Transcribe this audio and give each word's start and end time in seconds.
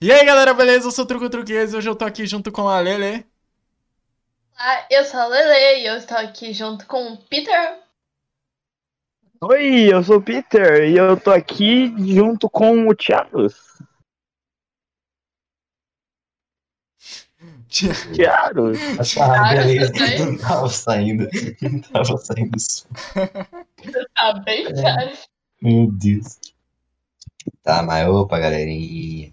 E 0.00 0.12
aí 0.12 0.24
galera, 0.24 0.54
beleza? 0.54 0.86
Eu 0.86 0.92
sou 0.92 1.04
o 1.04 1.08
Truco 1.08 1.28
Truquês 1.28 1.72
e 1.72 1.76
hoje 1.76 1.88
eu 1.88 1.96
tô 1.96 2.04
aqui 2.04 2.24
junto 2.26 2.52
com 2.52 2.68
a 2.68 2.78
Lele. 2.80 3.26
Olá, 4.54 4.86
eu 4.90 5.04
sou 5.04 5.18
a 5.20 5.26
Lele 5.26 5.82
e 5.82 5.86
eu 5.86 5.96
estou 5.96 6.16
aqui 6.16 6.52
junto 6.52 6.86
com 6.86 7.12
o 7.14 7.16
Peter. 7.16 7.80
Oi, 9.40 9.92
eu 9.92 10.02
sou 10.02 10.18
o 10.18 10.22
Peter 10.22 10.88
e 10.88 10.96
eu 10.96 11.18
tô 11.18 11.30
aqui 11.30 11.92
junto 12.14 12.48
com 12.48 12.88
o 12.88 12.94
Thiago. 12.94 13.48
Thiago. 17.68 18.72
Ah, 19.20 19.50
Ah, 19.50 19.54
beleza. 19.54 19.92
bem? 19.92 20.18
Não 20.18 20.38
tava 20.38 20.68
saindo. 20.68 21.28
Não 21.62 21.80
tava 21.80 22.16
saindo 22.18 22.56
isso. 22.56 22.86
Tá 24.14 24.32
bem, 24.44 24.64
cara. 24.74 25.12
Meu 25.60 25.90
Deus. 25.92 26.38
Tá, 27.62 27.82
mas 27.82 28.08
opa, 28.08 28.38
galerinha. 28.38 29.32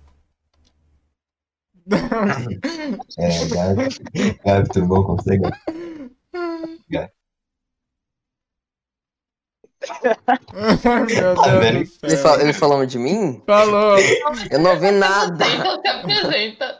É, 3.17 3.45
Gabi, 3.47 4.39
Gabi, 4.43 4.69
tudo 4.71 4.87
bom 4.87 5.03
com 5.03 5.15
você, 5.17 5.37
Gabi? 5.37 5.57
Do 10.51 11.63
Ele, 11.63 11.85
céu. 11.85 12.17
fa- 12.17 12.41
ele 12.41 12.53
falou 12.53 12.85
de 12.85 12.97
mim? 12.97 13.41
Falou. 13.45 13.97
Eu 14.49 14.59
não 14.59 14.79
vi 14.79 14.91
nada. 14.91 15.45
Então 15.45 15.81
se 15.81 15.87
apresenta. 15.87 16.79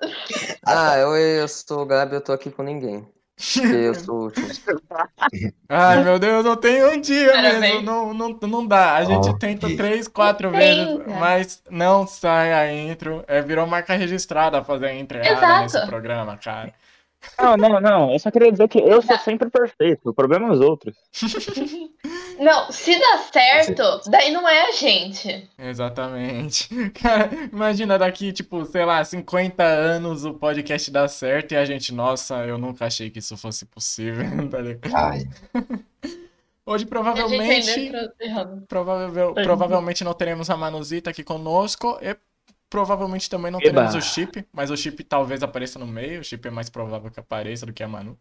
Ah, 0.65 0.97
eu, 0.97 1.15
eu 1.15 1.47
sou 1.47 1.81
o 1.81 1.85
Gabi, 1.85 2.15
eu 2.15 2.21
tô 2.21 2.31
aqui 2.31 2.49
com 2.51 2.63
ninguém. 2.63 3.07
Eu 3.61 3.93
sou 3.95 4.15
o 4.15 4.23
último. 4.25 4.47
Ai 5.67 6.03
meu 6.03 6.17
Deus, 6.17 6.45
não 6.45 6.55
tem 6.55 6.83
um 6.85 7.01
dia 7.01 7.31
Parabéns. 7.33 7.59
mesmo. 7.59 7.81
Não, 7.81 8.13
não, 8.13 8.29
não 8.29 8.65
dá. 8.65 8.95
A 8.95 9.03
gente 9.03 9.27
Ó. 9.29 9.33
tenta 9.33 9.67
três, 9.75 10.07
quatro 10.07 10.49
Não 10.51 10.57
vezes, 10.57 10.97
cara. 10.99 11.19
mas 11.19 11.63
não 11.69 12.07
sai 12.07 12.53
a 12.53 12.71
intro. 12.73 13.23
É, 13.27 13.41
virou 13.41 13.67
marca 13.67 13.93
registrada 13.95 14.63
fazer 14.63 14.85
a 14.87 14.93
Exato. 15.27 15.61
nesse 15.63 15.85
programa, 15.85 16.37
cara. 16.37 16.73
Não, 17.37 17.57
não, 17.57 17.79
não. 17.81 18.11
Eu 18.13 18.19
só 18.19 18.31
queria 18.31 18.51
dizer 18.51 18.67
que 18.67 18.79
eu 18.79 19.01
sou 19.01 19.17
sempre 19.19 19.49
perfeito. 19.49 20.09
O 20.09 20.13
problema 20.13 20.47
é 20.47 20.51
os 20.51 20.61
outros. 20.61 20.95
Não, 22.37 22.69
se 22.69 22.99
dá 22.99 23.17
certo, 23.31 24.09
daí 24.09 24.29
não 24.31 24.47
é 24.47 24.67
a 24.67 24.71
gente. 24.73 25.49
Exatamente. 25.57 26.67
Cara, 26.91 27.29
imagina 27.51 27.97
daqui, 27.97 28.33
tipo, 28.33 28.65
sei 28.65 28.83
lá, 28.83 29.03
50 29.03 29.63
anos 29.63 30.25
o 30.25 30.33
podcast 30.33 30.91
dá 30.91 31.07
certo 31.07 31.53
e 31.53 31.55
a 31.55 31.63
gente, 31.63 31.93
nossa, 31.93 32.45
eu 32.45 32.57
nunca 32.57 32.85
achei 32.85 33.09
que 33.09 33.19
isso 33.19 33.37
fosse 33.37 33.65
possível, 33.65 34.25
tá 34.51 34.59
ligado? 34.59 34.93
Ai, 34.93 35.23
Hoje 36.67 36.85
provavelmente, 36.85 37.91
tá 37.91 39.43
provavelmente 39.43 40.03
não 40.03 40.15
teremos 40.15 40.49
a 40.49 40.57
Manuzita 40.57 41.11
aqui 41.11 41.23
conosco 41.23 41.99
e 42.01 42.17
provavelmente 42.75 43.29
também 43.29 43.49
não 43.49 43.59
Eba. 43.61 43.69
teremos 43.71 43.95
o 43.95 44.01
Chip, 44.01 44.45
mas 44.51 44.69
o 44.69 44.75
Chip 44.75 45.01
talvez 45.05 45.41
apareça 45.41 45.79
no 45.79 45.87
meio, 45.87 46.19
o 46.19 46.23
Chip 46.25 46.45
é 46.45 46.51
mais 46.51 46.69
provável 46.69 47.09
que 47.09 47.17
apareça 47.21 47.65
do 47.65 47.71
que 47.71 47.81
a 47.81 47.87
Manu. 47.87 48.19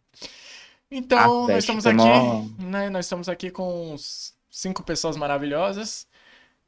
Então, 0.89 1.19
Ah, 1.19 1.49
nós 1.49 1.59
estamos 1.59 1.85
aqui, 1.85 1.97
mó- 1.97 2.45
né, 2.61 2.89
nós 2.89 3.05
estamos 3.07 3.29
aqui 3.29 3.51
com 3.51 3.97
cinco 4.49 4.85
pessoas 4.85 5.17
maravilhosas. 5.17 6.07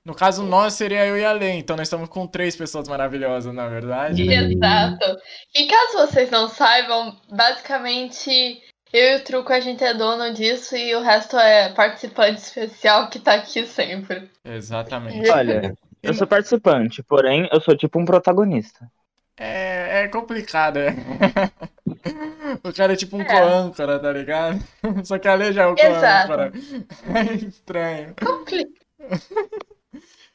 No 0.04 0.16
caso, 0.16 0.42
nós 0.42 0.74
seria 0.74 1.06
eu 1.06 1.16
e 1.16 1.24
a 1.24 1.30
Lê, 1.32 1.52
então 1.52 1.76
nós 1.76 1.86
estamos 1.86 2.08
com 2.08 2.26
três 2.26 2.56
pessoas 2.56 2.88
maravilhosas, 2.88 3.54
na 3.54 3.68
verdade. 3.68 4.22
Exato. 4.22 5.16
E 5.54 5.66
caso 5.66 6.08
vocês 6.08 6.28
não 6.28 6.48
saibam, 6.48 7.16
basicamente 7.30 8.60
eu 8.92 9.12
e 9.12 9.16
o 9.16 9.24
Truco 9.24 9.52
a 9.52 9.60
gente 9.60 9.84
é 9.84 9.94
dono 9.94 10.32
disso 10.34 10.76
e 10.76 10.92
o 10.96 11.02
resto 11.02 11.36
é 11.36 11.72
participante 11.72 12.40
especial 12.40 13.08
que 13.10 13.20
tá 13.20 13.34
aqui 13.34 13.64
sempre. 13.66 14.28
Exatamente. 14.44 15.28
Olha, 15.30 15.74
eu 16.06 16.14
sou 16.14 16.26
participante, 16.26 17.02
porém 17.02 17.48
eu 17.52 17.60
sou 17.60 17.76
tipo 17.76 17.98
um 17.98 18.04
protagonista. 18.04 18.90
É, 19.38 20.04
é 20.04 20.08
complicado, 20.08 20.78
é. 20.78 20.94
O 22.62 22.72
cara 22.72 22.92
é 22.92 22.96
tipo 22.96 23.16
um 23.16 23.20
É. 23.22 23.24
co-âncora, 23.24 23.98
tá 23.98 24.12
ligado? 24.12 24.58
Só 25.04 25.18
que 25.18 25.28
a 25.28 25.34
Lê 25.34 25.52
já 25.52 25.64
é 25.64 25.66
o 25.66 25.74
Exato. 25.78 26.26
co-âncora. 26.28 26.52
É 27.14 27.34
estranho. 27.34 28.14
Compli- 28.24 28.66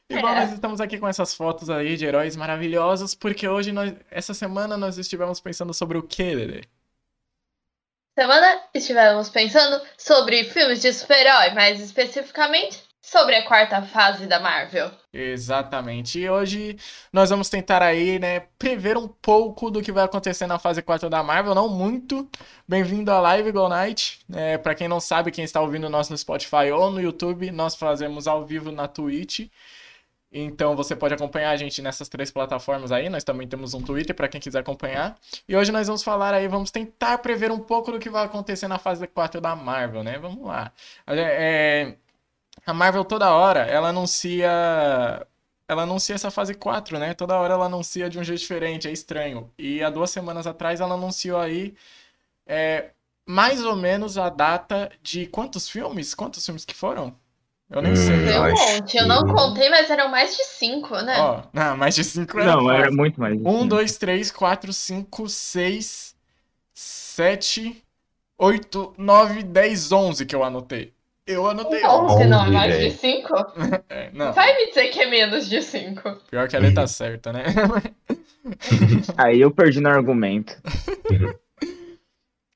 E 0.08 0.20
bom, 0.20 0.28
É. 0.28 0.34
nós 0.40 0.52
estamos 0.52 0.80
aqui 0.80 0.98
com 0.98 1.08
essas 1.08 1.34
fotos 1.34 1.68
aí 1.70 1.96
de 1.96 2.04
heróis 2.04 2.36
maravilhosos, 2.36 3.14
porque 3.14 3.48
hoje, 3.48 3.72
nós, 3.72 3.94
essa 4.10 4.34
semana, 4.34 4.76
nós 4.76 4.98
estivemos 4.98 5.40
pensando 5.40 5.72
sobre 5.74 5.96
o 5.98 6.02
quê, 6.02 6.34
Lelê? 6.34 6.62
Semana 8.18 8.60
estivemos 8.74 9.30
pensando 9.30 9.82
sobre 9.96 10.44
filmes 10.44 10.82
de 10.82 10.92
super-herói, 10.92 11.50
mais 11.54 11.80
especificamente 11.80 12.82
sobre 13.02 13.34
a 13.34 13.44
quarta 13.44 13.82
fase 13.82 14.26
da 14.26 14.38
Marvel. 14.38 14.90
Exatamente. 15.12 16.20
E 16.20 16.30
hoje 16.30 16.78
nós 17.12 17.30
vamos 17.30 17.48
tentar 17.48 17.82
aí, 17.82 18.18
né, 18.20 18.40
prever 18.56 18.96
um 18.96 19.08
pouco 19.08 19.70
do 19.70 19.82
que 19.82 19.90
vai 19.90 20.04
acontecer 20.04 20.46
na 20.46 20.58
fase 20.58 20.80
4 20.80 21.10
da 21.10 21.22
Marvel, 21.22 21.54
não 21.54 21.68
muito. 21.68 22.28
Bem-vindo 22.66 23.10
à 23.10 23.18
Live 23.18 23.50
Go 23.50 23.68
Night. 23.68 24.20
É, 24.32 24.56
para 24.56 24.74
quem 24.74 24.86
não 24.86 25.00
sabe, 25.00 25.32
quem 25.32 25.44
está 25.44 25.60
ouvindo 25.60 25.90
nós 25.90 26.08
no 26.08 26.16
Spotify 26.16 26.70
ou 26.72 26.90
no 26.92 27.00
YouTube, 27.00 27.50
nós 27.50 27.74
fazemos 27.74 28.28
ao 28.28 28.46
vivo 28.46 28.70
na 28.70 28.86
Twitch. 28.86 29.48
Então 30.32 30.74
você 30.74 30.96
pode 30.96 31.12
acompanhar 31.12 31.50
a 31.50 31.56
gente 31.56 31.82
nessas 31.82 32.08
três 32.08 32.30
plataformas 32.30 32.90
aí. 32.90 33.10
Nós 33.10 33.24
também 33.24 33.46
temos 33.46 33.74
um 33.74 33.82
Twitter 33.82 34.14
para 34.14 34.28
quem 34.28 34.40
quiser 34.40 34.60
acompanhar. 34.60 35.18
E 35.46 35.54
hoje 35.54 35.72
nós 35.72 35.88
vamos 35.88 36.02
falar 36.02 36.32
aí, 36.32 36.48
vamos 36.48 36.70
tentar 36.70 37.18
prever 37.18 37.50
um 37.50 37.58
pouco 37.58 37.92
do 37.92 37.98
que 37.98 38.08
vai 38.08 38.24
acontecer 38.24 38.68
na 38.68 38.78
fase 38.78 39.06
4 39.08 39.40
da 39.40 39.54
Marvel, 39.54 40.02
né? 40.02 40.18
Vamos 40.18 40.46
lá. 40.46 40.72
É, 41.06 41.96
a 42.66 42.72
Marvel 42.74 43.04
toda 43.04 43.30
hora, 43.32 43.60
ela 43.60 43.88
anuncia. 43.88 44.50
Ela 45.68 45.82
anuncia 45.84 46.14
essa 46.14 46.30
fase 46.30 46.54
4, 46.54 46.98
né? 46.98 47.14
Toda 47.14 47.36
hora 47.38 47.54
ela 47.54 47.66
anuncia 47.66 48.08
de 48.10 48.18
um 48.18 48.24
jeito 48.24 48.40
diferente, 48.40 48.88
é 48.88 48.92
estranho. 48.92 49.50
E 49.58 49.82
há 49.82 49.88
duas 49.90 50.10
semanas 50.10 50.46
atrás 50.46 50.80
ela 50.80 50.94
anunciou 50.94 51.38
aí 51.40 51.74
é, 52.46 52.90
mais 53.26 53.64
ou 53.64 53.76
menos 53.76 54.18
a 54.18 54.28
data 54.28 54.90
de 55.02 55.26
quantos 55.26 55.68
filmes? 55.68 56.14
Quantos 56.14 56.44
filmes 56.44 56.64
que 56.64 56.74
foram? 56.74 57.16
Eu 57.70 57.82
nem 57.82 57.92
Hum, 57.92 57.96
sei. 57.96 58.26
Foi 58.26 58.38
um 58.40 58.50
monte. 58.52 58.96
Eu 58.98 59.06
não 59.08 59.26
contei, 59.34 59.70
mas 59.70 59.90
eram 59.90 60.08
mais 60.08 60.36
de 60.36 60.44
cinco, 60.44 60.94
né? 61.00 61.18
Ó, 61.20 61.42
não, 61.52 61.76
mais 61.76 61.94
de 61.94 62.04
cinco 62.04 62.38
era 62.38 62.52
Não, 62.52 62.70
era 62.70 62.90
muito 62.90 63.20
mais. 63.20 63.38
Um, 63.44 63.66
dois, 63.66 63.96
três, 63.98 64.30
quatro, 64.30 64.72
cinco, 64.72 65.28
seis, 65.28 66.14
sete, 66.74 67.84
oito, 68.38 68.94
nove, 68.98 69.42
dez, 69.42 69.92
onze 69.92 70.26
que 70.26 70.34
eu 70.36 70.44
anotei. 70.44 70.94
Eu 71.26 71.46
anotei 71.48 71.84
onze. 71.86 72.14
Onze, 72.14 72.24
não, 72.26 72.46
é 72.46 72.50
mais 72.50 72.74
de 72.74 72.82
velho. 72.82 72.98
cinco? 72.98 73.32
É, 73.88 74.10
não, 74.12 74.32
Vai 74.32 74.56
me 74.56 74.68
dizer 74.68 74.88
que 74.88 75.00
é 75.00 75.06
menos 75.06 75.48
de 75.48 75.62
cinco. 75.62 76.16
pior 76.30 76.48
que 76.48 76.56
a 76.56 76.58
letra 76.58 76.82
tá 76.82 76.86
certa, 76.86 77.32
né? 77.32 77.44
Aí 79.16 79.40
eu 79.40 79.50
perdi 79.50 79.80
no 79.80 79.88
argumento. 79.88 80.54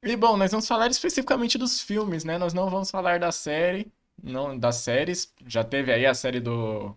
E 0.02 0.16
bom, 0.16 0.36
nós 0.36 0.50
vamos 0.50 0.66
falar 0.66 0.88
especificamente 0.88 1.58
dos 1.58 1.80
filmes, 1.80 2.24
né? 2.24 2.38
Nós 2.38 2.52
não 2.54 2.68
vamos 2.70 2.90
falar 2.90 3.18
da 3.18 3.30
série, 3.32 3.86
não 4.22 4.58
das 4.58 4.76
séries. 4.76 5.32
Já 5.46 5.62
teve 5.64 5.92
aí 5.92 6.06
a 6.06 6.14
série 6.14 6.40
do 6.40 6.96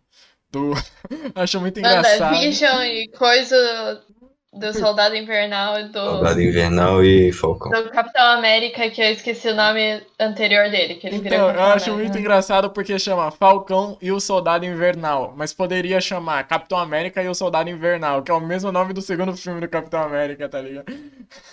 do 0.52 0.72
acho 1.36 1.60
muito 1.60 1.80
engraçado. 1.80 2.34
WandaVision 2.34 2.82
e 2.84 3.08
coisa 3.10 4.04
do 4.52 4.74
Soldado 4.74 5.16
Invernal 5.16 5.80
e 5.80 5.84
do, 5.90 6.00
Soldado 6.00 6.42
Invernal 6.42 7.04
e 7.04 7.32
Falcão. 7.32 7.72
do 7.84 7.90
Capitão 7.92 8.26
América, 8.26 8.90
que 8.90 9.00
eu 9.00 9.12
esqueci 9.12 9.48
o 9.48 9.56
nome 9.56 10.02
anterior 10.20 10.70
dele, 10.72 10.96
que 10.96 11.08
ele 11.08 11.20
virou 11.20 11.38
Então, 11.38 11.50
eu 11.50 11.56
Capitão 11.56 11.72
acho 11.72 11.92
América. 11.92 12.10
muito 12.10 12.20
engraçado 12.20 12.70
porque 12.72 12.98
chama 12.98 13.30
Falcão 13.30 13.98
e 14.02 14.12
o 14.12 14.20
Soldado 14.20 14.66
Invernal, 14.66 15.34
mas 15.38 15.54
poderia 15.54 16.02
chamar 16.02 16.48
Capitão 16.48 16.80
América 16.80 17.22
e 17.22 17.28
o 17.28 17.36
Soldado 17.36 17.70
Invernal, 17.70 18.24
que 18.24 18.32
é 18.32 18.34
o 18.34 18.40
mesmo 18.40 18.72
nome 18.72 18.92
do 18.92 19.02
segundo 19.02 19.38
filme 19.38 19.62
do 19.62 19.70
Capitão 19.70 20.02
América, 20.02 20.50
tá 20.50 20.60
ligado? 20.60 20.92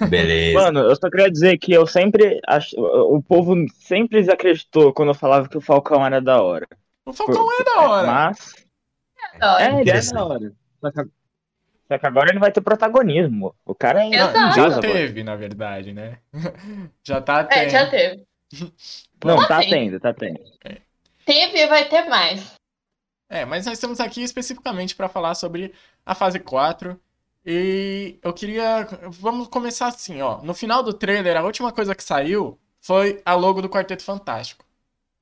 Beleza. 0.09 0.59
Mano, 0.59 0.81
eu 0.81 0.97
só 0.97 1.11
queria 1.11 1.31
dizer 1.31 1.59
que 1.59 1.73
eu 1.73 1.87
sempre. 1.87 2.41
Ach... 2.47 2.73
O 2.77 3.23
povo 3.23 3.55
sempre 3.79 4.21
desacreditou 4.21 4.93
quando 4.93 5.11
eu 5.11 5.15
falava 5.15 5.49
que 5.49 5.59
o 5.59 5.61
Falcão 5.61 6.05
era 6.05 6.21
da 6.21 6.43
hora. 6.43 6.67
O 7.05 7.13
Falcão 7.13 7.47
é 7.61 7.65
da 7.65 7.89
hora. 7.89 8.07
Mas. 8.07 8.55
Da 9.39 9.55
hora. 9.55 9.65
É, 9.65 9.81
ele 9.81 9.91
é 9.91 10.01
da 10.01 10.25
hora. 10.25 10.53
Só 11.89 11.99
que 11.99 12.07
agora 12.07 12.31
ele 12.31 12.39
vai 12.39 12.51
ter 12.53 12.61
protagonismo. 12.61 13.55
O 13.65 13.75
cara 13.75 14.05
é. 14.07 14.11
Já 14.55 14.81
teve, 14.81 15.23
na 15.23 15.37
verdade, 15.37 15.93
né? 15.93 16.19
Já 17.05 17.21
tá 17.21 17.41
É, 17.41 17.45
tendo. 17.45 17.71
já 17.71 17.91
teve. 17.91 18.25
Não, 19.25 19.37
Tá 19.39 19.49
tá 19.49 19.59
tendo. 19.61 19.71
tendo, 19.71 20.01
tá 20.01 20.15
tendo. 20.15 20.41
Teve 21.25 21.59
e 21.59 21.67
vai 21.67 21.89
ter 21.89 22.05
mais. 22.09 22.55
É, 23.29 23.45
mas 23.45 23.67
nós 23.67 23.75
estamos 23.75 23.99
aqui 23.99 24.23
especificamente 24.23 24.95
para 24.95 25.09
falar 25.09 25.35
sobre 25.35 25.75
a 26.05 26.15
fase 26.15 26.39
4. 26.39 27.01
E 27.45 28.19
eu 28.23 28.33
queria. 28.33 28.87
Vamos 29.09 29.49
começar 29.49 29.89
assim, 29.89 30.21
ó. 30.21 30.41
No 30.43 30.55
final 30.55 30.83
do 30.83 30.93
trailer, 30.93 31.37
a 31.37 31.43
última 31.43 31.73
coisa 31.73 31.95
que 31.95 32.03
saiu 32.05 32.59
foi 32.81 33.21
a 33.25 33.35
logo 33.35 33.61
do 33.63 33.69
Quarteto 33.69 34.05
Fantástico. 34.05 34.65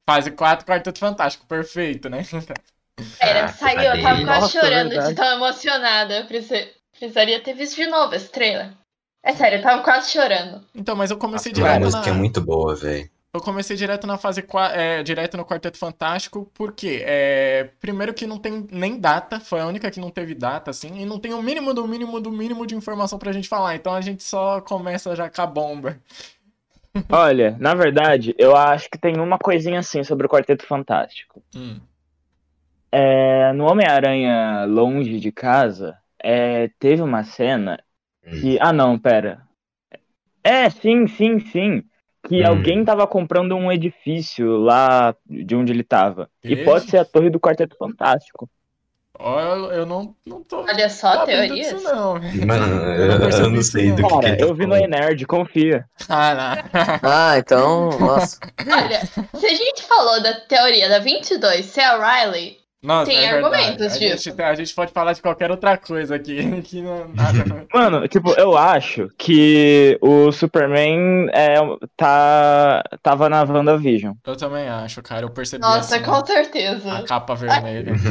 Fase 0.08 0.30
4, 0.30 0.66
Quarteto 0.66 0.98
Fantástico. 0.98 1.46
Perfeito, 1.46 2.08
né? 2.10 2.22
Era, 3.18 3.44
Ah, 3.44 3.48
saiu, 3.48 3.94
eu 3.94 4.02
tava 4.02 4.22
quase 4.24 4.40
Nossa, 4.40 4.60
chorando 4.60 4.90
de 4.90 5.14
tão 5.14 5.36
emocionada. 5.36 6.18
Eu 6.20 6.26
preci- 6.26 6.68
precisaria 6.96 7.40
ter 7.40 7.54
visto 7.54 7.76
de 7.76 7.86
novo 7.86 8.14
esse 8.14 8.28
trailer. 8.30 8.72
É 9.22 9.32
sério, 9.32 9.58
eu 9.58 9.62
tava 9.62 9.82
quase 9.82 10.10
chorando. 10.10 10.64
Então, 10.74 10.94
mas 10.94 11.10
eu 11.10 11.16
comecei 11.16 11.50
A 11.50 11.54
direto 11.54 11.80
música 11.80 12.02
na. 12.02 12.08
é 12.08 12.12
muito 12.12 12.40
boa, 12.42 12.74
velho. 12.76 13.08
eu 13.32 13.40
comecei 13.40 13.74
direto 13.74 14.06
na 14.06 14.16
fase 14.18 14.44
é, 14.74 15.02
direto 15.02 15.36
no 15.36 15.44
Quarteto 15.44 15.78
Fantástico, 15.78 16.50
porque 16.54 17.02
é, 17.04 17.70
primeiro 17.80 18.12
que 18.14 18.26
não 18.26 18.38
tem 18.38 18.66
nem 18.70 19.00
data, 19.00 19.40
foi 19.40 19.60
a 19.60 19.66
única 19.66 19.90
que 19.90 19.98
não 19.98 20.10
teve 20.10 20.34
data, 20.34 20.70
assim, 20.70 21.00
e 21.00 21.06
não 21.06 21.18
tem 21.18 21.32
o 21.32 21.42
mínimo 21.42 21.72
do 21.74 21.88
mínimo 21.88 22.20
do 22.20 22.30
mínimo 22.30 22.66
de 22.66 22.76
informação 22.76 23.18
pra 23.18 23.32
gente 23.32 23.48
falar, 23.48 23.74
então 23.74 23.94
a 23.94 24.00
gente 24.00 24.22
só 24.22 24.60
começa 24.60 25.16
já 25.16 25.28
com 25.28 25.42
a 25.42 25.46
bomba. 25.46 25.98
Olha, 27.10 27.56
na 27.58 27.74
verdade, 27.74 28.34
eu 28.38 28.54
acho 28.54 28.88
que 28.88 28.98
tem 28.98 29.18
uma 29.18 29.38
coisinha 29.38 29.80
assim 29.80 30.04
sobre 30.04 30.26
o 30.26 30.30
Quarteto 30.30 30.64
Fantástico. 30.66 31.42
Hum. 31.56 31.80
É, 32.96 33.52
no 33.54 33.64
Homem-Aranha 33.68 34.64
Longe 34.66 35.18
de 35.18 35.32
Casa, 35.32 35.98
é, 36.22 36.68
teve 36.78 37.02
uma 37.02 37.24
cena 37.24 37.82
que. 38.40 38.56
Ah, 38.60 38.72
não, 38.72 38.96
pera. 38.98 39.42
É, 40.44 40.70
sim, 40.70 41.06
sim, 41.08 41.40
sim. 41.40 41.82
Que 42.28 42.42
Hum. 42.42 42.46
alguém 42.48 42.84
tava 42.84 43.06
comprando 43.06 43.54
um 43.56 43.70
edifício 43.70 44.58
lá 44.58 45.14
de 45.26 45.54
onde 45.56 45.72
ele 45.72 45.82
tava. 45.82 46.30
E 46.42 46.56
pode 46.64 46.88
ser 46.90 46.98
a 46.98 47.04
torre 47.04 47.30
do 47.30 47.40
Quarteto 47.40 47.76
Fantástico. 47.76 48.48
Ó, 49.18 49.40
eu, 49.40 49.72
eu 49.72 49.86
não, 49.86 50.14
não 50.26 50.42
tô 50.42 50.62
Olha 50.62 50.88
só, 50.88 51.24
teorias. 51.24 51.68
disso, 51.68 51.82
não. 51.84 52.14
Mano, 52.46 52.82
eu, 52.94 53.08
não 53.08 53.20
percebi 53.20 53.46
eu 53.46 53.50
não 53.50 53.62
sei 53.62 53.88
não. 53.90 53.96
do 53.96 54.02
que 54.02 54.08
que 54.08 54.20
Cara, 54.20 54.36
tá 54.36 54.44
eu 54.44 54.54
vi 54.54 54.66
no 54.66 54.72
falando. 54.74 54.84
E-Nerd, 54.84 55.26
confia. 55.26 55.88
Ah, 56.08 56.34
não. 56.34 57.00
Ah, 57.02 57.38
então, 57.38 57.98
nossa. 57.98 58.38
Olha, 58.60 59.00
se 59.38 59.46
a 59.46 59.54
gente 59.54 59.82
falou 59.84 60.22
da 60.22 60.34
teoria 60.40 60.88
da 60.88 60.98
22 60.98 61.64
ser 61.66 61.82
a 61.82 61.96
Riley, 62.24 62.58
Nossa, 62.84 63.10
Tem 63.10 63.16
é 63.16 63.32
verdade. 63.32 63.54
argumentos 63.56 63.86
a 63.94 63.98
disso. 63.98 64.24
Gente, 64.28 64.42
a 64.42 64.54
gente 64.54 64.74
pode 64.74 64.92
falar 64.92 65.14
de 65.14 65.22
qualquer 65.22 65.50
outra 65.50 65.78
coisa 65.78 66.16
aqui, 66.16 66.36
que 66.60 66.82
não 66.82 67.08
nada. 67.08 67.66
Mano, 67.72 68.06
tipo, 68.06 68.30
eu 68.32 68.58
acho 68.58 69.08
que 69.16 69.98
o 70.02 70.30
Superman 70.30 71.30
é, 71.32 71.54
tá, 71.96 72.84
tava 73.02 73.30
na 73.30 73.42
WandaVision. 73.42 74.12
Eu 74.26 74.36
também 74.36 74.68
acho, 74.68 75.02
cara. 75.02 75.24
Eu 75.24 75.30
percebi 75.30 75.62
nossa, 75.62 75.96
assim, 75.96 76.04
com 76.04 76.26
certeza. 76.26 76.92
a 76.92 77.02
capa 77.04 77.34
vermelha. 77.34 77.94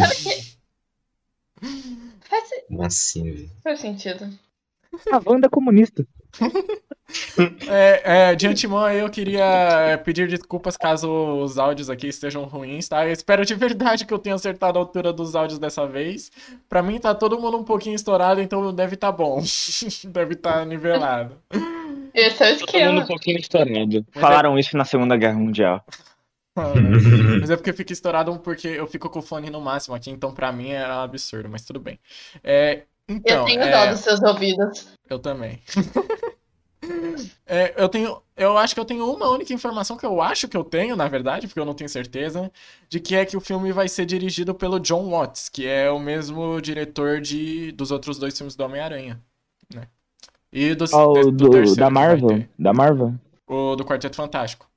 Faz, 2.28 2.50
Como 2.68 2.84
assim, 2.84 3.32
velho? 3.32 3.52
faz 3.64 3.80
sentido. 3.80 4.28
A 5.12 5.22
Wanda 5.30 5.46
é 5.46 5.50
comunista. 5.50 6.06
É, 7.68 8.32
é, 8.32 8.36
de 8.36 8.48
antemão 8.48 8.84
aí 8.84 9.00
eu 9.00 9.10
queria 9.10 9.44
é, 9.44 9.98
pedir 9.98 10.28
desculpas 10.28 10.76
caso 10.76 11.08
os 11.44 11.60
áudios 11.60 11.90
aqui 11.90 12.08
estejam 12.08 12.44
ruins, 12.46 12.88
tá? 12.88 13.06
Eu 13.06 13.12
espero 13.12 13.46
de 13.46 13.54
verdade 13.54 14.06
que 14.06 14.14
eu 14.14 14.18
tenha 14.20 14.36
acertado 14.36 14.80
a 14.80 14.82
altura 14.82 15.14
dos 15.14 15.36
áudios 15.36 15.60
dessa 15.60 15.86
vez. 15.86 16.32
Pra 16.68 16.82
mim 16.82 17.00
tá 17.00 17.14
todo 17.14 17.40
mundo 17.40 17.58
um 17.58 17.64
pouquinho 17.64 17.96
estourado, 17.96 18.42
então 18.42 18.74
deve 18.74 18.96
tá 18.96 19.12
bom. 19.12 19.44
deve 20.06 20.36
tá 20.36 20.66
nivelado. 20.66 21.38
Esse 22.14 22.44
é 22.44 22.54
o 22.54 22.58
Todo 22.58 22.72
mundo 22.72 22.92
um 22.98 23.02
esquema. 23.02 23.08
pouquinho 23.08 23.40
estourado. 23.40 24.06
Mas 24.14 24.22
Falaram 24.22 24.58
isso 24.58 24.76
na 24.78 24.86
Segunda 24.86 25.16
Guerra 25.18 25.38
Mundial. 25.38 25.86
Mas 27.42 27.50
é 27.50 27.56
porque 27.56 27.74
fica 27.74 27.94
estourado 27.94 28.38
porque 28.40 28.68
eu 28.68 28.86
fico 28.86 29.10
com 29.10 29.20
o 29.20 29.24
fone 29.24 29.50
no 29.50 29.60
máximo 29.60 29.96
aqui, 29.96 30.12
então 30.12 30.32
pra 30.32 30.52
mim 30.52 30.70
é 30.70 30.88
um 30.88 31.02
absurdo, 31.02 31.50
mas 31.50 31.66
tudo 31.66 31.80
bem. 31.80 32.00
É, 32.44 32.84
então, 33.08 33.40
eu 33.40 33.46
tenho 33.46 33.62
é, 33.62 33.72
dó 33.72 33.92
dos 33.92 34.00
seus 34.00 34.22
ouvidos. 34.22 34.88
Eu 35.10 35.20
também. 35.20 35.62
É, 37.46 37.74
eu 37.82 37.88
tenho, 37.88 38.22
eu 38.36 38.58
acho 38.58 38.74
que 38.74 38.80
eu 38.80 38.86
tenho 38.86 39.10
uma 39.10 39.30
única 39.30 39.54
informação 39.54 39.96
que 39.96 40.06
eu 40.06 40.22
acho 40.22 40.48
que 40.48 40.58
eu 40.58 40.64
tenho, 40.64 40.96
na 40.96 41.08
verdade, 41.08 41.48
porque 41.48 41.60
eu 41.60 41.66
não 41.66 41.74
tenho 41.74 41.90
certeza, 41.90 42.52
de 42.90 43.00
que 43.00 43.16
é 43.16 43.26
que 43.26 43.38
o 43.38 43.42
filme 43.42 43.72
vai 43.72 43.88
ser 43.88 44.06
dirigido 44.06 44.54
pelo 44.54 44.80
John 44.80 45.10
Watts, 45.10 45.50
que 45.50 45.66
é 45.66 45.90
o 45.90 46.00
mesmo 46.00 46.60
diretor 46.62 47.22
de 47.22 47.72
dos 47.72 47.92
outros 47.92 48.18
dois 48.18 48.38
filmes 48.38 48.56
do 48.56 48.64
Homem-Aranha, 48.64 49.22
né? 49.74 49.88
E 50.52 50.76
dos, 50.76 50.92
Ó, 50.94 51.14
de- 51.14 51.20
o 51.28 51.32
do, 51.32 51.50
terceiro 51.50 51.76
da 51.80 51.90
Marvel? 51.90 52.44
Da 52.60 52.74
Marvel? 52.74 53.14
O 53.48 53.76
do 53.76 53.86
Quarteto 53.86 54.16
Fantástico. 54.16 54.68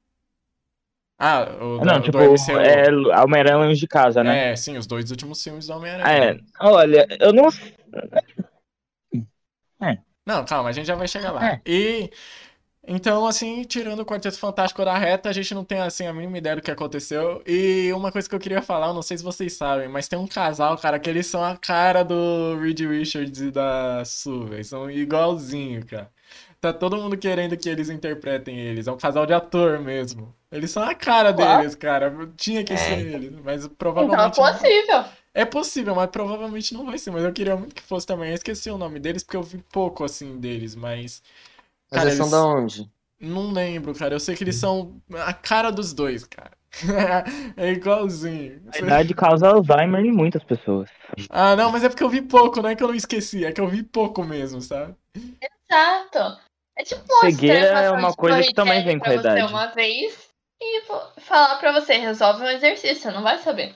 Ah, 1.18 1.46
o 1.60 1.78
da- 1.78 1.94
não, 1.94 2.02
tipo, 2.02 2.18
MCU. 2.18 2.58
é 2.58 3.22
Homem-Aranha 3.22 3.56
longe 3.56 3.80
de 3.80 3.86
casa, 3.88 4.22
né? 4.22 4.52
É, 4.52 4.56
sim, 4.56 4.76
os 4.76 4.86
dois 4.86 5.10
últimos 5.10 5.42
filmes 5.42 5.66
do 5.66 5.72
É. 5.72 5.76
Homem-Aranha. 5.76 6.40
olha, 6.60 7.06
eu 7.20 7.32
não. 7.32 7.48
Não, 10.26 10.44
calma, 10.44 10.70
a 10.70 10.72
gente 10.72 10.86
já 10.86 10.96
vai 10.96 11.06
chegar 11.06 11.30
lá. 11.30 11.46
É. 11.52 11.60
E 11.64 12.10
então, 12.88 13.26
assim, 13.26 13.62
tirando 13.64 14.00
o 14.00 14.06
Quarteto 14.06 14.38
Fantástico 14.38 14.84
da 14.84 14.96
reta, 14.98 15.28
a 15.28 15.32
gente 15.32 15.54
não 15.54 15.64
tem 15.64 15.80
assim 15.80 16.06
a 16.06 16.12
mínima 16.12 16.38
ideia 16.38 16.56
do 16.56 16.62
que 16.62 16.70
aconteceu. 16.70 17.42
E 17.46 17.92
uma 17.92 18.12
coisa 18.12 18.28
que 18.28 18.34
eu 18.34 18.38
queria 18.40 18.62
falar, 18.62 18.88
eu 18.88 18.94
não 18.94 19.02
sei 19.02 19.18
se 19.18 19.24
vocês 19.24 19.52
sabem, 19.54 19.88
mas 19.88 20.08
tem 20.08 20.18
um 20.18 20.26
casal, 20.26 20.76
cara, 20.78 20.98
que 20.98 21.08
eles 21.10 21.26
são 21.26 21.44
a 21.44 21.56
cara 21.56 22.02
do 22.04 22.58
Reed 22.60 22.80
Richards 22.80 23.40
e 23.40 23.50
da 23.50 24.04
Sue, 24.04 24.46
velho. 24.46 24.64
São 24.64 24.90
igualzinho, 24.90 25.84
cara. 25.86 26.10
Tá 26.60 26.72
todo 26.72 26.96
mundo 26.96 27.16
querendo 27.16 27.56
que 27.56 27.68
eles 27.68 27.88
interpretem 27.90 28.58
eles. 28.58 28.86
É 28.88 28.92
um 28.92 28.96
casal 28.96 29.26
de 29.26 29.32
ator 29.34 29.78
mesmo. 29.80 30.34
Eles 30.56 30.70
são 30.70 30.82
a 30.82 30.94
cara 30.94 31.32
Claro. 31.32 31.58
deles, 31.58 31.74
cara. 31.74 32.12
Tinha 32.36 32.64
que 32.64 32.72
É. 32.72 32.76
ser 32.76 33.06
eles, 33.14 33.30
mas 33.44 33.60
Então 33.64 33.70
é 33.72 33.76
provavelmente. 33.76 34.38
não- 34.38 34.52
possível. 34.52 35.04
é 35.34 35.44
possível, 35.44 35.94
mas 35.94 36.10
provavelmente 36.10 36.72
não 36.74 36.86
vai 36.86 36.98
ser. 36.98 37.10
Mas 37.10 37.24
eu 37.24 37.32
queria 37.32 37.56
muito 37.56 37.74
que 37.74 37.82
fosse 37.82 38.06
também. 38.06 38.30
Eu 38.30 38.34
esqueci 38.34 38.70
o 38.70 38.78
nome 38.78 38.98
deles 38.98 39.22
porque 39.22 39.36
eu 39.36 39.42
vi 39.42 39.58
pouco 39.72 40.04
assim 40.04 40.38
deles, 40.38 40.74
mas 40.74 41.22
Mas 41.90 42.00
Cara, 42.00 42.08
eles 42.10 42.18
são 42.18 42.30
da 42.30 42.44
onde? 42.44 42.90
não 43.20 43.50
lembro, 43.52 43.94
cara. 43.94 44.14
Eu 44.14 44.20
sei 44.20 44.34
que 44.36 44.44
eles 44.44 44.56
são 44.56 45.00
a 45.24 45.32
cara 45.32 45.70
dos 45.70 45.92
dois, 45.92 46.24
cara. 46.24 46.52
É 47.56 47.70
igualzinho. 47.72 48.62
A 48.74 48.78
idade 48.78 49.14
causa 49.14 49.48
Alzheimer 49.48 50.04
em 50.04 50.12
muitas 50.12 50.42
pessoas. 50.44 50.90
Ah, 51.30 51.56
não, 51.56 51.72
mas 51.72 51.82
é 51.84 51.88
porque 51.88 52.02
eu 52.04 52.10
vi 52.10 52.20
pouco, 52.20 52.60
não 52.60 52.68
é 52.68 52.76
que 52.76 52.82
eu 52.82 52.88
não 52.88 52.94
esqueci, 52.94 53.44
é 53.44 53.52
que 53.52 53.60
eu 53.60 53.68
vi 53.68 53.82
pouco 53.82 54.22
mesmo, 54.22 54.60
sabe? 54.60 54.94
Exato. 55.40 56.40
É 56.76 56.84
tipo 56.84 57.04
Cegueira 57.20 57.80
é 57.80 57.90
uma 57.90 58.12
coisa 58.12 58.42
que 58.42 58.52
também 58.52 58.84
vem 58.84 58.98
com 58.98 59.08
a 59.08 59.14
idade. 59.14 59.42
uma 59.52 59.66
vez 59.68 60.25
e 60.60 60.82
vou 60.86 61.00
falar 61.18 61.56
pra 61.56 61.72
você, 61.72 61.94
resolve 61.94 62.42
um 62.42 62.48
exercício, 62.48 62.96
você 63.02 63.10
não 63.10 63.22
vai 63.22 63.38
saber. 63.38 63.74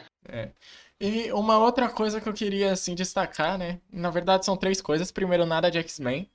E 1.01 1.33
uma 1.33 1.59
outra 1.59 1.89
coisa 1.89 2.21
que 2.21 2.29
eu 2.29 2.33
queria, 2.33 2.73
assim, 2.73 2.95
destacar, 2.95 3.57
né? 3.57 3.81
Na 3.91 4.11
verdade, 4.11 4.45
são 4.45 4.57
três 4.57 4.83
coisas. 4.83 5.11
Primeiro, 5.11 5.47
nada 5.47 5.71
de 5.71 5.79
X-Men, 5.79 6.31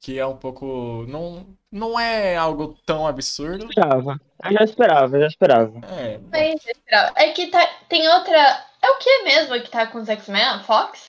que 0.00 0.18
é 0.18 0.26
um 0.26 0.36
pouco. 0.36 1.06
Não, 1.08 1.46
não 1.70 1.98
é 1.98 2.36
algo 2.36 2.76
tão 2.84 3.06
absurdo. 3.06 3.66
Esperava. 3.66 4.20
Eu 4.44 4.52
já 4.52 4.64
esperava, 4.64 5.16
eu 5.16 5.20
já 5.22 5.26
esperava. 5.28 5.80
É, 5.86 6.18
Mas, 6.30 6.60
é 7.16 7.30
que 7.30 7.46
tá, 7.46 7.66
tem 7.88 8.06
outra. 8.08 8.38
É 8.82 8.90
o 8.90 8.98
que 8.98 9.22
mesmo 9.22 9.54
que 9.62 9.70
tá 9.70 9.86
com 9.86 9.98
os 9.98 10.08
X-Men? 10.08 10.42
A 10.42 10.60
Fox? 10.60 11.04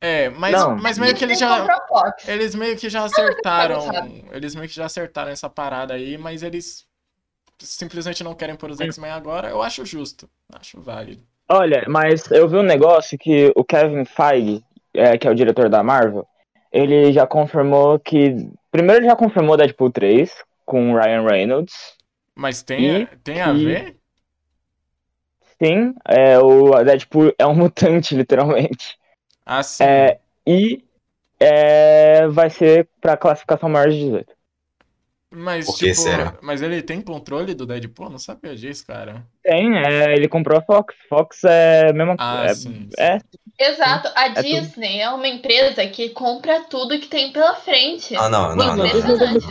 é 0.00 0.30
mas, 0.30 0.52
Não. 0.52 0.76
mas 0.76 0.98
meio 0.98 1.14
que 1.14 1.22
eles 1.22 1.38
já. 1.38 1.66
Eles 2.26 2.54
meio 2.54 2.76
que 2.76 2.88
já 2.88 3.04
acertaram. 3.04 3.86
Eles 4.32 4.54
meio 4.54 4.68
que 4.68 4.74
já 4.74 4.86
acertaram 4.86 5.30
essa 5.30 5.48
parada 5.48 5.94
aí, 5.94 6.16
mas 6.16 6.42
eles 6.42 6.89
simplesmente 7.60 8.24
não 8.24 8.34
querem 8.34 8.56
pôr 8.56 8.70
os 8.70 8.80
X-Men 8.80 9.10
agora. 9.12 9.48
Eu 9.48 9.62
acho 9.62 9.84
justo. 9.84 10.28
Acho 10.52 10.80
válido. 10.80 11.22
Olha, 11.48 11.84
mas 11.88 12.30
eu 12.30 12.48
vi 12.48 12.56
um 12.56 12.62
negócio 12.62 13.18
que 13.18 13.52
o 13.56 13.64
Kevin 13.64 14.04
Feige, 14.04 14.62
é, 14.94 15.18
que 15.18 15.26
é 15.26 15.30
o 15.30 15.34
diretor 15.34 15.68
da 15.68 15.82
Marvel, 15.82 16.26
ele 16.72 17.12
já 17.12 17.26
confirmou 17.26 17.98
que. 17.98 18.48
Primeiro 18.70 19.00
ele 19.02 19.08
já 19.10 19.16
confirmou 19.16 19.56
Deadpool 19.56 19.90
3 19.90 20.32
com 20.64 20.92
o 20.92 20.96
Ryan 20.96 21.22
Reynolds. 21.26 21.74
Mas 22.34 22.62
tem, 22.62 23.06
tem 23.24 23.40
a 23.40 23.52
que- 23.52 23.64
ver? 23.64 23.96
Sim, 25.62 25.94
é, 26.08 26.38
o 26.38 26.82
Deadpool 26.84 27.32
é 27.38 27.46
um 27.46 27.54
mutante, 27.54 28.14
literalmente. 28.14 28.96
Ah, 29.44 29.62
sim. 29.62 29.84
É, 29.84 30.18
e 30.46 30.84
é, 31.38 32.28
vai 32.28 32.48
ser 32.50 32.88
pra 33.00 33.16
classificação 33.16 33.68
maior 33.68 33.90
de 33.90 33.98
18. 33.98 34.34
Mas, 35.32 35.64
Por 35.66 35.78
que 35.78 35.90
tipo, 35.90 36.00
será? 36.00 36.34
mas 36.42 36.60
ele 36.60 36.82
tem 36.82 37.00
controle 37.00 37.54
do 37.54 37.64
Deadpool? 37.64 38.10
Não 38.10 38.18
sabia 38.18 38.54
disso, 38.56 38.84
cara. 38.84 39.24
Tem, 39.44 39.78
é, 39.78 40.14
ele 40.14 40.28
comprou 40.28 40.58
a 40.58 40.62
Fox. 40.62 40.94
Fox 41.08 41.44
é 41.44 41.90
a 41.90 41.92
mesma 41.92 42.16
Ah, 42.18 42.46
é, 42.46 42.54
sim. 42.54 42.88
é, 42.98 43.18
Exato, 43.58 44.08
a 44.16 44.30
tudo. 44.30 44.42
Disney 44.42 45.00
é 45.00 45.10
uma 45.10 45.28
empresa 45.28 45.86
que 45.86 46.08
compra 46.10 46.62
tudo 46.62 46.98
que 46.98 47.06
tem 47.06 47.30
pela 47.30 47.54
frente. 47.54 48.16
Ah, 48.16 48.28
não, 48.28 48.56
não, 48.56 48.74
não. 48.74 48.86
Impressionante. 48.86 49.46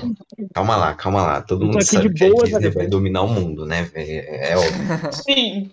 Calma 0.54 0.76
lá, 0.76 0.96
calma 0.96 1.22
lá. 1.22 1.42
Todo 1.44 1.66
mundo 1.66 1.78
aqui 1.78 1.86
sabe 1.86 2.10
de 2.10 2.16
que 2.16 2.26
a 2.26 2.30
boa, 2.30 2.44
Disney 2.44 2.64
sabe? 2.64 2.76
vai 2.76 2.88
dominar 2.88 3.22
o 3.22 3.28
mundo, 3.28 3.66
né, 3.66 3.84
velho? 3.84 4.26
É 4.28 4.58
óbvio. 4.58 5.12
Sim. 5.14 5.72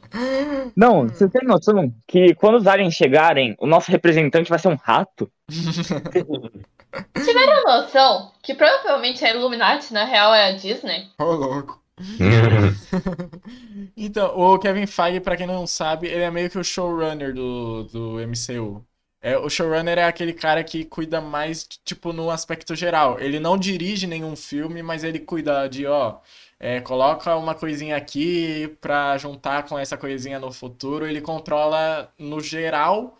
Não, 0.77 1.09
você 1.09 1.29
tem 1.29 1.47
noção 1.49 1.93
que 2.07 2.35
quando 2.35 2.57
os 2.59 2.67
aliens 2.67 2.95
chegarem, 2.95 3.57
o 3.59 3.67
nosso 3.67 3.91
representante 3.91 4.51
vai 4.51 4.59
ser 4.59 4.69
um 4.69 4.77
rato? 4.77 5.31
Tiveram 7.25 7.63
noção 7.65 8.33
que 8.43 8.55
provavelmente 8.55 9.25
a 9.25 9.35
Illuminati, 9.35 9.93
na 9.93 10.05
real, 10.05 10.35
é 10.35 10.49
a 10.49 10.53
Disney? 10.53 11.09
Ô, 11.19 11.25
louco. 11.25 11.83
Então, 13.97 14.39
o 14.39 14.59
Kevin 14.59 14.87
Feige, 14.87 15.21
pra 15.21 15.37
quem 15.37 15.47
não 15.47 15.67
sabe, 15.67 16.07
ele 16.09 16.23
é 16.23 16.31
meio 16.31 16.51
que 16.51 16.59
o 16.59 16.65
showrunner 16.65 17.33
do, 17.33 17.85
do 17.85 18.17
MCU. 18.21 18.85
É, 19.21 19.37
o 19.39 19.49
showrunner 19.49 19.99
é 19.99 20.05
aquele 20.05 20.33
cara 20.33 20.63
que 20.63 20.85
cuida 20.85 21.21
mais, 21.21 21.67
tipo, 21.85 22.13
no 22.13 22.31
aspecto 22.31 22.77
geral. 22.77 23.19
Ele 23.19 23.41
não 23.41 23.57
dirige 23.57 24.07
nenhum 24.07 24.37
filme, 24.37 24.83
mas 24.83 25.03
ele 25.03 25.19
cuida 25.19 25.67
de, 25.69 25.87
ó, 25.87 26.19
é, 26.61 26.81
coloca 26.81 27.35
uma 27.37 27.55
coisinha 27.55 27.97
aqui 27.97 28.77
pra 28.81 29.17
juntar 29.19 29.65
com 29.65 29.79
essa 29.79 29.97
coisinha 29.97 30.39
no 30.39 30.53
futuro. 30.53 31.07
Ele 31.07 31.21
controla 31.21 32.13
no 32.19 32.41
geral, 32.41 33.17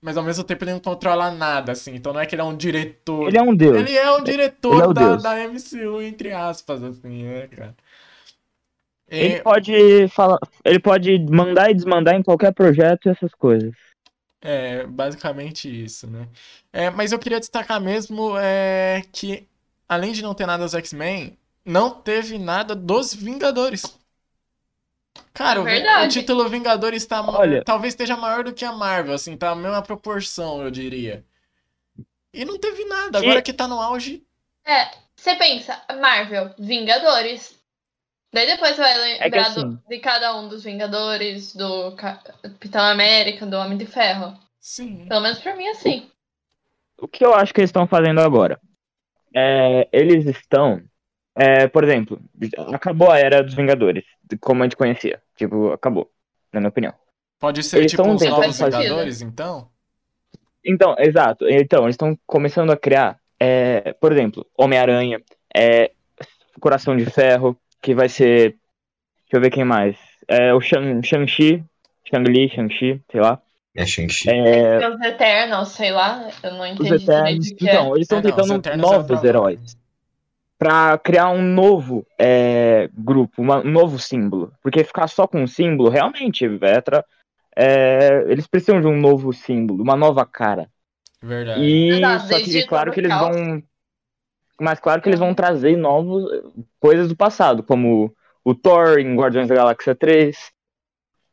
mas 0.00 0.16
ao 0.16 0.22
mesmo 0.24 0.44
tempo 0.44 0.64
ele 0.64 0.72
não 0.72 0.80
controla 0.80 1.30
nada, 1.30 1.72
assim. 1.72 1.94
Então 1.94 2.12
não 2.12 2.20
é 2.20 2.26
que 2.26 2.34
ele 2.34 2.42
é 2.42 2.44
um 2.44 2.56
diretor. 2.56 3.28
Ele 3.28 3.36
é 3.38 3.42
um 3.42 3.54
deus. 3.54 3.86
Ele 3.86 3.96
é 3.96 4.10
um 4.12 4.22
Ele 4.68 4.80
diretor 4.80 4.82
é 4.82 4.86
o 4.86 4.92
da, 4.92 5.16
da 5.16 5.38
MCU, 5.40 6.00
entre 6.02 6.32
aspas, 6.32 6.82
assim, 6.82 7.24
né, 7.24 7.48
cara? 7.48 7.76
Ele 9.18 9.34
E- 9.34 9.42
pode 9.42 10.08
falar. 10.08 10.38
Ele 10.64 10.78
pode 10.80 11.18
mandar 11.30 11.70
e 11.70 11.74
desmandar 11.74 12.14
em 12.14 12.22
qualquer 12.22 12.52
projeto 12.52 13.06
e 13.06 13.10
essas 13.10 13.32
coisas. 13.34 13.72
É, 14.40 14.86
basicamente 14.86 15.68
isso, 15.84 16.06
né? 16.08 16.28
É, 16.72 16.88
mas 16.90 17.10
eu 17.12 17.18
queria 17.18 17.40
destacar 17.40 17.80
mesmo 17.80 18.36
é, 18.38 19.02
que, 19.12 19.48
além 19.88 20.12
de 20.12 20.22
não 20.22 20.34
ter 20.34 20.46
nada 20.46 20.62
dos 20.64 20.74
X-Men, 20.74 21.36
não 21.64 21.90
teve 22.02 22.38
nada 22.38 22.74
dos 22.74 23.12
Vingadores. 23.14 23.98
Cara, 25.34 25.62
Verdade. 25.62 26.06
o 26.06 26.20
título 26.20 26.48
Vingadores 26.48 27.04
tá, 27.06 27.22
ma- 27.22 27.38
Olha- 27.38 27.62
talvez 27.64 27.92
esteja 27.92 28.16
maior 28.16 28.44
do 28.44 28.52
que 28.54 28.64
a 28.64 28.72
Marvel, 28.72 29.14
assim, 29.14 29.36
tá 29.36 29.50
a 29.50 29.54
mesma 29.54 29.82
proporção, 29.82 30.62
eu 30.62 30.70
diria. 30.70 31.24
E 32.32 32.44
não 32.44 32.58
teve 32.58 32.84
nada, 32.84 33.18
agora 33.18 33.42
que 33.42 33.52
tá 33.52 33.66
no 33.68 33.80
auge. 33.80 34.22
É, 34.66 34.90
você 35.14 35.34
pensa, 35.36 35.80
Marvel, 36.00 36.54
Vingadores. 36.58 37.56
Daí 38.32 38.46
depois 38.46 38.76
vai 38.76 38.94
lembrar 38.98 39.28
do- 39.54 39.60
assim- 39.60 39.78
de 39.88 39.98
cada 40.00 40.36
um 40.36 40.48
dos 40.48 40.62
Vingadores, 40.64 41.54
do 41.54 41.92
Ca- 41.96 42.20
Capitão 42.42 42.82
América, 42.84 43.46
do 43.46 43.56
Homem 43.56 43.78
de 43.78 43.86
Ferro. 43.86 44.36
Sim. 44.60 45.06
Pelo 45.08 45.20
menos 45.20 45.38
pra 45.38 45.54
mim, 45.56 45.68
assim. 45.68 46.10
O 46.98 47.06
que 47.06 47.24
eu 47.24 47.34
acho 47.34 47.54
que 47.54 47.60
eles 47.60 47.68
estão 47.68 47.86
fazendo 47.86 48.20
agora? 48.20 48.60
É, 49.34 49.88
eles 49.92 50.26
estão. 50.26 50.82
É, 51.36 51.68
por 51.68 51.84
exemplo, 51.84 52.18
acabou 52.72 53.10
a 53.10 53.18
era 53.18 53.42
dos 53.42 53.54
Vingadores, 53.54 54.04
como 54.40 54.62
a 54.62 54.66
gente 54.66 54.76
conhecia. 54.76 55.20
Tipo, 55.36 55.70
acabou, 55.72 56.10
na 56.52 56.60
minha 56.60 56.70
opinião. 56.70 56.92
Pode 57.38 57.62
ser 57.62 57.78
Eles 57.78 57.90
tipo 57.90 58.02
os 58.02 58.22
novos 58.24 58.58
fazer- 58.58 58.78
Vingadores, 58.78 59.20
então? 59.22 59.68
Então, 60.64 60.96
exato. 60.98 61.46
Então, 61.48 61.84
eles 61.84 61.94
estão 61.94 62.18
começando 62.26 62.70
a 62.72 62.76
criar, 62.76 63.18
é, 63.38 63.92
por 64.00 64.10
exemplo, 64.10 64.44
Homem-Aranha, 64.58 65.20
é, 65.54 65.92
Coração 66.58 66.96
de 66.96 67.04
Ferro, 67.04 67.56
que 67.82 67.94
vai 67.94 68.08
ser. 68.08 68.56
Deixa 69.24 69.34
eu 69.36 69.40
ver 69.40 69.50
quem 69.50 69.64
mais. 69.64 69.96
É, 70.26 70.54
o 70.54 70.60
Shang- 70.60 71.02
Shang-Chi, 71.06 71.62
Shang-Li, 72.10 72.48
Shang-Chi, 72.48 73.00
sei 73.10 73.20
lá. 73.20 73.40
É 73.76 73.84
Shang-Chi. 73.84 74.30
É, 74.30 74.88
Os 74.88 75.00
Eternals, 75.02 75.68
sei 75.68 75.90
lá, 75.92 76.30
eu 76.42 76.52
não 76.54 76.60
os 76.62 76.70
entendi 76.70 76.98
direito 76.98 77.10
Eternos. 77.10 77.46
é. 77.50 77.54
Então, 77.60 77.94
eles 77.94 78.02
estão 78.02 78.18
É, 78.18 78.20
os 78.20 78.26
tentando 78.26 78.54
Eternos 78.54 78.90
é 78.90 78.92
novos 78.96 79.24
heróis. 79.24 79.78
Pra 80.58 80.96
criar 80.98 81.28
um 81.30 81.42
novo 81.42 82.06
é, 82.18 82.88
grupo, 82.94 83.42
uma- 83.42 83.60
um 83.60 83.70
novo 83.70 83.98
símbolo. 83.98 84.52
Porque 84.62 84.82
ficar 84.84 85.06
só 85.06 85.26
com 85.26 85.42
um 85.42 85.46
símbolo, 85.46 85.90
realmente, 85.90 86.48
Vetra. 86.48 87.04
é, 87.54 88.24
eles 88.28 88.46
precisam 88.46 88.80
de 88.80 88.86
um 88.86 88.98
novo 88.98 89.32
símbolo, 89.32 89.82
uma 89.82 89.96
nova 89.96 90.24
cara. 90.26 90.68
Verdade. 91.22 91.60
E 91.62 91.90
Exato, 91.90 92.22
só 92.28 92.36
desde 92.36 92.60
que 92.60 92.66
claro 92.66 92.92
que 92.92 93.00
eles 93.00 93.10
Caos. 93.10 93.36
vão. 93.36 93.62
Mas 94.60 94.80
claro 94.80 95.02
que 95.02 95.08
eles 95.08 95.20
vão 95.20 95.34
trazer 95.34 95.76
novos 95.76 96.24
coisas 96.80 97.08
do 97.08 97.16
passado, 97.16 97.62
como 97.62 98.14
o 98.44 98.54
Thor 98.54 98.98
em 98.98 99.14
Guardiões 99.14 99.48
da 99.48 99.54
Galáxia 99.54 99.94
3. 99.94 100.50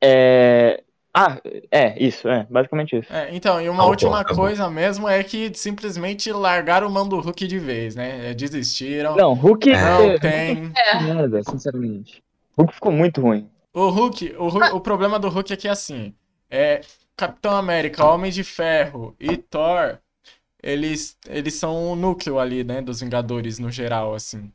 É... 0.01 0.82
Ah, 1.15 1.39
é, 1.70 2.01
isso, 2.03 2.27
é, 2.27 2.48
basicamente 2.50 2.98
isso. 2.98 3.13
É, 3.13 3.29
então, 3.36 3.62
e 3.62 3.70
uma 3.70 3.75
Acabou, 3.75 3.89
última 3.91 4.20
acabou. 4.20 4.46
coisa 4.46 4.67
mesmo 4.70 5.08
é 5.08 5.24
que 5.24 5.51
simplesmente 5.53 6.32
largaram 6.32 6.88
o 6.88 6.91
mão 6.91 7.08
do 7.08 7.20
Hulk 7.20 7.48
de 7.48 7.60
vez, 7.60 7.96
né? 7.96 8.32
É, 8.32 8.34
Desistiram. 8.34 9.15
Não, 9.15 9.34
Hulk. 9.34 9.70
Não 9.70 10.10
é, 10.10 10.17
tem. 10.17 10.72
É, 10.75 11.00
Merda, 11.03 11.43
sinceramente. 11.43 12.24
Hulk 12.58 12.74
ficou 12.74 12.91
muito 12.91 13.22
ruim. 13.22 13.48
O 13.74 13.89
Hulk, 13.89 14.36
o, 14.39 14.48
Hulk- 14.48 14.72
o 14.74 14.82
problema 14.82 15.20
do 15.20 15.29
Hulk 15.29 15.53
é 15.53 15.55
que 15.55 15.67
assim, 15.67 16.15
é 16.50 16.82
Capitão 17.15 17.55
América, 17.55 18.03
Homem 18.05 18.32
de 18.32 18.43
Ferro 18.43 19.15
e 19.20 19.38
Thor, 19.38 20.00
eles, 20.62 21.17
eles 21.27 21.53
são 21.55 21.91
o 21.91 21.96
núcleo 21.96 22.39
ali, 22.39 22.63
né, 22.63 22.82
dos 22.82 23.01
Vingadores 23.01 23.60
no 23.60 23.70
geral, 23.72 24.15
assim. 24.15 24.51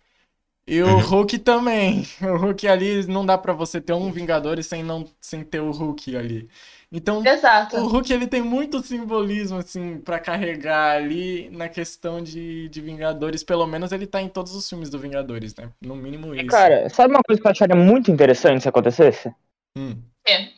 E 0.68 0.82
o 0.82 0.87
Uhum. 0.87 1.00
Hulk 1.00 1.38
também. 1.38 2.02
O 2.22 2.37
Hulk 2.37 2.68
ali 2.68 3.06
não 3.06 3.25
dá 3.25 3.38
pra 3.38 3.52
você 3.52 3.80
ter 3.80 3.92
um 3.94 4.12
Vingadores 4.12 4.66
sem 4.66 4.82
não 4.82 5.06
sem 5.20 5.42
ter 5.42 5.60
o 5.60 5.70
Hulk 5.70 6.16
ali. 6.16 6.48
Então, 6.90 7.25
exato. 7.25 7.76
o 7.76 7.87
Hulk 7.87 8.12
ele 8.12 8.26
tem 8.26 8.40
muito 8.42 8.82
simbolismo 8.82 9.58
assim 9.58 9.98
pra 9.98 10.18
carregar 10.18 10.96
ali 10.96 11.50
na 11.50 11.68
questão 11.68 12.22
de, 12.22 12.68
de 12.70 12.80
Vingadores, 12.80 13.44
pelo 13.44 13.66
menos 13.66 13.92
ele 13.92 14.06
tá 14.06 14.22
em 14.22 14.28
todos 14.28 14.54
os 14.54 14.66
filmes 14.68 14.88
do 14.88 14.98
Vingadores, 14.98 15.54
né? 15.54 15.70
No 15.82 15.94
mínimo 15.94 16.34
E, 16.34 16.38
isso. 16.38 16.48
cara, 16.48 16.88
sabe 16.88 17.12
uma 17.14 17.22
coisa 17.22 17.40
que 17.40 17.46
eu 17.46 17.50
acharia 17.50 17.76
muito 17.76 18.10
interessante 18.10 18.62
se 18.62 18.68
acontecesse? 18.68 19.30
Hum. 19.76 19.96
É. 20.26 20.48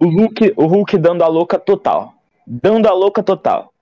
O 0.00 0.06
Hulk, 0.08 0.54
o 0.56 0.66
Hulk 0.66 0.98
dando 0.98 1.22
a 1.22 1.28
louca 1.28 1.58
total. 1.58 2.14
Dando 2.46 2.88
a 2.88 2.92
louca 2.92 3.22
total. 3.22 3.72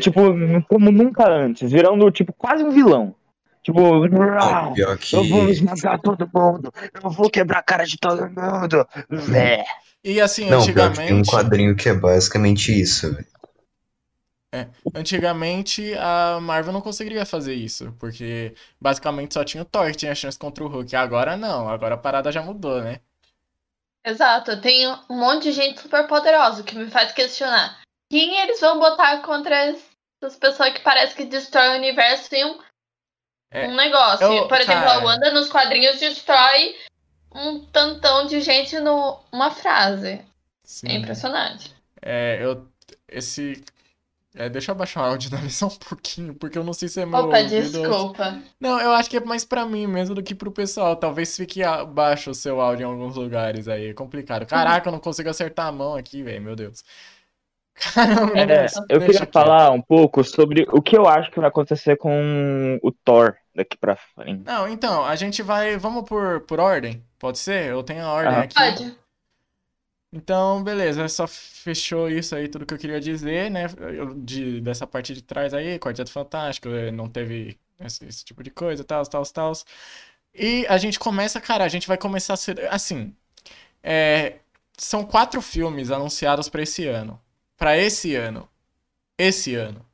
Tipo, 0.00 0.20
como 0.68 0.90
nunca 0.90 1.28
antes. 1.28 1.70
Virando, 1.70 2.10
tipo, 2.10 2.32
quase 2.32 2.64
um 2.64 2.70
vilão. 2.70 3.14
Tipo, 3.66 3.80
Ah, 4.38 4.72
que. 4.96 5.16
eu 5.16 5.28
vou 5.28 5.48
esmagar 5.48 6.00
todo 6.00 6.30
mundo. 6.32 6.72
Eu 7.02 7.10
vou 7.10 7.28
quebrar 7.28 7.58
a 7.58 7.62
cara 7.64 7.84
de 7.84 7.98
todo 7.98 8.22
mundo. 8.30 8.86
Vé. 9.10 9.64
E 10.04 10.20
assim, 10.20 10.48
Não, 10.48 10.64
que 10.64 10.72
tem 10.72 10.84
um 10.84 10.86
antigamente, 10.86 11.30
quadrinho 11.30 11.74
que 11.76 11.88
é 11.88 11.92
basicamente 11.94 12.80
isso, 12.80 13.12
velho. 13.12 13.26
antigamente 14.94 15.92
a 15.98 16.38
Marvel 16.40 16.72
não 16.72 16.80
conseguiria 16.80 17.26
fazer 17.26 17.54
isso, 17.54 17.92
porque 17.98 18.54
basicamente 18.80 19.34
só 19.34 19.42
tinha 19.42 19.64
o 19.64 19.66
Thor 19.66 19.90
que 19.90 19.96
tinha 19.96 20.14
chance 20.14 20.38
contra 20.38 20.62
o 20.62 20.68
Hulk. 20.68 20.94
Agora 20.94 21.36
não, 21.36 21.68
agora 21.68 21.96
a 21.96 21.98
parada 21.98 22.30
já 22.30 22.40
mudou, 22.40 22.80
né? 22.80 23.00
Exato, 24.04 24.60
tem 24.60 24.86
um 25.10 25.16
monte 25.18 25.42
de 25.42 25.52
gente 25.52 25.80
super 25.80 26.06
poderosa 26.06 26.62
que 26.62 26.78
me 26.78 26.88
faz 26.88 27.10
questionar. 27.10 27.80
Quem 28.08 28.38
eles 28.42 28.60
vão 28.60 28.78
botar 28.78 29.20
contra 29.22 29.56
essas 29.56 30.36
pessoas 30.38 30.72
que 30.72 30.82
parece 30.82 31.16
que 31.16 31.24
destrói 31.24 31.70
o 31.70 31.78
universo 31.78 32.32
em 32.32 32.44
um, 32.44 32.58
É, 33.50 33.68
um 33.68 33.74
negócio? 33.74 34.24
eu- 34.26 34.48
Por 34.48 34.60
exemplo, 34.60 34.82
cara. 34.84 35.00
a 35.00 35.04
Wanda 35.04 35.30
nos 35.30 35.48
quadrinhos 35.48 35.98
destrói 36.00 36.74
um 37.34 37.60
tantão 37.66 38.26
de 38.26 38.40
gente 38.40 38.78
numa 38.80 39.50
frase. 39.50 40.20
Sim. 40.64 40.88
É 40.88 40.92
impressionante. 40.94 41.74
É, 42.02 42.38
eu 42.42 42.66
esse 43.08 43.62
é, 44.34 44.48
deixa 44.50 44.70
eu 44.70 44.74
abaixar 44.74 45.02
o 45.04 45.06
áudio 45.06 45.30
dali 45.30 45.50
só 45.50 45.66
um 45.66 45.70
pouquinho, 45.76 46.34
porque 46.34 46.58
eu 46.58 46.64
não 46.64 46.72
sei 46.74 46.88
se 46.88 47.00
é 47.00 47.06
meu 47.06 47.20
Opa, 47.20 47.38
ouvido 47.38 47.78
ou- 47.80 47.88
desculpa. 47.88 48.42
Não, 48.60 48.78
eu 48.80 48.92
acho 48.92 49.08
que 49.08 49.16
é 49.16 49.20
mais 49.20 49.44
pra 49.44 49.64
mim 49.64 49.86
mesmo 49.86 50.14
do 50.14 50.22
que 50.22 50.34
pro 50.34 50.50
pessoal. 50.52 50.96
Talvez 50.96 51.36
fique 51.36 51.62
abaixo 51.62 52.30
o 52.30 52.34
seu 52.34 52.60
áudio 52.60 52.84
em 52.84 52.90
alguns 52.90 53.16
lugares 53.16 53.66
aí. 53.68 53.88
É 53.90 53.94
complicado. 53.94 54.44
Caraca, 54.44 54.88
eu 54.88 54.92
não 54.92 54.98
consigo 55.00 55.30
acertar 55.30 55.66
a 55.66 55.72
mão 55.72 55.94
aqui, 55.94 56.22
velho. 56.22 56.42
Meu 56.42 56.54
Deus. 56.56 56.84
Caramba, 57.76 58.38
É, 58.38 58.46
deixa 58.46 58.84
eu 58.88 59.00
queria 59.00 59.26
falar 59.30 59.70
um 59.70 59.82
pouco 59.82 60.24
sobre 60.24 60.66
o 60.72 60.80
que 60.80 60.96
eu 60.96 61.06
acho 61.06 61.30
que 61.30 61.38
vai 61.38 61.48
acontecer 61.48 61.96
com 61.96 62.78
o 62.82 62.90
Thor 62.90 63.34
daqui 63.54 63.76
pra 63.76 63.96
frente. 63.96 64.42
Não, 64.44 64.66
então, 64.68 65.04
a 65.04 65.14
gente 65.16 65.42
vai. 65.42 65.76
Vamos 65.76 66.04
por, 66.04 66.40
por 66.42 66.58
ordem? 66.58 67.02
Pode 67.18 67.38
ser? 67.38 67.70
Eu 67.70 67.82
tenho 67.82 68.04
a 68.04 68.12
ordem 68.12 68.34
Ah. 68.34 68.40
aqui. 68.42 68.54
Pode. 68.54 68.96
Então, 70.12 70.62
beleza, 70.62 71.06
só 71.08 71.26
fechou 71.26 72.08
isso 72.08 72.34
aí, 72.34 72.48
tudo 72.48 72.64
que 72.64 72.72
eu 72.72 72.78
queria 72.78 73.00
dizer, 73.00 73.50
né? 73.50 73.66
Eu- 73.94 74.14
de, 74.14 74.60
dessa 74.60 74.86
parte 74.86 75.12
de 75.12 75.20
trás 75.22 75.52
aí, 75.52 75.78
Quarteto 75.78 76.10
Fantástico, 76.10 76.68
eh, 76.68 76.90
não 76.90 77.08
teve 77.08 77.58
esse, 77.80 78.04
esse 78.06 78.24
tipo 78.24 78.42
de 78.42 78.50
coisa, 78.50 78.82
tal, 78.84 79.04
tal, 79.04 79.24
tal. 79.26 79.52
E 80.34 80.66
a 80.68 80.78
gente 80.78 80.98
começa, 80.98 81.40
cara, 81.40 81.64
a 81.64 81.68
gente 81.68 81.88
vai 81.88 81.98
começar 81.98 82.34
a 82.34 82.36
ser. 82.36 82.60
Assim, 82.72 83.14
é, 83.82 84.36
são 84.78 85.04
quatro 85.04 85.42
filmes 85.42 85.90
anunciados 85.90 86.48
pra 86.48 86.62
esse 86.62 86.86
ano. 86.88 87.20
Pra 87.56 87.76
esse 87.76 88.14
ano. 88.14 88.48
Esse 89.18 89.54
ano. 89.54 89.84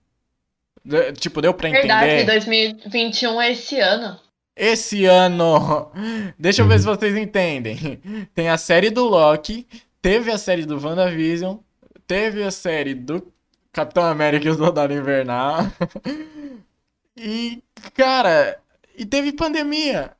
De- 0.84 1.12
tipo, 1.12 1.40
deu 1.40 1.54
pra 1.54 1.70
Verdade, 1.70 2.06
entender? 2.06 2.24
2021 2.26 3.40
é 3.40 3.52
esse 3.52 3.78
ano. 3.78 4.18
Esse 4.56 5.04
ano. 5.04 5.90
Deixa 6.38 6.62
eu 6.62 6.68
ver 6.68 6.78
se 6.78 6.84
vocês 6.84 7.16
entendem. 7.16 8.00
Tem 8.34 8.48
a 8.48 8.58
série 8.58 8.90
do 8.90 9.04
Loki, 9.04 9.66
teve 10.00 10.30
a 10.30 10.38
série 10.38 10.66
do 10.66 10.78
WandaVision, 10.84 11.58
teve 12.06 12.42
a 12.42 12.50
série 12.50 12.94
do 12.94 13.32
Capitão 13.72 14.04
América 14.04 14.46
e 14.46 14.50
o 14.50 14.54
Soldado 14.56 14.92
Invernal. 14.92 15.58
E, 17.16 17.62
cara, 17.94 18.58
e 18.96 19.04
teve 19.04 19.32
pandemia. 19.32 20.12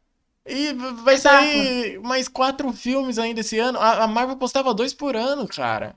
E 0.47 0.73
vai 0.75 1.17
sair 1.17 1.99
mais 2.01 2.29
quatro 2.29 2.73
filmes 2.73 3.19
ainda 3.19 3.41
esse 3.41 3.59
ano. 3.59 3.79
A, 3.79 4.05
a 4.05 4.07
Marvel 4.07 4.37
postava 4.37 4.75
dois 4.75 4.93
por 4.93 5.17
ano, 5.17 5.47
cara. 5.49 5.97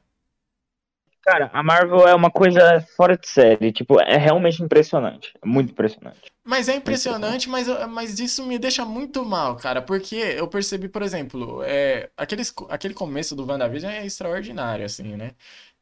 Cara, 1.25 1.49
a 1.53 1.63
Marvel 1.63 2.07
é 2.07 2.13
uma 2.13 2.29
coisa 2.29 2.85
fora 2.95 3.17
de 3.17 3.27
série. 3.27 3.71
Tipo, 3.71 3.99
é 3.99 4.15
realmente 4.17 4.61
impressionante. 4.61 5.33
É 5.41 5.47
muito 5.47 5.71
impressionante. 5.71 6.31
Mas 6.47 6.69
é 6.69 6.75
impressionante, 6.75 7.49
mas, 7.49 7.67
mas 7.89 8.19
isso 8.19 8.45
me 8.45 8.59
deixa 8.59 8.85
muito 8.85 9.25
mal, 9.25 9.55
cara, 9.55 9.81
porque 9.81 10.15
eu 10.15 10.47
percebi, 10.47 10.87
por 10.87 11.01
exemplo, 11.01 11.63
é, 11.63 12.07
aqueles, 12.15 12.53
aquele 12.69 12.93
começo 12.93 13.35
do 13.35 13.43
WandaVision 13.47 13.91
é 13.91 14.05
extraordinário, 14.05 14.85
assim, 14.85 15.15
né? 15.15 15.31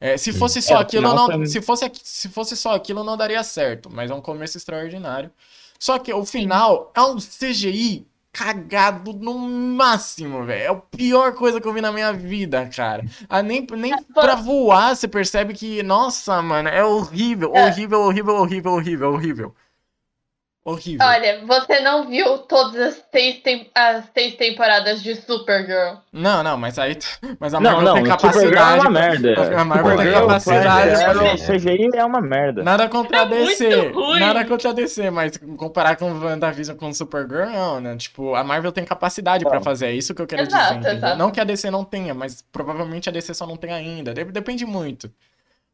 É, 0.00 0.16
se 0.16 0.32
fosse 0.32 0.62
só 0.62 0.76
É, 0.76 0.80
aquilo, 0.80 1.12
não, 1.12 1.26
foi- 1.26 1.46
se 1.46 1.60
fosse, 1.60 1.90
se 2.02 2.28
fosse 2.30 2.56
só 2.56 2.74
aquilo, 2.74 3.04
não 3.04 3.14
daria 3.14 3.44
certo, 3.44 3.90
mas 3.92 4.10
é 4.10 4.14
um 4.14 4.22
começo 4.22 4.56
extraordinário. 4.56 5.30
Só 5.78 5.98
que 5.98 6.12
o 6.14 6.24
final 6.24 6.90
é 6.94 7.02
um 7.02 7.20
CGI 7.20 8.06
cagado 8.34 9.12
no 9.12 9.38
máximo, 9.38 10.44
velho. 10.44 10.62
É 10.64 10.66
a 10.66 10.74
pior 10.74 11.32
coisa 11.34 11.60
que 11.60 11.68
eu 11.68 11.72
vi 11.72 11.80
na 11.80 11.92
minha 11.92 12.12
vida, 12.12 12.68
cara. 12.74 13.04
Ah, 13.28 13.42
nem 13.42 13.64
nem 13.76 13.92
É, 13.94 13.96
pra 14.12 14.34
voar 14.34 14.94
você 14.96 15.06
percebe 15.06 15.54
que, 15.54 15.82
nossa, 15.84 16.42
mano, 16.42 16.68
é 16.68 16.84
horrível, 16.84 17.52
É. 17.54 17.66
horrível, 17.68 18.00
horrível, 18.00 18.34
horrível, 18.34 18.72
horrível, 18.72 19.12
horrível. 19.12 19.54
Horrível. 20.66 21.06
Olha, 21.06 21.44
você 21.46 21.80
não 21.80 22.08
viu 22.08 22.38
todas 22.38 22.80
as 22.80 23.04
seis, 23.12 23.36
tem- 23.42 23.68
as 23.74 24.06
seis 24.14 24.34
temporadas 24.34 25.02
de 25.02 25.14
Supergirl. 25.14 25.96
Não, 26.10 26.42
não, 26.42 26.56
mas 26.56 26.78
aí. 26.78 26.96
Mas 27.38 27.52
a 27.52 27.60
Não, 27.60 27.70
Marvel 27.72 27.84
não, 27.84 27.94
tem 27.94 28.02
o 28.04 28.06
Supergirl 28.18 28.46
é 28.46 28.54
capacidade. 28.56 28.80
uma 28.80 28.90
merda. 28.90 29.60
A 29.60 29.64
Marvel 29.64 29.84
tem 29.84 29.92
Supergirl, 30.06 30.20
capacidade. 30.26 30.90
Pra- 30.90 31.10
Arrow, 31.10 31.36
CGI 31.36 31.90
é 31.94 32.04
uma 32.06 32.20
merda. 32.22 32.62
Nada 32.62 32.88
contra 32.88 33.18
a 33.18 33.22
É 33.22 33.26
muito 33.26 33.46
DC. 33.58 33.92
Nada 34.18 34.44
contra 34.46 34.70
a 34.70 34.72
DC, 34.72 35.10
mas 35.10 35.36
comparar 35.58 35.96
com 35.96 36.10
WandaVision 36.18 36.76
com 36.78 36.94
Supergirl, 36.94 37.50
não, 37.50 37.78
né? 37.82 37.94
Tipo, 37.98 38.34
a 38.34 38.42
Marvel 38.42 38.72
tem 38.72 38.86
capacidade 38.86 39.44
pra 39.44 39.56
Não. 39.56 39.62
fazer. 39.62 39.86
É 39.88 39.92
isso 39.92 40.14
que 40.14 40.22
eu 40.22 40.26
quero 40.26 40.42
Exato, 40.44 40.78
dizer. 40.78 40.96
exato. 40.96 41.18
Não 41.18 41.30
que 41.30 41.40
a 41.40 41.44
DC 41.44 41.70
não 41.70 41.84
tenha, 41.84 42.14
mas 42.14 42.42
provavelmente 42.50 43.06
a 43.10 43.12
DC 43.12 43.34
só 43.34 43.46
não 43.46 43.58
tem 43.58 43.70
ainda. 43.70 44.14
De- 44.14 44.24
Depende 44.24 44.64
muito. 44.64 45.10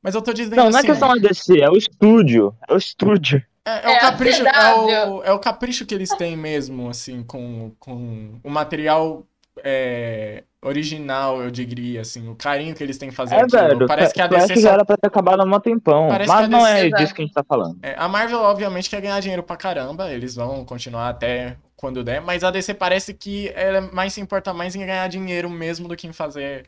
Mas 0.03 0.17
eu 0.17 0.23
tô 0.23 0.33
dizendo 0.33 0.57
Não, 0.57 0.65
não 0.71 0.77
é 0.79 0.81
assim. 0.81 0.87
questão 0.89 1.09
da 1.11 1.15
DC, 1.15 1.61
é 1.61 1.71
o 1.71 1.77
estúdio. 1.77 2.53
É 2.69 2.73
o 2.75 2.77
estúdio. 2.77 3.41
É, 3.79 3.87
é 3.87 3.91
É 3.91 3.95
o 3.95 3.97
a 3.97 4.01
capricho, 4.01 4.47
é 4.47 5.07
o, 5.07 5.23
é 5.25 5.33
o 5.33 5.39
capricho 5.39 5.87
que 5.87 5.95
eles 5.95 6.11
têm 6.11 6.37
mesmo, 6.37 6.89
assim, 6.89 7.23
com, 7.23 7.73
com 7.79 8.41
o 8.43 8.51
material 8.51 9.27
é, 9.65 10.45
original, 10.63 11.43
eu 11.43 11.51
diria, 11.51 12.01
assim, 12.01 12.29
o 12.29 12.35
carinho 12.35 12.75
que 12.75 12.83
eles 12.83 12.99
têm 12.99 13.09
em 13.09 13.13
fazer 13.13 13.35
É, 13.35 13.43
aquilo. 13.43 13.51
velho. 13.51 13.87
Parece 13.87 14.13
que 14.15 14.21
a 14.21 14.27
DC 14.27 14.57
só 14.57 14.73
era 14.73 14.85
pra 14.85 14.97
ter 14.97 15.07
acabado 15.07 15.41
há 15.41 15.45
um 15.45 15.61
tempão. 15.61 16.09
Parece 16.09 16.29
Mas 16.29 16.45
que 16.47 16.51
não 16.51 16.65
DC 16.65 16.71
é 16.71 16.91
disso 16.91 17.15
que 17.15 17.23
a 17.23 17.25
gente 17.25 17.35
tá 17.35 17.45
falando. 17.45 17.79
É, 17.83 17.95
a 17.97 18.09
Marvel, 18.09 18.41
obviamente, 18.41 18.91
quer 18.91 19.01
ganhar 19.01 19.21
dinheiro 19.21 19.43
pra 19.43 19.57
caramba, 19.57 20.13
eles 20.13 20.35
vão 20.35 20.65
continuar 20.65 21.09
até 21.09 21.57
quando 21.77 22.05
der, 22.05 22.21
mas 22.21 22.45
a 22.45 22.51
DC 22.51 22.75
parece 22.75 23.15
que 23.15 23.49
ela 23.55 23.81
mais 23.81 24.13
se 24.13 24.21
importa 24.21 24.53
mais 24.53 24.75
em 24.77 24.81
ganhar 24.81 25.09
dinheiro 25.09 25.49
mesmo 25.49 25.89
do 25.89 25.97
que 25.97 26.07
em 26.07 26.13
fazer 26.13 26.67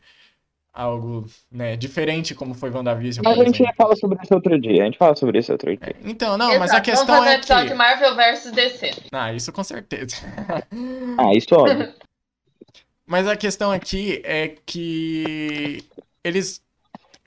algo, 0.73 1.27
né, 1.51 1.77
diferente 1.77 2.33
como 2.33 2.55
foi 2.55 2.71
WandaVision, 2.71 3.25
a 3.27 3.35
gente 3.35 3.61
exemplo. 3.61 3.75
fala 3.77 3.95
sobre 3.95 4.19
isso 4.23 4.33
outro 4.33 4.59
dia. 4.59 4.81
A 4.81 4.85
gente 4.85 4.97
fala 4.97 5.15
sobre 5.15 5.39
isso 5.39 5.51
outro 5.51 5.77
dia. 5.77 5.95
Então, 6.03 6.35
não, 6.35 6.47
mas 6.57 6.71
a 6.71 6.75
Exato. 6.75 6.81
questão 6.81 7.05
Vamos 7.05 7.23
fazer 7.23 7.35
é 7.35 7.37
episódio 7.37 7.69
que... 7.69 7.75
Marvel 7.75 8.15
versus 8.15 8.51
DC. 8.51 8.91
Ah, 9.11 9.31
isso 9.31 9.51
com 9.53 9.63
certeza. 9.63 10.15
Ah, 11.17 11.31
isso 11.35 11.53
é 11.53 11.57
óbvio. 11.57 11.93
Mas 13.05 13.27
a 13.27 13.35
questão 13.35 13.71
aqui 13.71 14.21
é 14.25 14.55
que 14.65 15.83
eles 16.23 16.63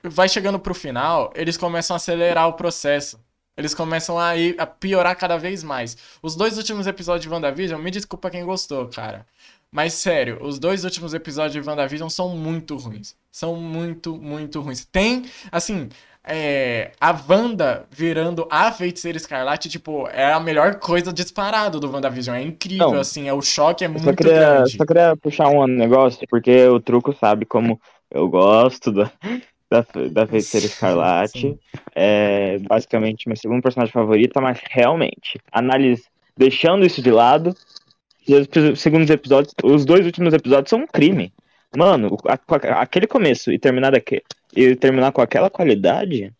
vai 0.03 0.27
chegando 0.27 0.59
pro 0.59 0.73
final, 0.73 1.31
eles 1.35 1.55
começam 1.55 1.95
a 1.95 1.97
acelerar 1.97 2.47
o 2.49 2.53
processo. 2.53 3.19
Eles 3.55 3.73
começam 3.73 4.19
a, 4.19 4.35
ir, 4.35 4.55
a 4.59 4.67
piorar 4.67 5.15
cada 5.15 5.35
vez 5.37 5.63
mais. 5.63 5.97
Os 6.21 6.35
dois 6.35 6.57
últimos 6.57 6.85
episódios 6.85 7.23
de 7.23 7.29
WandaVision, 7.29 7.81
me 7.81 7.89
desculpa 7.89 8.29
quem 8.29 8.45
gostou, 8.45 8.87
cara. 8.87 9.25
Mas 9.71 9.93
sério, 9.93 10.39
os 10.41 10.59
dois 10.59 10.83
últimos 10.83 11.13
episódios 11.13 11.63
de 11.63 11.69
WandaVision 11.69 12.09
são 12.09 12.29
muito 12.35 12.75
ruins. 12.77 13.15
São 13.31 13.55
muito, 13.55 14.15
muito 14.15 14.61
ruins. 14.61 14.85
Tem, 14.85 15.25
assim, 15.51 15.89
é, 16.23 16.91
a 16.99 17.11
Wanda 17.27 17.85
virando 17.89 18.47
a 18.51 18.71
feiticeira 18.71 19.17
escarlate, 19.17 19.69
tipo, 19.69 20.07
é 20.09 20.33
a 20.33 20.39
melhor 20.39 20.75
coisa 20.75 21.13
disparado 21.13 21.79
do 21.79 21.89
WandaVision. 21.89 22.35
É 22.35 22.41
incrível, 22.41 22.91
Não. 22.91 22.99
assim, 22.99 23.27
é, 23.27 23.33
o 23.33 23.41
choque 23.41 23.85
é 23.85 23.87
muito 23.87 24.03
só 24.03 24.13
queria, 24.13 24.33
grande. 24.33 24.77
só 24.77 24.85
queria 24.85 25.15
puxar 25.15 25.47
um 25.49 25.65
negócio, 25.67 26.27
porque 26.29 26.67
o 26.67 26.79
truco 26.79 27.13
sabe 27.13 27.45
como 27.45 27.79
eu 28.11 28.27
gosto 28.27 28.91
da, 28.91 29.11
da, 29.69 29.85
da 30.11 30.27
Feiticeira 30.27 30.65
Escarlate. 30.65 31.39
sim. 31.39 31.59
É 31.95 32.59
basicamente 32.59 33.27
meu 33.27 33.37
segundo 33.37 33.61
personagem 33.61 33.93
favorito, 33.93 34.41
mas 34.41 34.59
realmente, 34.69 35.39
análise, 35.51 36.03
deixando 36.37 36.85
isso 36.85 37.01
de 37.01 37.11
lado, 37.11 37.55
os 38.35 38.79
segundos 38.79 39.09
episódios, 39.09 39.53
os 39.63 39.85
dois 39.85 40.05
últimos 40.05 40.33
episódios 40.33 40.69
são 40.69 40.79
um 40.79 40.87
crime. 40.87 41.33
Mano, 41.75 42.17
aquele 42.79 43.07
começo 43.07 43.51
e 43.51 43.59
terminar 43.59 43.91
daqui, 43.91 44.21
e 44.55 44.75
terminar 44.75 45.11
com 45.11 45.21
aquela 45.21 45.49
qualidade, 45.49 46.31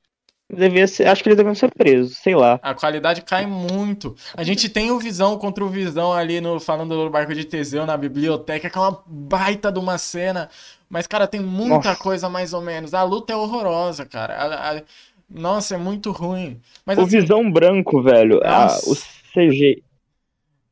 devia 0.52 0.88
ser, 0.88 1.06
acho 1.08 1.22
que 1.22 1.30
eles 1.30 1.38
deviam 1.38 1.54
ser 1.54 1.70
presos, 1.74 2.18
sei 2.18 2.34
lá. 2.36 2.60
A 2.64 2.74
qualidade 2.74 3.22
cai 3.22 3.46
muito. 3.46 4.16
A 4.36 4.44
gente 4.44 4.70
tem 4.70 4.90
o 4.90 4.98
Visão 5.00 5.38
contra 5.38 5.64
o 5.64 5.70
Visão 5.70 6.14
ali 6.14 6.40
no 6.40 6.60
falando 6.60 6.96
do 6.96 7.10
barco 7.10 7.34
de 7.36 7.44
Teseu 7.44 7.86
na 7.86 7.98
biblioteca, 7.98 8.70
que 8.70 8.78
é 8.78 8.82
uma 8.82 9.04
baita 9.06 9.72
de 9.72 9.80
uma 9.80 9.98
cena. 9.98 10.50
Mas, 10.90 11.06
cara, 11.06 11.28
tem 11.28 11.42
muita 11.42 11.90
Nossa. 11.90 11.96
coisa 11.98 12.30
mais 12.30 12.54
ou 12.54 12.62
menos. 12.62 12.94
A 12.94 13.04
luta 13.04 13.34
é 13.34 13.36
horrorosa, 13.36 14.06
cara. 14.06 14.34
A- 14.36 14.78
a- 14.78 14.82
Nossa, 15.30 15.76
é 15.76 15.78
muito 15.78 16.12
ruim. 16.12 16.62
Mas 16.86 16.98
O 16.98 17.02
assim, 17.02 17.20
Visão 17.20 17.52
Branco, 17.52 18.02
velho, 18.02 18.40
a- 18.46 18.68
o 18.88 18.96
CG, 19.34 19.84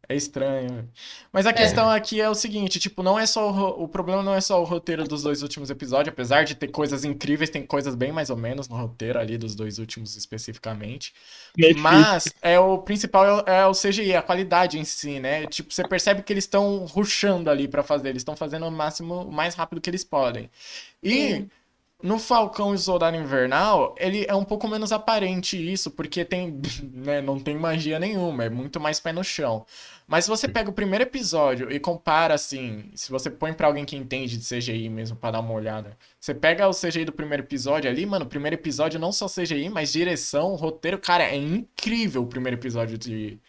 é 0.10 0.16
estranho. 0.16 0.90
Mas 1.32 1.46
a 1.46 1.54
questão 1.54 1.90
aqui 1.90 2.22
é 2.22 2.30
o 2.30 2.36
seguinte, 2.36 2.80
tipo, 2.80 3.04
não 3.04 3.18
é 3.20 3.26
só 3.26 3.52
o, 3.52 3.84
o 3.84 3.88
problema 3.88 4.24
não 4.24 4.34
é 4.34 4.42
só 4.42 4.62
o 4.62 4.64
roteiro 4.64 5.04
dos 5.08 5.24
dois 5.24 5.42
últimos 5.42 5.70
episódios, 5.70 6.14
apesar 6.14 6.44
de 6.46 6.56
ter 6.56 6.68
coisas 6.70 7.04
incríveis, 7.06 7.50
tem 7.50 7.66
coisas 7.66 7.96
bem 7.96 8.12
mais 8.12 8.30
ou 8.30 8.38
menos 8.38 8.68
no 8.70 8.76
roteiro 8.78 9.20
ali 9.20 9.38
dos 9.38 9.56
dois 9.56 9.80
últimos 9.80 10.16
especificamente. 10.16 11.14
Mas 11.68 12.34
é 12.42 12.60
o 12.60 12.78
principal 12.80 13.26
é 13.26 13.34
o- 13.34 13.50
é 13.64 13.68
o 13.68 13.74
CGI, 13.74 14.16
a 14.16 14.22
qualidade 14.22 14.78
em 14.80 14.84
si, 14.86 15.20
né? 15.20 15.48
Tipo, 15.48 15.74
você 15.74 15.84
percebe 15.84 16.22
que 16.24 16.32
eles 16.32 16.44
estão 16.46 16.86
rushando 16.86 17.50
ali 17.50 17.68
pra 17.68 17.84
fazer, 17.84 18.10
eles 18.10 18.22
estão 18.22 18.36
fazendo 18.36 18.68
o 18.68 18.72
máximo, 18.72 19.24
o 19.24 19.32
mais 19.32 19.56
rápido 19.56 19.82
que 19.82 19.90
eles 19.90 20.04
podem. 20.04 20.50
E 21.04 21.40
Sim. 21.40 21.50
No 22.06 22.20
Falcão 22.20 22.74
e 22.74 22.78
Soldado 22.78 23.18
Invernal, 23.18 23.96
ele 23.98 24.26
é 24.28 24.36
um 24.36 24.46
pouco 24.46 24.68
menos 24.68 24.92
aparente 24.92 25.58
isso, 25.58 25.90
porque 25.90 26.24
tem, 26.24 26.62
né, 26.94 27.20
não 27.20 27.40
tem 27.40 27.58
magia 27.58 28.00
nenhuma, 28.00 28.46
é 28.46 28.50
muito 28.50 28.80
mais 28.80 29.00
pé 29.00 29.12
no 29.12 29.24
chão. 29.24 29.66
Mas 30.08 30.26
se 30.26 30.30
você 30.30 30.48
pega 30.48 30.70
o 30.70 30.74
primeiro 30.74 31.04
episódio 31.04 31.72
e 31.72 31.80
compara 31.80 32.36
assim, 32.36 32.92
se 32.94 33.12
você 33.12 33.28
põe 33.30 33.54
pra 33.54 33.66
alguém 33.68 33.86
que 33.86 33.96
entende 33.96 34.38
de 34.38 34.46
CGI 34.48 34.88
mesmo 34.88 35.18
pra 35.18 35.32
dar 35.32 35.40
uma 35.40 35.52
olhada, 35.54 35.98
você 36.20 36.34
pega 36.34 36.68
o 36.68 36.72
CGI 36.72 37.06
do 37.06 37.12
primeiro 37.12 37.42
episódio 37.44 37.90
ali, 37.90 38.06
mano, 38.06 38.26
o 38.26 38.30
primeiro 38.30 38.56
episódio 38.56 39.00
não 39.00 39.12
só 39.12 39.26
CGI, 39.28 39.70
mas 39.70 39.92
direção, 39.92 40.54
roteiro, 40.56 41.00
cara, 41.00 41.24
é 41.24 41.36
incrível 41.36 42.22
o 42.22 42.28
primeiro 42.28 42.56
episódio 42.58 43.00
de 43.00 43.40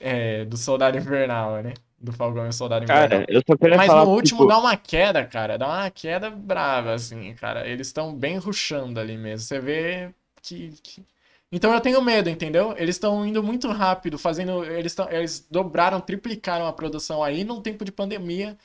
é, 0.00 0.44
do 0.44 0.56
Soldado 0.56 0.96
Invernal, 0.96 1.62
né? 1.62 1.74
Do 2.04 2.12
Falcão 2.12 2.46
e 2.46 2.48
o 2.48 2.52
Soldado 2.52 2.84
Invernal. 2.84 3.08
Cara, 3.10 3.26
eu 3.28 3.42
só 3.48 3.56
queria 3.56 3.78
Mas 3.78 3.86
falar, 3.86 4.04
no 4.04 4.10
último 4.10 4.40
tipo, 4.40 4.46
dá 4.46 4.58
uma 4.58 4.76
queda, 4.76 5.24
cara. 5.24 5.56
Dá 5.58 5.66
uma 5.66 5.90
queda 5.90 6.30
brava, 6.30 6.92
assim, 6.94 7.34
cara. 7.34 7.66
Eles 7.68 7.86
estão 7.88 8.14
bem 8.14 8.36
rushando 8.38 9.00
ali 9.00 9.16
mesmo. 9.16 9.46
Você 9.46 9.58
vê 9.58 10.14
que, 10.42 10.70
que- 10.82 11.04
Então 11.50 11.72
eu 11.72 11.80
tenho 11.80 12.02
medo, 12.02 12.28
entendeu? 12.28 12.74
Eles 12.76 12.96
estão 12.96 13.24
indo 13.26 13.42
muito 13.42 13.68
rápido, 13.70 14.18
fazendo. 14.18 14.64
Eles, 14.64 14.94
tão... 14.94 15.10
Eles 15.10 15.46
dobraram, 15.50 16.00
triplicaram 16.00 16.66
a 16.66 16.72
produção 16.72 17.22
aí 17.22 17.42
num 17.44 17.60
tempo 17.62 17.84
de 17.84 17.92
pandemia. 17.92 18.56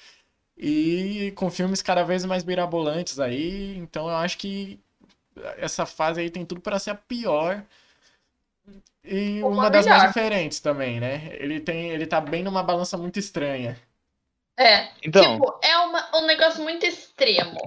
E 0.57 1.33
com 1.35 1.49
filmes 1.51 1.81
cada 1.81 2.03
vez 2.03 2.25
mais 2.25 2.43
mirabolantes 2.43 3.19
aí. 3.19 3.77
Então 3.77 4.09
eu 4.09 4.15
acho 4.17 4.37
que 4.37 4.79
essa 5.57 5.85
fase 5.85 6.21
aí 6.21 6.29
tem 6.29 6.45
tudo 6.45 6.61
para 6.61 6.79
ser 6.79 6.91
a 6.91 6.95
pior. 6.95 7.63
E 9.11 9.41
Uma 9.43 9.49
uma 9.63 9.69
das 9.71 9.87
mais 9.87 10.03
diferentes 10.03 10.59
também, 10.59 10.99
né? 10.99 11.29
Ele 11.39 11.59
tem, 11.59 11.89
ele 11.89 12.05
tá 12.05 12.21
bem 12.21 12.43
numa 12.43 12.61
balança 12.61 12.95
muito 12.95 13.17
estranha. 13.17 13.75
É. 14.55 14.89
Então, 15.03 15.23
Tipo, 15.23 15.59
é 15.63 15.77
uma- 15.77 16.17
um 16.17 16.25
negócio 16.27 16.61
muito 16.61 16.85
extremo. 16.85 17.59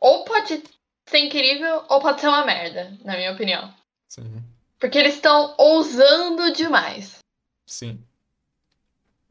Ou 0.00 0.24
pode 0.24 0.62
ser 1.06 1.18
incrível, 1.18 1.84
ou 1.88 2.00
pode 2.00 2.20
ser 2.20 2.28
uma 2.28 2.46
merda, 2.46 2.96
na 3.04 3.16
minha 3.16 3.32
opinião. 3.32 3.72
Sim. 4.08 4.42
Porque 4.78 4.96
eles 4.96 5.14
estão 5.14 5.54
ousando 5.58 6.52
demais. 6.52 7.18
Sim. 7.66 7.98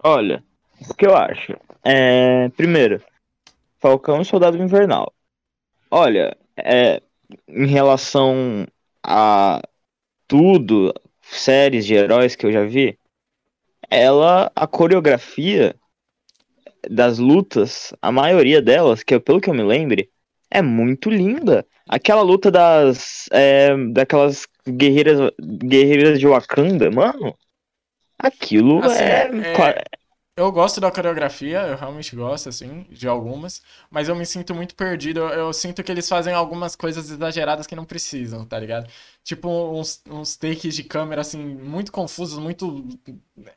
olha, 0.04 0.44
o 0.90 0.94
que 0.94 1.06
eu 1.08 1.16
acho? 1.16 1.54
É, 1.84 2.50
primeiro, 2.50 3.02
Falcão 3.80 4.22
e 4.22 4.26
Soldado 4.26 4.58
Invernal. 4.58 5.14
Olha, 5.90 6.36
é, 6.58 7.02
em 7.48 7.66
relação 7.68 8.68
a 9.02 9.62
tudo, 10.28 10.94
séries 11.24 11.86
de 11.86 11.96
heróis 11.96 12.36
que 12.36 12.46
eu 12.46 12.52
já 12.52 12.64
vi, 12.66 12.98
ela, 13.90 14.52
a 14.56 14.68
coreografia 14.68 15.76
das 16.90 17.18
lutas, 17.18 17.94
a 18.02 18.12
maioria 18.12 18.62
delas, 18.62 19.04
que 19.04 19.14
é 19.14 19.20
pelo 19.20 19.40
que 19.40 19.50
eu 19.50 19.54
me 19.54 19.64
lembre, 19.64 20.10
é 20.52 20.62
muito 20.62 21.10
linda. 21.10 21.66
Aquela 21.88 22.22
luta 22.22 22.52
das, 22.52 23.26
é, 23.32 23.76
daquelas 23.92 24.48
guerreiras, 24.68 25.32
guerreiras 25.42 26.20
de 26.20 26.28
Wakanda, 26.28 26.90
mano, 26.92 27.36
aquilo 28.18 28.80
Assim, 28.84 29.04
é, 29.04 29.30
é- 29.44 29.54
qua- 29.54 29.84
Eu 30.36 30.52
gosto 30.52 30.82
da 30.82 30.90
coreografia, 30.92 31.60
eu 31.68 31.78
realmente 31.78 32.16
gosto, 32.16 32.50
assim, 32.50 32.88
de 32.90 33.08
algumas, 33.08 33.62
mas 33.92 34.10
eu 34.10 34.16
me 34.16 34.26
sinto 34.26 34.56
muito 34.56 34.74
perdido. 34.74 35.20
Eu, 35.20 35.28
eu 35.30 35.54
sinto 35.54 35.84
que 35.84 35.92
eles 35.92 36.10
fazem 36.10 36.34
algumas 36.34 36.76
coisas 36.76 37.12
exageradas 37.12 37.68
que 37.68 37.76
não 37.76 37.86
precisam, 37.86 38.44
tá 38.44 38.58
ligado? 38.58 38.90
Tipo, 39.24 39.48
uns, 39.80 40.02
uns 40.10 40.36
takes 40.36 40.74
de 40.76 40.84
câmera, 40.84 41.22
assim, 41.22 41.38
muito 41.38 41.92
confusos, 41.92 42.40
muito. 42.40 42.84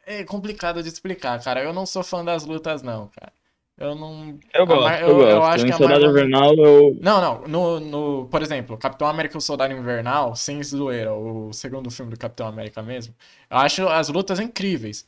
É 0.05 0.23
complicado 0.25 0.83
de 0.83 0.89
explicar, 0.91 1.43
cara. 1.43 1.62
Eu 1.62 1.73
não 1.73 1.87
sou 1.87 2.05
fã 2.05 2.23
das 2.23 2.45
lutas, 2.45 2.83
não, 2.83 3.09
cara. 3.09 3.33
Eu 3.79 3.95
não. 3.95 4.39
Eu 4.55 4.67
gosto, 4.67 4.83
Mar- 4.85 5.01
eu, 5.03 5.09
eu- 5.09 5.21
eu 5.29 5.41
gosto. 5.41 5.53
acho 5.55 5.65
que 5.65 5.71
Em 5.71 5.75
a 5.75 5.77
Soldado 5.79 6.01
Marvel- 6.05 6.11
Invernal 6.27 6.55
eu. 6.57 6.97
Não, 7.01 7.21
não. 7.23 7.49
No, 7.49 7.81
no, 7.81 8.29
por 8.29 8.43
exemplo, 8.43 8.77
Capitão 8.77 9.07
América 9.09 9.37
e 9.37 9.39
o 9.39 9.41
Soldado 9.41 9.73
Invernal, 9.73 10.37
sem 10.37 10.62
zoeira, 10.62 11.15
o 11.15 11.53
segundo 11.55 11.91
filme 11.91 12.11
do 12.12 12.19
Capitão 12.19 12.47
América 12.47 12.83
mesmo, 12.83 13.15
eu 13.51 13.57
acho 13.59 13.89
as 13.89 14.09
lutas 14.11 14.41
incríveis. 14.41 15.07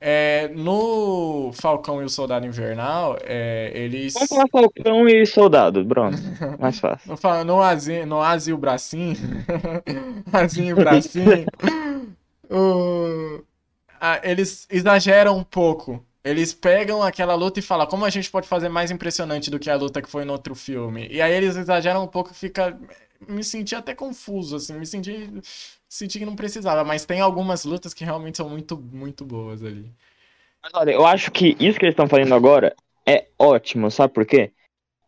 É, 0.00 0.48
no 0.48 1.52
Falcão 1.52 2.00
e 2.00 2.04
o 2.06 2.08
Soldado 2.08 2.46
Invernal, 2.46 3.18
é, 3.22 3.70
eles. 3.74 4.14
Vamos 4.14 4.28
falar 4.28 4.46
Falcão 4.50 5.08
e 5.08 5.26
Soldado, 5.26 5.84
pronto. 5.86 6.16
Mais 6.58 6.80
fácil. 6.80 7.10
No, 7.22 7.44
no, 7.44 7.62
Azinho, 7.62 8.06
no 8.06 8.20
Azio 8.22 8.56
Bracinho. 8.56 9.16
Azinho 10.32 10.70
e 10.70 10.74
Bracinho. 10.74 11.46
o- 12.50 13.42
a- 14.00 14.20
eles 14.24 14.66
exageram 14.70 15.38
um 15.38 15.44
pouco. 15.44 16.04
Eles 16.24 16.52
pegam 16.54 17.02
aquela 17.02 17.34
luta 17.34 17.60
e 17.60 17.62
falam 17.62 17.86
como 17.86 18.04
a 18.04 18.10
gente 18.10 18.30
pode 18.30 18.48
fazer 18.48 18.68
mais 18.68 18.90
impressionante 18.90 19.50
do 19.50 19.58
que 19.58 19.70
a 19.70 19.76
luta 19.76 20.02
que 20.02 20.10
foi 20.10 20.24
no 20.24 20.32
outro 20.32 20.54
filme. 20.54 21.08
E 21.10 21.22
aí 21.22 21.32
eles 21.34 21.56
exageram 21.56 22.04
um 22.04 22.08
pouco 22.08 22.32
e 22.32 22.34
fica. 22.34 22.78
Me 23.28 23.44
senti 23.44 23.74
até 23.74 23.94
confuso, 23.94 24.56
assim. 24.56 24.74
Me 24.78 24.86
senti, 24.86 25.30
senti 25.90 26.20
que 26.20 26.24
não 26.24 26.36
precisava. 26.36 26.84
Mas 26.84 27.04
tem 27.04 27.20
algumas 27.20 27.64
lutas 27.64 27.92
que 27.92 28.04
realmente 28.04 28.38
são 28.38 28.48
muito, 28.48 28.78
muito 28.78 29.24
boas 29.24 29.62
ali. 29.62 29.92
Mas 30.62 30.72
olha, 30.74 30.92
eu 30.92 31.04
acho 31.04 31.30
que 31.30 31.56
isso 31.58 31.78
que 31.78 31.84
eles 31.84 31.92
estão 31.92 32.06
fazendo 32.06 32.34
agora 32.34 32.74
é 33.06 33.26
ótimo, 33.38 33.90
sabe 33.90 34.14
por 34.14 34.24
quê? 34.24 34.52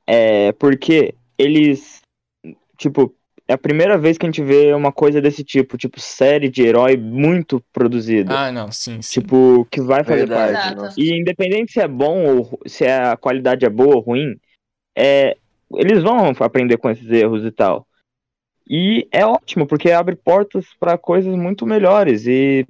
É 0.06 0.50
porque 0.52 1.14
eles, 1.38 2.00
tipo, 2.76 3.14
é 3.46 3.52
a 3.52 3.58
primeira 3.58 3.98
vez 3.98 4.16
que 4.16 4.24
a 4.24 4.28
gente 4.28 4.42
vê 4.42 4.72
uma 4.72 4.90
coisa 4.90 5.20
desse 5.20 5.44
tipo, 5.44 5.76
tipo, 5.76 6.00
série 6.00 6.48
de 6.48 6.62
herói 6.62 6.96
muito 6.96 7.62
produzida. 7.72 8.34
Ah, 8.34 8.50
não, 8.50 8.72
sim, 8.72 9.02
sim. 9.02 9.20
Tipo, 9.20 9.66
que 9.70 9.80
vai 9.80 10.02
fazer 10.02 10.26
Verdade. 10.26 10.52
parte. 10.52 10.78
Exato. 10.78 11.00
E 11.00 11.20
independente 11.20 11.72
se 11.72 11.80
é 11.80 11.86
bom 11.86 12.36
ou 12.36 12.60
se 12.66 12.86
a 12.86 13.16
qualidade 13.16 13.64
é 13.66 13.68
boa 13.68 13.96
ou 13.96 14.00
ruim, 14.00 14.36
é, 14.96 15.36
eles 15.74 16.02
vão 16.02 16.32
aprender 16.40 16.78
com 16.78 16.90
esses 16.90 17.08
erros 17.10 17.44
e 17.44 17.50
tal. 17.50 17.86
E 18.68 19.08
é 19.12 19.24
ótimo, 19.26 19.66
porque 19.66 19.90
abre 19.90 20.16
portas 20.16 20.66
para 20.78 20.96
coisas 20.96 21.34
muito 21.34 21.66
melhores. 21.66 22.26
E 22.26 22.66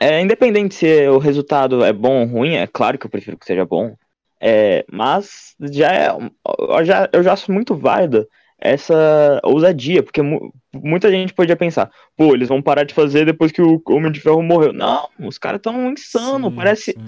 é 0.00 0.20
independente 0.20 0.74
se 0.74 1.08
o 1.08 1.18
resultado 1.18 1.84
é 1.84 1.92
bom 1.92 2.20
ou 2.22 2.26
ruim, 2.26 2.54
é 2.54 2.66
claro 2.66 2.98
que 2.98 3.06
eu 3.06 3.10
prefiro 3.10 3.38
que 3.38 3.46
seja 3.46 3.64
bom. 3.64 3.94
É, 4.40 4.84
mas 4.90 5.54
já 5.72 5.92
é. 5.92 6.08
Eu 6.10 6.84
já, 6.84 7.08
eu 7.12 7.22
já 7.22 7.32
acho 7.32 7.50
muito 7.50 7.74
válida 7.74 8.26
essa 8.60 9.40
ousadia, 9.44 10.02
porque 10.02 10.22
mu- 10.22 10.52
muita 10.74 11.10
gente 11.10 11.32
podia 11.32 11.56
pensar, 11.56 11.90
pô, 12.16 12.34
eles 12.34 12.48
vão 12.48 12.60
parar 12.62 12.84
de 12.84 12.94
fazer 12.94 13.24
depois 13.24 13.52
que 13.52 13.62
o 13.62 13.80
Homem 13.88 14.10
de 14.12 14.20
Ferro 14.20 14.42
morreu. 14.42 14.72
Não, 14.72 15.08
os 15.20 15.38
caras 15.38 15.60
tão 15.60 15.92
insano, 15.92 16.50
Sim, 16.50 16.56
parece, 16.56 16.92
sim. 16.92 17.04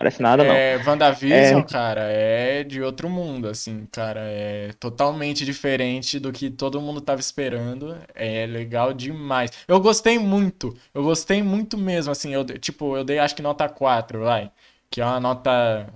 Parece 0.00 0.22
nada 0.22 0.42
não. 0.42 0.54
É, 0.54 0.78
WandaVision, 0.78 1.62
cara, 1.62 2.04
é 2.10 2.64
de 2.64 2.80
outro 2.80 3.06
mundo, 3.10 3.48
assim, 3.48 3.86
cara, 3.92 4.20
é 4.22 4.70
totalmente 4.80 5.44
diferente 5.44 6.18
do 6.18 6.32
que 6.32 6.48
todo 6.48 6.80
mundo 6.80 7.02
tava 7.02 7.20
esperando, 7.20 7.94
é 8.14 8.46
legal 8.46 8.94
demais. 8.94 9.50
Eu 9.68 9.78
gostei 9.78 10.18
muito, 10.18 10.74
eu 10.94 11.02
gostei 11.02 11.42
muito 11.42 11.76
mesmo, 11.76 12.10
assim, 12.12 12.32
eu, 12.32 12.42
tipo, 12.46 12.96
eu 12.96 13.04
dei 13.04 13.18
acho 13.18 13.36
que 13.36 13.42
nota 13.42 13.68
4, 13.68 14.20
vai, 14.20 14.50
que 14.90 15.02
é 15.02 15.04
uma 15.04 15.20
nota, 15.20 15.86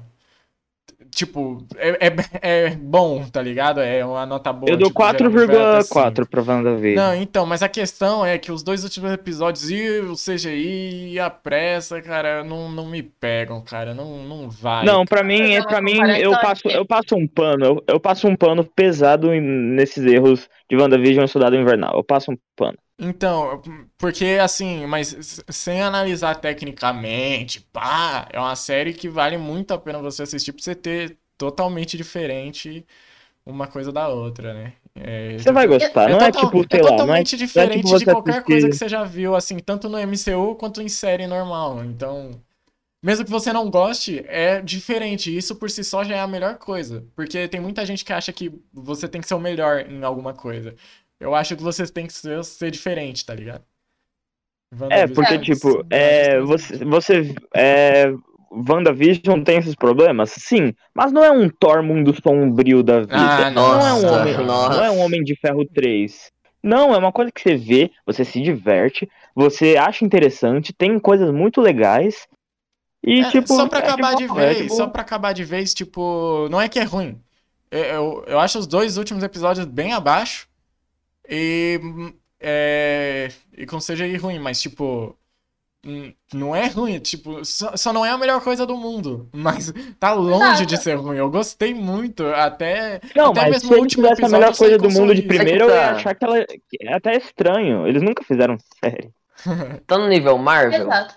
tipo, 1.11 1.67
é, 1.77 2.09
é, 2.09 2.15
é 2.43 2.71
bom, 2.71 3.25
tá 3.31 3.41
ligado? 3.41 3.81
É 3.81 4.05
uma 4.05 4.27
nota 4.27 4.53
boa, 4.53 4.71
Eu 4.71 4.77
dou 4.77 4.89
tipo, 4.89 5.01
geralmente 5.01 5.47
vai 5.47 5.57
até 5.57 5.83
cinco. 5.83 6.01
4,4 6.01 6.29
pra 6.29 6.43
WandaVision. 6.43 6.97
Não, 6.97 7.15
então, 7.15 7.47
mas 7.47 7.63
a 7.63 7.69
questão 7.69 8.25
é 8.25 8.39
que 8.39 8.53
os 8.53 8.63
dois 8.63 8.85
últimos 8.85 9.13
episódios 9.13 9.71
e 9.71 10.01
o 10.01 10.15
CGI 10.15 11.13
e 11.13 11.21
a 11.21 11.31
pressa, 11.31 12.01
cara, 12.03 12.45
não, 12.45 12.71
não 12.71 12.87
me 12.87 13.03
pegam, 13.03 13.61
cara, 13.63 13.95
não, 13.95 14.19
não 14.25 14.51
vai. 14.51 14.85
Não, 14.85 15.05
pra 15.05 15.23
mim, 15.23 15.55
é 15.55 15.63
para 15.63 15.81
mim 15.81 15.99
eu 16.19 16.33
passo, 16.33 16.69
aqui. 16.69 16.77
eu 16.77 16.87
passo 16.87 17.17
um 17.17 17.27
pano, 17.27 17.65
eu, 17.65 17.85
eu 17.87 18.01
passo 18.01 18.29
um 18.29 18.37
pano 18.37 18.65
pesado 18.65 19.31
nesses 19.31 20.05
erros 20.05 20.49
de 20.71 20.77
WandaVision 20.77 21.25
e 21.25 21.29
Soldado 21.29 21.57
Invernal. 21.57 21.97
Eu 21.97 22.05
passo 22.05 22.33
um 22.33 22.37
pano. 22.57 22.79
Então, 22.99 23.61
porque 23.99 24.39
assim, 24.41 24.87
mas 24.87 25.43
sem 25.51 25.83
analisar 25.83 26.37
tecnicamente, 26.37 27.61
pá, 27.73 28.29
é 28.33 28.39
uma 28.39 28.55
série 28.55 28.95
que 28.95 29.09
vale 29.09 29.37
muito 29.37 29.75
a 29.75 29.79
pena 29.79 29.99
você 30.01 30.23
assistir 30.23 30.53
pra 30.53 30.63
você 30.63 30.75
ter 30.77 31.19
totalmente 31.37 31.97
diferente 31.97 32.87
uma 33.47 33.67
coisa 33.69 33.93
da 33.93 34.09
outra, 34.09 34.55
né? 34.55 34.75
É, 34.95 35.39
Você 35.39 35.53
vai 35.53 35.67
gostar, 35.67 36.09
não 36.09 36.21
é 36.23 36.31
total- 36.33 36.47
tipo, 36.47 36.65
é 36.65 36.67
sei 36.71 36.83
lá, 36.83 36.91
não 36.91 37.15
é, 37.17 37.25
totalmente 37.25 37.37
diferente 37.37 37.97
de 37.97 38.05
você 38.05 38.07
qualquer 38.07 38.33
assistir- 38.33 38.47
coisa 38.47 38.69
que 38.71 38.77
você 38.77 38.89
já 38.89 39.05
viu, 39.05 39.35
assim, 39.37 39.59
tanto 39.59 39.89
no 39.89 39.99
MCU 39.99 40.55
quanto 40.57 40.81
em 40.83 40.89
série 40.89 41.27
normal. 41.27 41.85
Então, 41.85 42.41
mesmo 43.03 43.25
que 43.25 43.31
você 43.31 43.53
não 43.53 43.71
goste, 43.71 44.25
é 44.29 44.61
diferente. 44.63 45.37
Isso 45.37 45.57
por 45.57 45.71
si 45.71 45.85
só 45.85 46.05
já 46.05 46.17
é 46.17 46.21
a 46.21 46.27
melhor 46.27 46.57
coisa. 46.59 47.05
Porque 47.15 47.49
tem 47.49 47.61
muita 47.61 47.85
gente 47.87 48.05
que 48.05 48.13
acha 48.13 48.33
que 48.33 48.53
você 48.73 49.09
tem 49.09 49.21
que 49.21 49.29
ser 49.29 49.35
o 49.35 49.41
melhor 49.41 49.81
em 49.91 50.03
alguma 50.05 50.33
coisa. 50.35 50.75
Eu 51.25 51.35
acho 51.35 51.57
que 51.57 51.63
você 51.63 51.87
tem 51.87 52.07
que 52.07 52.13
ser, 52.13 52.45
ser 52.45 52.71
diferente, 52.71 53.25
tá 53.25 53.35
ligado? 53.35 53.65
É, 54.91 55.07
porque, 55.07 55.35
É, 55.35 55.39
tipo, 55.39 55.87
é, 55.89 56.41
você, 56.41 56.85
você 56.85 57.35
é, 57.55 58.13
WandaVision 58.51 59.43
tem 59.43 59.57
esses 59.59 59.75
problemas? 59.75 60.33
Sim, 60.33 60.75
mas 60.93 61.13
não 61.13 61.25
é 61.25 61.31
um 61.31 61.49
Thor 61.49 61.83
mundo 61.83 62.15
sombrio 62.23 62.83
da 62.83 63.01
vida. 63.01 63.15
Ah, 63.15 63.51
não, 63.51 63.63
é 63.63 63.75
um 63.75 63.79
nossa, 63.79 64.13
homem, 64.13 64.37
nossa. 64.47 64.75
não 64.77 64.85
é 64.85 64.91
um 64.91 64.99
Homem 65.01 65.25
de 65.25 65.35
Ferro 65.37 65.65
3. 65.65 66.31
Não, 66.63 66.95
é 66.95 66.99
uma 66.99 67.13
coisa 67.13 67.33
que 67.33 67.41
você 67.41 67.57
vê, 67.57 67.91
você 68.05 68.23
se 68.23 68.43
diverte, 68.43 69.09
você 69.35 69.77
acha 69.79 70.05
interessante, 70.05 70.75
tem 70.75 70.99
coisas 70.99 71.31
muito 71.33 71.61
legais. 71.63 72.27
E, 73.03 73.21
É, 73.21 73.31
tipo. 73.31 73.49
só 73.49 73.67
pra 73.67 73.79
é 73.79 73.83
acabar 73.83 74.15
de 74.15 74.25
é 74.25 74.29
vez, 74.29 74.59
tipo- 74.59 74.75
só 74.75 74.87
pra 74.89 75.01
acabar 75.01 75.33
de 75.33 75.45
vez, 75.45 75.73
tipo, 75.73 76.49
não 76.51 76.61
é 76.61 76.69
que 76.69 76.79
é 76.79 76.85
ruim. 76.85 77.19
Eu, 77.71 77.81
eu, 77.85 78.25
eu 78.27 78.39
acho 78.41 78.59
os 78.59 78.67
dois 78.67 78.99
últimos 78.99 79.23
episódios 79.25 79.65
bem 79.65 79.93
abaixo 79.95 80.47
e, 81.29 81.81
é, 82.41 83.29
e 83.57 83.67
com 83.67 83.79
CGI 83.79 84.17
ruim, 84.17 84.39
mas 84.39 84.61
tipo, 84.61 85.17
hum, 85.87 86.13
não 86.35 86.55
é 86.57 86.67
ruim, 86.69 86.99
tipo, 87.01 87.45
só, 87.45 87.77
só 87.77 87.93
não 87.93 88.05
é 88.07 88.11
a 88.11 88.19
melhor 88.19 88.43
coisa 88.43 88.67
do 88.67 88.77
mundo, 88.77 89.29
mas 89.33 89.73
tá 90.01 90.13
longe 90.13 90.67
de 90.67 90.77
ser 90.79 90.95
ruim. 90.97 91.17
Eu 91.19 91.31
gostei 91.31 91.75
muito, 91.75 92.27
até, 92.27 93.01
Não, 93.17 93.33
até 93.33 93.41
mas 93.43 93.51
mesmo 93.51 93.75
se 93.75 93.75
último 93.75 94.03
tivesse 94.05 94.25
a 94.25 94.29
melhor 94.29 94.57
coisa 94.57 94.79
do 94.79 94.91
mundo 94.91 95.15
de 95.15 95.23
sorriso. 95.23 95.29
primeiro, 95.29 95.65
eu 95.67 95.71
ia 95.77 95.91
Tá. 95.91 95.91
achar 95.97 96.15
que 96.15 96.25
ela 96.25 96.39
é 96.39 96.95
até 96.95 97.17
estranho. 97.17 97.87
Eles 97.87 98.03
nunca 98.03 98.23
fizeram 98.25 98.57
série. 98.83 99.13
Tá 99.87 99.99
no 99.99 100.09
nível 100.09 100.39
Marvel? 100.39 100.83
Exato. 100.87 101.15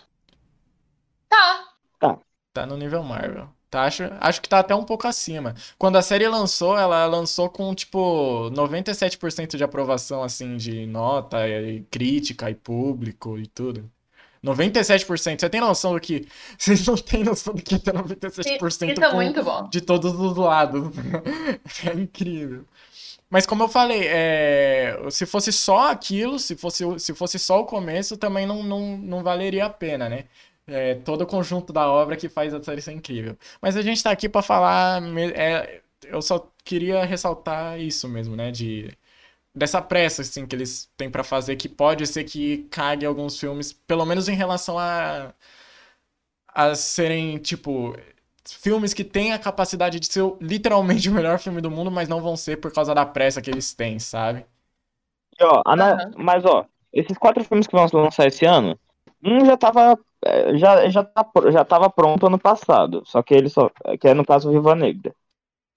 Tá. 2.00 2.20
Tá 2.54 2.66
no 2.66 2.78
nível 2.78 3.04
Marvel. 3.04 3.50
Tá, 3.70 3.84
acho, 3.84 4.04
acho 4.22 4.42
que 4.42 4.48
tá 4.48 4.60
até 4.60 4.74
um 4.74 4.84
pouco 4.84 5.08
acima. 5.08 5.54
Quando 5.78 5.98
a 5.98 6.02
série 6.02 6.28
lançou, 6.28 6.78
ela 6.78 7.06
lançou 7.06 7.50
com, 7.50 7.76
tipo, 7.76 8.50
97% 8.52 9.58
de 9.58 9.64
aprovação, 9.64 10.24
assim, 10.24 10.56
de 10.56 10.86
nota 10.86 11.48
e 11.48 11.82
crítica 11.92 12.50
e 12.50 12.56
público 12.56 13.38
e 13.38 13.46
tudo. 13.46 13.92
97%. 14.44 15.40
Você 15.40 15.50
tem 15.50 15.60
noção 15.60 15.94
do 15.94 16.00
que... 16.00 16.28
Vocês 16.58 16.86
não 16.88 16.96
têm 16.96 17.24
noção 17.24 17.54
do 17.54 17.62
que 17.62 17.76
é 17.76 17.80
97% 17.80 18.68
Isso 18.68 19.04
é 19.04 19.14
muito 19.14 19.44
bom. 19.44 19.68
de 19.70 19.82
todos 19.82 20.14
os 20.14 20.38
lados. 20.38 20.90
É 21.86 21.94
incrível. 21.94 22.66
Mas 23.30 23.46
como 23.46 23.64
eu 23.64 23.68
falei, 23.68 24.04
é, 24.06 24.98
se 25.12 25.26
fosse 25.26 25.52
só 25.52 25.92
aquilo, 25.92 26.40
se 26.40 26.56
fosse, 26.56 26.84
se 27.00 27.14
fosse 27.14 27.38
só 27.38 27.60
o 27.60 27.66
começo, 27.66 28.16
também 28.16 28.46
não, 28.46 28.64
não, 28.64 28.98
não 28.98 29.22
valeria 29.24 29.66
a 29.66 29.70
pena, 29.70 30.08
né? 30.08 30.26
É 30.68 30.96
todo 30.96 31.22
o 31.22 31.28
conjunto 31.28 31.72
da 31.72 31.88
obra 31.90 32.18
que 32.18 32.28
faz 32.30 32.54
a 32.54 32.62
série 32.62 32.82
ser 32.82 32.92
incrível. 32.92 33.38
Mas 33.62 33.78
a 33.78 33.82
gente 33.82 34.04
tá 34.04 34.12
aqui 34.12 34.28
pra 34.28 34.42
falar. 34.42 35.02
é, 35.36 35.82
eu 36.04 36.22
só 36.22 36.52
queria 36.66 37.06
ressaltar 37.06 37.80
isso 37.80 38.08
mesmo, 38.10 38.36
né? 38.36 38.52
De, 38.52 38.92
dessa 39.56 39.82
pressa 39.82 40.22
assim, 40.24 40.46
que 40.48 40.56
eles 40.56 40.92
têm 40.98 41.10
pra 41.12 41.24
fazer, 41.24 41.56
que 41.58 41.70
pode 41.70 42.08
ser 42.08 42.24
que 42.26 42.66
cague 42.72 43.06
alguns 43.06 43.40
filmes, 43.40 43.74
pelo 43.74 44.06
menos 44.06 44.30
em 44.30 44.36
relação 44.36 44.80
a, 44.80 45.34
a 46.54 46.76
serem, 46.76 47.38
tipo, 47.38 47.96
filmes 48.48 48.94
que 48.94 49.04
têm 49.04 49.34
a 49.34 49.40
capacidade 49.40 50.00
de 50.00 50.08
ser 50.08 50.22
o- 50.22 50.38
literalmente 50.42 51.10
o 51.10 51.14
melhor 51.14 51.40
filme 51.40 51.62
do 51.62 51.70
mundo, 51.72 51.92
mas 51.92 52.08
não 52.10 52.22
vão 52.22 52.36
ser 52.36 52.58
por 52.58 52.72
causa 52.74 52.94
da 52.96 53.06
pressa 53.06 53.42
que 53.42 53.50
eles 53.50 53.74
têm, 53.74 54.00
sabe? 54.00 54.46
E, 55.40 55.44
ó, 55.44 55.62
ana- 55.66 55.94
Aham. 55.96 56.14
Mas, 56.18 56.46
ó, 56.46 56.66
esses 56.94 57.18
quatro 57.18 57.44
filmes 57.44 57.68
que 57.68 57.76
vão 57.76 57.88
lançar 57.94 58.28
esse 58.28 58.46
ano, 58.46 58.80
um 59.24 59.46
já 59.46 59.58
tava. 59.58 59.98
É, 60.24 60.58
Já, 60.58 60.90
já, 60.90 61.04
tá, 61.04 61.26
já 61.52 61.66
tava 61.66 61.90
pronto 61.90 62.28
ano 62.28 62.40
passado. 62.40 63.04
Só 63.06 63.22
que 63.22 63.34
ele 63.34 63.50
só. 63.50 63.70
Que 64.00 64.10
é 64.10 64.14
no 64.14 64.26
caso 64.26 64.52
Viva 64.52 64.76
Negra. 64.76 65.14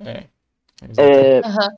É. 0.00 0.24
É, 0.96 1.38
Aham. 1.40 1.74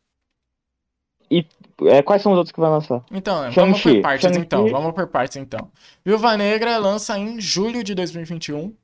é, 1.89 2.03
quais 2.03 2.23
são 2.23 2.33
os 2.33 2.39
outros 2.39 2.53
que 2.53 2.61
vai 2.61 2.71
lançar? 2.71 3.05
Então, 3.11 3.51
vamos 3.53 3.83
por 3.83 4.01
partes 4.01 4.23
Shang-Chi. 4.23 4.47
então. 4.47 4.69
Vamos 4.69 4.93
por 4.93 5.07
partes 5.09 5.37
então. 5.37 5.71
Viúva 6.05 6.37
Negra 6.37 6.79
lança 6.79 7.19
em 7.19 7.41
julho 7.41 7.83
de 7.83 7.95
2021. 7.95 8.75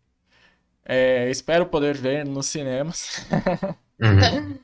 É, 0.85 1.29
espero 1.31 1.67
poder 1.67 1.97
ver 1.97 2.25
nos 2.25 2.47
cinemas. 2.47 3.27
Uhum. 4.01 4.57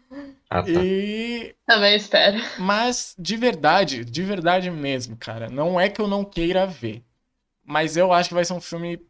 Ah, 0.49 0.63
tá. 0.63 0.69
E 0.71 1.57
Também 1.67 1.97
espero. 1.97 2.39
mas 2.57 3.17
de 3.19 3.37
verdade, 3.37 4.05
de 4.05 4.23
verdade 4.23 4.71
mesmo, 4.71 5.17
cara, 5.17 5.49
não 5.51 5.81
é 5.81 5.89
que 5.89 6.01
eu 6.01 6.07
não 6.07 6.25
queira 6.25 6.67
ver, 6.67 7.03
mas 7.65 7.97
eu 7.97 8.13
acho 8.13 8.29
que 8.29 8.35
vai 8.35 8.45
ser 8.45 8.53
um 8.53 8.61
filme 8.61 9.01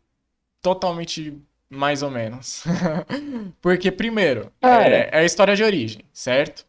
totalmente 0.63 1.37
mais 1.69 2.03
ou 2.03 2.11
menos. 2.11 2.65
Porque 3.61 3.91
primeiro, 3.91 4.53
é, 4.63 5.11
é 5.13 5.21
a 5.21 5.25
história 5.25 5.57
de 5.57 5.65
origem, 5.65 6.03
certo? 6.13 6.65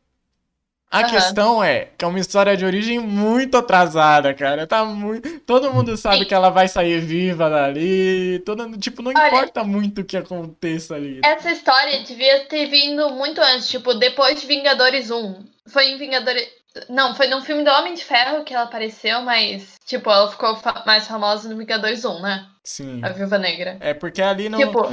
A 0.89 0.99
Aham. 0.99 1.09
questão 1.09 1.63
é 1.63 1.89
que 1.97 2.05
é 2.05 2.07
uma 2.07 2.19
história 2.19 2.55
de 2.55 2.63
origem 2.63 2.99
muito 2.99 3.57
atrasada, 3.57 4.33
cara. 4.33 4.65
Tá 4.65 4.85
muito. 4.85 5.39
Todo 5.41 5.71
mundo 5.73 5.97
sabe 5.97 6.19
Sim. 6.19 6.25
que 6.25 6.33
ela 6.33 6.49
vai 6.49 6.67
sair 6.67 7.01
viva 7.01 7.49
dali. 7.49 8.39
Todo... 8.45 8.77
Tipo, 8.77 9.01
não 9.01 9.11
Olha- 9.11 9.27
importa 9.27 9.63
muito 9.63 10.01
o 10.01 10.05
que 10.05 10.15
aconteça 10.15 10.95
ali. 10.95 11.19
Essa 11.23 11.51
história 11.51 12.01
devia 12.03 12.45
ter 12.45 12.67
vindo 12.67 13.09
muito 13.09 13.41
antes, 13.41 13.67
tipo, 13.67 13.93
depois 13.95 14.39
de 14.39 14.47
Vingadores 14.47 15.11
1. 15.11 15.43
Foi 15.67 15.85
em 15.85 15.97
Vingadores. 15.97 16.47
Não, 16.89 17.15
foi 17.15 17.27
num 17.27 17.41
filme 17.41 17.63
do 17.63 17.69
Homem 17.71 17.93
de 17.93 18.03
Ferro 18.03 18.43
que 18.43 18.53
ela 18.53 18.65
apareceu, 18.65 19.21
mas, 19.21 19.75
tipo, 19.85 20.09
ela 20.09 20.29
ficou 20.29 20.55
fa- 20.57 20.83
mais 20.85 21.07
famosa 21.07 21.47
no 21.49 21.57
Vingadores 21.57 22.03
1, 22.03 22.21
né? 22.21 22.47
Sim. 22.63 23.01
A 23.03 23.09
Viúva 23.09 23.37
Negra. 23.37 23.77
É 23.79 23.93
porque 23.93 24.21
ali 24.21 24.49
não. 24.49 24.59
Tipo, 24.59 24.89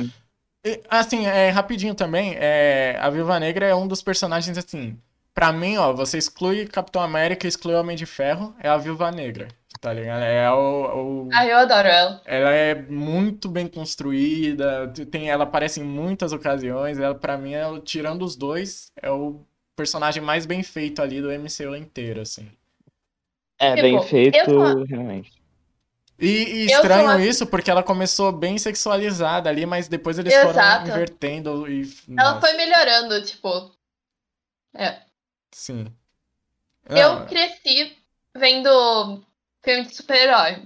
Assim, 0.88 1.26
é, 1.26 1.48
rapidinho 1.50 1.92
também, 1.92 2.36
é, 2.38 2.96
a 3.00 3.10
Viúva 3.10 3.40
Negra 3.40 3.66
é 3.66 3.74
um 3.74 3.88
dos 3.88 4.00
personagens, 4.00 4.56
assim, 4.56 4.96
pra 5.34 5.50
mim, 5.52 5.76
ó, 5.76 5.92
você 5.92 6.18
exclui 6.18 6.66
Capitão 6.66 7.02
América, 7.02 7.48
exclui 7.48 7.74
Homem 7.74 7.96
de 7.96 8.06
Ferro, 8.06 8.54
é 8.60 8.68
a 8.68 8.76
Viúva 8.76 9.10
Negra, 9.10 9.48
tá 9.80 9.92
ligado? 9.92 10.22
É 10.22 10.48
o, 10.52 11.24
o- 11.24 11.28
ah, 11.32 11.44
eu 11.44 11.58
adoro 11.58 11.88
ela. 11.88 12.22
ela 12.24 12.50
é 12.52 12.76
muito 12.76 13.48
bem 13.48 13.66
construída, 13.66 14.86
tem, 15.10 15.28
ela 15.28 15.42
aparece 15.42 15.80
em 15.80 15.84
muitas 15.84 16.32
ocasiões, 16.32 16.96
ela, 16.96 17.14
pra 17.16 17.36
mim, 17.36 17.54
ela, 17.54 17.80
tirando 17.80 18.22
os 18.24 18.36
dois, 18.36 18.92
é 19.02 19.10
o 19.10 19.44
personagem 19.82 20.22
mais 20.22 20.46
bem 20.46 20.62
feito 20.62 21.02
ali 21.02 21.20
do 21.20 21.30
MCU 21.30 21.74
inteiro, 21.74 22.20
assim. 22.20 22.48
É, 23.58 23.70
Tipo, 23.74 23.82
bem 23.82 24.02
feito, 24.02 24.44
sou- 24.44 24.84
realmente. 24.84 25.32
E, 26.18 26.26
e 26.26 26.66
estranho 26.66 27.18
isso, 27.20 27.44
porque 27.46 27.68
ela 27.70 27.82
começou 27.82 28.30
bem 28.30 28.56
sexualizada 28.56 29.48
ali, 29.50 29.66
mas 29.66 29.88
depois 29.88 30.18
eles 30.18 30.32
Exato. 30.32 30.54
foram 30.54 30.86
invertendo 30.86 31.68
e... 31.68 31.82
Ela 32.16 32.34
Nossa, 32.34 32.46
foi 32.46 32.56
melhorando, 32.56 33.24
tipo. 33.24 33.72
É. 34.74 35.00
Sim. 35.50 35.92
Eu 36.88 36.96
Não, 37.20 37.26
cresci 37.26 37.96
vendo 38.36 39.24
filme 39.64 39.84
de 39.86 39.96
super-herói. 39.96 40.62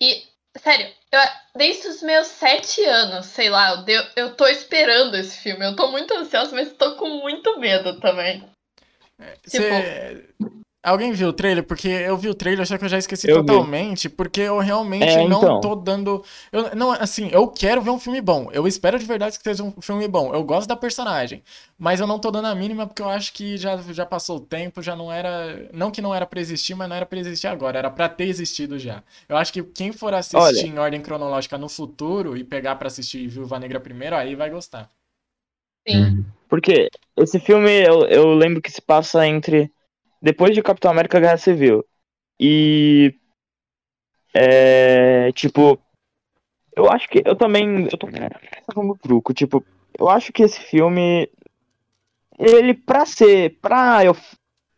E, 0.00 0.24
sério, 0.58 0.86
eu, 1.12 1.20
desde 1.56 1.88
os 1.88 2.02
meus 2.02 2.26
sete 2.26 2.82
anos, 2.84 3.26
sei 3.26 3.48
lá, 3.50 3.84
eu, 3.86 4.02
eu 4.16 4.34
tô 4.34 4.46
esperando 4.46 5.16
esse 5.16 5.38
filme. 5.38 5.64
Eu 5.64 5.76
tô 5.76 5.90
muito 5.90 6.12
ansiosa, 6.14 6.54
mas 6.54 6.72
tô 6.72 6.96
com 6.96 7.08
muito 7.20 7.58
medo 7.58 7.98
também. 8.00 8.48
Cê- 9.46 10.26
Alguém 10.86 11.10
viu 11.12 11.28
o 11.30 11.32
trailer? 11.32 11.64
Porque 11.64 11.88
eu 11.88 12.16
vi 12.16 12.28
o 12.28 12.34
trailer, 12.34 12.64
só 12.64 12.78
que 12.78 12.84
eu 12.84 12.88
já 12.88 12.96
esqueci 12.96 13.28
Eu 13.28 13.40
vi. 13.40 13.46
totalmente, 13.46 14.08
porque 14.08 14.40
eu 14.42 14.58
realmente 14.58 15.04
É, 15.04 15.26
não 15.26 15.38
então. 15.42 15.60
tô 15.60 15.74
dando. 15.74 16.24
Eu, 16.52 16.76
não, 16.76 16.92
assim, 16.92 17.28
eu 17.32 17.48
quero 17.48 17.82
ver 17.82 17.90
um 17.90 17.98
filme 17.98 18.20
bom. 18.20 18.48
Eu 18.52 18.68
espero 18.68 18.96
de 18.96 19.04
verdade 19.04 19.36
que 19.36 19.42
seja 19.42 19.64
um 19.64 19.72
filme 19.82 20.06
bom. 20.06 20.32
Eu 20.32 20.44
gosto 20.44 20.68
da 20.68 20.76
personagem. 20.76 21.42
Mas 21.76 21.98
eu 21.98 22.06
não 22.06 22.20
tô 22.20 22.30
dando 22.30 22.46
a 22.46 22.54
mínima 22.54 22.86
porque 22.86 23.02
eu 23.02 23.08
acho 23.08 23.32
que 23.32 23.56
já, 23.56 23.76
já 23.92 24.06
passou 24.06 24.36
o 24.36 24.40
tempo, 24.40 24.80
já 24.80 24.94
não 24.94 25.10
era. 25.10 25.68
Não 25.72 25.90
que 25.90 26.00
não 26.00 26.14
era 26.14 26.24
pra 26.24 26.40
existir, 26.40 26.76
mas 26.76 26.88
não 26.88 26.94
era 26.94 27.04
pra 27.04 27.18
existir 27.18 27.48
agora. 27.48 27.78
Era 27.78 27.90
pra 27.90 28.08
ter 28.08 28.28
existido 28.28 28.78
já. 28.78 29.02
Eu 29.28 29.36
acho 29.36 29.52
que 29.52 29.64
quem 29.64 29.90
for 29.90 30.14
assistir 30.14 30.38
Olha. 30.38 30.60
em 30.68 30.78
ordem 30.78 31.00
cronológica 31.02 31.58
no 31.58 31.68
futuro 31.68 32.36
e 32.36 32.44
pegar 32.44 32.76
pra 32.76 32.86
assistir 32.86 33.26
Viúva 33.26 33.58
Negra 33.58 33.80
primeiro, 33.80 34.14
aí 34.14 34.36
vai 34.36 34.50
gostar. 34.50 34.88
Sim. 35.88 36.24
Porque 36.48 36.88
esse 37.16 37.40
filme, 37.40 37.70
eu, 37.84 38.06
eu 38.08 38.34
lembro 38.34 38.62
que 38.62 38.70
se 38.70 38.80
passa 38.80 39.26
entre. 39.26 39.70
Depois 40.26 40.52
de 40.52 40.60
Capitão 40.60 40.90
América 40.90 41.20
Guerra 41.20 41.36
Civil. 41.36 41.84
E. 42.40 43.14
É. 44.34 45.30
Tipo. 45.30 45.78
Eu 46.74 46.90
acho 46.90 47.08
que. 47.08 47.22
Eu 47.24 47.36
também. 47.36 47.84
Eu 47.84 47.96
tô 47.96 48.08
como 48.74 48.98
truco. 48.98 49.32
Tipo, 49.32 49.64
eu 49.96 50.08
acho 50.08 50.32
que 50.32 50.42
esse 50.42 50.58
filme. 50.58 51.30
Ele, 52.36 52.74
pra 52.74 53.06
ser. 53.06 53.56
Pra 53.62 54.04
eu. 54.04 54.16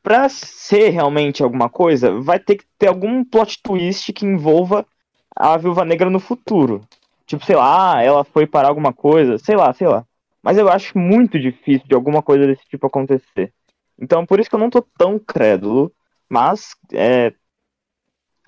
Pra 0.03 0.29
ser 0.29 0.91
realmente 0.91 1.43
alguma 1.43 1.71
coisa, 1.71 2.21
vai 2.21 2.39
ter 2.39 2.57
que 2.57 2.65
ter 2.79 2.89
algum 2.89 3.25
plot 3.25 3.63
twist 3.63 4.13
que 4.13 4.27
envolva 4.27 4.87
a 5.35 5.57
Viúva 5.57 5.83
Negra 5.83 6.11
no 6.11 6.21
futuro. 6.21 6.87
Tipo, 7.27 7.45
sei 7.47 7.57
lá, 7.57 8.03
ela 8.03 8.23
foi 8.23 8.47
parar 8.47 8.69
alguma 8.69 8.93
coisa, 8.93 9.39
sei 9.39 9.57
lá, 9.57 9.73
sei 9.73 9.89
lá. 9.89 10.05
Mas 10.43 10.59
eu 10.59 10.69
acho 10.69 10.97
muito 10.99 11.39
difícil 11.39 11.87
de 11.89 11.95
alguma 11.95 12.23
coisa 12.23 12.47
desse 12.47 12.67
tipo 12.69 12.87
acontecer. 12.87 13.53
Então, 14.01 14.25
por 14.25 14.39
isso 14.41 14.49
que 14.49 14.55
eu 14.55 14.61
não 14.61 14.71
tô 14.71 14.83
tão 14.97 15.19
crédulo. 15.19 15.93
Mas, 16.29 16.75
é... 16.93 17.33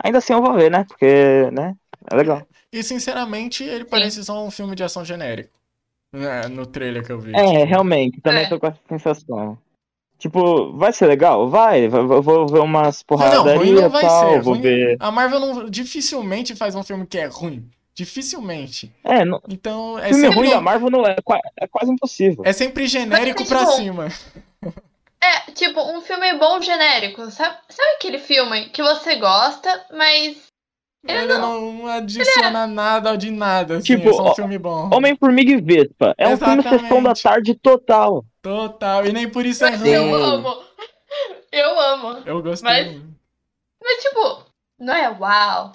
ainda 0.02 0.18
assim 0.18 0.32
eu 0.32 0.42
vou 0.42 0.54
ver, 0.54 0.70
né? 0.70 0.84
Porque, 0.84 1.50
né? 1.52 1.74
É 2.10 2.14
legal. 2.14 2.46
E 2.72 2.82
sinceramente, 2.82 3.64
ele 3.64 3.84
parece 3.84 4.22
só 4.24 4.44
um 4.44 4.50
filme 4.50 4.74
de 4.76 4.84
ação 4.84 5.04
genérico. 5.04 5.50
né, 6.12 6.46
No 6.48 6.66
trailer 6.66 7.04
que 7.04 7.12
eu 7.12 7.18
vi. 7.18 7.34
É, 7.34 7.64
realmente, 7.64 8.20
também 8.20 8.44
É. 8.44 8.48
tô 8.48 8.58
com 8.60 8.66
essa 8.66 8.78
sensação. 8.88 9.58
Tipo, 10.18 10.76
vai 10.76 10.92
ser 10.92 11.06
legal? 11.06 11.48
Vai. 11.48 11.86
Eu 11.86 12.22
vou 12.22 12.46
ver 12.46 12.58
umas 12.60 13.02
Não, 13.10 13.16
não, 13.18 13.44
não 13.44 13.64
e 13.64 13.88
vai 13.88 14.02
tal. 14.02 14.28
ser. 14.30 14.42
Vou 14.42 14.52
ruim- 14.52 14.62
ver. 14.62 14.96
A 15.00 15.10
Marvel 15.10 15.40
não, 15.40 15.70
dificilmente 15.70 16.54
faz 16.54 16.74
um 16.74 16.82
filme 16.82 17.06
que 17.06 17.16
é 17.18 17.24
ruim. 17.26 17.66
Dificilmente. 17.94 18.92
É, 19.02 19.24
não... 19.24 19.40
Então, 19.48 19.98
é 19.98 20.08
filme 20.08 20.20
sempre, 20.22 20.36
ruim 20.38 20.50
da 20.50 20.60
Marvel 20.60 20.90
não 20.90 21.06
é, 21.06 21.16
é 21.58 21.66
quase 21.66 21.90
impossível. 21.90 22.42
é 22.44 22.52
sempre 22.52 22.86
genérico 22.86 23.40
Mas, 23.40 23.48
pra 23.48 23.58
tipo, 23.60 23.72
cima. 23.72 24.08
É, 25.22 25.50
tipo, 25.52 25.80
um 25.80 26.00
filme 26.00 26.32
bom 26.38 26.60
genérico. 26.60 27.30
Sabe, 27.30 27.56
sabe 27.68 27.90
aquele 27.96 28.18
filme 28.18 28.70
que 28.70 28.82
você 28.82 29.16
gosta, 29.16 29.86
mas. 29.92 30.48
Ele 31.06 31.18
Ele 31.18 31.38
não 31.38 31.86
adiciona 31.86 32.66
nada 32.66 33.16
de 33.16 33.30
nada, 33.30 33.76
assim, 33.78 33.96
Tipo, 33.96 34.10
é 34.10 34.12
só 34.12 34.32
um 34.32 34.34
filme 34.34 34.58
bom. 34.58 34.90
Homem-Formiga 34.92 35.52
e 35.52 35.60
Vespa. 35.60 36.14
É 36.18 36.28
um 36.28 36.36
filme 36.36 36.62
sessão 36.62 36.78
da 36.78 36.84
Exatamente. 36.86 37.22
tarde 37.22 37.54
total. 37.54 38.24
Total. 38.42 39.06
E 39.06 39.12
nem 39.12 39.28
por 39.30 39.46
isso 39.46 39.64
é 39.64 39.70
Mas 39.70 39.80
ruim. 39.80 39.90
eu 39.90 40.14
amo. 40.14 40.62
Eu 41.52 41.80
amo. 41.80 42.22
Eu 42.24 42.42
gostei. 42.42 42.70
Mas-. 42.70 43.02
Mas, 43.82 44.02
tipo, 44.02 44.44
não 44.78 44.94
é 44.94 45.08
uau. 45.10 45.72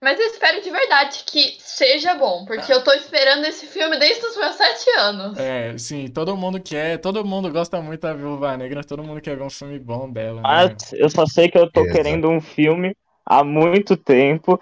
Mas 0.00 0.18
eu 0.18 0.26
espero 0.26 0.62
de 0.62 0.70
verdade 0.70 1.24
que 1.26 1.56
seja 1.60 2.14
bom, 2.14 2.44
porque 2.44 2.72
eu 2.72 2.84
tô 2.84 2.92
esperando 2.92 3.44
esse 3.46 3.66
filme 3.66 3.98
desde 3.98 4.24
os 4.26 4.36
meus 4.36 4.54
sete 4.54 4.90
anos. 4.98 5.38
É, 5.38 5.76
sim, 5.76 6.08
todo 6.08 6.36
mundo 6.36 6.60
quer, 6.60 6.98
todo 6.98 7.24
mundo 7.24 7.50
gosta 7.50 7.80
muito 7.82 8.00
da 8.00 8.14
Viúva 8.14 8.56
Negra, 8.56 8.84
todo 8.84 9.02
mundo 9.02 9.20
quer 9.20 9.36
ver 9.36 9.42
um 9.42 9.50
filme 9.50 9.78
bom 9.78 10.10
dela, 10.10 10.40
né? 10.40 10.48
Mas 10.50 10.92
eu 10.92 11.08
só 11.10 11.26
sei 11.26 11.50
que 11.50 11.58
eu 11.58 11.70
tô 11.70 11.80
Exato. 11.80 11.96
querendo 11.96 12.28
um 12.28 12.40
filme 12.40 12.96
há 13.26 13.42
muito 13.42 13.96
tempo. 13.96 14.60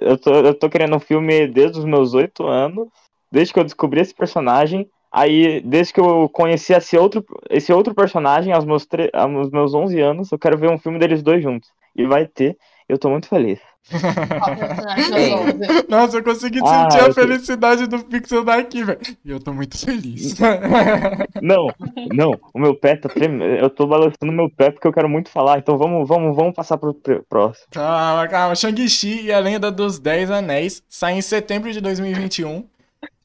Eu 0.00 0.18
tô, 0.18 0.34
eu 0.34 0.54
tô 0.58 0.68
querendo 0.68 0.96
um 0.96 1.00
filme 1.00 1.46
desde 1.46 1.78
os 1.78 1.84
meus 1.84 2.14
oito 2.14 2.46
anos, 2.46 2.88
desde 3.30 3.52
que 3.52 3.60
eu 3.60 3.64
descobri 3.64 4.00
esse 4.00 4.14
personagem. 4.14 4.88
Aí, 5.10 5.60
desde 5.60 5.92
que 5.92 6.00
eu 6.00 6.28
conheci 6.30 6.72
esse 6.72 6.96
outro, 6.96 7.24
esse 7.50 7.72
outro 7.72 7.94
personagem 7.94 8.52
aos 8.52 8.64
meus, 8.64 8.86
tre- 8.86 9.10
aos 9.12 9.50
meus 9.50 9.74
11 9.74 10.00
anos, 10.00 10.32
eu 10.32 10.38
quero 10.38 10.56
ver 10.56 10.70
um 10.70 10.78
filme 10.78 10.98
deles 10.98 11.22
dois 11.22 11.42
juntos. 11.42 11.68
E 11.94 12.06
vai 12.06 12.26
ter, 12.26 12.56
eu 12.88 12.98
tô 12.98 13.10
muito 13.10 13.28
feliz. 13.28 13.60
Ei. 13.92 15.34
11? 15.34 15.88
Nossa, 15.88 16.16
eu 16.18 16.24
consegui 16.24 16.60
Ah, 16.64 16.88
sentir 16.90 17.02
a 17.02 17.08
eu 17.08 17.14
tô- 17.14 17.20
felicidade 17.20 17.86
do 17.86 18.04
Pixel 18.04 18.44
daqui, 18.44 18.84
velho. 18.84 19.00
E 19.24 19.30
eu 19.30 19.40
tô 19.40 19.52
muito 19.52 19.76
feliz. 19.78 20.34
Não, 21.42 21.66
não, 22.12 22.32
o 22.54 22.58
meu 22.58 22.74
pé 22.74 22.96
tá 22.96 23.08
tremendo. 23.08 23.44
Eu 23.44 23.68
tô 23.68 23.86
balançando 23.86 24.32
meu 24.32 24.48
pé 24.48 24.70
porque 24.70 24.86
eu 24.86 24.92
quero 24.92 25.08
muito 25.08 25.28
falar. 25.28 25.58
Então 25.58 25.76
vamos, 25.76 26.06
vamos, 26.08 26.34
vamos 26.36 26.54
passar 26.54 26.78
pro 26.78 26.94
pr- 26.94 27.20
próximo. 27.28 27.66
calma, 27.72 28.28
calma. 28.28 28.54
Shang-Chi 28.54 29.22
e 29.26 29.32
a 29.32 29.38
Lenda 29.40 29.70
dos 29.70 29.98
Dez 29.98 30.30
Anéis 30.30 30.82
sai 30.88 31.14
em 31.14 31.22
setembro 31.22 31.72
de 31.72 31.80
2021. 31.80 32.64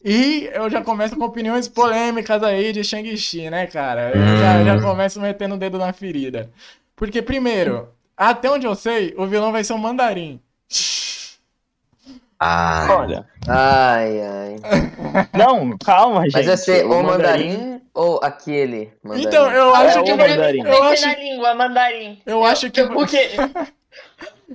E 0.04 0.50
eu 0.54 0.70
já 0.70 0.82
começo 0.82 1.16
com 1.16 1.26
opiniões 1.26 1.68
polêmicas 1.68 2.42
aí 2.44 2.72
de 2.74 2.84
Shang-Chi, 2.84 3.50
né, 3.50 3.68
cara? 3.68 4.12
Eu 4.16 4.38
já, 4.38 4.64
já 4.64 4.82
começo 4.82 5.20
metendo 5.20 5.56
o 5.56 5.58
dedo 5.58 5.78
na 5.78 5.92
ferida. 5.94 6.50
Porque, 6.96 7.22
primeiro, 7.22 7.90
até 8.16 8.50
onde 8.50 8.66
eu 8.66 8.74
sei, 8.74 9.14
o 9.18 9.26
vilão 9.28 9.52
vai 9.52 9.64
ser 9.64 9.74
o 9.74 9.78
Mandarim. 9.78 10.40
Ah, 12.40 12.86
Olha, 12.92 13.26
Ai, 13.48 14.22
ai. 14.22 14.56
não, 15.34 15.76
calma, 15.84 16.24
gente. 16.26 16.34
Mas 16.34 16.46
vai 16.46 16.58
ser 16.58 16.86
o 16.86 16.92
o 17.00 17.04
mandarim 17.04 17.82
ou 17.96 18.20
aquele 18.22 18.92
mandarim? 19.04 19.28
Então, 19.28 19.52
eu 19.52 19.74
Ah, 19.74 19.80
acho 19.80 20.00
é 20.00 20.04
que 20.04 20.14
vai. 20.14 20.30
mandarim. 20.30 20.62
Eu 20.64 20.84
acho, 20.84 21.02
ser 21.02 21.08
na 21.08 21.16
língua, 21.16 21.56
mandarim. 21.56 22.22
eu 22.26 22.44
acho 22.46 22.70
que. 22.70 22.82
O 22.82 23.06
quê? 23.08 23.30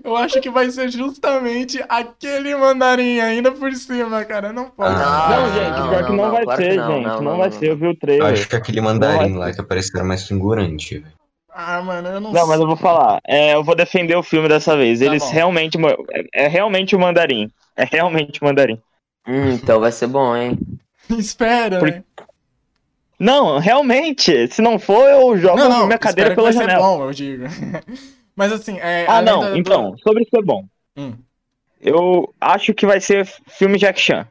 Eu 0.04 0.16
acho 0.16 0.40
que 0.40 0.48
vai 0.48 0.70
ser 0.70 0.88
justamente 0.90 1.84
aquele 1.88 2.56
mandarim 2.56 3.20
ainda 3.20 3.52
por 3.52 3.70
cima, 3.74 4.24
cara. 4.24 4.50
Não 4.52 4.70
pode. 4.70 4.94
Ah, 4.94 5.28
Não, 5.30 5.52
gente, 5.52 5.78
não, 5.78 5.88
pior 5.90 6.04
que 6.06 6.10
não, 6.12 6.16
não, 6.24 6.30
vai 6.32 6.44
claro 6.44 6.62
ser, 6.62 6.70
gente. 6.70 6.78
não, 6.78 7.02
Não, 7.02 7.20
não, 7.22 7.36
vai 7.38 7.50
não. 7.50 7.58
ser, 7.58 7.70
eu 7.70 7.76
vi 7.76 7.86
o 7.86 7.90
eu 7.90 7.96
trailer. 7.96 8.32
acho 8.32 8.48
que 8.48 8.56
aquele 8.56 8.80
mandarim 8.80 9.34
lá 9.34 9.52
que 9.52 9.60
apareceu 9.60 9.98
era 9.98 10.08
mais 10.08 10.26
figurante, 10.26 10.98
velho. 10.98 11.12
Ah, 11.54 11.82
mano, 11.82 12.08
eu 12.08 12.20
não, 12.20 12.32
Não, 12.32 12.46
mas 12.46 12.58
eu 12.60 12.66
vou 12.66 12.76
falar. 12.76 13.20
É, 13.26 13.54
eu 13.54 13.62
vou 13.62 13.74
defender 13.74 14.16
o 14.16 14.22
filme 14.22 14.48
dessa 14.48 14.76
vez. 14.76 15.00
Tá 15.00 15.04
Eles 15.06 15.22
bom. 15.22 15.30
realmente. 15.30 15.78
É, 16.32 16.44
é 16.44 16.48
realmente 16.48 16.96
o 16.96 16.98
mandarim. 16.98 17.50
É 17.76 17.84
realmente 17.84 18.40
o 18.40 18.44
mandarim. 18.44 18.80
Hum, 19.26 19.50
então 19.52 19.78
vai 19.80 19.92
ser 19.92 20.06
bom, 20.06 20.34
hein? 20.36 20.58
Espera, 21.10 21.78
Por- 21.78 21.90
né? 21.90 22.02
Não, 23.18 23.58
realmente. 23.58 24.48
Se 24.48 24.60
não 24.62 24.78
for, 24.78 25.08
eu 25.08 25.36
jogo 25.38 25.56
Não, 25.58 25.68
não, 25.68 25.86
minha 25.86 25.98
cadeira 25.98 26.30
espero 26.30 26.30
que 26.30 26.34
pela 26.36 26.44
vai 26.44 26.52
ser 26.52 26.70
janela. 26.72 26.96
bom, 26.96 27.04
eu 27.04 27.12
digo. 27.12 27.44
Mas 28.34 28.50
assim, 28.52 28.78
é. 28.80 29.04
Ah, 29.06 29.20
não. 29.22 29.40
da- 29.40 29.56
Então, 29.58 29.94
sobre 29.98 30.24
ser 30.24 30.42
bom. 30.42 30.64
Hum. 30.96 31.14
Eu 31.80 32.32
acho 32.40 32.72
que 32.72 32.86
vai 32.86 33.00
ser 33.00 33.26
filme 33.48 33.76
Jack 33.78 34.00
Chan. 34.00 34.26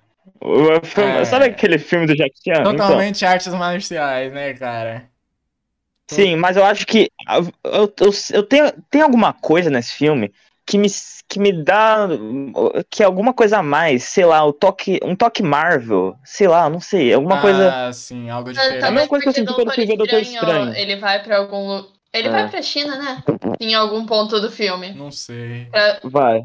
Filme- 0.83 1.11
É. 1.11 1.25
Sabe 1.25 1.45
aquele 1.45 1.77
filme 1.77 2.07
do 2.07 2.15
Jack 2.15 2.31
Chan? 2.43 2.61
Então, 2.61 2.71
Totalmente 2.75 3.23
artes 3.25 3.53
marciais, 3.53 4.33
né, 4.33 4.53
cara? 4.55 5.03
Sim, 6.15 6.35
mas 6.35 6.57
eu 6.57 6.63
acho 6.63 6.85
que. 6.85 7.09
Eu, 7.63 7.93
eu, 7.99 8.11
eu 8.33 8.43
tenho, 8.43 8.71
tem 8.89 9.01
alguma 9.01 9.33
coisa 9.33 9.69
nesse 9.69 9.93
filme 9.93 10.31
que 10.65 10.77
me, 10.77 10.87
que 11.27 11.39
me 11.39 11.51
dá 11.63 12.07
que 12.89 13.03
é 13.03 13.05
alguma 13.05 13.33
coisa 13.33 13.59
a 13.59 13.63
mais, 13.63 14.03
sei 14.03 14.25
lá, 14.25 14.45
o 14.45 14.53
toque, 14.53 14.99
um 15.03 15.15
toque 15.15 15.43
Marvel, 15.43 16.15
sei 16.23 16.47
lá, 16.47 16.69
não 16.69 16.79
sei, 16.79 17.13
alguma 17.13 17.39
ah, 17.39 17.41
coisa. 17.41 17.93
sim, 17.93 18.29
algo 18.29 18.51
diferente. 18.51 18.83
É 18.83 18.87
a 18.87 18.91
mesma 18.91 19.07
coisa 19.07 19.23
que 19.23 19.29
eu 19.29 19.33
senti 19.33 19.53
quando 19.53 19.73
fui 19.73 19.85
ver 19.85 19.97
Doutor 19.97 20.21
Estranho. 20.21 20.73
Ele 20.75 20.95
vai 20.97 21.21
pra 21.23 21.37
algum. 21.37 21.83
Ele 22.13 22.27
É. 22.27 22.31
vai 22.31 22.49
pra 22.49 22.61
China, 22.61 22.97
né? 22.97 23.23
Em 23.59 23.73
algum 23.73 24.05
ponto 24.05 24.39
do 24.39 24.51
filme. 24.51 24.93
Não 24.93 25.11
sei. 25.11 25.65
Pra- 25.71 25.99
Vai. 26.03 26.43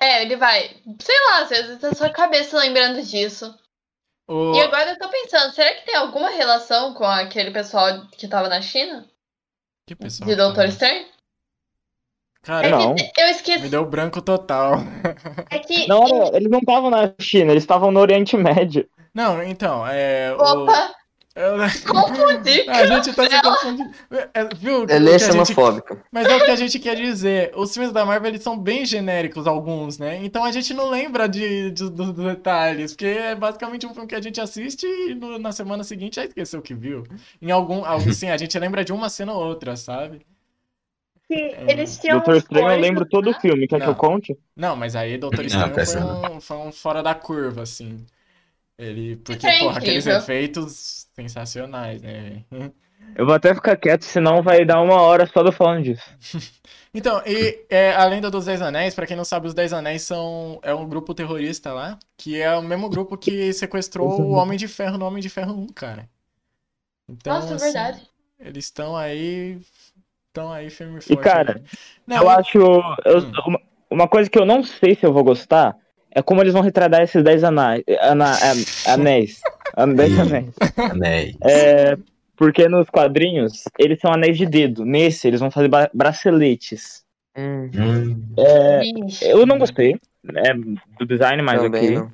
É, 0.00 0.22
ele 0.22 0.36
vai. 0.36 0.70
Sei 1.00 1.14
lá, 1.30 1.42
às 1.42 1.48
vezes 1.48 1.78
tá 1.78 1.94
sua 1.94 2.10
cabeça 2.10 2.58
lembrando 2.58 3.00
disso. 3.02 3.54
O... 4.28 4.54
E 4.54 4.60
agora 4.60 4.90
eu 4.90 4.98
tô 4.98 5.08
pensando, 5.08 5.52
será 5.52 5.74
que 5.74 5.84
tem 5.86 5.96
alguma 5.96 6.30
relação 6.30 6.94
com 6.94 7.04
aquele 7.04 7.50
pessoal 7.50 8.06
que 8.08 8.28
tava 8.28 8.48
na 8.48 8.60
China? 8.62 9.06
Que 9.86 9.96
pessoal 9.96 10.28
De 10.28 10.36
Doutor? 10.36 10.66
Estranho? 10.66 11.06
Cara, 12.42 12.66
É 12.66 12.70
Não. 12.70 12.94
que 12.94 13.20
eu 13.20 13.26
esqueci. 13.28 13.60
me 13.62 13.68
deu 13.68 13.84
branco 13.84 14.20
total. 14.22 14.74
É 15.50 15.58
que. 15.58 15.86
Não, 15.86 16.06
eles 16.34 16.50
não 16.50 16.58
estavam 16.58 16.90
na 16.90 17.12
China, 17.20 17.52
eles 17.52 17.62
estavam 17.62 17.90
no 17.92 18.00
Oriente 18.00 18.36
Médio. 18.36 18.88
Não, 19.14 19.42
então, 19.42 19.86
é. 19.86 20.32
o- 20.34 20.66
Opa, 21.34 21.66
eu- 21.66 21.92
confundi. 21.94 22.68
A 22.68 22.86
gente 22.86 23.12
tá 23.14 23.24
se 23.30 23.40
confundindo. 23.42 23.90
É, 24.34 24.54
viu? 24.54 24.84
Ele 24.88 25.08
o 25.10 25.14
é 25.14 25.18
que 25.18 25.24
a 25.24 25.30
gente- 25.30 25.32
xenofóbico. 25.32 25.98
Mas 26.10 26.26
é 26.26 26.36
o 26.36 26.44
que 26.44 26.50
a 26.50 26.56
gente 26.56 26.78
quer 26.78 26.94
dizer. 26.96 27.52
Os 27.56 27.72
filmes 27.72 27.90
da 27.92 28.04
Marvel 28.04 28.30
eles 28.30 28.42
são 28.42 28.58
bem 28.58 28.84
genéricos, 28.84 29.46
alguns, 29.46 29.98
né? 29.98 30.20
Então 30.22 30.44
a 30.44 30.52
gente 30.52 30.74
não 30.74 30.90
lembra 30.90 31.26
de, 31.28 31.70
de- 31.70 31.88
dos 31.90 32.12
detalhes, 32.12 32.92
porque 32.92 33.06
é 33.06 33.34
basicamente 33.34 33.86
um 33.86 33.94
filme 33.94 34.06
que 34.08 34.14
a 34.14 34.20
gente 34.20 34.40
assiste 34.40 34.84
e 34.86 35.14
no- 35.14 35.38
na 35.38 35.52
semana 35.52 35.82
seguinte 35.84 36.16
já 36.16 36.24
esqueceu 36.26 36.60
o 36.60 36.62
que 36.62 36.74
viu. 36.74 37.02
Em 37.40 37.50
algum, 37.50 37.82
algo 37.84 38.10
assim, 38.10 38.28
a 38.28 38.36
gente 38.36 38.58
lembra 38.58 38.84
de 38.84 38.92
uma 38.92 39.08
cena 39.08 39.32
ou 39.32 39.42
outra, 39.42 39.74
sabe? 39.74 40.20
Eles 41.30 41.98
tinham. 41.98 42.18
Doutor 42.18 42.36
Estranho 42.36 42.70
eu 42.72 42.78
lembro 42.80 43.06
todo 43.06 43.28
o 43.28 43.32
né? 43.32 43.38
filme, 43.40 43.66
quer 43.66 43.76
que 43.78 43.86
Não. 43.86 43.92
eu 43.92 43.96
conte? 43.96 44.36
Não, 44.54 44.76
mas 44.76 44.94
aí 44.94 45.16
Doutor 45.16 45.46
Estranho 45.46 45.72
foi 45.86 46.30
um, 46.30 46.40
foi 46.42 46.56
um 46.58 46.70
fora 46.72 47.02
da 47.02 47.14
curva, 47.14 47.62
assim. 47.62 48.04
Ele. 48.78 49.16
Porque, 49.16 49.46
É 49.46 49.60
porra, 49.60 49.78
aqueles 49.78 50.06
efeitos 50.06 51.01
sensacionais, 51.12 52.00
né, 52.02 52.44
velho? 52.50 52.74
Eu 53.14 53.26
vou 53.26 53.34
até 53.34 53.54
ficar 53.54 53.76
quieto, 53.76 54.04
senão 54.04 54.42
vai 54.42 54.64
dar 54.64 54.80
uma 54.80 54.98
hora 55.02 55.26
só 55.26 55.40
eu 55.42 55.52
falando 55.52 55.82
disso. 55.84 56.02
Então, 56.94 57.22
e 57.26 57.64
é, 57.70 57.90
a 57.94 58.04
lenda 58.04 58.30
dos 58.30 58.44
Dez 58.44 58.60
Anéis, 58.60 58.94
pra 58.94 59.06
quem 59.06 59.16
não 59.16 59.24
sabe, 59.24 59.46
os 59.46 59.54
Dez 59.54 59.72
Anéis 59.72 60.02
são 60.02 60.60
é 60.62 60.74
um 60.74 60.86
grupo 60.86 61.14
terrorista 61.14 61.72
lá, 61.72 61.98
que 62.18 62.38
é 62.38 62.54
o 62.54 62.60
mesmo 62.62 62.86
grupo 62.90 63.16
que 63.16 63.50
sequestrou 63.54 64.20
o 64.20 64.32
Homem 64.32 64.58
de 64.58 64.68
Ferro 64.68 64.98
no 64.98 65.06
Homem 65.06 65.22
de 65.22 65.30
Ferro 65.30 65.54
1, 65.54 65.68
cara. 65.68 66.06
Então, 67.08 67.34
Nossa, 67.34 67.52
é 67.52 67.56
assim, 67.56 67.64
verdade. 67.72 68.02
eles 68.38 68.64
estão 68.66 68.94
aí, 68.94 69.58
estão 70.28 70.52
aí 70.52 70.68
firme 70.68 70.96
e 70.96 70.98
E, 70.98 71.14
forte. 71.14 71.22
cara, 71.22 71.62
Não, 72.06 72.16
eu 72.18 72.28
acho. 72.28 72.58
eu- 72.58 73.18
Hum. 73.18 73.32
uma, 73.46 73.60
uma 73.90 74.08
coisa 74.08 74.28
que 74.28 74.38
eu 74.38 74.44
não 74.44 74.62
sei 74.62 74.94
se 74.94 75.06
eu 75.06 75.14
vou 75.14 75.24
gostar 75.24 75.74
é 76.10 76.20
como 76.22 76.42
eles 76.42 76.52
vão 76.52 76.60
retratar 76.60 77.00
esses 77.00 77.24
10 77.24 77.42
anéis. 77.42 77.82
Ana, 78.02 78.34
a- 78.34 78.92
anéis. 78.92 79.40
An- 79.76 79.94
dez 79.94 80.18
anéis. 80.18 80.54
Anéis. 80.76 81.36
É, 81.42 81.96
porque 82.36 82.68
nos 82.68 82.88
quadrinhos 82.90 83.64
eles 83.78 83.98
são 84.00 84.12
anéis 84.12 84.36
de 84.38 84.46
dedo. 84.46 84.84
Nesse, 84.84 85.28
eles 85.28 85.40
vão 85.40 85.50
fazer 85.50 85.68
braceletes. 85.94 87.02
Hum, 87.36 87.70
Hum, 87.74 89.06
Ixi. 89.08 89.24
Eu 89.28 89.46
não 89.46 89.58
gostei 89.58 89.98
é, 90.36 90.52
do 90.54 91.06
design, 91.06 91.42
mas 91.42 91.62
também 91.62 91.80
ok. 91.84 91.94
não. 91.96 92.12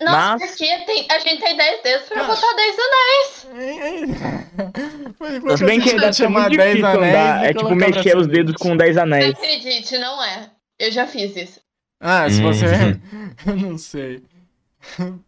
Nossa, 0.00 0.38
mas- 0.38 0.50
porque 0.56 0.84
tem, 0.86 1.06
a 1.10 1.18
gente 1.18 1.42
tem 1.42 1.54
10 1.56 1.82
dedos 1.82 2.08
pra 2.08 2.24
botar 2.24 2.54
10 2.54 2.76
anéis. 2.78 3.46
Mas 5.44 5.58
Se 5.58 5.64
bem 5.66 5.80
que 5.80 5.90
deve 5.98 6.12
ser 6.14 6.22
chamar 6.24 6.42
muito 6.48 6.56
10 6.56 6.76
difícil 6.76 6.86
anéis 6.98 7.14
andar. 7.14 7.44
É 7.44 7.52
tipo 7.52 7.74
mexer 7.74 8.16
os 8.16 8.26
dedos 8.26 8.54
com 8.56 8.74
10 8.76 8.96
Não 8.96 9.02
anéis. 9.02 9.34
acredite, 9.34 9.98
não 9.98 10.22
é. 10.24 10.50
Eu 10.78 10.90
já 10.90 11.06
fiz 11.06 11.36
isso. 11.36 11.60
Ah, 12.00 12.28
se 12.30 12.40
Hum. 12.40 12.46
você. 12.46 12.64
Eu 13.46 13.56
não 13.56 13.76
sei. 13.76 14.22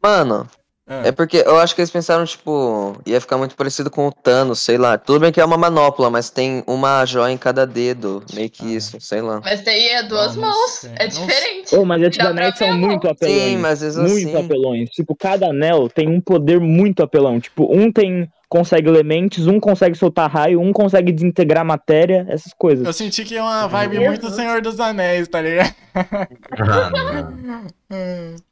Mano, 0.02 0.48
Ah. 0.92 1.08
é 1.08 1.12
porque 1.12 1.38
eu 1.38 1.58
acho 1.58 1.74
que 1.74 1.80
eles 1.80 1.90
pensaram, 1.90 2.24
tipo, 2.24 2.96
ia 3.06 3.20
ficar 3.20 3.38
muito 3.38 3.54
parecido 3.56 3.90
com 3.90 4.06
o 4.08 4.12
Thanos, 4.12 4.58
sei 4.60 4.76
lá. 4.76 4.98
Tudo 4.98 5.20
bem 5.20 5.32
que 5.32 5.40
é 5.40 5.44
uma 5.44 5.56
manopla, 5.56 6.10
mas 6.10 6.28
tem 6.28 6.62
uma 6.66 7.04
joia 7.06 7.32
em 7.32 7.38
cada 7.38 7.66
dedo. 7.66 8.22
Meio 8.34 8.50
que 8.50 8.64
Ah. 8.64 8.76
isso, 8.76 9.00
sei 9.00 9.22
lá. 9.22 9.40
Mas 9.42 9.64
daí 9.64 9.88
é 9.88 10.02
duas 10.02 10.36
Não, 10.36 10.42
não 10.42 10.50
mãos. 10.50 10.84
É 10.96 11.04
Não 11.04 11.08
diferente. 11.08 11.74
Oh, 11.74 11.84
mas 11.84 12.02
esses 12.02 12.18
Dá 12.18 12.28
anéis 12.28 12.58
são 12.58 12.70
a 12.70 12.74
muito 12.74 13.08
apelões. 13.08 13.42
Sim, 13.42 13.56
mas 13.56 13.82
mesmo 13.82 14.02
muito 14.02 14.36
assim. 14.36 14.44
apelões. 14.46 14.90
Tipo, 14.90 15.16
cada 15.16 15.46
anel 15.48 15.88
tem 15.88 16.08
um 16.08 16.20
poder 16.20 16.60
muito 16.60 17.02
apelão. 17.02 17.40
Tipo, 17.40 17.74
um 17.74 17.90
tem 17.90 18.28
consegue 18.48 18.86
elementos, 18.86 19.46
um 19.46 19.58
consegue 19.58 19.96
soltar 19.96 20.30
raio, 20.30 20.60
um 20.60 20.74
consegue 20.74 21.10
desintegrar 21.10 21.64
matéria, 21.64 22.26
essas 22.28 22.52
coisas. 22.52 22.84
Eu 22.84 22.92
senti 22.92 23.24
que 23.24 23.34
é 23.34 23.42
uma 23.42 23.66
vibe 23.66 24.00
muito. 24.00 24.28
Senhor 24.30 24.60
dos 24.60 24.78
Anéis, 24.78 25.26
tá 25.26 25.40
ligado? 25.40 25.74
ah. 26.60 28.36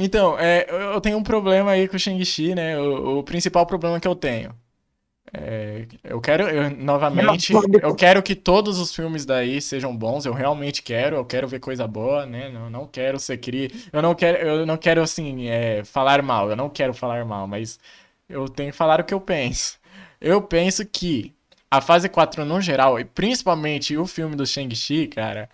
Então, 0.00 0.38
é, 0.38 0.66
eu 0.70 0.80
eu 0.94 1.00
tenho 1.02 1.18
um 1.18 1.22
problema 1.24 1.72
aí 1.72 1.86
com 1.88 1.96
o 1.96 2.00
Shang-Chi, 2.00 2.54
né? 2.54 2.78
O, 2.78 3.18
o 3.20 3.24
principal 3.24 3.66
problema 3.66 4.00
que 4.00 4.08
eu 4.08 4.16
tenho. 4.16 4.54
É, 5.34 5.86
eu 6.04 6.20
quero, 6.20 6.48
eu- 6.48 6.70
novamente, 6.70 7.70
eu 7.80 7.94
quero 7.94 8.22
que 8.22 8.34
todos 8.36 8.78
os 8.80 8.94
filmes 8.94 9.26
daí 9.26 9.60
sejam 9.62 9.96
bons, 9.96 10.26
eu 10.26 10.34
realmente 10.34 10.82
quero, 10.82 11.16
eu 11.16 11.24
quero 11.26 11.48
ver 11.48 11.60
coisa 11.60 11.86
boa, 11.88 12.26
né? 12.26 12.50
Não, 12.50 12.70
não 12.70 12.86
quero 12.88 13.18
ser 13.20 13.38
cri... 13.38 13.70
Eu 13.92 14.02
não 14.02 14.14
quero, 14.14 14.38
eu 14.38 14.66
não 14.66 14.76
quero, 14.78 15.02
assim, 15.02 15.48
é, 15.48 15.84
falar 15.84 16.22
mal, 16.22 16.50
eu 16.50 16.56
não 16.56 16.70
quero 16.70 16.94
falar 16.94 17.24
mal, 17.26 17.46
mas 17.48 17.78
eu 18.28 18.48
tenho 18.48 18.72
que 18.72 18.78
falar 18.78 19.00
o 19.00 19.04
que 19.04 19.14
eu 19.14 19.20
penso. 19.20 19.78
Eu 20.20 20.42
penso 20.42 20.84
que 20.86 21.34
a 21.70 21.80
fase 21.80 22.08
4 22.08 22.44
no 22.44 22.60
geral, 22.60 22.98
e 23.00 23.04
principalmente 23.04 23.96
o 23.96 24.06
filme 24.06 24.36
do 24.36 24.46
Shang-Chi, 24.46 25.08
cara, 25.08 25.48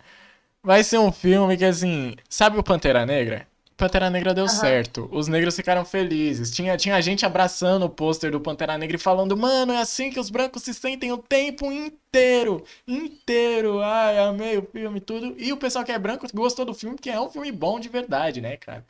vai 0.63 0.83
ser 0.83 0.99
um 0.99 1.11
filme 1.11 1.57
que, 1.57 1.65
assim, 1.65 2.15
sabe 2.29 2.57
o 2.59 2.63
Pantera 2.63 3.05
Negra? 3.05 3.47
Pantera 3.77 4.09
Negra 4.09 4.33
deu 4.33 4.45
Aham. 4.45 4.53
certo. 4.53 5.07
Os 5.11 5.27
negros 5.27 5.55
ficaram 5.55 5.85
felizes. 5.85 6.49
Tinha, 6.51 6.75
tinha 6.75 6.99
gente 6.99 7.25
abraçando 7.25 7.85
o 7.85 7.89
pôster 7.89 8.31
do 8.31 8.39
Pantera 8.39 8.77
Negra 8.77 8.95
e 8.97 8.99
falando, 8.99 9.37
mano, 9.37 9.71
é 9.71 9.77
assim 9.79 10.09
que 10.09 10.19
os 10.19 10.31
brancos 10.31 10.63
se 10.63 10.73
sentem 10.73 11.11
o 11.11 11.17
tempo 11.17 11.71
inteiro. 11.71 12.63
Inteiro. 12.87 13.79
Ai, 13.81 14.17
amei 14.17 14.57
o 14.57 14.63
filme 14.63 14.97
e 14.97 15.01
tudo. 15.01 15.35
E 15.37 15.53
o 15.53 15.57
pessoal 15.57 15.85
que 15.85 15.91
é 15.91 15.99
branco 15.99 16.25
gostou 16.33 16.65
do 16.65 16.73
filme, 16.73 16.95
porque 16.95 17.09
é 17.11 17.21
um 17.21 17.29
filme 17.29 17.51
bom 17.51 17.79
de 17.79 17.87
verdade, 17.87 18.41
né, 18.41 18.57
cara? 18.57 18.83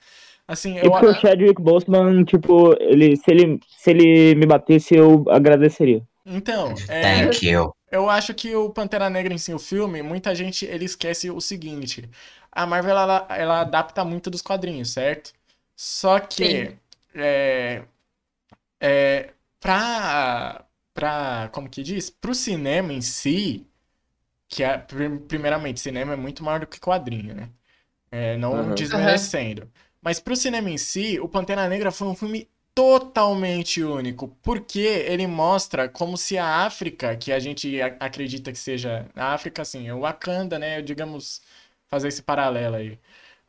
Assim, 0.47 0.77
E 0.77 0.79
eu. 0.79 0.91
porque 0.91 1.07
o 1.07 1.13
Chadwick 1.15 1.61
Boseman, 1.61 2.23
tipo, 2.23 2.73
ele, 2.79 3.17
se, 3.17 3.29
ele, 3.29 3.59
se 3.77 3.89
ele 3.91 4.35
me 4.35 4.45
batesse, 4.45 4.95
eu 4.95 5.25
agradeceria. 5.29 6.01
Então, 6.25 6.73
é. 6.87 7.25
Thank 7.25 7.45
you. 7.45 7.73
Eu 7.89 8.09
acho 8.09 8.33
que 8.33 8.53
o 8.53 8.69
Pantera 8.69 9.09
Negra 9.09 9.33
em 9.33 9.37
si, 9.37 9.53
o 9.53 9.59
filme, 9.59 10.01
muita 10.01 10.35
gente 10.35 10.65
ele 10.65 10.83
esquece 10.85 11.29
o 11.29 11.39
seguinte: 11.39 12.09
a 12.63 12.65
Marvel 12.67 12.97
ela, 12.97 13.27
ela 13.31 13.61
adapta 13.61 14.03
muito 14.05 14.29
dos 14.29 14.41
quadrinhos, 14.41 14.91
certo? 14.91 15.33
Só 15.75 16.19
que 16.19 16.75
é, 17.15 17.85
é 18.79 19.33
pra, 19.59 20.65
pra 20.93 21.49
como 21.53 21.69
que 21.69 21.83
diz? 21.83 22.09
Pro 22.09 22.33
cinema 22.35 22.93
em 22.93 23.01
si, 23.01 23.67
que 24.49 24.63
é, 24.63 24.77
prim- 24.77 25.19
primeiramente, 25.19 25.79
cinema 25.81 26.13
é 26.13 26.17
muito 26.17 26.43
maior 26.43 26.61
do 26.61 26.67
que 26.67 26.79
quadrinho, 26.79 27.35
né? 27.35 27.51
É, 28.11 28.37
não 28.37 28.71
Aham. 28.71 28.73
desmerecendo. 28.73 29.71
Mas 30.01 30.19
pro 30.19 30.35
cinema 30.35 30.69
em 30.69 30.77
si, 30.77 31.19
o 31.19 31.27
Pantera 31.29 31.67
Negra 31.69 31.91
foi 31.91 32.07
um 32.07 32.15
filme 32.15 32.49
totalmente 32.75 33.83
único, 33.83 34.27
porque 34.43 34.79
ele 34.79 35.27
mostra 35.27 35.89
como 35.89 36.17
se 36.17 36.37
a 36.37 36.65
África, 36.65 37.17
que 37.17 37.31
a 37.31 37.39
gente 37.39 37.81
acredita 37.99 38.51
que 38.51 38.57
seja 38.59 39.07
a 39.15 39.33
África, 39.33 39.61
assim, 39.63 39.89
o 39.91 40.01
Wakanda, 40.01 40.59
né? 40.59 40.81
Digamos, 40.81 41.41
fazer 41.89 42.07
esse 42.09 42.21
paralelo 42.23 42.75
aí. 42.75 42.99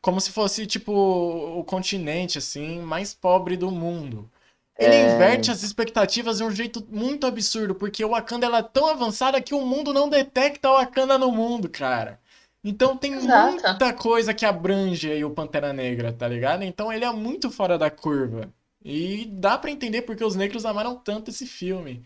Como 0.01 0.19
se 0.21 0.31
fosse, 0.31 0.65
tipo, 0.65 0.91
o 0.93 1.63
continente, 1.63 2.37
assim, 2.37 2.79
mais 2.81 3.13
pobre 3.13 3.57
do 3.57 3.69
mundo. 3.71 4.29
Ele 4.77 4.95
É. 4.95 5.13
inverte 5.13 5.51
as 5.51 5.61
expectativas 5.61 6.37
de 6.37 6.43
um 6.43 6.51
jeito 6.51 6.85
muito 6.89 7.27
absurdo, 7.27 7.75
porque 7.75 8.03
o 8.05 8.09
Wakanda 8.11 8.45
ela 8.45 8.59
é 8.59 8.63
tão 8.63 8.87
avançada 8.87 9.41
que 9.41 9.53
o 9.53 9.65
mundo 9.65 9.91
não 9.93 10.09
detecta 10.09 10.69
o 10.69 10.77
Wakanda 10.77 11.17
no 11.17 11.31
mundo, 11.31 11.67
cara. 11.69 12.19
Então 12.63 12.95
tem 12.95 13.13
Exato. 13.13 13.51
muita 13.51 13.93
coisa 13.93 14.33
que 14.33 14.45
abrange 14.45 15.11
aí 15.11 15.23
o 15.23 15.31
Pantera 15.31 15.73
Negra, 15.73 16.13
tá 16.13 16.27
ligado? 16.27 16.63
Então 16.63 16.91
ele 16.91 17.05
é 17.05 17.11
muito 17.11 17.49
fora 17.51 17.77
da 17.77 17.89
curva. 17.89 18.53
E 18.83 19.25
dá 19.33 19.57
pra 19.57 19.69
entender 19.71 20.03
porque 20.03 20.23
os 20.23 20.35
negros 20.35 20.65
amaram 20.65 20.95
tanto 20.95 21.29
esse 21.29 21.45
filme. 21.45 22.03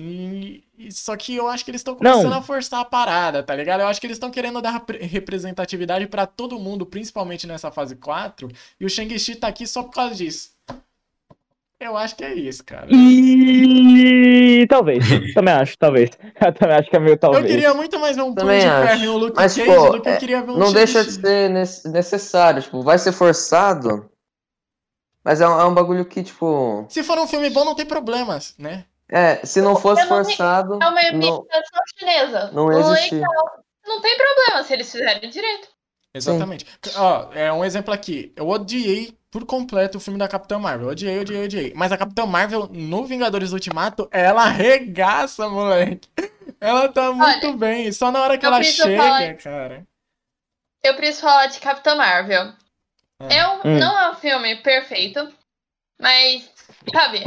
E, 0.00 0.62
e- 0.78 0.92
só 0.92 1.16
que 1.16 1.34
eu 1.34 1.48
acho 1.48 1.64
que 1.64 1.72
eles 1.72 1.80
estão 1.80 1.96
começando 1.96 2.30
Não. 2.30 2.38
a 2.38 2.42
forçar 2.42 2.78
a 2.80 2.84
parada, 2.84 3.42
tá 3.42 3.52
ligado? 3.56 3.80
Eu 3.80 3.88
acho 3.88 4.00
que 4.00 4.06
eles 4.06 4.14
estão 4.14 4.30
querendo 4.30 4.62
dar 4.62 4.70
repre- 4.70 4.98
representatividade 5.04 6.06
pra 6.06 6.24
todo 6.24 6.56
mundo, 6.56 6.86
principalmente 6.86 7.48
nessa 7.48 7.72
fase 7.72 7.96
4, 7.96 8.48
e 8.78 8.86
o 8.86 8.88
Shang-Chi 8.88 9.34
tá 9.34 9.48
aqui 9.48 9.66
só 9.66 9.82
por 9.82 9.92
causa 9.92 10.14
disso. 10.14 10.50
Eu 11.80 11.96
acho 11.96 12.14
que 12.14 12.22
é 12.24 12.32
isso, 12.32 12.64
cara. 12.64 12.86
E 12.92 14.66
talvez. 14.68 15.04
também 15.34 15.54
acho, 15.54 15.76
talvez. 15.78 16.10
Eu 16.44 16.52
também 16.52 16.76
acho 16.76 16.90
que 16.90 16.96
é 16.96 17.00
meio 17.00 17.14
Eu 17.14 17.18
talvez. 17.18 17.46
queria 17.46 17.74
muito 17.74 17.98
mais 17.98 18.14
ver 18.16 18.22
um 18.22 18.34
Punho 18.34 18.52
de. 18.54 18.60
Ferro 18.60 19.04
e 19.04 19.08
um 19.08 19.16
Luke 19.16 19.36
Mas, 19.36 19.56
Cage 19.56 19.66
pô, 19.66 19.90
do 19.90 20.00
que 20.02 20.08
eu 20.08 20.16
queria 20.18 20.42
ver 20.42 20.50
um 20.52 20.58
Não 20.58 20.72
deixa 20.72 21.04
de 21.04 21.12
ser 21.12 21.50
nece- 21.50 21.88
necessário, 21.88 22.62
tipo, 22.62 22.82
vai 22.82 22.98
ser 22.98 23.10
forçado. 23.12 24.08
Mas 25.24 25.40
é 25.40 25.48
um, 25.48 25.60
é 25.60 25.64
um 25.66 25.74
bagulho 25.74 26.04
que, 26.04 26.22
tipo. 26.22 26.86
Se 26.88 27.02
for 27.02 27.18
um 27.18 27.26
filme 27.28 27.50
bom, 27.50 27.64
não 27.64 27.74
tem 27.74 27.84
problemas, 27.86 28.54
né? 28.58 28.84
É, 29.10 29.36
se 29.46 29.60
não 29.62 29.74
fosse 29.76 30.02
Eu 30.02 30.08
não- 30.08 30.24
forçado. 30.24 30.74
É 30.74 30.76
uma 30.76 30.90
não, 30.90 31.02
imitação 31.08 31.80
chinesa. 31.98 32.50
não 32.52 32.72
ia 32.72 32.78
existir. 32.80 33.22
Não 33.86 34.00
tem 34.02 34.16
problema 34.18 34.62
se 34.62 34.72
eles 34.74 34.90
fizerem 34.92 35.30
direito. 35.30 35.68
Exatamente. 36.14 36.66
Ó, 36.96 37.32
é 37.32 37.52
um 37.52 37.64
exemplo 37.64 37.92
aqui. 37.94 38.32
Eu 38.36 38.48
odiei 38.48 39.16
por 39.30 39.44
completo 39.46 39.98
o 39.98 40.00
filme 40.00 40.18
da 40.18 40.26
Capitã 40.28 40.58
Marvel. 40.58 40.88
Odiei, 40.88 41.20
odiei, 41.20 41.44
odiei. 41.44 41.72
Mas 41.76 41.92
a 41.92 41.96
Capitã 41.98 42.26
Marvel, 42.26 42.68
no 42.72 43.04
Vingadores 43.04 43.52
Ultimato, 43.52 44.08
ela 44.10 44.42
arregaça, 44.44 45.48
moleque. 45.48 46.08
Ela 46.60 46.88
tá 46.88 47.12
muito 47.12 47.46
Olha, 47.46 47.56
bem. 47.56 47.92
Só 47.92 48.10
na 48.10 48.20
hora 48.22 48.36
que 48.36 48.44
ela 48.44 48.62
chega, 48.62 48.96
falar- 49.02 49.34
cara. 49.36 49.86
Eu 50.82 50.94
preciso 50.96 51.20
falar 51.22 51.46
de 51.46 51.60
Capitã 51.60 51.94
Marvel. 51.94 52.52
Ah. 53.20 53.28
É 53.30 53.46
um, 53.48 53.56
Hum. 53.64 53.78
Não 53.78 53.98
é 53.98 54.10
um 54.10 54.14
filme 54.14 54.56
perfeito, 54.56 55.28
mas, 56.00 56.50
sabe? 56.92 57.24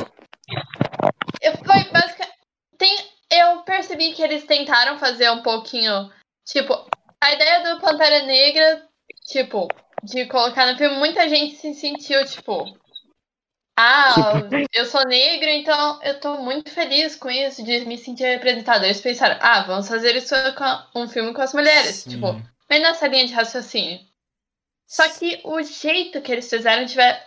eu- 1.42 1.58
Foi 1.58 1.84
basicamente. 1.92 2.38
Tem, 2.78 2.98
eu 3.32 3.60
percebi 4.02 4.14
que 4.16 4.22
eles 4.24 4.46
tentaram 4.46 4.98
fazer 4.98 5.30
um 5.32 5.42
pouquinho. 5.42 6.12
Tipo, 6.46 6.74
a 7.22 7.34
ideia 7.34 7.64
do 7.76 7.82
Pantera 7.82 8.24
Negra, 8.24 8.88
tipo, 9.26 9.68
de 10.04 10.26
colocar 10.26 10.72
no 10.72 10.78
filme, 10.78 10.98
muita 10.98 11.30
gente 11.30 11.56
se 11.56 11.74
sentiu, 11.74 12.26
tipo. 12.26 12.66
Ah, 13.78 14.14
eu 14.74 14.86
sou 14.86 15.04
negro, 15.06 15.50
então 15.50 16.02
eu 16.04 16.20
tô 16.20 16.38
muito 16.38 16.70
feliz 16.70 17.16
com 17.16 17.30
isso, 17.30 17.64
de 17.64 17.86
me 17.86 17.98
sentir 17.98 18.26
representada. 18.26 18.86
Eles 18.86 19.02
pensaram, 19.02 19.38
ah, 19.42 19.64
vamos 19.64 19.88
fazer 19.88 20.16
isso 20.16 20.36
com 20.94 21.02
um 21.02 21.08
filme 21.08 21.34
com 21.34 21.42
as 21.42 21.54
mulheres. 21.54 21.98
Sim. 21.98 22.12
Tipo, 22.12 22.42
bem 22.68 22.82
nessa 22.82 23.08
linha 23.08 23.26
de 23.26 23.34
raciocínio. 23.34 24.00
Só 24.88 25.08
que 25.10 25.40
o 25.46 25.62
jeito 25.64 26.22
que 26.22 26.32
eles 26.32 26.50
fizeram 26.50 26.86
tiver. 26.86 27.26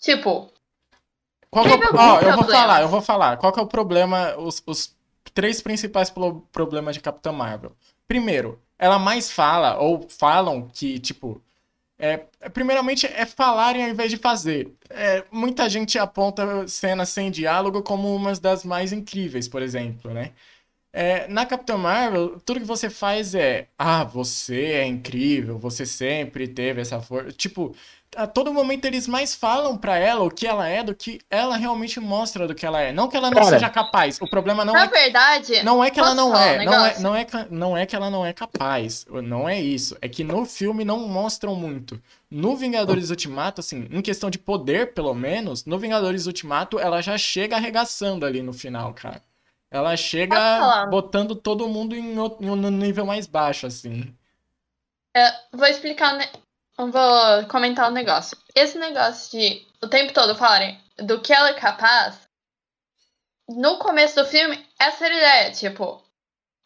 Tipo, 0.00 0.52
Qual 1.50 1.64
que 1.64 1.72
é 1.72 1.76
o- 1.76 1.98
alguns 1.98 2.22
eu 2.22 2.36
vou 2.36 2.44
falar, 2.44 2.82
eu 2.82 2.88
vou 2.88 3.00
falar. 3.02 3.36
Qual 3.38 3.52
que 3.52 3.58
é 3.58 3.62
o 3.62 3.66
problema, 3.66 4.36
os, 4.36 4.62
os 4.66 4.94
três 5.34 5.60
principais 5.62 6.10
pro- 6.10 6.42
problemas 6.52 6.94
de 6.96 7.00
Capitã 7.02 7.32
Marvel? 7.32 7.72
Primeiro, 8.06 8.60
ela 8.78 8.98
mais 8.98 9.30
fala, 9.30 9.78
ou 9.78 10.08
falam 10.08 10.68
que, 10.68 10.98
tipo, 10.98 11.40
é, 11.98 12.26
é, 12.40 12.48
primeiramente 12.48 13.06
é 13.06 13.26
falarem 13.26 13.84
ao 13.84 13.90
invés 13.90 14.10
de 14.10 14.16
fazer. 14.18 14.72
É, 14.90 15.24
muita 15.30 15.68
gente 15.70 15.98
aponta 15.98 16.66
cenas 16.68 17.10
sem 17.10 17.30
diálogo 17.30 17.82
como 17.82 18.14
uma 18.14 18.34
das 18.34 18.64
mais 18.64 18.92
incríveis, 18.92 19.48
por 19.48 19.62
exemplo, 19.62 20.12
né? 20.12 20.32
É, 20.92 21.26
na 21.28 21.46
Capitã 21.46 21.76
Marvel, 21.78 22.38
tudo 22.40 22.60
que 22.60 22.66
você 22.66 22.90
faz 22.90 23.34
é, 23.34 23.68
ah, 23.78 24.04
você 24.04 24.64
é 24.72 24.86
incrível, 24.86 25.58
você 25.58 25.86
sempre 25.86 26.46
teve 26.48 26.82
essa 26.82 27.00
força. 27.00 27.32
Tipo, 27.32 27.74
a 28.16 28.26
todo 28.26 28.52
momento 28.52 28.84
eles 28.84 29.06
mais 29.08 29.34
falam 29.34 29.76
pra 29.76 29.96
ela 29.98 30.22
o 30.24 30.30
que 30.30 30.46
ela 30.46 30.68
é 30.68 30.82
do 30.82 30.94
que 30.94 31.20
ela 31.30 31.56
realmente 31.56 31.98
mostra 32.00 32.46
do 32.46 32.54
que 32.54 32.66
ela 32.66 32.80
é. 32.80 32.92
Não 32.92 33.08
que 33.08 33.16
ela 33.16 33.30
não 33.30 33.38
Cara. 33.38 33.50
seja 33.58 33.70
capaz. 33.70 34.20
O 34.20 34.28
problema 34.28 34.64
não 34.64 34.74
na 34.74 34.84
é 34.84 34.88
verdade. 34.88 35.62
não 35.62 35.82
é 35.82 35.90
que 35.90 35.98
ela 35.98 36.10
Posso 36.14 36.20
não 36.20 36.36
é, 36.36 36.52
um 36.60 36.64
não 36.64 36.86
é, 36.86 36.98
não 37.00 37.16
é, 37.16 37.26
não 37.50 37.76
é 37.76 37.86
que 37.86 37.96
ela 37.96 38.10
não 38.10 38.26
é 38.26 38.32
capaz, 38.32 39.06
não 39.24 39.48
é 39.48 39.60
isso. 39.60 39.96
É 40.00 40.08
que 40.08 40.22
no 40.24 40.44
filme 40.44 40.84
não 40.84 41.00
mostram 41.08 41.54
muito. 41.54 42.00
No 42.30 42.56
Vingadores 42.56 43.10
Ultimato, 43.10 43.60
assim, 43.60 43.88
em 43.90 44.00
questão 44.02 44.30
de 44.30 44.38
poder, 44.38 44.94
pelo 44.94 45.14
menos, 45.14 45.64
no 45.64 45.78
Vingadores 45.78 46.26
Ultimato, 46.26 46.78
ela 46.78 47.00
já 47.00 47.16
chega 47.18 47.56
arregaçando 47.56 48.24
ali 48.26 48.42
no 48.42 48.52
final, 48.52 48.92
cara. 48.94 49.22
Ela 49.70 49.96
chega 49.96 50.86
botando 50.90 51.34
todo 51.34 51.68
mundo 51.68 51.94
em, 51.96 52.18
outro- 52.18 52.44
em 52.44 52.50
um 52.50 52.56
nível 52.70 53.06
mais 53.06 53.26
baixo, 53.26 53.66
assim. 53.66 54.14
É, 55.16 55.30
vou 55.52 55.66
explicar, 55.66 56.18
vou 56.76 57.46
comentar 57.48 57.88
um 57.88 57.92
negócio. 57.94 58.36
Esse 58.54 58.78
negócio 58.78 59.38
de 59.38 59.66
o 59.82 59.88
tempo 59.88 60.12
todo 60.12 60.34
falarem 60.34 60.80
do 60.98 61.20
que 61.20 61.32
ela 61.32 61.50
é 61.50 61.54
capaz, 61.54 62.20
no 63.48 63.78
começo 63.78 64.16
do 64.16 64.24
filme, 64.24 64.64
essa 64.78 65.04
era 65.06 65.14
a 65.14 65.18
ideia, 65.18 65.52
tipo, 65.52 66.02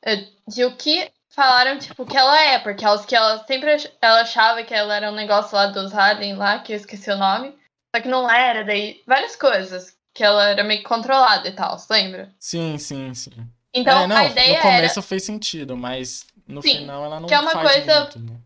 é, 0.04 0.16
de 0.48 0.64
o 0.64 0.76
que 0.76 1.10
falaram, 1.30 1.78
tipo, 1.78 2.06
que 2.06 2.16
ela 2.16 2.40
é, 2.40 2.58
porque 2.58 2.84
elas, 2.84 3.04
que 3.04 3.14
ela 3.16 3.44
sempre 3.46 3.76
ela 4.00 4.20
achava 4.20 4.62
que 4.62 4.74
ela 4.74 4.94
era 4.94 5.10
um 5.10 5.14
negócio 5.14 5.54
lá 5.56 5.66
dos 5.66 5.94
Alien 5.94 6.36
lá, 6.36 6.60
que 6.60 6.72
eu 6.72 6.76
esqueci 6.76 7.10
o 7.10 7.16
nome, 7.16 7.56
só 7.94 8.00
que 8.00 8.08
não 8.08 8.30
era, 8.30 8.64
daí 8.64 9.02
várias 9.06 9.36
coisas, 9.36 9.96
que 10.14 10.22
ela 10.24 10.48
era 10.50 10.64
meio 10.64 10.82
controlada 10.82 11.48
e 11.48 11.52
tal, 11.52 11.76
lembra? 11.90 12.32
Sim, 12.38 12.78
sim, 12.78 13.12
sim. 13.14 13.32
Então 13.74 14.02
é, 14.02 14.06
não, 14.06 14.16
a 14.16 14.26
ideia 14.26 14.54
no 14.56 14.62
começo 14.62 14.98
era. 15.00 15.02
fez 15.02 15.24
sentido, 15.24 15.76
mas 15.76 16.26
no 16.46 16.62
Sim, 16.62 16.78
final 16.78 17.04
ela 17.04 17.20
não 17.20 17.28
que 17.28 17.34
é 17.34 17.40
uma 17.40 17.52
coisa- 17.52 18.00
muito, 18.00 18.18
né? 18.20 18.40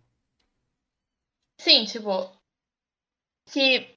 Sim, 1.60 1.84
tipo. 1.84 2.30
Que. 3.50 3.94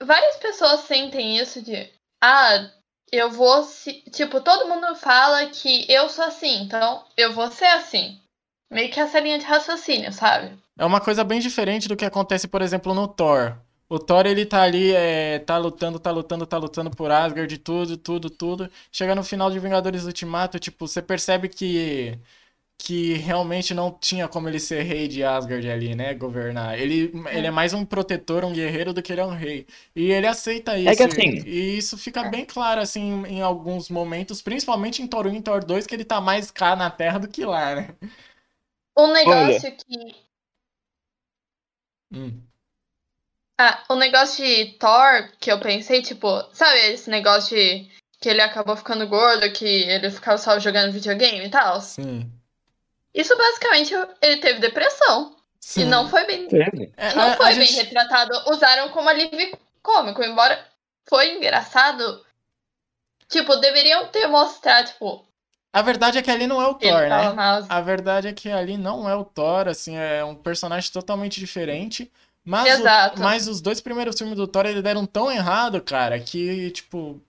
Várias 0.00 0.36
pessoas 0.36 0.80
sentem 0.82 1.36
isso 1.36 1.60
de. 1.60 1.92
Ah, 2.22 2.70
eu 3.10 3.30
vou. 3.30 3.64
Se... 3.64 4.02
Tipo, 4.10 4.40
todo 4.40 4.68
mundo 4.68 4.94
fala 4.94 5.46
que 5.50 5.90
eu 5.90 6.08
sou 6.08 6.24
assim, 6.24 6.62
então 6.62 7.04
eu 7.16 7.32
vou 7.32 7.50
ser 7.50 7.66
assim. 7.66 8.20
Meio 8.70 8.92
que 8.92 9.00
essa 9.00 9.18
linha 9.18 9.38
de 9.38 9.46
raciocínio, 9.46 10.12
sabe? 10.12 10.56
É 10.78 10.84
uma 10.84 11.00
coisa 11.00 11.24
bem 11.24 11.40
diferente 11.40 11.88
do 11.88 11.96
que 11.96 12.04
acontece, 12.04 12.46
por 12.46 12.62
exemplo, 12.62 12.94
no 12.94 13.08
Thor. 13.08 13.58
O 13.88 13.98
Thor, 13.98 14.26
ele 14.26 14.44
tá 14.46 14.62
ali, 14.62 14.92
é, 14.92 15.38
tá 15.40 15.56
lutando, 15.56 15.98
tá 15.98 16.10
lutando, 16.10 16.46
tá 16.46 16.58
lutando 16.58 16.90
por 16.90 17.10
Asgard, 17.10 17.58
tudo, 17.58 17.96
tudo, 17.96 18.30
tudo. 18.30 18.70
Chega 18.92 19.14
no 19.14 19.24
final 19.24 19.50
de 19.50 19.58
Vingadores 19.58 20.04
Ultimato, 20.04 20.58
tipo, 20.60 20.86
você 20.86 21.00
percebe 21.02 21.48
que 21.48 22.18
que 22.80 23.14
realmente 23.14 23.74
não 23.74 23.90
tinha 23.92 24.28
como 24.28 24.48
ele 24.48 24.60
ser 24.60 24.82
rei 24.82 25.08
de 25.08 25.24
Asgard 25.24 25.68
ali, 25.68 25.94
né, 25.96 26.14
governar. 26.14 26.78
Ele, 26.78 27.12
ele 27.32 27.46
é 27.46 27.50
mais 27.50 27.74
um 27.74 27.84
protetor, 27.84 28.44
um 28.44 28.52
guerreiro 28.52 28.92
do 28.92 29.02
que 29.02 29.12
ele 29.12 29.20
é 29.20 29.24
um 29.26 29.34
rei. 29.34 29.66
E 29.94 30.12
ele 30.12 30.26
aceita 30.26 30.78
isso. 30.78 30.88
É 30.88 30.96
que 30.96 31.02
assim- 31.02 31.42
E 31.44 31.76
isso 31.76 31.98
fica 31.98 32.22
bem 32.24 32.44
claro, 32.46 32.80
assim, 32.80 33.24
em 33.26 33.42
alguns 33.42 33.90
momentos, 33.90 34.40
principalmente 34.40 35.02
em 35.02 35.06
Thor 35.08 35.26
1 35.26 35.34
e 35.34 35.42
Thor 35.42 35.64
2, 35.64 35.86
que 35.86 35.94
ele 35.94 36.04
tá 36.04 36.20
mais 36.20 36.50
cá 36.50 36.76
na 36.76 36.88
Terra 36.90 37.18
do 37.18 37.28
que 37.28 37.44
lá, 37.44 37.74
né? 37.74 37.88
Um 38.96 39.12
negócio 39.12 39.76
que. 39.76 40.28
Hum. 42.12 42.42
Ah, 43.60 43.84
o 43.90 43.96
negócio 43.96 44.44
de 44.44 44.78
Thor, 44.78 45.32
que 45.40 45.50
eu 45.50 45.58
pensei, 45.60 46.00
tipo, 46.00 46.28
sabe 46.54 46.78
esse 46.92 47.10
negócio 47.10 47.56
de 47.56 47.88
que 48.20 48.28
ele 48.28 48.40
acabou 48.40 48.76
ficando 48.76 49.06
gordo, 49.08 49.52
que 49.52 49.64
ele 49.66 50.10
ficava 50.10 50.38
só 50.38 50.58
jogando 50.60 50.92
videogame 50.92 51.44
e 51.46 51.50
tal? 51.50 51.80
Sim. 51.80 52.32
Isso 53.20 53.36
basicamente 53.36 53.92
ele 54.22 54.36
teve 54.40 54.60
depressão. 54.60 55.34
Sim. 55.60 55.82
E 55.82 55.84
não 55.86 56.08
foi 56.08 56.24
bem 56.24 56.46
Teve. 56.48 56.92
É, 56.96 57.14
Não 57.14 57.22
a- 57.24 57.32
a 57.32 57.36
foi 57.36 57.54
bem 57.56 57.66
gente- 57.66 57.76
retratado. 57.84 58.32
Usaram 58.50 58.88
como 58.90 59.08
alívio 59.08 59.58
cômico, 59.82 60.22
embora 60.22 60.64
foi 61.08 61.36
engraçado. 61.36 62.24
Tipo, 63.28 63.56
deveriam 63.56 64.06
ter 64.08 64.26
mostrado, 64.28 64.88
tipo, 64.88 65.26
A 65.72 65.82
verdade 65.82 66.16
é 66.18 66.22
que 66.22 66.30
ali 66.30 66.46
não 66.46 66.62
é 66.62 66.66
o 66.66 66.74
Thor, 66.74 67.00
né? 67.08 67.32
mal. 67.32 67.62
A 67.68 67.80
verdade 67.80 68.28
é 68.28 68.32
que 68.32 68.48
ali 68.50 68.78
não 68.78 69.08
é 69.08 69.14
o 69.14 69.24
Thor, 69.24 69.68
assim, 69.68 69.96
é 69.96 70.24
um 70.24 70.34
personagem 70.34 70.90
totalmente 70.90 71.38
diferente. 71.38 72.10
Mas, 72.44 72.80
o- 72.80 73.20
mas 73.20 73.46
os 73.48 73.60
dois 73.60 73.78
primeiros 73.80 74.16
filmes 74.16 74.36
do 74.36 74.46
Thor, 74.48 74.64
eles 74.64 74.82
deram 74.82 75.04
tão 75.04 75.30
errado, 75.30 75.82
cara, 75.82 76.18
que, 76.18 76.70
tipo... 76.70 77.20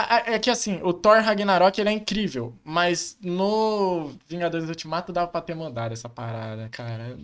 a- 0.00 0.16
a- 0.16 0.34
É 0.34 0.38
que, 0.38 0.50
assim, 0.50 0.80
o 0.82 0.92
Thor 0.92 1.18
Ragnarok, 1.20 1.80
ele 1.80 1.88
é 1.88 1.92
incrível, 1.92 2.54
mas 2.64 3.16
no 3.22 4.12
Vingadores 4.26 4.68
Ultimato 4.68 5.12
dava 5.12 5.28
pra 5.28 5.40
ter 5.40 5.54
mudado 5.54 5.92
essa 5.92 6.08
parada, 6.08 6.68
cara. 6.70 7.16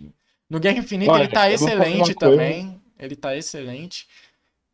No 0.49 0.59
Guerra 0.59 0.79
Infinita 0.79 1.11
Olha, 1.11 1.23
ele 1.23 1.33
tá 1.33 1.49
excelente 1.49 2.13
coisa. 2.13 2.15
também, 2.37 2.81
ele 2.99 3.15
tá 3.15 3.35
excelente. 3.35 4.07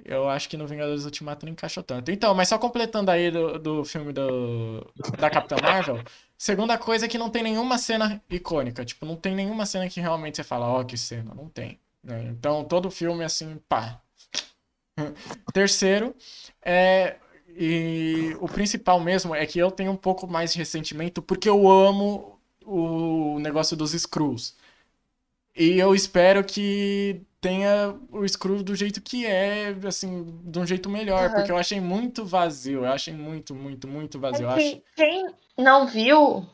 Eu 0.04 0.30
acho 0.30 0.48
que 0.50 0.58
no 0.58 0.66
Vingadores 0.68 1.06
Ultimato 1.06 1.46
não 1.46 1.54
encaixou 1.54 1.84
tanto. 1.84 2.10
Então, 2.12 2.34
mas 2.34 2.48
só 2.50 2.58
completando 2.58 3.12
aí 3.12 3.30
do, 3.32 3.60
do 3.60 3.86
filme 3.86 4.14
do, 4.14 4.86
da 5.20 5.30
Capitã 5.30 5.58
Marvel, 5.62 6.02
segunda 6.38 6.78
coisa 6.78 7.06
é 7.06 7.10
que 7.10 7.18
não 7.18 7.30
tem 7.30 7.44
nenhuma 7.44 7.78
cena 7.78 8.22
icônica. 8.30 8.86
Tipo, 8.86 9.06
não 9.06 9.16
tem 9.18 9.36
nenhuma 9.36 9.66
cena 9.66 9.90
que 9.90 10.00
realmente 10.00 10.38
você 10.38 10.44
fala, 10.44 10.68
ó, 10.68 10.84
que 10.86 10.98
cena. 10.98 11.34
Não 11.36 11.50
tem. 11.50 11.80
né? 12.04 12.24
Então, 12.30 12.64
todo 12.64 12.90
filme, 12.90 13.24
assim, 13.26 13.60
pá. 13.68 14.02
Terceiro, 15.54 16.16
é. 16.64 17.18
E 17.62 18.38
o 18.40 18.48
principal 18.48 19.02
mesmo 19.02 19.36
é 19.36 19.46
que 19.46 19.60
eu 19.60 19.70
tenho 19.70 19.92
um 19.92 19.98
pouco 19.98 20.26
mais 20.26 20.54
de 20.54 20.60
ressentimento 20.60 21.22
porque 21.22 21.50
eu 21.50 21.70
amo 21.70 22.40
o 22.66 23.38
negócio 23.40 23.76
dos 23.76 23.92
Screws. 23.92 24.56
E 25.54 25.78
eu 25.78 25.94
espero 25.94 26.42
que 26.42 27.22
tenha 27.42 27.94
o 28.14 28.26
Screw 28.26 28.64
do 28.64 28.74
jeito 28.74 29.02
que 29.02 29.26
é, 29.26 29.76
assim, 29.86 30.40
de 30.42 30.58
um 30.58 30.66
jeito 30.66 30.90
melhor, 30.90 31.26
Aham. 31.26 31.34
porque 31.36 31.52
eu 31.52 31.58
achei 31.58 31.82
muito 31.82 32.24
vazio, 32.24 32.86
eu 32.86 32.94
achei 32.94 33.14
muito, 33.14 33.54
muito, 33.54 33.90
muito 33.90 34.18
vazio. 34.18 34.48
Acho... 34.48 34.60
É 34.60 34.72
que 34.72 34.84
quem 34.96 35.30
não 35.58 35.86
viu, 35.86 36.46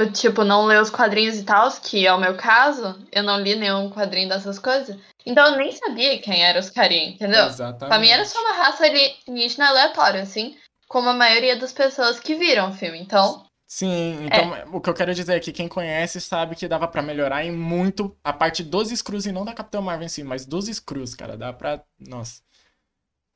eu, 0.00 0.12
tipo, 0.12 0.44
não 0.44 0.66
leu 0.66 0.80
os 0.80 0.90
quadrinhos 0.90 1.36
e 1.36 1.44
tal, 1.44 1.70
que 1.82 2.06
é 2.06 2.12
o 2.12 2.20
meu 2.20 2.36
caso, 2.36 2.98
eu 3.12 3.22
não 3.22 3.40
li 3.40 3.54
nenhum 3.54 3.90
quadrinho 3.90 4.28
dessas 4.28 4.58
coisas, 4.58 4.96
então 5.24 5.46
eu 5.46 5.56
nem 5.56 5.72
sabia 5.72 6.20
quem 6.20 6.42
eram 6.42 6.60
os 6.60 6.70
carinhos, 6.70 7.14
entendeu? 7.14 7.46
Exatamente. 7.46 7.88
Pra 7.88 7.98
mim 7.98 8.08
era 8.08 8.24
só 8.24 8.40
uma 8.40 8.54
raça 8.54 8.84
alienígena 8.84 9.68
aleatória, 9.68 10.22
assim, 10.22 10.56
como 10.88 11.08
a 11.08 11.14
maioria 11.14 11.56
das 11.56 11.72
pessoas 11.72 12.18
que 12.18 12.34
viram 12.34 12.70
o 12.70 12.74
filme. 12.74 13.00
Então, 13.00 13.44
Sim, 13.66 14.24
então 14.24 14.52
o 14.72 14.80
que 14.80 14.90
eu 14.90 14.94
quero 14.94 15.14
dizer 15.14 15.36
é 15.36 15.40
que 15.40 15.52
quem 15.52 15.68
conhece 15.68 16.20
sabe 16.20 16.56
que 16.56 16.66
dava 16.66 16.88
pra 16.88 17.00
melhorar 17.00 17.44
em 17.44 17.52
muito 17.52 18.16
a 18.24 18.32
parte 18.32 18.64
dos 18.64 18.88
Screws 18.88 19.26
e 19.26 19.32
não 19.32 19.44
da 19.44 19.54
Capitã 19.54 19.80
Marvel 19.80 20.06
em 20.06 20.08
si, 20.08 20.24
mas 20.24 20.44
dos 20.44 20.66
Screws, 20.66 21.14
cara, 21.14 21.36
dá 21.36 21.52
pra. 21.52 21.80
Nossa. 21.96 22.42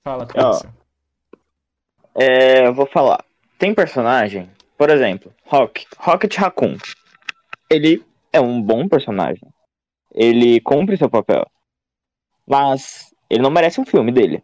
Fala, 0.03 0.27
Pedro. 0.27 0.75
É, 2.17 2.67
eu 2.67 2.75
vou 2.75 2.85
falar. 2.87 3.25
Tem 3.59 3.73
personagem, 3.73 4.51
por 4.77 4.91
exemplo, 4.91 5.33
Rock, 5.47 5.87
Rocket 5.99 6.37
Raccoon. 6.37 6.77
ele 7.71 8.05
é 8.33 8.41
um 8.41 8.61
bom 8.61 8.89
personagem. 8.89 9.49
Ele 10.13 10.61
cumpre 10.61 10.97
seu 10.97 11.09
papel. 11.09 11.47
Mas 12.47 13.15
ele 13.31 13.43
não 13.43 13.51
merece 13.51 13.81
um 13.81 13.87
filme 13.87 14.13
dele. 14.13 14.43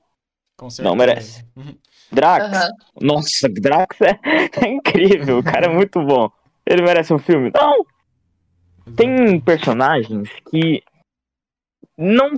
Com 0.56 0.68
certeza. 0.70 0.88
Não 0.88 0.96
merece. 0.96 1.44
Uhum. 1.56 1.76
Drax, 2.12 2.44
Aham. 2.44 2.70
nossa, 3.00 3.48
Drax 3.48 4.00
é, 4.00 4.18
é 4.64 4.68
incrível, 4.68 5.38
o 5.38 5.44
cara 5.44 5.66
é 5.66 5.68
muito 5.68 6.04
bom. 6.04 6.28
Ele 6.66 6.82
merece 6.82 7.12
um 7.14 7.18
filme? 7.18 7.52
Não, 7.54 7.86
tem 8.96 9.40
personagens 9.40 10.28
que 10.50 10.82
não 11.96 12.32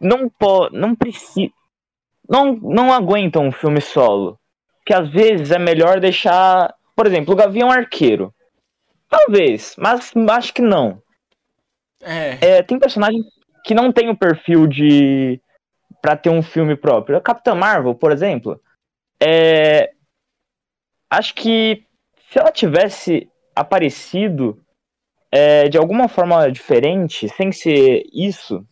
não 0.00 0.28
po, 0.28 0.68
não 0.70 0.94
precisa 0.94 1.52
não 2.28 2.54
não 2.56 2.92
aguentam 2.92 3.46
um 3.46 3.52
filme 3.52 3.80
solo. 3.80 4.38
Que 4.84 4.92
às 4.92 5.08
vezes 5.10 5.50
é 5.50 5.58
melhor 5.58 6.00
deixar, 6.00 6.74
por 6.94 7.06
exemplo, 7.06 7.34
o 7.34 7.36
Gavião 7.36 7.70
Arqueiro. 7.70 8.34
Talvez, 9.08 9.74
mas 9.78 10.12
acho 10.30 10.54
que 10.54 10.62
não. 10.62 11.02
É, 12.02 12.58
É, 12.58 12.62
tem 12.62 12.78
personagens 12.78 13.24
que 13.64 13.74
não 13.74 13.92
tem 13.92 14.08
o 14.10 14.16
perfil 14.16 14.66
de 14.66 15.40
para 16.02 16.16
ter 16.16 16.28
um 16.28 16.42
filme 16.42 16.76
próprio. 16.76 17.16
A 17.16 17.20
Capitã 17.20 17.54
Marvel, 17.54 17.94
por 17.94 18.12
exemplo, 18.12 18.60
é 19.18 19.92
acho 21.08 21.34
que 21.34 21.86
se 22.30 22.38
ela 22.38 22.52
tivesse 22.52 23.30
aparecido 23.54 24.60
é, 25.30 25.68
de 25.68 25.78
alguma 25.78 26.08
forma 26.08 26.50
diferente, 26.50 27.28
sem 27.28 27.52
ser 27.52 28.04
isso, 28.12 28.66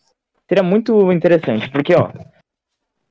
seria 0.47 0.63
muito 0.63 1.11
interessante, 1.11 1.69
porque 1.71 1.95
ó, 1.95 2.11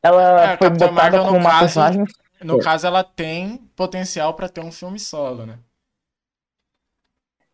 ela 0.02 0.52
É, 0.52 0.56
foi 0.56 0.68
Capitã 0.68 0.86
botada 0.86 0.92
Marvel, 0.92 1.24
como 1.24 1.38
uma 1.38 1.50
caso, 1.50 1.60
personagem 1.60 2.04
no 2.42 2.58
É. 2.60 2.62
caso 2.62 2.86
ela 2.86 3.02
tem 3.04 3.58
potencial 3.76 4.34
pra 4.34 4.48
ter 4.48 4.60
um 4.60 4.72
filme 4.72 4.98
solo, 4.98 5.46
né? 5.46 5.58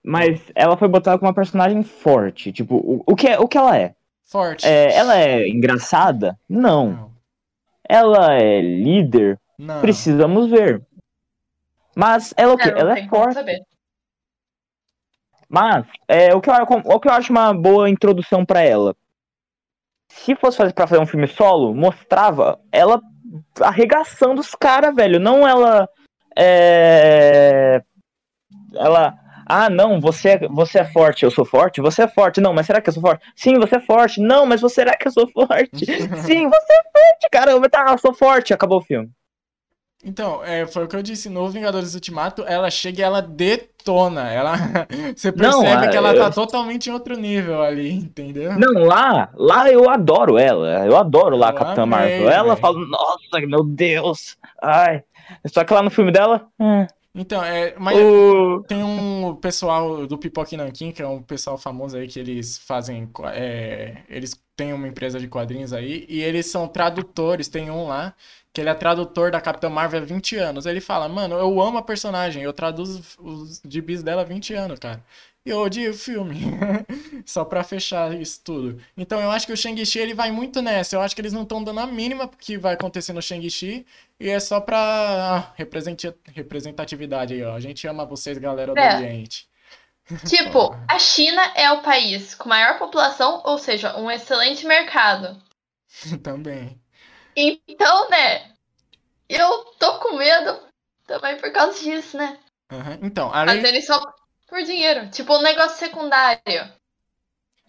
Mas 0.05 0.41
ela 0.55 0.77
foi 0.77 0.89
botada 0.89 1.19
como 1.19 1.29
uma 1.29 1.35
personagem 1.35 1.83
forte. 1.83 2.53
Tipo, 2.53 2.77
o, 2.77 3.03
o, 3.07 3.17
que, 3.17 3.29
é, 3.29 3.39
o 3.39 3.47
que 3.49 3.59
ela 3.59 3.77
é? 3.77 3.95
Forte. 4.25 4.67
é? 4.67 4.95
Ela 4.95 5.19
é 5.19 5.49
engraçada? 5.49 6.39
Não. 6.49 6.91
Não. 6.93 7.13
Ela 7.89 8.35
é 8.35 8.61
líder? 8.61 9.39
Não. 9.59 9.81
Precisamos 9.81 10.51
ver. 10.51 10.87
Mas 11.97 12.33
ela, 12.37 12.53
é 12.53 12.55
o 12.55 12.59
quê? 12.59 12.69
É, 12.69 12.79
ela 12.81 12.99
é 12.99 13.09
forte. 13.09 13.35
saber. 13.35 13.63
Mas 15.49 15.87
é, 16.07 16.35
o, 16.35 16.41
que 16.41 16.51
eu, 16.51 16.55
o 16.55 17.01
que 17.01 17.09
eu 17.09 17.13
acho 17.13 17.33
uma 17.33 17.53
boa 17.55 17.89
introdução 17.89 18.45
pra 18.45 18.61
ela. 18.61 18.95
Se 20.09 20.35
fosse 20.37 20.57
fazer 20.59 20.73
pra 20.75 20.87
fazer 20.87 21.01
um 21.01 21.07
filme 21.07 21.27
solo, 21.27 21.75
mostrava 21.75 22.61
ela 22.71 23.01
arregaçando 23.61 24.41
os 24.41 24.55
caras, 24.55 24.95
velho. 24.95 25.19
Não 25.21 25.47
ela. 25.47 25.89
É. 26.37 27.83
Ela. 28.75 29.15
Ah, 29.51 29.71
não, 29.71 29.99
você, 29.99 30.31
é- 30.31 30.49
você 30.49 30.81
é 30.81 30.85
forte, 30.85 31.25
eu 31.25 31.31
sou 31.31 31.45
forte? 31.45 31.81
Você 31.81 32.03
é 32.03 32.09
forte. 32.09 32.39
Não, 32.41 32.53
mas 32.53 32.67
será 32.67 32.83
que 32.83 32.91
eu 32.91 32.93
sou 32.93 33.01
forte? 33.03 33.25
Sim, 33.35 33.55
você 33.59 33.77
é 33.77 33.81
forte. 33.81 34.21
Não, 34.21 34.45
mas 34.45 34.61
você, 34.61 34.75
será 34.77 34.95
que 34.97 35.09
eu 35.09 35.13
sou 35.13 35.27
forte? 35.31 35.87
Sim, 36.27 36.49
você 36.51 36.73
é 36.73 36.83
forte, 36.83 37.29
caramba. 37.33 37.69
Tá, 37.71 37.87
eu 37.91 37.99
sou 37.99 38.13
forte. 38.13 38.53
Acabou 38.53 38.79
o 38.79 38.83
filme. 38.83 39.11
Então, 40.05 40.45
é, 40.45 40.65
foi 40.67 40.85
o 40.85 40.89
que 40.89 40.95
eu 40.95 41.03
disse. 41.03 41.29
No 41.29 41.49
Vingadores 41.51 41.95
Ultimato, 41.95 42.43
ela 42.47 42.71
chega 42.71 43.01
e 43.01 43.03
ela 43.03 43.21
detona. 43.21 44.31
Ela... 44.31 44.55
Você 45.17 45.33
Não, 45.33 45.61
percebe 45.61 45.87
a- 45.87 45.91
que 45.91 45.97
ela 45.97 46.15
eu- 46.15 46.21
tá 46.21 46.31
totalmente 46.31 46.89
em 46.89 46.93
outro 46.93 47.17
nível 47.17 47.61
ali, 47.63 47.91
entendeu? 47.93 48.57
Não, 48.59 48.85
lá, 48.85 49.29
lá 49.35 49.71
eu 49.71 49.91
adoro 49.91 50.39
ela. 50.39 50.87
Eu 50.87 50.97
adoro 50.97 51.37
lá 51.37 51.49
a 51.49 51.51
Eu 51.51 51.55
Capitã 51.55 51.83
amei, 51.83 51.99
Marvel. 51.99 52.31
Ela 52.31 52.49
velho. 52.55 52.57
fala, 52.61 52.79
nossa, 52.87 53.47
meu 53.47 53.65
Deus. 53.65 54.37
Ai. 54.63 55.03
Só 55.47 55.65
que 55.65 55.75
lá 55.75 55.83
no 55.83 55.91
filme 55.91 56.13
dela. 56.13 56.47
hum, 56.61 56.87
Então, 57.15 57.43
é, 57.43 57.75
mas 57.79 57.99
o... 57.99 58.63
tem 58.69 58.83
um 58.85 59.35
pessoal 59.41 60.07
do 60.07 60.17
Pipoque 60.17 60.57
Nankin, 60.57 60.93
que 60.93 61.03
é 61.03 61.07
um 61.09 61.21
pessoal 61.23 61.59
famoso 61.59 61.97
aí 61.97 62.07
que 62.07 62.21
eles 62.21 62.57
fazem. 62.59 63.11
é, 63.35 63.99
eles 64.09 64.41
têm 64.57 64.73
uma 64.73 64.89
empresa 64.89 65.19
de 65.21 65.29
quadrinhos 65.29 65.73
aí, 65.73 66.05
e 66.09 66.21
eles 66.23 66.47
são 66.47 66.67
tradutores. 66.69 67.49
Tem 67.49 67.71
um 67.71 67.87
lá, 67.89 68.15
que 68.53 68.61
ele 68.61 68.71
é 68.71 68.75
tradutor 68.75 69.31
da 69.31 69.41
Capitã 69.41 69.69
Marvel 69.69 70.03
há 70.03 70.05
20 70.05 70.37
anos. 70.37 70.67
Ele 70.67 70.81
fala, 70.81 71.09
mano, 71.09 71.37
eu 71.37 71.61
amo 71.61 71.79
a 71.79 71.83
personagem, 71.83 72.43
eu 72.43 72.53
traduzo 72.53 73.03
os 73.19 73.61
gibis 73.69 74.03
dela 74.03 74.23
há 74.23 74.25
20 74.25 74.55
anos, 74.55 74.79
cara. 74.79 75.03
E 75.45 75.51
eu 75.51 75.59
odio 75.61 75.91
o 75.91 75.95
filme. 75.95 76.41
Só 77.25 77.45
pra 77.45 77.65
fechar 77.65 78.13
isso 78.21 78.41
tudo. 78.45 78.83
Então 78.97 79.21
eu 79.21 79.31
acho 79.31 79.47
que 79.47 79.53
o 79.53 79.57
Shang-Chi 79.57 79.99
ele 79.99 80.15
vai 80.15 80.31
muito 80.31 80.61
nessa. 80.61 80.97
Eu 80.97 81.01
acho 81.01 81.15
que 81.15 81.21
eles 81.21 81.33
não 81.33 81.43
estão 81.43 81.63
dando 81.63 81.81
a 81.81 81.87
mínima 81.87 82.29
pro 82.29 82.39
que 82.39 82.59
vai 82.59 82.75
acontecer 82.75 83.13
no 83.13 83.23
Shang-Chi. 83.23 83.87
E 84.21 84.29
é 84.29 84.41
só 84.41 84.61
pra 84.61 84.79
ah, 84.79 85.53
representatividade 86.35 87.35
aí, 87.35 87.43
ó. 87.43 87.55
A 87.55 87.61
gente 87.61 87.87
ama 87.87 88.05
vocês, 88.05 88.37
galera 88.39 88.75
do 88.75 88.79
É. 88.79 88.97
Oriente. 88.97 89.49
Tipo, 90.27 90.75
a 90.89 90.99
China 90.99 91.43
é 91.55 91.71
o 91.71 91.83
país 91.83 92.35
com 92.35 92.49
maior 92.49 92.79
população, 92.79 93.43
ou 93.45 93.59
seja, 93.59 93.97
um 93.99 94.11
excelente 94.11 94.67
mercado. 94.67 95.41
Também. 96.23 96.81
Então, 97.39 98.11
né? 98.11 98.51
Eu 99.29 99.65
tô 99.79 99.99
com 100.01 100.17
medo 100.17 100.61
também 101.07 101.37
por 101.37 101.53
causa 101.53 101.79
disso, 101.79 102.17
né? 102.17 102.39
Aham. 102.71 102.99
Então, 103.03 103.33
além. 103.33 103.57
Mas 103.57 103.65
eles 103.65 103.87
só 103.87 104.01
por 104.49 104.63
dinheiro. 104.63 105.09
Tipo, 105.11 105.37
um 105.37 105.43
negócio 105.43 105.79
secundário. 105.79 106.73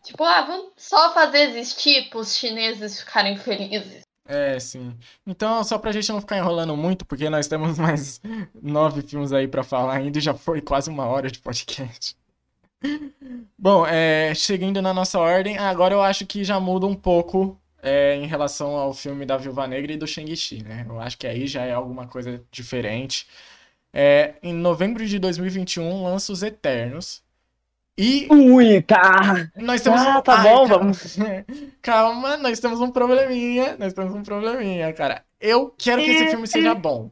Tipo, 0.04 0.24
ah, 0.24 0.42
vamos 0.42 0.72
só 0.78 1.14
fazer 1.14 1.50
existir 1.50 2.10
pros 2.10 2.36
chineses 2.36 3.02
ficarem 3.02 3.38
felizes. 3.38 4.02
É, 4.26 4.60
sim. 4.60 4.98
Então, 5.26 5.64
só 5.64 5.78
pra 5.78 5.92
gente 5.92 6.12
não 6.12 6.22
ficar 6.22 6.38
enrolando 6.38 6.76
muito, 6.76 7.06
porque 7.06 7.30
nós 7.30 7.48
temos 7.48 7.78
mais 7.80 8.22
nove 8.62 9.02
filmes 9.02 9.32
aí 9.32 9.48
pra 9.48 9.64
falar 9.64 9.98
ainda 9.98 10.18
e 10.18 10.22
já 10.22 10.34
foi 10.34 10.62
quase 10.62 10.90
uma 10.90 11.06
hora 11.06 11.30
de 11.30 11.40
podcast. 11.40 12.16
Bom, 13.58 13.86
é, 13.86 14.34
seguindo 14.36 14.82
na 14.82 14.94
nossa 14.94 15.20
ordem, 15.20 15.58
agora 15.58 15.94
eu 15.94 16.02
acho 16.02 16.26
que 16.26 16.44
já 16.44 16.60
muda 16.60 16.86
um 16.86 16.96
pouco 16.96 17.60
é, 17.82 18.16
em 18.16 18.28
relação 18.28 18.76
ao 18.76 18.94
filme 18.94 19.26
da 19.26 19.38
Viúva 19.38 19.68
Negra 19.68 19.94
e 19.94 19.98
do 19.98 20.08
Shang-Chi, 20.08 20.64
né? 20.64 20.86
Eu 20.88 21.00
acho 21.00 21.18
que 21.18 21.28
aí 21.28 21.48
já 21.48 21.64
é 21.66 21.74
alguma 21.74 22.08
coisa 22.08 22.44
diferente. 22.52 23.28
É, 23.94 24.36
em 24.44 24.54
novembro 24.54 25.06
de 25.06 25.20
2021 25.20 26.04
lança 26.04 26.32
Os 26.34 26.44
Eternos. 26.44 27.24
E 27.98 28.28
Ui, 28.32 28.82
tá. 28.82 29.50
nós 29.58 29.82
temos 29.82 30.02
Ah, 30.02 30.20
um... 30.20 30.22
tá 30.22 30.38
Ai, 30.38 30.44
bom, 30.44 30.68
calma. 30.68 30.78
vamos. 30.80 31.18
Calma, 31.82 32.38
nós 32.38 32.60
temos 32.60 32.80
um 32.82 32.92
probleminha. 32.92 33.76
Nós 33.78 33.94
temos 33.94 34.14
um 34.16 34.24
probleminha, 34.24 34.94
cara. 34.94 35.26
Eu 35.40 35.74
quero 35.78 36.02
que 36.02 36.10
esse 36.12 36.30
filme 36.30 36.48
seja 36.48 36.74
bom. 36.76 37.12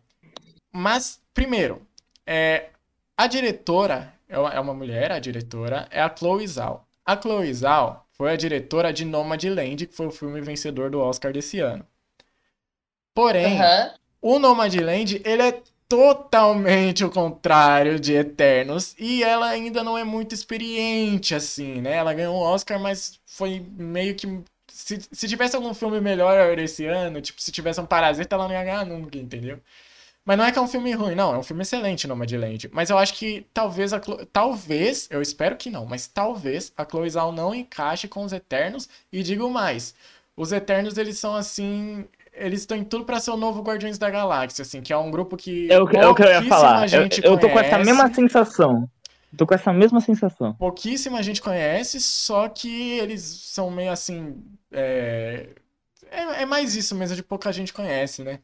Mas, 0.74 1.22
primeiro, 1.34 1.86
é, 2.26 2.70
a 3.18 3.28
diretora 3.28 4.14
é 4.30 4.40
uma, 4.40 4.54
é 4.54 4.62
mulher, 4.76 5.12
a 5.12 5.20
diretora 5.20 5.88
é 5.92 6.02
a 6.02 6.14
Chloe 6.16 6.48
Zhao. 6.48 6.88
A 7.06 7.20
Chloe 7.22 7.54
Zhao 7.54 8.07
foi 8.18 8.32
a 8.32 8.36
diretora 8.36 8.92
de 8.92 9.06
Nomadland, 9.06 9.86
que 9.86 9.96
foi 9.96 10.08
o 10.08 10.12
filme 10.12 10.42
vencedor 10.42 10.90
do 10.90 11.00
Oscar 11.00 11.32
desse 11.32 11.60
ano. 11.60 11.86
Porém, 13.14 13.60
Aham. 13.60 13.94
o 14.22 14.40
Nomadland, 14.40 15.22
ele 15.24 15.42
é 15.42 15.62
totalmente 15.88 17.06
o 17.06 17.10
contrário 17.10 18.00
de 18.00 18.14
Eternos 18.14 18.94
e 19.00 19.24
ela 19.24 19.48
ainda 19.48 19.84
não 19.84 19.98
é 19.98 20.04
muito 20.04 20.36
experiente 20.36 21.34
assim, 21.34 21.82
né? 21.82 21.96
Ela 21.96 22.14
ganhou 22.14 22.36
um 22.36 22.40
Oscar, 22.40 22.80
mas 22.80 23.20
foi 23.26 23.66
meio 23.78 24.16
que 24.16 24.28
se, 24.68 25.00
se 25.12 25.28
tivesse 25.28 25.56
algum 25.56 25.74
filme 25.74 26.00
melhor 26.02 26.60
esse 26.60 26.86
ano, 26.86 27.22
tipo, 27.22 27.42
se 27.42 27.52
tivesse 27.52 27.80
um 27.80 27.86
Parasita, 27.86 28.36
ela 28.36 28.48
não 28.48 28.54
ia 28.54 28.64
ganhar 28.64 28.86
nunca, 28.86 29.18
entendeu? 29.18 29.60
Mas 30.28 30.38
não 30.38 30.44
é 30.44 30.52
que 30.52 30.60
é 30.60 30.62
um 30.62 30.68
filme 30.68 30.92
ruim, 30.92 31.16
não, 31.16 31.34
é 31.34 31.38
um 31.38 31.44
filme 31.44 31.62
excelente, 31.62 32.06
Nomadland. 32.06 32.70
Mas 32.74 32.90
eu 32.90 32.98
acho 32.98 33.14
que 33.14 33.46
talvez 33.54 33.94
a 33.94 34.02
Chlo- 34.02 34.26
talvez, 34.26 35.08
eu 35.10 35.22
espero 35.22 35.56
que 35.56 35.70
não, 35.70 35.86
mas 35.86 36.06
talvez 36.06 36.74
a 36.76 36.84
Chloe 36.84 37.10
Zhao 37.10 37.32
não 37.32 37.56
encaixe 37.56 38.10
com 38.10 38.26
os 38.26 38.34
Eternos 38.34 38.90
e 39.10 39.24
digo 39.24 39.50
mais, 39.50 39.96
os 40.36 40.52
Eternos 40.52 40.98
eles 40.98 41.18
são 41.18 41.34
assim, 41.34 42.04
eles 42.34 42.60
estão 42.60 42.76
em 42.76 42.84
tudo 42.84 43.06
pra 43.06 43.22
ser 43.22 43.32
o 43.32 43.38
novo 43.38 43.62
Guardiões 43.62 43.98
da 43.98 44.10
Galáxia, 44.10 44.64
assim, 44.64 44.82
que 44.82 44.92
é 44.92 44.98
um 44.98 45.10
grupo 45.10 45.38
que 45.38 45.72
É 45.72 45.80
o 45.80 45.88
que, 45.88 45.96
é 45.96 46.06
o 46.06 46.14
que 46.14 46.24
eu 46.24 46.28
ia 46.28 46.44
falar. 46.44 46.94
Eu, 46.94 47.04
eu 47.24 47.38
tô 47.40 47.50
com 47.50 47.58
essa 47.60 47.70
conhece. 47.70 47.86
mesma 47.86 48.14
sensação. 48.14 48.90
Tô 49.38 49.48
com 49.48 49.56
essa 49.56 49.72
mesma 49.72 50.02
sensação. 50.02 50.58
pouquíssima 50.58 51.24
gente 51.24 51.42
conhece, 51.42 52.02
só 52.02 52.50
que 52.50 52.70
eles 53.00 53.22
são 53.22 53.72
meio 53.72 53.92
assim. 53.92 54.44
É, 54.72 55.48
é, 56.12 56.42
é 56.42 56.46
mais 56.46 56.76
isso 56.76 56.96
mesmo, 56.96 57.16
de 57.16 57.24
pouca 57.24 57.52
gente 57.52 57.74
conhece, 57.74 58.24
né? 58.24 58.40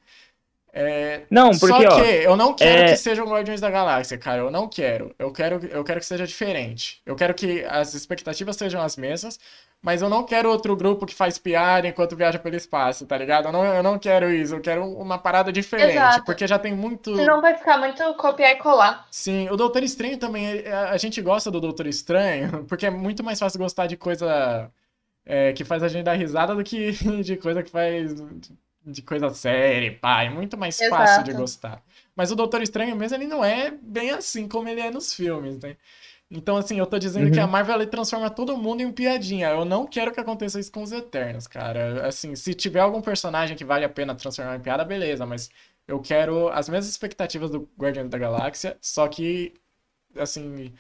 É, 0.76 1.22
Não, 1.30 1.52
porque, 1.52 1.68
só 1.68 1.96
ó. 1.98 2.02
que 2.02 2.10
eu 2.26 2.36
não 2.36 2.56
quero 2.56 2.82
é- 2.82 2.86
que 2.92 2.98
sejam 2.98 3.28
Guardiões 3.28 3.62
da 3.62 3.70
Galáxia, 3.70 4.18
cara. 4.18 4.40
Eu 4.42 4.50
não 4.50 4.68
quero. 4.68 5.14
Eu 5.20 5.32
quero, 5.32 5.64
eu 5.68 5.84
quero 5.84 6.00
que 6.00 6.06
seja 6.06 6.26
diferente. 6.26 7.00
Eu 7.06 7.16
quero 7.16 7.34
que 7.36 7.64
as 7.66 7.94
expectativas 7.94 8.56
sejam 8.56 8.82
as 8.82 8.98
mesmas, 8.98 9.40
mas 9.80 10.02
eu 10.02 10.10
não 10.10 10.24
quero 10.24 10.50
outro 10.50 10.76
grupo 10.76 11.06
que 11.06 11.14
faz 11.14 11.38
piada 11.38 11.88
enquanto 11.88 12.16
viaja 12.16 12.40
pelo 12.40 12.56
espaço, 12.56 13.06
tá 13.06 13.16
ligado? 13.16 13.50
Eu 13.50 13.52
não, 13.52 13.64
eu 13.66 13.84
não 13.84 14.00
quero 14.00 14.32
isso. 14.32 14.56
Eu 14.56 14.62
quero 14.62 14.84
uma 14.84 15.20
parada 15.20 15.52
diferente, 15.54 15.92
Exato. 15.92 16.26
porque 16.26 16.48
já 16.48 16.58
tem 16.58 16.74
muito. 16.74 17.16
Senão 17.16 17.40
vai 17.40 17.56
ficar 17.56 17.78
muito 17.78 18.02
copiar 18.16 18.54
e 18.54 18.56
colar. 18.56 19.06
Sim, 19.12 19.50
o 19.52 19.56
Doutor 19.56 19.84
Estranho 19.84 20.18
também, 20.18 20.46
ele- 20.48 20.68
a 20.70 20.90
a 20.90 20.98
gente 20.98 21.22
gosta 21.22 21.52
do 21.52 21.62
Doutor 21.62 21.86
Estranho, 21.86 22.64
porque 22.68 22.88
é 22.88 22.90
muito 22.90 23.24
mais 23.24 23.38
fácil 23.38 23.60
gostar 23.60 23.86
de 23.86 23.96
coisa 23.96 24.72
é, 25.24 25.54
que 25.54 25.64
faz 25.64 25.84
a 25.84 25.88
gente 25.88 26.04
dar 26.06 26.14
risada 26.14 26.56
do 26.56 26.64
que 26.64 26.92
de 27.24 27.38
coisa 27.38 27.62
que 27.62 27.70
faz 27.70 28.12
de 28.86 29.02
coisa 29.02 29.30
séria, 29.34 29.98
pá, 30.00 30.24
é 30.24 30.30
muito 30.30 30.58
mais 30.58 30.78
fácil 30.78 31.24
de 31.24 31.32
Exato. 31.32 31.42
gostar. 31.42 31.84
Mas 32.16 32.32
o 32.32 32.36
Doutor 32.36 32.62
Estranho 32.62 32.96
mesmo, 32.96 33.18
ele 33.18 33.28
não 33.28 33.44
é 33.44 33.72
bem 33.72 34.12
assim 34.12 34.48
como 34.48 34.68
ele 34.70 34.82
é 34.82 34.92
nos 34.92 35.14
filmes, 35.14 35.58
né? 35.60 35.76
Então, 36.32 36.58
assim, 36.58 36.80
eu 36.80 36.88
tô 36.88 36.98
dizendo 36.98 37.30
que 37.32 37.38
Uhum. 37.38 37.46
a 37.46 37.48
Marvel 37.48 37.76
ela 37.76 37.86
transforma 37.88 38.30
todo 38.30 38.58
mundo 38.58 38.82
em 38.82 38.92
piadinha. 38.92 39.50
Eu 39.50 39.66
não 39.66 39.86
quero 39.86 40.12
que 40.12 40.20
aconteça 40.20 40.60
isso 40.60 40.72
com 40.72 40.82
os 40.82 40.92
Eternos, 40.92 41.46
cara. 41.48 42.08
Assim, 42.08 42.36
se 42.36 42.54
tiver 42.56 42.80
algum 42.80 43.02
personagem 43.02 43.56
que 43.56 43.64
vale 43.64 43.86
a 43.86 43.90
pena 43.90 44.16
transformar 44.16 44.56
em 44.56 44.60
piada, 44.60 44.84
beleza, 44.84 45.26
mas 45.26 45.50
eu 45.88 46.00
quero 46.00 46.50
as 46.50 46.68
mesmas 46.68 46.90
expectativas 46.90 47.52
do 47.52 47.70
Guardiões 47.78 48.10
da 48.10 48.18
Galáxia, 48.18 48.76
só 48.82 49.08
que, 49.08 49.54
assim, 50.18 50.74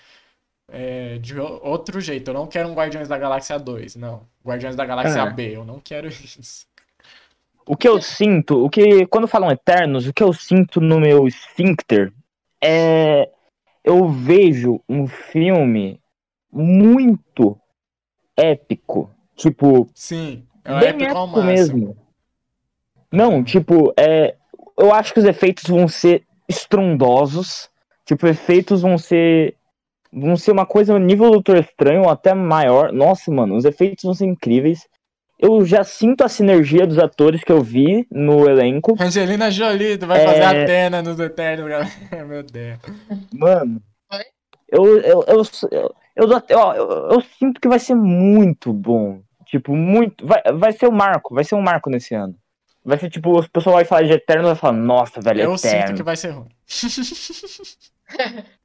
é, 0.68 1.18
de 1.20 1.39
outro 1.39 2.01
jeito. 2.01 2.30
Eu 2.30 2.34
não 2.34 2.47
quero 2.47 2.70
um 2.70 2.74
Guardiões 2.74 3.08
da 3.08 3.18
Galáxia 3.18 3.60
2, 3.60 3.95
não. 3.95 4.28
Guardiões 4.45 4.76
da 4.76 4.86
Galáxia 4.86 5.24
Ah. 5.24 5.30
B, 5.30 5.56
eu 5.56 5.66
não 5.66 5.80
quero 5.80 6.08
isso. 6.10 6.66
O 7.66 7.78
que 7.78 7.88
eu 7.88 8.01
sinto, 8.01 8.66
o 8.66 8.70
que 8.70 9.05
quando 9.07 9.28
falam 9.28 9.51
Eternos, 9.51 10.07
o 10.07 10.14
que 10.14 10.24
eu 10.24 10.34
sinto 10.34 10.82
no 10.82 10.99
meu 10.99 11.28
esfíncter 11.28 12.11
é 12.61 13.30
eu 13.84 14.07
vejo 14.07 14.82
um 14.88 15.07
filme 15.07 15.99
muito 16.51 17.57
épico, 18.38 19.09
tipo 19.36 19.89
Sim, 19.93 20.45
é 20.64 20.80
bem 20.80 20.89
épico 20.89 21.18
épico 21.18 21.43
mesmo. 21.43 21.97
Não, 23.11 23.43
tipo, 23.43 23.93
é, 23.97 24.36
eu 24.78 24.93
acho 24.93 25.14
que 25.14 25.20
os 25.20 25.26
efeitos 25.26 25.66
vão 25.66 25.88
ser 25.88 26.26
estrondosos, 26.49 27.70
tipo, 28.05 28.26
efeitos 28.28 28.82
vão 28.82 28.97
ser 28.97 29.55
vão 30.11 30.36
ser 30.36 30.51
uma 30.51 30.66
coisa 30.66 30.93
no 30.93 31.03
nível 31.03 31.26
do 31.26 31.32
Doutor 31.34 31.57
Estranho 31.57 32.07
até 32.07 32.34
maior. 32.34 32.91
Nossa, 32.91 33.32
mano, 33.32 33.55
os 33.55 33.66
efeitos 33.66 34.03
vão 34.03 34.14
ser 34.14 34.26
incríveis. 34.26 34.88
Eu 35.45 35.65
já 35.65 35.83
sinto 35.83 36.23
a 36.23 36.29
sinergia 36.29 36.87
dos 36.87 36.97
atores 36.97 37.43
que 37.43 37.51
eu 37.51 37.61
vi 37.61 38.07
no 38.09 38.49
elenco. 38.49 38.95
Angelina 38.97 39.51
Jolie, 39.51 39.97
tu 39.97 40.07
vai 40.07 40.21
É. 40.21 40.25
fazer 40.25 40.41
a 40.41 40.63
Atena 40.63 41.01
nos 41.01 41.19
Eternos, 41.19 41.67
galera. 41.67 41.91
Meu 42.25 42.43
Deus. 42.43 42.79
Mano, 43.33 43.81
eu, 44.71 44.99
eu, 45.01 45.25
eu, 45.27 45.43
eu, 46.15 47.09
eu, 47.11 47.21
sinto 47.37 47.59
que 47.59 47.67
vai 47.67 47.77
ser 47.77 47.93
muito 47.93 48.71
bom. 48.71 49.21
Tipo, 49.45 49.75
muito. 49.75 50.25
Vai, 50.25 50.41
vai 50.53 50.71
ser 50.71 50.87
um 50.87 50.93
marco, 50.93 51.35
vai 51.35 51.43
ser 51.43 51.55
um 51.55 51.61
marco 51.61 51.89
nesse 51.89 52.15
ano. 52.15 52.35
Vai 52.85 52.97
ser 52.97 53.09
tipo, 53.09 53.37
o 53.37 53.49
pessoal 53.49 53.75
vai 53.75 53.83
falar 53.85 54.03
de 54.03 54.13
Eterno 54.13 54.43
e 54.43 54.47
vai 54.47 54.55
falar, 54.55 54.77
nossa, 54.77 55.19
velho, 55.19 55.41
Eu 55.41 55.55
Eterno. 55.55 55.87
sinto 55.87 55.97
que 55.97 56.03
vai 56.03 56.15
ser 56.15 56.29
ruim. 56.31 56.47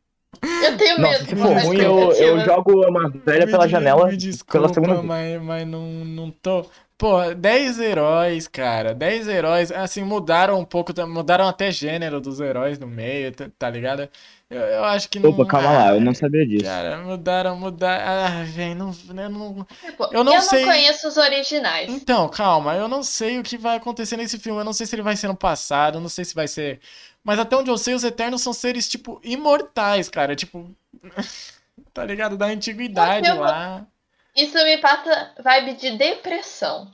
Eu 0.62 0.76
tenho 0.76 0.98
Nossa, 0.98 1.12
medo. 1.12 1.24
se 1.28 1.34
de 1.34 1.40
for 1.40 1.56
ruim, 1.62 1.78
eu, 1.78 2.12
eu 2.12 2.40
jogo 2.40 2.86
uma 2.86 3.08
velha 3.08 3.46
Me 3.46 3.50
pela 3.52 3.66
de- 3.66 3.72
janela. 3.72 4.06
Me 4.06 4.16
desculpa, 4.16 4.68
segunda 4.72 4.94
vez. 4.94 5.04
mas, 5.06 5.42
mas 5.42 5.66
não, 5.66 5.82
não 6.04 6.30
tô. 6.30 6.66
Pô, 6.98 7.32
10 7.34 7.78
heróis, 7.78 8.48
cara. 8.48 8.92
10 8.92 9.28
heróis. 9.28 9.70
Assim, 9.72 10.02
mudaram 10.02 10.58
um 10.58 10.64
pouco. 10.64 10.92
tá- 10.92 11.06
Mudaram 11.06 11.46
até 11.48 11.70
gênero 11.70 12.20
dos 12.20 12.40
heróis 12.40 12.78
no 12.78 12.86
meio, 12.88 13.32
tá, 13.32 13.46
tá 13.56 13.70
ligado? 13.70 14.08
Eu, 14.50 14.60
eu 14.60 14.84
acho 14.84 15.08
que 15.08 15.18
não. 15.20 15.30
Opa, 15.30 15.46
calma 15.46 15.70
lá, 15.72 15.94
eu 15.94 16.00
não 16.00 16.12
sabia 16.14 16.44
disso. 16.46 16.64
Cara, 16.64 16.96
mudaram, 16.98 17.56
mudaram. 17.56 18.04
Ah, 18.04 18.42
velho, 18.44 18.74
não, 18.74 18.92
eu 19.22 19.30
não. 19.30 19.66
Tipo, 19.86 20.08
Eu 20.10 20.24
não 20.24 20.40
sei- 20.42 20.64
conheço 20.64 21.06
os 21.08 21.16
originais. 21.16 21.88
Então, 21.88 22.28
calma, 22.28 22.74
eu 22.74 22.88
não 22.88 23.02
sei 23.02 23.38
o 23.38 23.42
que 23.44 23.56
vai 23.56 23.76
acontecer 23.76 24.16
nesse 24.16 24.38
filme. 24.38 24.60
Eu 24.60 24.64
não 24.64 24.72
sei 24.72 24.84
se 24.86 24.94
ele 24.96 25.02
vai 25.02 25.16
ser 25.16 25.28
no 25.28 25.36
passado, 25.36 25.96
eu 25.98 26.00
não 26.00 26.08
sei 26.08 26.24
se 26.24 26.34
vai 26.34 26.48
ser. 26.48 26.80
Mas 27.28 27.38
até 27.38 27.54
onde 27.54 27.70
eu 27.70 27.76
sei, 27.76 27.92
os 27.92 28.04
Eternos 28.04 28.40
são 28.40 28.54
seres, 28.54 28.88
tipo, 28.88 29.20
imortais, 29.22 30.08
cara. 30.08 30.34
Tipo. 30.34 30.74
tá 31.92 32.02
ligado? 32.02 32.38
Da 32.38 32.46
antiguidade 32.46 33.28
Eu 33.28 33.38
lá. 33.38 33.86
Isso 34.34 34.54
me 34.64 34.78
passa 34.78 35.34
vibe 35.44 35.74
de 35.74 35.90
depressão. 35.98 36.90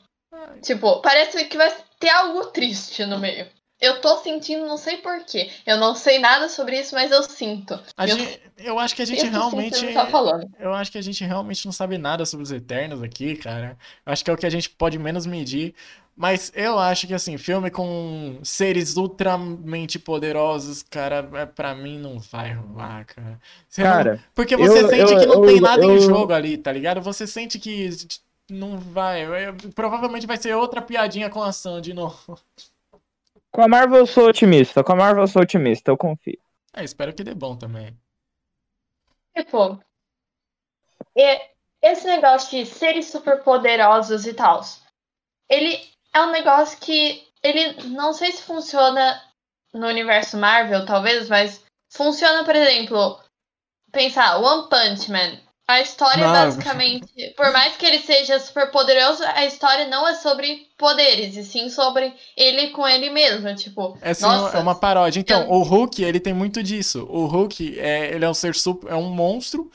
Tipo, 0.60 1.00
parece 1.02 1.44
que 1.44 1.56
vai 1.56 1.72
ter 2.00 2.08
algo 2.10 2.46
triste 2.46 3.06
no 3.06 3.20
meio. 3.20 3.46
Eu 3.80 4.00
tô 4.00 4.16
sentindo, 4.16 4.66
não 4.66 4.76
sei 4.76 4.96
porquê. 4.96 5.52
Eu 5.64 5.76
não 5.76 5.94
sei 5.94 6.18
nada 6.18 6.48
sobre 6.48 6.80
isso, 6.80 6.96
mas 6.96 7.12
eu 7.12 7.22
sinto. 7.22 7.78
A 7.96 8.04
Eu- 8.08 8.18
gente- 8.18 8.40
eu 8.58 8.78
acho 8.80 8.96
que 8.96 9.02
a 9.02 9.04
gente 9.04 9.24
realmente. 9.26 9.92
tá 9.92 10.06
falando. 10.06 10.48
Eu 10.58 10.72
acho 10.74 10.90
que 10.90 10.98
a 10.98 11.02
gente 11.02 11.22
realmente 11.22 11.64
não 11.64 11.72
sabe 11.72 11.96
nada 11.96 12.26
sobre 12.26 12.42
os 12.42 12.50
Eternos 12.50 13.02
aqui, 13.04 13.36
cara. 13.36 13.78
Eu 14.04 14.12
acho 14.12 14.24
que 14.24 14.30
é 14.30 14.34
o 14.34 14.36
que 14.36 14.46
a 14.46 14.50
gente 14.50 14.68
pode 14.68 14.98
menos 14.98 15.26
medir. 15.26 15.74
Mas 16.16 16.52
eu 16.54 16.78
acho 16.78 17.08
que, 17.08 17.14
assim, 17.14 17.36
filme 17.36 17.70
com 17.72 18.38
seres 18.44 18.96
ultramente 18.96 19.98
poderosos, 19.98 20.80
cara, 20.82 21.28
é, 21.34 21.44
pra 21.44 21.74
mim 21.74 21.98
não 21.98 22.20
vai 22.20 22.52
rolar, 22.52 23.04
cara. 23.04 23.40
Você 23.68 23.82
não- 23.82 23.90
Cara, 23.90 24.24
Porque 24.32 24.56
você 24.56 24.80
eu- 24.84 24.88
sente 24.88 25.12
eu- 25.12 25.20
que 25.20 25.26
não 25.26 25.34
eu- 25.34 25.46
tem 25.46 25.60
nada 25.60 25.84
em 25.84 25.98
jogo 25.98 26.32
ali, 26.32 26.56
tá 26.56 26.70
ligado? 26.70 27.00
Você 27.00 27.26
sente 27.26 27.58
que 27.58 27.90
não 28.48 28.78
vai. 28.78 29.24
Provavelmente 29.74 30.26
vai 30.26 30.36
ser 30.36 30.54
outra 30.54 30.80
piadinha 30.80 31.28
com 31.28 31.42
a 31.42 31.48
ação 31.48 31.80
de 31.80 31.92
novo. 31.92 32.38
com 33.50 33.62
a 33.62 33.68
Marvel 33.68 33.98
eu 33.98 34.06
sou 34.06 34.28
otimista. 34.28 34.82
Com 34.84 34.92
a 34.92 34.96
Marvel 34.96 35.22
eu 35.24 35.28
sou 35.28 35.42
otimista, 35.42 35.90
eu 35.90 35.96
confio. 35.96 36.38
É, 36.72 36.82
espero 36.84 37.12
que 37.12 37.22
dê 37.24 37.34
bom 37.34 37.56
também. 37.56 37.96
Tipo, 39.36 39.80
e- 41.16 41.40
esse 41.82 42.06
negócio 42.06 42.50
de 42.50 42.66
seres 42.66 43.06
superpoderosos 43.06 44.26
e 44.26 44.34
tal, 44.34 44.60
ele 45.48 45.80
é 46.14 46.20
um 46.22 46.30
negócio 46.30 46.78
que 46.80 47.22
ele 47.42 47.88
não 47.88 48.12
sei 48.14 48.32
se 48.32 48.42
funciona 48.42 49.20
no 49.74 49.86
universo 49.88 50.36
Marvel, 50.38 50.86
talvez, 50.86 51.28
mas 51.28 51.60
funciona, 51.92 52.44
por 52.44 52.54
exemplo, 52.54 53.18
pensar 53.92 54.38
One 54.38 54.68
Punch 54.68 55.10
Man. 55.10 55.38
A 55.66 55.80
história 55.80 56.22
Não. 56.26 56.32
basicamente, 56.32 57.06
por 57.38 57.50
mais 57.50 57.74
que 57.76 57.86
ele 57.86 57.98
seja 57.98 58.38
super 58.38 58.70
poderoso, 58.70 59.24
a 59.24 59.46
história 59.46 59.86
não 59.88 60.06
é 60.06 60.14
sobre 60.14 60.66
poderes, 60.76 61.36
e 61.38 61.42
sim 61.42 61.70
sobre 61.70 62.12
ele 62.36 62.68
com 62.68 62.86
ele 62.86 63.08
mesmo, 63.08 63.54
tipo, 63.54 63.96
É, 64.02 64.12
sim, 64.12 64.24
Nossa. 64.26 64.58
é 64.58 64.60
uma 64.60 64.74
paródia. 64.74 65.20
Então, 65.20 65.40
Eu- 65.44 65.50
o 65.52 65.62
Hulk, 65.62 66.04
ele 66.04 66.20
tem 66.20 66.34
muito 66.34 66.62
disso. 66.62 67.06
O 67.10 67.24
Hulk, 67.24 67.80
é, 67.80 68.14
ele 68.14 68.26
é 68.26 68.28
um 68.28 68.34
ser 68.34 68.54
super, 68.54 68.90
é 68.92 68.94
um 68.94 69.08
monstro 69.08 69.70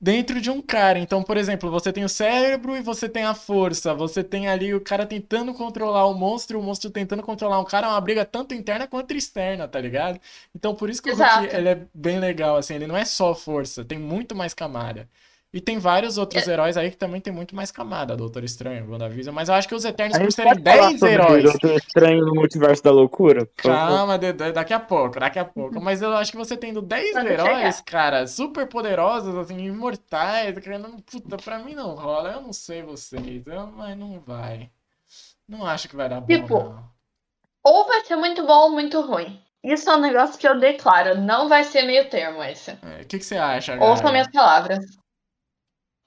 dentro 0.00 0.40
de 0.40 0.50
um 0.50 0.62
cara. 0.62 0.98
Então, 0.98 1.22
por 1.22 1.36
exemplo, 1.36 1.70
você 1.70 1.92
tem 1.92 2.04
o 2.04 2.08
cérebro 2.08 2.76
e 2.76 2.82
você 2.82 3.08
tem 3.08 3.24
a 3.24 3.34
força. 3.34 3.94
Você 3.94 4.24
tem 4.24 4.48
ali 4.48 4.74
o 4.74 4.80
cara 4.80 5.06
tentando 5.06 5.52
controlar 5.54 6.06
o 6.06 6.14
monstro 6.14 6.58
o 6.58 6.62
monstro 6.62 6.90
tentando 6.90 7.22
controlar 7.22 7.60
um 7.60 7.64
cara. 7.64 7.86
É 7.86 7.90
uma 7.90 8.00
briga 8.00 8.24
tanto 8.24 8.54
interna 8.54 8.86
quanto 8.86 9.12
externa, 9.14 9.68
tá 9.68 9.80
ligado? 9.80 10.20
Então, 10.54 10.74
por 10.74 10.90
isso 10.90 11.02
que 11.02 11.10
o 11.10 11.16
Hulk, 11.16 11.44
ele 11.54 11.68
é 11.68 11.86
bem 11.94 12.18
legal, 12.18 12.56
assim. 12.56 12.74
Ele 12.74 12.86
não 12.86 12.96
é 12.96 13.04
só 13.04 13.34
força, 13.34 13.84
tem 13.84 13.98
muito 13.98 14.34
mais 14.34 14.54
camada. 14.54 15.08
E 15.52 15.60
tem 15.60 15.78
vários 15.78 16.16
outros 16.16 16.46
É. 16.46 16.52
heróis 16.52 16.76
aí 16.76 16.92
que 16.92 16.96
também 16.96 17.20
tem 17.20 17.32
muito 17.32 17.56
mais 17.56 17.72
camada. 17.72 18.16
Doutor 18.16 18.44
Estranho, 18.44 18.88
WandaVision. 18.88 19.34
Mas 19.34 19.48
eu 19.48 19.54
acho 19.56 19.66
que 19.66 19.74
os 19.74 19.84
Eternos, 19.84 20.16
por 20.16 20.30
serem 20.30 20.52
pode 20.52 20.62
falar 20.62 20.86
10 20.88 21.00
sobre 21.00 21.14
heróis... 21.14 21.42
Doutor 21.42 21.72
Estranho 21.76 22.24
no 22.24 22.34
Multiverso 22.36 22.84
da 22.84 22.92
Loucura? 22.92 23.48
Calma, 23.56 24.16
de- 24.16 24.32
de- 24.32 24.52
daqui 24.52 24.72
a 24.72 24.78
pouco, 24.78 25.18
daqui 25.18 25.40
a 25.40 25.44
pouco. 25.44 25.80
Mas 25.80 26.02
eu 26.02 26.12
acho 26.16 26.30
que 26.30 26.38
você 26.38 26.56
tendo 26.56 26.80
10 26.80 27.12
Quando 27.14 27.26
heróis, 27.26 27.80
cara, 27.80 28.28
super 28.28 28.68
poderosos, 28.68 29.36
assim, 29.36 29.58
imortais, 29.58 30.56
cara, 30.60 30.78
não- 30.78 31.00
puta, 31.00 31.36
pra 31.36 31.58
mim 31.58 31.74
não 31.74 31.96
rola. 31.96 32.30
Eu 32.30 32.42
não 32.42 32.52
sei 32.52 32.82
vocês, 32.82 33.44
eu- 33.44 33.66
mas 33.76 33.98
não 33.98 34.20
vai. 34.20 34.70
Não 35.48 35.66
acho 35.66 35.88
que 35.88 35.96
vai 35.96 36.08
dar 36.08 36.20
bom, 36.20 36.26
Tipo, 36.28 36.58
não. 36.62 36.84
ou 37.64 37.88
vai 37.88 38.04
ser 38.04 38.14
muito 38.14 38.46
bom 38.46 38.66
ou 38.66 38.70
muito 38.70 39.00
ruim. 39.00 39.40
Isso 39.64 39.90
é 39.90 39.96
um 39.96 40.00
negócio 40.00 40.38
que 40.38 40.46
eu 40.46 40.60
declaro, 40.60 41.20
não 41.20 41.48
vai 41.48 41.64
ser 41.64 41.82
meio 41.82 42.08
termo 42.08 42.40
esse. 42.44 42.70
É, 42.70 43.02
O 43.02 43.06
que, 43.06 43.18
que 43.18 43.24
você 43.24 43.36
acha, 43.36 43.76
Galha? 43.76 44.10
minhas 44.12 44.28
palavras. 44.30 44.99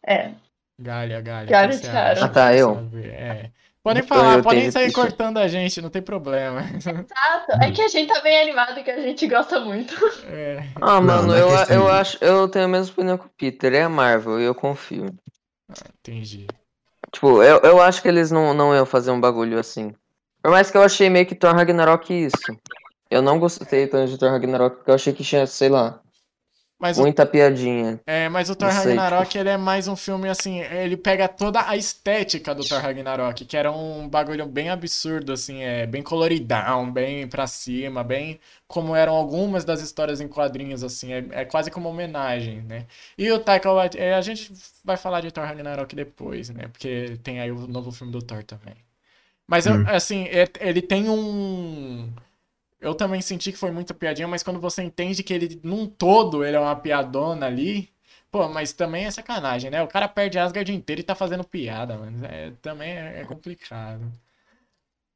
É. 0.05 0.31
Galha, 0.79 1.21
Galha, 1.21 1.47
Galha, 1.49 1.75
acha? 1.75 2.25
Ah, 2.25 2.29
tá, 2.29 2.55
eu. 2.55 2.89
É. 3.03 3.49
Podem 3.83 4.01
falar, 4.03 4.37
eu 4.37 4.43
podem 4.43 4.71
sair 4.71 4.91
cortando 4.93 5.37
a 5.37 5.47
gente, 5.47 5.81
não 5.81 5.89
tem 5.89 6.01
problema. 6.01 6.61
Exato. 6.73 7.51
É 7.61 7.69
que 7.69 7.81
a 7.81 7.87
gente 7.89 8.11
tá 8.13 8.21
bem 8.21 8.41
animado 8.41 8.79
e 8.79 8.83
que 8.83 8.89
a 8.89 9.01
gente 9.01 9.27
gosta 9.27 9.59
muito. 9.59 9.93
É. 10.27 10.63
Ah, 10.81 11.01
mano, 11.01 11.27
não 11.27 11.35
é 11.35 11.41
eu, 11.41 11.49
eu 11.49 11.85
de- 11.85 11.91
acho. 11.91 12.17
Eu 12.23 12.47
tenho 12.47 12.65
a 12.65 12.67
mesma 12.69 12.93
opinião 12.93 13.17
que 13.17 13.25
o 13.25 13.31
Peter. 13.37 13.73
É 13.73 13.83
a 13.83 13.89
Marvel 13.89 14.39
e 14.39 14.45
eu 14.45 14.55
confio. 14.55 15.13
Entendi. 15.99 16.47
Tipo, 17.11 17.43
eu, 17.43 17.59
eu 17.59 17.81
acho 17.81 18.01
que 18.01 18.07
eles 18.07 18.31
não, 18.31 18.53
não 18.53 18.73
iam 18.73 18.85
fazer 18.85 19.11
um 19.11 19.19
bagulho 19.19 19.59
assim. 19.59 19.93
Por 20.41 20.51
mais 20.51 20.71
que 20.71 20.77
eu 20.77 20.81
achei 20.83 21.09
meio 21.09 21.25
que 21.25 21.35
Thor 21.35 21.53
Ragnarok 21.53 22.11
isso. 22.13 22.57
Eu 23.09 23.21
não 23.21 23.37
gostei 23.37 23.85
tanto 23.87 24.09
de 24.09 24.17
Thor 24.17 24.31
Ragnarok 24.31 24.77
porque 24.77 24.91
eu 24.91 24.95
achei 24.95 25.13
que 25.13 25.23
tinha, 25.23 25.45
sei 25.45 25.69
lá, 25.69 25.99
Mas 26.83 26.99
o 26.99 27.01
muita 27.03 27.25
piadinha. 27.25 28.01
É, 28.05 28.27
mas 28.27 28.49
o 28.49 28.55
Thor 28.55 28.67
Não 28.67 28.81
sei, 28.81 28.95
Ragnarok, 28.97 29.37
ele 29.37 29.47
é 29.47 29.55
mais 29.55 29.87
um 29.87 29.95
filme 29.95 30.27
assim, 30.27 30.59
ele 30.59 30.97
pega 30.97 31.25
toda 31.29 31.65
a 31.65 31.77
estética 31.77 32.53
do 32.53 32.61
Thor 32.67 32.81
Ragnarok, 32.81 33.45
que 33.45 33.55
era 33.55 33.71
um 33.71 34.09
bagulho 34.09 34.45
bem 34.45 34.69
absurdo, 34.69 35.31
assim, 35.31 35.61
é 35.63 35.87
bem 35.87 36.03
coloridão, 36.03 36.91
bem 36.91 37.25
pra 37.29 37.47
cima, 37.47 38.03
bem 38.03 38.41
como 38.67 38.93
eram 38.93 39.13
algumas 39.15 39.63
das 39.63 39.81
histórias 39.81 40.19
em 40.19 40.27
quadrinhos, 40.27 40.83
assim, 40.83 41.13
é, 41.13 41.25
é 41.31 41.45
quase 41.45 41.71
como 41.71 41.87
uma 41.87 41.93
homenagem, 41.93 42.61
né? 42.63 42.85
E 43.17 43.31
o 43.31 43.39
Taika 43.39 43.71
Waititi, 43.71 44.03
é, 44.03 44.13
a 44.15 44.21
gente 44.21 44.51
vai 44.83 44.97
falar 44.97 45.21
de 45.21 45.31
Thor 45.31 45.45
Ragnarok 45.45 45.95
depois, 45.95 46.49
né? 46.49 46.67
Porque 46.67 47.17
tem 47.23 47.39
aí 47.39 47.51
o 47.51 47.67
novo 47.67 47.89
filme 47.93 48.11
do 48.11 48.21
Thor 48.21 48.43
também. 48.43 48.75
Mas, 49.47 49.65
eu- 49.65 49.75
Hum. 49.75 49.83
assim, 49.87 50.25
é- 50.27 50.49
ele 50.61 50.81
tem 50.81 51.09
um... 51.09 52.11
Eu 52.83 52.93
também 52.93 53.21
senti 53.21 53.51
que 53.51 53.57
foi 53.57 53.71
muita 53.71 53.93
piadinha, 53.93 54.27
mas 54.27 54.43
quando 54.43 54.59
você 54.59 54.83
entende 54.83 55.23
que 55.23 55.33
ele, 55.33 55.59
num 55.63 55.87
todo, 55.87 56.43
ele 56.43 56.57
é 56.57 56.59
uma 56.59 56.75
piadona 56.75 57.45
ali, 57.47 57.89
pô, 58.29 58.49
mas 58.49 58.73
também 58.73 59.05
é 59.05 59.11
sacanagem, 59.11 59.71
né? 59.71 59.81
O 59.81 59.87
cara 59.87 60.07
perde 60.07 60.37
Asgard 60.37 60.71
inteiro 60.73 60.99
e 61.01 61.03
tá 61.03 61.15
fazendo 61.15 61.45
piada, 61.45 61.97
mano. 61.97 62.25
É, 62.25 62.51
também 62.61 62.91
é, 62.91 63.21
é 63.21 63.25
complicado. 63.25 64.11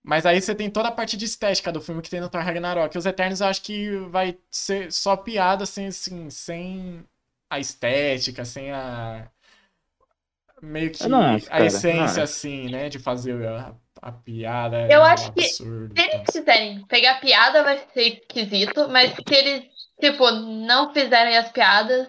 Mas 0.01 0.25
aí 0.25 0.41
você 0.41 0.55
tem 0.55 0.69
toda 0.69 0.87
a 0.87 0.91
parte 0.91 1.17
de 1.17 1.25
estética 1.25 1.69
do 1.69 1.81
filme 1.81 2.01
que 2.01 2.09
tem 2.09 2.21
no 2.21 2.29
Thor 2.29 2.41
Ragnarok. 2.41 2.97
Os 2.97 3.05
Eternos 3.05 3.41
eu 3.41 3.47
acho 3.47 3.61
que 3.61 3.97
vai 4.09 4.37
ser 4.49 4.89
só 4.89 5.17
piada, 5.17 5.63
assim, 5.65 5.87
assim, 5.87 6.29
sem 6.29 7.03
a 7.49 7.59
estética, 7.59 8.45
sem 8.45 8.71
a. 8.71 9.29
Meio 10.61 10.91
que 10.91 11.03
a 11.49 11.65
essência, 11.65 12.17
não 12.17 12.23
assim, 12.23 12.69
né? 12.69 12.87
De 12.87 12.97
fazer 12.97 13.45
a, 13.45 13.75
a 14.01 14.11
piada. 14.11 14.81
Eu 14.83 14.89
é 14.91 14.99
um 14.99 15.03
acho 15.03 15.31
que 15.33 15.43
Se 15.43 15.63
eles 15.63 16.29
quiserem 16.31 16.85
pegar 16.85 17.19
piada, 17.19 17.63
vai 17.63 17.83
ser 17.93 18.19
esquisito, 18.19 18.87
mas 18.89 19.11
se 19.13 19.23
eles, 19.35 19.63
tipo, 19.99 20.29
não 20.31 20.93
fizerem 20.93 21.37
as 21.37 21.51
piadas, 21.51 22.07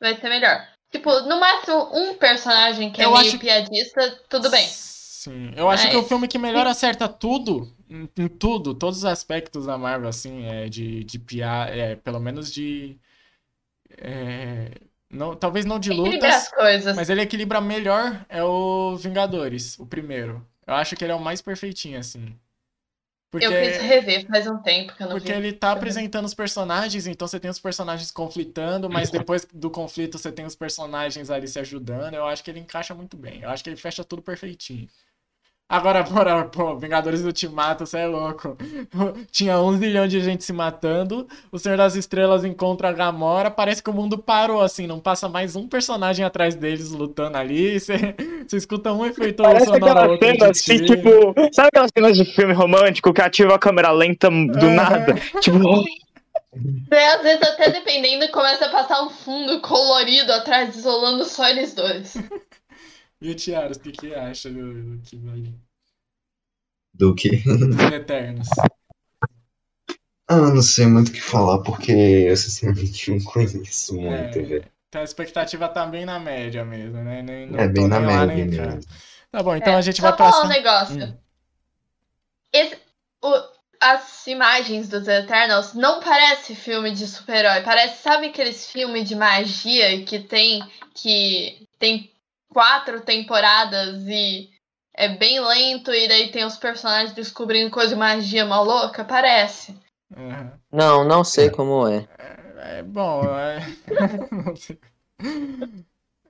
vai 0.00 0.16
ser 0.16 0.28
melhor. 0.28 0.66
Tipo, 0.90 1.10
no 1.22 1.38
máximo 1.40 1.90
um 1.94 2.14
personagem 2.14 2.90
que 2.92 3.02
é 3.02 3.04
Eu 3.04 3.12
meio 3.12 3.26
acho- 3.28 3.38
piadista, 3.38 4.20
tudo 4.28 4.50
bem. 4.50 4.66
Sim, 4.66 5.52
eu 5.56 5.68
acho 5.68 5.88
que 5.90 5.96
o 5.96 6.00
Mas- 6.00 6.08
filme 6.08 6.28
que 6.28 6.38
melhor 6.38 6.66
acerta 6.68 7.08
tudo, 7.08 7.74
em, 7.90 8.08
em 8.16 8.28
tudo, 8.28 8.72
todos 8.74 8.98
os 8.98 9.04
aspectos 9.04 9.66
da 9.66 9.76
Marvel, 9.76 10.08
assim, 10.08 10.46
é 10.46 10.68
de, 10.68 11.02
de 11.02 11.18
piada, 11.18 11.70
é, 11.72 11.96
pelo 11.96 12.20
menos 12.20 12.52
de. 12.52 12.96
é, 13.98 14.70
não, 15.10 15.34
talvez 15.34 15.64
não 15.64 15.78
de 15.78 15.90
lutas, 15.92 16.48
coisas. 16.48 16.94
mas 16.96 17.08
ele 17.10 17.22
equilibra 17.22 17.60
melhor 17.60 18.24
é 18.28 18.42
o 18.44 18.96
Vingadores, 18.96 19.78
o 19.78 19.86
primeiro. 19.86 20.46
Eu 20.66 20.74
acho 20.74 20.96
que 20.96 21.04
ele 21.04 21.12
é 21.12 21.14
o 21.14 21.20
mais 21.20 21.40
perfeitinho, 21.40 21.98
assim. 21.98 22.36
Porque, 23.30 23.46
Eu 23.46 23.52
preciso 23.52 23.84
rever 23.86 24.26
faz 24.26 24.46
um 24.46 24.58
tempo 24.58 24.96
que 24.96 25.02
eu 25.02 25.08
não 25.08 25.16
porque 25.16 25.32
vi. 25.32 25.38
ele 25.38 25.52
tá 25.52 25.72
apresentando 25.72 26.24
os 26.24 26.34
personagens, 26.34 27.06
então 27.06 27.26
você 27.28 27.38
tem 27.38 27.50
os 27.50 27.58
personagens 27.58 28.10
conflitando, 28.10 28.88
mas 28.88 29.10
depois 29.10 29.44
do 29.52 29.70
conflito 29.70 30.18
você 30.18 30.32
tem 30.32 30.44
os 30.46 30.54
personagens 30.56 31.30
ali 31.30 31.46
se 31.46 31.58
ajudando. 31.58 32.14
Eu 32.14 32.26
acho 32.26 32.42
que 32.42 32.50
ele 32.50 32.60
encaixa 32.60 32.94
muito 32.94 33.16
bem. 33.16 33.42
Eu 33.42 33.50
acho 33.50 33.62
que 33.62 33.70
ele 33.70 33.76
fecha 33.76 34.04
tudo 34.04 34.22
perfeitinho. 34.22 34.88
Agora, 35.68 36.04
bora, 36.04 36.44
pô, 36.44 36.76
Vingadores 36.76 37.24
Ultimato, 37.24 37.84
você 37.84 37.98
é 37.98 38.06
louco. 38.06 38.56
Tinha 39.32 39.58
um 39.58 39.76
zilhão 39.76 40.06
de 40.06 40.20
gente 40.20 40.44
se 40.44 40.52
matando. 40.52 41.26
O 41.50 41.58
Senhor 41.58 41.76
das 41.76 41.96
Estrelas 41.96 42.44
encontra 42.44 42.88
a 42.88 42.92
Gamora. 42.92 43.50
Parece 43.50 43.82
que 43.82 43.90
o 43.90 43.92
mundo 43.92 44.16
parou, 44.16 44.60
assim. 44.62 44.86
Não 44.86 45.00
passa 45.00 45.28
mais 45.28 45.56
um 45.56 45.66
personagem 45.66 46.24
atrás 46.24 46.54
deles 46.54 46.92
lutando 46.92 47.36
ali. 47.36 47.78
Você, 47.80 48.14
escuta 48.52 48.92
um 48.92 49.04
efeito 49.04 49.42
Parece 49.42 49.64
sonoro 49.64 49.98
aquela 49.98 50.18
cena 50.18 50.50
assim, 50.50 50.84
tipo. 50.84 51.34
Sabe 51.52 51.68
aquelas 51.68 51.90
cenas 51.92 52.16
de 52.16 52.24
filme 52.24 52.52
romântico 52.52 53.12
que 53.12 53.20
ativa 53.20 53.56
a 53.56 53.58
câmera 53.58 53.90
lenta 53.90 54.30
do 54.30 54.66
Aham. 54.66 54.74
nada? 54.74 55.14
Tipo, 55.40 55.58
Daí, 56.88 57.04
às 57.06 57.22
vezes, 57.22 57.42
até 57.42 57.70
dependendo, 57.70 58.30
começa 58.30 58.66
a 58.66 58.70
passar 58.70 59.02
um 59.02 59.10
fundo 59.10 59.60
colorido 59.60 60.32
atrás, 60.32 60.74
isolando 60.76 61.24
só 61.24 61.48
eles 61.48 61.74
dois. 61.74 62.16
E 63.26 63.30
o 63.30 63.34
Tiaros, 63.34 63.76
o 63.76 63.80
que, 63.80 63.90
que 63.90 64.14
acha 64.14 64.48
do, 64.48 64.72
do 64.96 65.02
que 65.02 65.16
vai 65.16 65.42
Do 66.94 67.14
que? 67.14 67.30
dos 67.44 67.92
Eternos? 67.92 68.48
Ah, 70.28 70.36
não 70.54 70.62
sei 70.62 70.86
muito 70.86 71.08
o 71.08 71.12
que 71.12 71.20
falar, 71.20 71.62
porque 71.64 71.90
eu 71.92 72.36
sinceramente 72.36 73.10
não 73.10 73.18
conheço 73.24 73.94
muito, 74.00 74.38
É, 74.38 74.42
velho. 74.42 74.64
Então 74.88 75.00
a 75.00 75.04
expectativa 75.04 75.68
tá 75.68 75.84
bem 75.86 76.04
na 76.04 76.18
média 76.20 76.64
mesmo, 76.64 77.02
né? 77.02 77.22
Nem, 77.22 77.46
não 77.48 77.58
É 77.58 77.68
bem 77.68 77.88
na 77.88 78.00
lá, 78.00 78.26
média 78.26 78.46
mesmo. 78.46 78.80
Tá 79.30 79.42
bom, 79.42 79.56
então 79.56 79.72
É, 79.72 79.76
a 79.76 79.80
gente 79.82 80.00
só 80.00 80.08
vai 80.08 80.16
falar 80.16 80.44
um 80.44 80.48
passar. 80.48 80.48
negócio. 80.48 80.96
Hum. 80.96 81.16
Esse- 82.52 82.78
o- 83.22 83.56
as 83.80 84.26
imagens 84.26 84.88
dos 84.88 85.06
Eternals 85.06 85.74
não 85.74 86.00
parece 86.00 86.54
filme 86.54 86.90
de 86.92 87.06
super-herói. 87.06 87.62
Parece, 87.62 88.02
sabe 88.02 88.26
aqueles 88.28 88.66
filmes 88.70 89.08
de 89.08 89.14
magia 89.14 90.04
que 90.04 90.18
tem 90.20 90.60
que 90.94 91.66
tem 91.78 92.10
quatro 92.56 93.02
temporadas 93.02 94.02
e 94.06 94.48
é 94.96 95.10
bem 95.10 95.38
lento 95.38 95.92
e 95.92 96.08
daí 96.08 96.30
tem 96.30 96.42
os 96.42 96.56
personagens 96.56 97.12
descobrindo 97.12 97.70
coisa 97.70 97.90
de 97.90 97.96
magia 97.96 98.46
maluca? 98.46 99.04
Parece. 99.04 99.78
Aham. 100.16 100.58
Não, 100.72 101.04
não 101.04 101.22
sei 101.22 101.50
como 101.50 101.86
é. 101.86 102.08
É 102.78 102.82
bom, 102.82 103.24
é... 103.38 103.58
não 104.32 104.56
sei. 104.56 104.80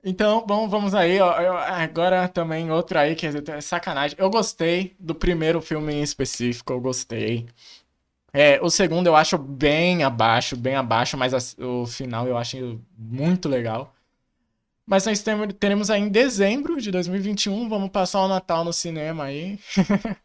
Então, 0.03 0.45
bom, 0.45 0.67
vamos 0.67 0.93
aí. 0.93 1.17
ó, 1.21 1.39
eu- 1.39 1.57
agora 1.57 2.27
também 2.27 2.69
outro 2.71 2.99
aí 2.99 3.15
que 3.15 3.25
é 3.25 3.61
sacanagem. 3.61 4.17
Eu 4.19 4.29
gostei 4.29 4.95
do 4.99 5.15
primeiro 5.15 5.61
filme 5.61 5.93
em 5.93 6.01
específico, 6.03 6.73
eu 6.73 6.81
gostei. 6.81 7.47
É, 8.33 8.61
o 8.61 8.69
segundo 8.69 9.07
eu 9.07 9.15
acho 9.15 9.37
bem 9.37 10.03
abaixo, 10.03 10.57
bem 10.57 10.75
abaixo, 10.75 11.17
mas 11.17 11.33
as- 11.33 11.57
o 11.59 11.85
final 11.87 12.27
eu 12.27 12.37
acho 12.37 12.81
muito 12.97 13.49
legal. 13.49 13.93
Mas 14.87 15.05
nós 15.05 15.19
temos, 15.21 15.53
teremos 15.59 15.89
aí 15.89 16.01
em 16.01 16.07
dezembro 16.07 16.79
de 16.79 16.89
2021, 16.91 17.67
vamos 17.67 17.89
passar 17.89 18.21
o 18.21 18.27
Natal 18.29 18.63
no 18.63 18.71
cinema 18.71 19.25
aí. 19.25 19.59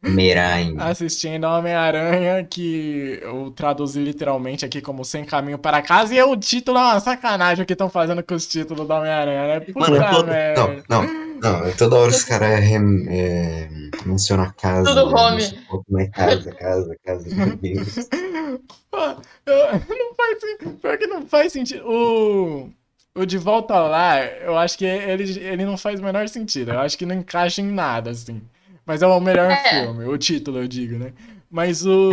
Mirai. 0.00 0.74
assistindo 0.78 1.44
Homem-Aranha, 1.44 2.44
que 2.44 3.18
eu 3.20 3.50
traduzi 3.50 4.00
literalmente 4.00 4.64
aqui 4.64 4.80
como 4.80 5.04
Sem 5.04 5.24
Caminho 5.24 5.58
para 5.58 5.82
Casa, 5.82 6.14
e 6.14 6.18
é 6.18 6.24
o 6.24 6.36
título 6.36 6.78
é 6.78 6.82
uma 6.82 7.00
sacanagem 7.00 7.64
o 7.64 7.66
que 7.66 7.72
estão 7.72 7.90
fazendo 7.90 8.22
com 8.22 8.34
os 8.34 8.46
títulos 8.46 8.86
do 8.86 8.94
Homem-Aranha, 8.94 9.46
né? 9.48 9.60
Puta 9.60 9.90
Mano, 9.90 10.10
todo... 10.10 10.28
merda. 10.28 10.84
não, 10.88 11.02
não, 11.02 11.62
não, 11.62 11.72
toda 11.76 11.96
hora 11.96 12.10
os 12.10 12.22
caras 12.24 12.60
é, 12.60 13.68
mencionam 14.06 14.44
a 14.44 14.52
casa. 14.52 14.88
Tudo 14.88 15.10
né, 15.10 15.20
home. 15.20 16.02
é 16.02 16.06
casa, 16.08 16.54
casa, 16.54 16.96
casa, 17.04 17.34
meu 17.34 17.56
Deus. 17.56 18.08
Pô, 18.90 18.98
eu- 19.46 19.96
não 19.98 20.14
faz, 20.14 20.38
pior 20.80 20.96
que 20.96 21.06
não 21.08 21.26
faz 21.26 21.52
sentido. 21.52 21.84
O, 21.84 22.70
o 23.18 23.26
De 23.26 23.36
Volta 23.38 23.74
ao 23.74 23.88
Lar, 23.88 24.22
eu 24.42 24.56
acho 24.56 24.78
que 24.78 24.84
ele, 24.84 25.38
ele 25.40 25.64
não 25.64 25.76
faz 25.76 26.00
o 26.00 26.02
menor 26.04 26.28
sentido. 26.28 26.72
Eu 26.72 26.80
acho 26.80 26.96
que 26.96 27.04
não 27.06 27.14
encaixa 27.14 27.60
em 27.60 27.66
nada, 27.70 28.10
assim. 28.10 28.40
Mas 28.86 29.02
é 29.02 29.06
o 29.06 29.20
melhor 29.20 29.50
É. 29.50 29.82
filme, 29.82 30.04
o 30.06 30.16
título, 30.16 30.58
eu 30.58 30.68
digo, 30.68 30.98
né? 30.98 31.12
Mas 31.50 31.84
o, 31.84 32.10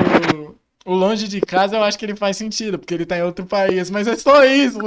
o 0.85 0.93
Longe 0.93 1.27
de 1.27 1.39
Casa, 1.41 1.75
eu 1.77 1.83
acho 1.83 1.97
que 1.97 2.05
ele 2.05 2.15
faz 2.15 2.37
sentido, 2.37 2.77
porque 2.79 2.93
ele 2.93 3.05
tá 3.05 3.17
em 3.17 3.23
outro 3.23 3.45
país. 3.45 3.89
Mas 3.89 4.07
é 4.07 4.15
só 4.15 4.43
isso! 4.43 4.79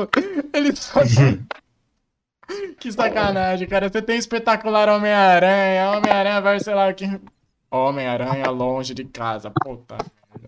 Ele 0.52 0.74
só. 0.76 1.00
que 2.78 2.92
sacanagem, 2.92 3.68
cara. 3.68 3.88
Você 3.88 4.00
tem 4.02 4.16
espetacular 4.18 4.88
Homem-Aranha, 4.88 5.90
Homem-Aranha 5.90 6.40
vai, 6.40 6.60
sei 6.60 6.74
lá, 6.74 6.92
que. 6.92 7.04
Homem-Aranha 7.70 8.50
longe 8.50 8.94
de 8.94 9.04
casa, 9.04 9.50
puta. 9.62 9.98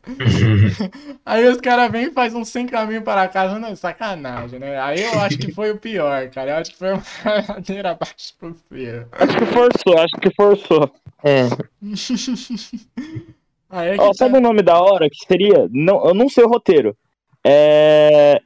Aí 1.24 1.46
os 1.48 1.58
caras 1.60 1.90
vêm 1.90 2.06
e 2.06 2.12
fazem 2.12 2.40
um 2.40 2.44
sem 2.44 2.66
caminho 2.66 3.02
para 3.02 3.28
casa, 3.28 3.58
não, 3.58 3.74
sacanagem, 3.76 4.58
né? 4.58 4.80
Aí 4.80 5.02
eu 5.02 5.20
acho 5.20 5.38
que 5.38 5.52
foi 5.52 5.70
o 5.70 5.78
pior, 5.78 6.28
cara. 6.30 6.52
Eu 6.52 6.56
acho 6.56 6.70
que 6.72 6.76
foi 6.78 6.92
uma 6.92 7.02
ladeira 7.48 7.90
abaixo 7.90 8.34
possível. 8.38 9.06
acho 9.12 9.36
que 9.38 9.46
forçou, 9.46 9.98
acho 9.98 10.16
que 10.20 10.34
forçou. 10.34 10.90
É, 11.24 11.44
Aí 13.70 13.90
é 13.90 13.94
que 13.94 14.00
Ó, 14.02 14.08
tá- 14.08 14.14
sabe 14.14 14.38
o 14.38 14.40
nome 14.40 14.62
da 14.62 14.80
hora 14.80 15.08
que 15.08 15.24
seria? 15.26 15.68
Não, 15.70 16.04
eu 16.06 16.14
não 16.14 16.28
sei 16.28 16.44
o 16.44 16.48
roteiro. 16.48 16.96
É. 17.44 18.40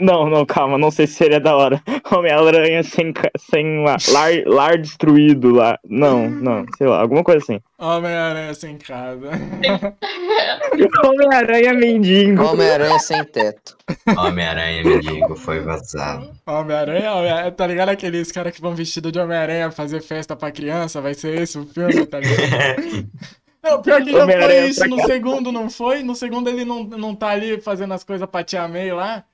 Não, 0.00 0.28
não, 0.28 0.44
calma, 0.44 0.76
não 0.76 0.90
sei 0.90 1.06
se 1.06 1.14
seria 1.14 1.40
da 1.40 1.56
hora. 1.56 1.82
Homem-Aranha 2.12 2.82
sem, 2.82 3.12
sem 3.38 3.82
lá, 3.82 3.96
lar, 4.10 4.30
lar 4.46 4.78
destruído 4.78 5.54
lá. 5.54 5.78
Não, 5.88 6.28
não, 6.28 6.66
sei 6.76 6.86
lá, 6.86 7.00
alguma 7.00 7.24
coisa 7.24 7.42
assim. 7.42 7.60
Homem-Aranha 7.78 8.52
sem 8.52 8.76
casa. 8.76 9.30
Homem-Aranha 11.04 11.72
mendigo. 11.72 12.44
Homem-Aranha 12.44 12.98
sem 12.98 13.24
teto. 13.24 13.78
Homem-Aranha, 14.18 14.84
mendigo, 14.84 15.34
foi 15.36 15.60
vazado. 15.60 16.30
Homem-Aranha, 16.46 17.14
Homem 17.14 17.52
tá 17.52 17.66
ligado 17.66 17.88
aqueles 17.88 18.30
caras 18.30 18.52
que 18.52 18.60
vão 18.60 18.74
vestido 18.74 19.10
de 19.10 19.18
Homem-Aranha 19.18 19.70
fazer 19.70 20.02
festa 20.02 20.36
pra 20.36 20.52
criança? 20.52 21.00
Vai 21.00 21.14
ser 21.14 21.40
esse 21.40 21.58
o 21.58 21.64
filme, 21.64 22.04
tá 22.04 22.20
ligado? 22.20 23.08
Não, 23.62 23.82
pior 23.82 24.02
que 24.02 24.12
já 24.12 24.24
foi 24.24 24.68
isso. 24.68 24.88
No 24.88 25.04
segundo 25.04 25.50
não 25.50 25.68
foi? 25.68 26.02
No 26.02 26.14
segundo 26.14 26.48
ele 26.48 26.64
não, 26.64 26.84
não 26.84 27.14
tá 27.14 27.30
ali 27.30 27.60
fazendo 27.60 27.92
as 27.92 28.04
coisas 28.04 28.26
pra 28.28 28.44
Tia 28.44 28.68
May 28.68 28.92
lá? 28.92 29.24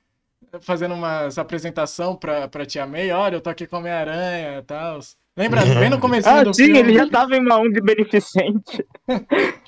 Fazendo 0.63 0.95
uma 0.95 1.29
apresentação 1.37 2.17
pra, 2.17 2.47
pra 2.49 2.67
Tia 2.67 2.87
May. 2.87 3.11
Olha, 3.13 3.37
eu 3.37 3.41
tô 3.41 3.51
aqui 3.51 3.67
com 3.67 3.77
Homem-Aranha 3.79 4.59
e 4.59 4.63
tal. 4.63 4.99
Lembra? 5.37 5.63
Bem 5.65 5.91
no 5.91 5.99
começo 5.99 6.29
Ah, 6.29 6.45
do 6.45 6.55
sim, 6.55 6.67
filme. 6.67 6.79
ele 6.79 6.95
já 6.95 7.09
tava 7.09 7.37
em 7.37 7.41
uma 7.41 7.59
ONG 7.59 7.81
beneficente. 7.81 8.87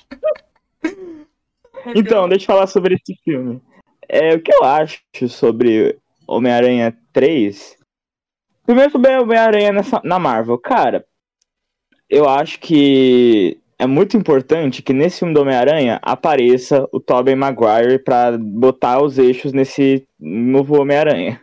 Então, 1.95 2.27
deixa 2.27 2.43
eu 2.43 2.47
falar 2.47 2.67
sobre 2.67 2.95
esse 2.95 3.15
filme. 3.23 3.61
É, 4.09 4.33
o 4.35 4.41
que 4.41 4.53
eu 4.53 4.63
acho 4.63 4.99
sobre 5.29 5.97
Homem-Aranha 6.27 6.97
3. 7.13 7.77
Primeiro 8.65 8.91
sobre 8.91 9.17
Homem-Aranha 9.17 9.71
nessa- 9.71 10.01
na 10.03 10.19
Marvel. 10.19 10.57
Cara, 10.57 11.05
eu 12.09 12.27
acho 12.27 12.59
que 12.59 13.57
é 13.79 13.85
muito 13.85 14.17
importante 14.17 14.81
que 14.81 14.93
nesse 14.93 15.19
filme 15.19 15.33
do 15.33 15.41
Homem-Aranha 15.41 15.99
apareça 16.01 16.87
o 16.91 16.99
Tobey 16.99 17.35
Maguire 17.35 17.99
pra 17.99 18.37
botar 18.37 19.01
os 19.01 19.17
eixos 19.17 19.53
nesse 19.53 20.07
novo 20.19 20.81
Homem-Aranha. 20.81 21.41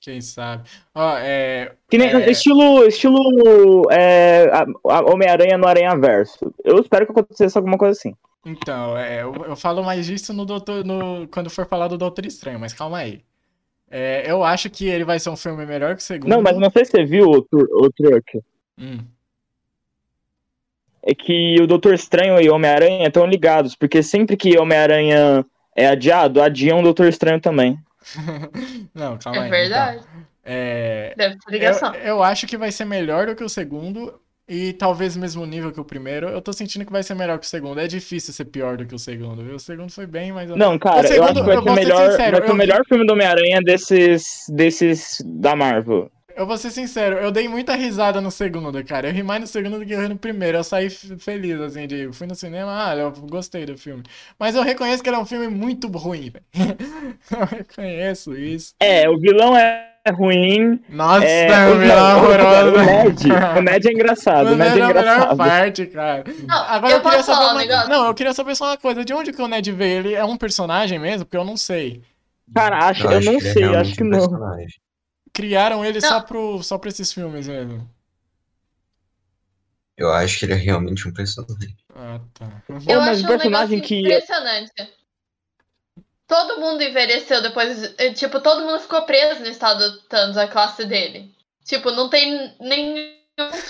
Quem 0.00 0.20
sabe? 0.20 0.68
Ó, 0.94 1.16
é. 1.18 1.72
Que 1.90 1.98
nem, 1.98 2.08
É. 2.08 2.30
Estilo, 2.30 2.86
estilo 2.86 3.90
é, 3.90 4.46
Homem-Aranha 4.84 5.58
no 5.58 5.66
Aranha 5.66 5.96
Verso. 5.98 6.54
Eu 6.64 6.78
espero 6.80 7.04
que 7.04 7.12
aconteça 7.12 7.58
alguma 7.58 7.76
coisa 7.76 7.98
assim. 7.98 8.14
Então, 8.44 8.96
é, 8.96 9.22
eu, 9.22 9.34
eu 9.48 9.56
falo 9.56 9.82
mais 9.82 10.06
disso 10.06 10.32
no 10.32 10.46
Doutor, 10.46 10.84
no, 10.84 11.26
quando 11.28 11.50
for 11.50 11.66
falar 11.66 11.88
do 11.88 11.98
Doutor 11.98 12.24
Estranho, 12.24 12.60
mas 12.60 12.72
calma 12.72 12.98
aí. 12.98 13.20
É, 13.90 14.30
eu 14.30 14.44
acho 14.44 14.70
que 14.70 14.86
ele 14.86 15.04
vai 15.04 15.18
ser 15.18 15.30
um 15.30 15.36
filme 15.36 15.66
melhor 15.66 15.96
que 15.96 16.02
o 16.02 16.04
segundo. 16.04 16.30
Não, 16.30 16.40
mas 16.40 16.56
não 16.56 16.70
sei 16.70 16.84
se 16.84 16.92
você 16.92 17.04
viu 17.04 17.28
o, 17.28 17.46
o 17.52 17.92
truque. 17.92 18.40
Hum. 18.78 18.98
É 21.06 21.14
que 21.14 21.56
o 21.60 21.66
Doutor 21.66 21.94
Estranho 21.94 22.40
e 22.40 22.48
o 22.50 22.54
Homem-Aranha 22.54 23.06
estão 23.06 23.26
ligados, 23.26 23.76
porque 23.76 24.02
sempre 24.02 24.36
que 24.36 24.58
Homem-Aranha 24.58 25.44
é 25.76 25.86
adiado, 25.86 26.42
adiam 26.42 26.80
o 26.80 26.82
Doutor 26.82 27.06
Estranho 27.06 27.40
também. 27.40 27.78
Não, 28.94 29.16
calma 29.18 29.42
aí. 29.42 29.48
É 29.48 29.50
verdade. 29.50 29.98
então. 29.98 30.26
É, 30.48 31.14
Deve 31.16 31.36
ter 31.38 31.50
ligação. 31.52 31.94
eu, 31.94 32.02
eu 32.06 32.22
acho 32.22 32.46
que 32.46 32.56
vai 32.56 32.70
ser 32.70 32.84
melhor 32.84 33.26
do 33.26 33.34
que 33.34 33.42
o 33.42 33.48
segundo 33.48 34.14
e 34.48 34.72
talvez 34.74 35.16
mesmo 35.16 35.44
nível 35.44 35.72
que 35.72 35.80
o 35.80 35.84
primeiro. 35.84 36.28
Eu 36.28 36.40
tô 36.40 36.52
sentindo 36.52 36.84
que 36.84 36.92
vai 36.92 37.02
ser 37.02 37.14
melhor 37.14 37.38
que 37.38 37.46
o 37.46 37.48
segundo. 37.48 37.80
É 37.80 37.86
difícil 37.88 38.32
ser 38.32 38.44
pior 38.44 38.76
do 38.76 38.86
que 38.86 38.94
o 38.94 38.98
segundo, 38.98 39.42
viu? 39.44 39.56
O 39.56 39.60
segundo 39.60 39.90
foi 39.90 40.06
bem, 40.06 40.30
mas... 40.32 40.48
eu- 40.50 40.56
Não, 40.56 40.78
cara, 40.78 40.98
O 40.98 41.00
eu 41.00 41.08
segundo, 41.08 41.24
acho 41.30 41.34
que 41.34 41.46
vai 41.46 41.56
eu 41.56 41.62
ser 41.62 41.70
melhor, 41.72 42.10
sincero, 42.12 42.30
vai 42.32 42.40
ser 42.42 42.48
eu- 42.50 42.54
o 42.54 42.56
melhor 42.56 42.84
filme 42.88 43.04
do 43.06 43.12
Homem-Aranha 43.12 43.60
desses, 43.60 44.46
desses 44.48 45.20
da 45.24 45.56
Marvel. 45.56 46.10
Eu 46.36 46.46
vou 46.46 46.58
ser 46.58 46.70
sincero, 46.70 47.16
eu 47.16 47.32
dei 47.32 47.48
muita 47.48 47.74
risada 47.74 48.20
no 48.20 48.30
segundo, 48.30 48.84
cara. 48.84 49.08
Eu 49.08 49.14
ri 49.14 49.22
mais 49.22 49.40
no 49.40 49.46
segundo 49.46 49.78
do 49.78 49.86
que 49.86 49.94
eu 49.94 50.02
ri 50.02 50.08
no 50.08 50.18
primeiro. 50.18 50.58
Eu 50.58 50.64
saí 50.64 50.90
feliz, 50.90 51.58
assim, 51.58 51.86
de 51.86 52.12
fui 52.12 52.26
no 52.26 52.34
cinema, 52.34 52.90
ah, 52.90 52.94
eu 52.94 53.10
gostei 53.10 53.64
do 53.64 53.78
filme. 53.78 54.02
Mas 54.38 54.54
eu 54.54 54.62
reconheço 54.62 55.02
que 55.02 55.08
ele 55.08 55.16
é 55.16 55.18
um 55.18 55.24
filme 55.24 55.48
muito 55.48 55.88
ruim, 55.88 56.28
velho. 56.52 56.76
Eu 57.30 57.46
reconheço 57.46 58.34
isso. 58.36 58.74
É, 58.78 59.08
o 59.08 59.18
vilão 59.18 59.56
é 59.56 59.94
ruim. 60.14 60.78
Nossa, 60.90 61.24
É, 61.24 61.46
é 61.46 61.68
o, 61.68 61.78
vilão 61.78 61.96
não, 61.96 62.20
o, 62.20 62.26
horroroso. 62.26 62.76
o 62.76 62.84
Ned. 62.84 63.32
O 63.58 63.62
Ned 63.62 63.88
é 63.88 63.92
engraçado. 63.92 64.48
O 64.52 64.56
Ned 64.56 64.78
é 64.78 64.82
é 64.82 64.84
a 64.84 64.94
melhor 64.94 65.36
parte, 65.38 65.86
cara. 65.86 66.22
Não, 66.46 66.62
Agora 66.64 66.92
eu 66.92 66.98
eu, 66.98 67.02
queria 67.02 67.22
saber 67.22 67.44
um 67.44 67.48
uma... 67.48 67.54
negócio? 67.54 67.88
Não, 67.88 68.06
eu 68.08 68.14
queria 68.14 68.34
saber 68.34 68.54
só 68.54 68.66
uma 68.66 68.76
coisa. 68.76 69.02
De 69.02 69.14
onde 69.14 69.32
que 69.32 69.40
o 69.40 69.48
Ned 69.48 69.72
veio? 69.72 70.00
Ele 70.00 70.14
é 70.14 70.24
um 70.24 70.36
personagem 70.36 70.98
mesmo? 70.98 71.24
Porque 71.24 71.38
eu 71.38 71.44
não 71.46 71.56
sei. 71.56 72.02
Cara, 72.54 72.76
acho, 72.90 73.06
eu, 73.06 73.12
não 73.12 73.20
que 73.20 73.28
ele 73.28 73.48
é 73.48 73.52
sei, 73.52 73.74
acho 73.74 73.94
que 73.94 74.04
um 74.04 74.08
não. 74.08 74.20
Criaram 75.36 75.84
ele 75.84 76.00
Não. 76.00 76.08
só, 76.08 76.20
pro, 76.20 76.62
só 76.62 76.78
pra 76.78 76.88
esses 76.88 77.12
filmes 77.12 77.46
mesmo. 77.46 77.88
Eu 79.96 80.12
acho 80.12 80.38
que 80.38 80.44
ele 80.44 80.52
é 80.52 80.56
realmente 80.56 81.08
um 81.08 81.12
personagem. 81.12 81.74
Ah, 81.94 82.20
tá. 82.34 82.62
Eu 82.86 83.00
mas 83.00 83.18
acho 83.18 83.24
o 83.24 83.28
personagem 83.28 83.78
um 83.78 83.82
que- 83.82 84.00
impressionante. 84.00 84.72
Todo 86.26 86.60
mundo 86.60 86.82
envelheceu 86.82 87.40
depois. 87.42 87.94
eh, 87.98 88.12
Tipo, 88.12 88.40
todo 88.40 88.64
mundo 88.64 88.80
ficou 88.80 89.02
preso 89.02 89.40
no 89.40 89.46
estado 89.48 89.90
do 89.92 90.00
Thanos, 90.02 90.36
a 90.36 90.48
classe 90.48 90.84
dele. 90.84 91.32
Tipo, 91.64 91.90
não 91.90 92.10
tem 92.10 92.54
nenhum 92.60 93.14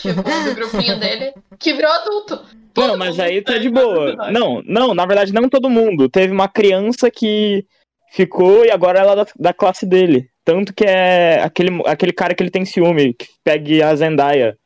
tipo 0.01 0.23
do 0.23 0.55
grupinho 0.55 0.99
dele 1.01 1.35
que 1.59 1.75
virou 1.75 1.91
adulto. 1.93 2.45
Todo 2.75 2.89
Não, 2.89 2.97
mas 2.97 3.19
aí 3.21 3.43
tá 3.43 3.59
de 3.59 3.69
boa. 3.71 4.31
Não, 4.31 4.62
não, 4.62 4.95
na 4.95 5.07
verdade 5.07 5.33
não 5.33 5.49
todo 5.49 5.71
mundo. 5.71 6.09
Teve 6.09 6.33
uma 6.33 6.49
criança 6.49 7.11
que 7.11 7.67
ficou 8.12 8.64
e 8.64 8.71
agora 8.71 8.99
ela 9.01 9.12
é 9.12 9.17
da, 9.17 9.27
da 9.39 9.53
classe 9.55 9.87
dele. 9.87 10.29
Tanto 10.47 10.72
que 10.72 10.84
é 10.84 11.42
aquele, 11.42 11.82
aquele 11.84 12.12
cara 12.12 12.32
que 12.32 12.40
ele 12.40 12.53
tem 12.53 12.64
ciúme, 12.64 13.12
que 13.12 13.26
pega 13.42 13.88
a 13.88 13.97
Zendaya. 13.97 14.57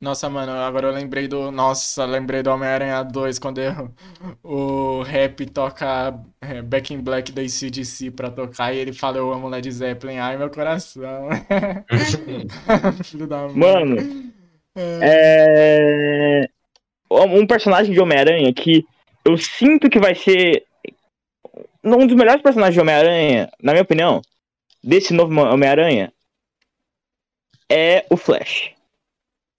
Nossa, 0.00 0.28
mano, 0.28 0.50
agora 0.50 0.88
eu 0.88 0.92
lembrei 0.92 1.28
do. 1.28 1.52
Nossa, 1.52 2.04
lembrei 2.06 2.42
do 2.42 2.50
Homem-Aranha 2.50 3.04
2, 3.04 3.38
quando 3.38 3.60
eu- 3.60 3.94
o 4.42 5.02
rap 5.02 5.46
toca 5.46 6.18
é, 6.40 6.60
Back 6.60 6.92
in 6.92 7.02
Black 7.02 7.30
da 7.30 7.42
AC/DC 7.42 8.10
pra 8.10 8.30
tocar 8.32 8.74
e 8.74 8.78
ele 8.78 8.92
fala 8.92 9.18
Eu 9.18 9.32
amo 9.32 9.46
Led 9.48 9.70
Zeppelin, 9.70 10.16
ai 10.18 10.36
meu 10.36 10.50
coração. 10.50 11.28
Filho 13.04 13.28
da 13.28 13.46
mãe. 13.46 13.54
Mano, 13.56 13.96
É. 14.74 16.42
é. 16.42 16.48
Um 17.12 17.46
personagem 17.46 17.92
de 17.92 18.00
Homem-Aranha 18.00 18.52
que 18.52 18.84
eu 19.24 19.36
sinto 19.36 19.88
que 19.90 20.00
vai 20.00 20.14
ser 20.16 20.64
um 21.84 22.06
dos 22.06 22.16
melhores 22.16 22.42
personagens 22.42 22.74
de 22.74 22.80
Homem-Aranha, 22.80 23.50
na 23.62 23.72
minha 23.72 23.82
opinião, 23.82 24.20
desse 24.82 25.12
novo 25.12 25.32
Homem-Aranha, 25.40 26.12
é 27.68 28.04
o 28.10 28.16
Flash. 28.16 28.72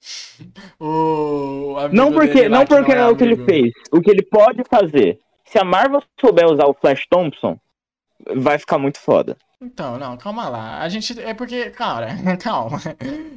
O 0.79 1.75
Não 1.93 2.11
porque, 2.11 2.49
não 2.49 2.65
que 2.65 2.75
porque 2.75 2.91
é 2.91 2.97
é 2.97 3.07
o 3.07 3.15
que 3.15 3.23
ele 3.23 3.45
fez, 3.45 3.71
o 3.91 4.01
que 4.01 4.09
ele 4.09 4.23
pode 4.23 4.63
fazer. 4.67 5.19
Se 5.45 5.59
a 5.59 5.63
Marvel 5.63 6.01
souber 6.19 6.47
usar 6.47 6.65
o 6.65 6.73
Flash 6.73 7.05
Thompson, 7.07 7.59
vai 8.35 8.57
ficar 8.57 8.79
muito 8.79 8.99
foda. 8.99 9.37
Então, 9.61 9.99
não, 9.99 10.17
calma 10.17 10.49
lá. 10.49 10.81
A 10.81 10.89
gente. 10.89 11.19
É 11.21 11.33
porque, 11.35 11.69
cara, 11.69 12.07
calma. 12.41 12.79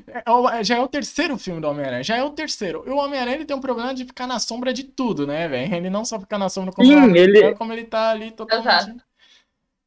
É 0.08 0.30
o- 0.30 0.62
Já 0.62 0.76
é 0.76 0.80
o 0.80 0.88
terceiro 0.88 1.36
filme 1.36 1.60
do 1.60 1.68
Homem-Aranha. 1.68 2.02
Já 2.02 2.16
é 2.16 2.22
o 2.24 2.30
terceiro. 2.30 2.82
E 2.86 2.90
o 2.90 2.96
Homem-Aranha 2.96 3.36
ele 3.36 3.44
tem 3.44 3.56
um 3.56 3.60
problema 3.60 3.92
de 3.94 4.04
ficar 4.06 4.26
na 4.26 4.38
sombra 4.38 4.72
de 4.72 4.84
tudo, 4.84 5.26
né, 5.26 5.46
velho? 5.48 5.74
Ele 5.74 5.90
não 5.90 6.04
só 6.04 6.18
fica 6.18 6.38
na 6.38 6.48
sombra 6.48 6.72
como, 6.72 6.88
Sim, 6.88 6.94
ele- 7.14 7.38
amigo, 7.44 7.58
como 7.58 7.72
ele 7.74 7.84
tá 7.84 8.10
ali 8.10 8.30
totalmente. 8.30 8.66
Exato. 8.68 8.96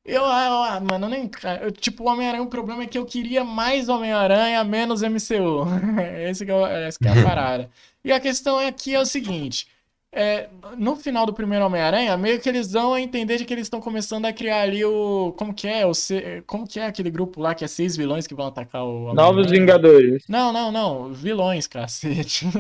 Eu, 0.06 0.22
eu, 0.22 0.28
ah, 0.30 0.80
mano, 0.80 1.06
eu 1.08 1.10
nem. 1.10 1.30
eu, 1.62 1.72
tipo, 1.72 2.04
o 2.04 2.08
Homem-Aranha, 2.08 2.42
o 2.44 2.48
problema 2.48 2.84
é 2.84 2.88
que 2.88 2.98
eu 2.98 3.06
queria 3.06 3.44
mais 3.44 3.90
Homem-Aranha, 3.90 4.64
menos 4.64 5.02
MCU. 5.02 5.66
Esse 6.30 6.46
que 6.46 6.52
é, 6.52 6.56
o- 6.56 6.66
essa 6.68 6.98
que 7.00 7.08
é 7.08 7.12
a 7.20 7.24
parada. 7.24 7.70
E 8.06 8.12
a 8.12 8.20
questão 8.20 8.62
é 8.62 8.72
que 8.72 8.94
é 8.96 9.00
o 9.00 9.06
seguinte. 9.06 9.68
É, 10.18 10.50
no 10.76 10.96
final 10.96 11.28
do 11.28 11.34
primeiro 11.34 11.64
Homem-Aranha, 11.64 12.18
meio 12.18 12.40
que 12.40 12.50
eles 12.50 12.72
dão 12.72 12.92
a 12.92 13.00
entender 13.00 13.38
de 13.38 13.46
que 13.46 13.54
eles 13.54 13.68
estão 13.68 13.80
começando 13.80 14.26
a 14.26 14.34
criar 14.34 14.62
ali 14.62 14.84
o. 14.84 15.32
Como 15.38 15.54
que 15.54 15.68
é? 15.68 15.86
O, 15.86 15.92
como 16.48 16.68
que 16.68 16.80
é 16.80 16.88
aquele 16.88 17.12
grupo 17.12 17.40
lá 17.40 17.54
que 17.54 17.64
é 17.64 17.68
seis 17.68 17.96
vilões 17.96 18.26
que 18.26 18.34
vão 18.34 18.48
atacar 18.48 18.84
o 18.84 19.14
Novos? 19.14 19.52
Vingadores. 19.52 20.24
Não, 20.28 20.52
não, 20.52 20.72
não. 20.72 21.14
Vilões, 21.14 21.68
cacete. 21.68 22.48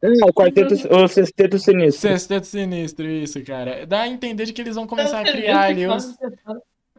Não, 0.00 0.28
o 0.28 0.32
quarteto, 0.32 0.74
o 0.94 1.08
sexteto 1.08 1.58
sinistro. 1.58 2.08
Sexteto 2.08 2.46
Sinistro, 2.46 3.04
isso, 3.04 3.42
cara. 3.42 3.84
Dá 3.84 4.02
a 4.02 4.08
entender 4.08 4.44
de 4.44 4.52
que 4.52 4.62
eles 4.62 4.76
vão 4.76 4.86
começar 4.86 5.18
a 5.18 5.24
criar 5.24 5.62
ali 5.62 5.88
os. 5.88 6.16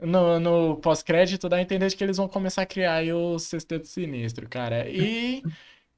No, 0.02 0.38
no 0.38 0.76
pós-crédito, 0.76 1.48
dá 1.48 1.56
a 1.56 1.62
entender 1.62 1.88
de 1.88 1.96
que 1.96 2.04
eles 2.04 2.18
vão 2.18 2.28
começar 2.28 2.64
a 2.64 2.66
criar 2.66 2.96
aí 2.96 3.14
o 3.14 3.40
Sexteto 3.40 3.88
Sinistro, 3.88 4.50
cara. 4.50 4.86
E 4.90 5.42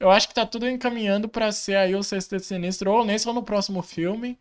eu 0.02 0.12
acho 0.12 0.28
que 0.28 0.34
tá 0.34 0.46
tudo 0.46 0.68
encaminhando 0.68 1.30
pra 1.30 1.52
ser 1.52 1.76
aí 1.76 1.96
o 1.96 2.04
Sexteto 2.04 2.44
Sinistro, 2.44 2.92
ou 2.92 3.06
nesse 3.06 3.28
ou 3.28 3.34
no 3.34 3.44
próximo 3.44 3.82
filme. 3.82 4.38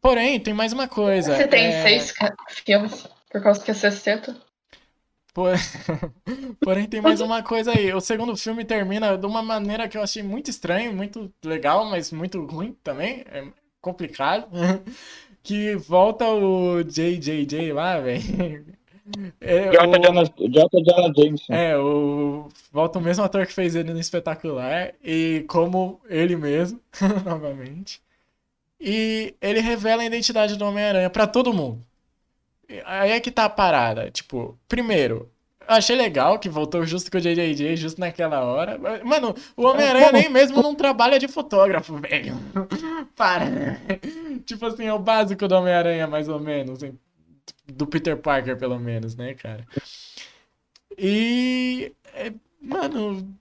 Porém, 0.00 0.38
tem 0.38 0.54
mais 0.54 0.72
uma 0.72 0.86
coisa. 0.86 1.34
Você 1.36 1.48
tem 1.48 1.66
é, 1.66 1.82
seis 1.82 2.14
filmes 2.64 3.06
por 3.30 3.42
causa 3.42 3.60
que 3.62 3.70
é 3.70 3.74
sexteto? 3.74 4.34
por- 5.34 5.52
Porém, 6.60 6.86
tem 6.86 7.00
mais 7.00 7.20
uma 7.20 7.42
coisa 7.42 7.72
aí. 7.72 7.92
O 7.92 8.00
segundo 8.00 8.36
filme 8.36 8.64
termina 8.64 9.16
de 9.16 9.26
uma 9.26 9.42
maneira 9.42 9.88
que 9.88 9.96
eu 9.96 10.02
achei 10.02 10.22
muito 10.22 10.50
estranho, 10.50 10.92
muito 10.92 11.32
legal, 11.44 11.84
mas 11.86 12.12
muito 12.12 12.44
ruim 12.44 12.76
também. 12.82 13.24
É 13.30 13.44
complicado. 13.80 14.48
Que 15.42 15.74
volta 15.74 16.26
o 16.28 16.82
JJJ 16.84 17.72
lá, 17.72 17.98
velho. 17.98 18.66
É, 19.40 19.70
J. 19.70 19.88
o- 19.88 20.02
Jonah, 20.02 20.24
J. 20.24 20.68
Jonah 20.84 21.12
Jameson. 21.16 21.52
É, 21.52 21.76
o... 21.76 22.48
volta 22.72 22.98
o 22.98 23.02
mesmo 23.02 23.24
ator 23.24 23.46
que 23.46 23.52
fez 23.52 23.74
ele 23.74 23.92
no 23.92 24.00
espetacular 24.00 24.92
e 25.02 25.44
como 25.48 26.00
ele 26.08 26.36
mesmo, 26.36 26.80
novamente. 27.24 28.00
E 28.80 29.34
ele 29.40 29.60
revela 29.60 30.02
a 30.02 30.06
identidade 30.06 30.56
do 30.56 30.64
Homem-Aranha 30.64 31.10
pra 31.10 31.26
todo 31.26 31.52
mundo. 31.52 31.84
Aí 32.84 33.10
é 33.10 33.20
que 33.20 33.30
tá 33.30 33.44
a 33.44 33.50
parada. 33.50 34.10
Tipo, 34.10 34.56
primeiro, 34.68 35.28
eu 35.60 35.74
achei 35.74 35.94
legal 35.96 36.38
que 36.38 36.48
voltou 36.48 36.84
justo 36.86 37.10
com 37.10 37.18
o 37.18 37.20
JJJ, 37.20 37.76
justo 37.76 38.00
naquela 38.00 38.42
hora. 38.44 38.78
Mano, 39.04 39.34
o 39.56 39.64
Homem-Aranha 39.66 40.12
nem 40.12 40.28
mesmo 40.28 40.62
não 40.62 40.74
trabalha 40.74 41.18
de 41.18 41.28
fotógrafo, 41.28 41.96
velho. 41.96 42.34
Para. 43.16 43.44
Tipo 44.46 44.66
assim, 44.66 44.86
é 44.86 44.92
o 44.92 44.98
básico 44.98 45.46
do 45.46 45.54
Homem-Aranha, 45.54 46.06
mais 46.06 46.28
ou 46.28 46.40
menos. 46.40 46.80
Do 47.66 47.86
Peter 47.86 48.16
Parker, 48.16 48.56
pelo 48.56 48.78
menos, 48.78 49.14
né, 49.14 49.34
cara? 49.34 49.66
E. 50.98 51.92
é, 52.14 52.32
mano. 52.60 53.36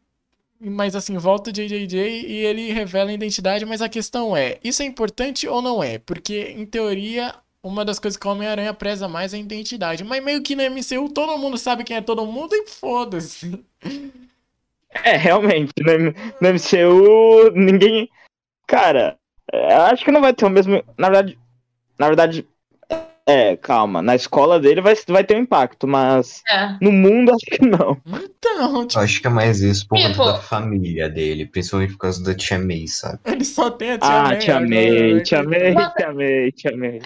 Mas 0.61 0.93
assim, 0.93 1.17
volta 1.17 1.49
o 1.49 1.53
JJJ 1.53 1.97
e 1.97 2.33
ele 2.45 2.73
revela 2.73 3.11
a 3.11 3.13
identidade, 3.13 3.65
mas 3.65 3.81
a 3.81 3.87
questão 3.87 4.35
é: 4.35 4.57
isso 4.63 4.81
é 4.81 4.85
importante 4.85 5.47
ou 5.47 5.61
não 5.61 5.81
é? 5.81 5.99
Porque, 5.99 6.53
em 6.55 6.65
teoria, 6.65 7.33
uma 7.63 7.85
das 7.85 7.99
coisas 7.99 8.17
que 8.17 8.27
o 8.27 8.31
Homem-Aranha 8.31 8.73
preza 8.73 9.07
mais 9.07 9.33
é 9.33 9.37
a 9.37 9.39
identidade. 9.39 10.03
Mas 10.03 10.23
meio 10.23 10.41
que 10.41 10.55
no 10.55 10.63
MCU 10.63 11.09
todo 11.13 11.37
mundo 11.37 11.57
sabe 11.57 11.83
quem 11.83 11.97
é 11.97 12.01
todo 12.01 12.25
mundo 12.25 12.53
e 12.53 12.67
foda-se. 12.67 13.63
É, 15.03 15.15
realmente. 15.15 15.71
No, 15.77 15.93
no 16.41 16.53
MCU, 16.53 17.51
ninguém. 17.53 18.09
Cara, 18.65 19.17
é, 19.51 19.73
acho 19.73 20.03
que 20.03 20.11
não 20.11 20.21
vai 20.21 20.33
ter 20.33 20.45
o 20.45 20.49
mesmo. 20.49 20.83
Na 20.97 21.09
verdade. 21.09 21.37
Na 21.97 22.07
verdade. 22.07 22.47
É, 23.29 23.55
calma. 23.57 24.01
Na 24.01 24.15
escola 24.15 24.59
dele 24.59 24.81
vai, 24.81 24.95
vai 25.07 25.23
ter 25.23 25.35
um 25.35 25.41
impacto, 25.41 25.87
mas 25.87 26.41
É. 26.49 26.77
no 26.81 26.91
mundo 26.91 27.31
acho 27.31 27.45
que 27.45 27.63
não. 27.65 28.01
Então, 28.07 28.87
tipo, 28.87 28.99
Eu 28.99 29.03
acho 29.03 29.21
que 29.21 29.27
é 29.27 29.29
mais 29.29 29.59
isso 29.61 29.87
por 29.87 29.97
conta 29.97 30.09
Tipo- 30.11 30.25
da 30.25 30.39
família 30.39 31.09
dele, 31.09 31.45
principalmente 31.45 31.93
por 31.93 31.99
causa 31.99 32.23
da 32.23 32.33
tia 32.35 32.57
May, 32.57 32.87
sabe? 32.87 33.19
ele 33.25 33.45
só 33.45 33.69
tem 33.69 33.91
a 33.91 33.97
Tia 33.99 34.09
Ah, 34.09 34.23
May 34.23 34.49
amei, 34.51 35.13
né? 35.15 35.21
te 35.21 35.35
amei, 35.35 35.73
Mas- 35.73 35.93
te 35.93 36.03
amei, 36.03 36.51
te 36.51 36.67
amei. 36.67 36.99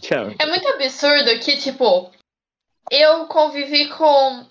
Te 0.00 0.14
amei. 0.14 0.36
É 0.38 0.46
muito 0.46 0.66
absurdo 0.68 1.38
que, 1.38 1.56
tipo, 1.58 2.10
eu 2.90 3.26
convivi 3.26 3.88
com 3.90 4.46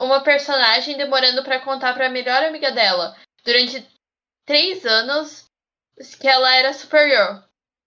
uma 0.00 0.20
personagem 0.20 0.96
demorando 0.96 1.42
pra 1.42 1.60
contar 1.60 1.94
pra 1.94 2.08
melhor 2.08 2.42
amiga 2.44 2.70
dela 2.70 3.16
durante 3.44 3.84
três 4.46 4.84
anos 4.84 5.46
que 6.20 6.26
ela 6.28 6.54
era 6.56 6.72
superior. 6.72 7.42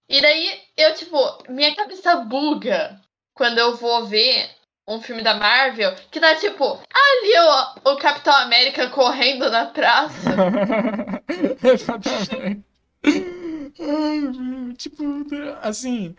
E 0.09 0.21
daí 0.21 0.61
eu, 0.77 0.93
tipo, 0.93 1.17
minha 1.49 1.75
cabeça 1.75 2.15
buga 2.17 2.99
quando 3.33 3.57
eu 3.57 3.75
vou 3.75 4.05
ver 4.05 4.49
um 4.87 5.01
filme 5.01 5.21
da 5.21 5.35
Marvel 5.35 5.93
que 6.09 6.19
tá, 6.19 6.33
tipo, 6.35 6.63
ali 6.63 7.79
o, 7.85 7.91
o 7.91 7.97
Capitão 7.97 8.33
América 8.35 8.89
correndo 8.89 9.49
na 9.49 9.65
praça. 9.65 10.29
Exatamente. 11.61 12.63
Tipo, 14.77 15.03
assim, 15.61 16.15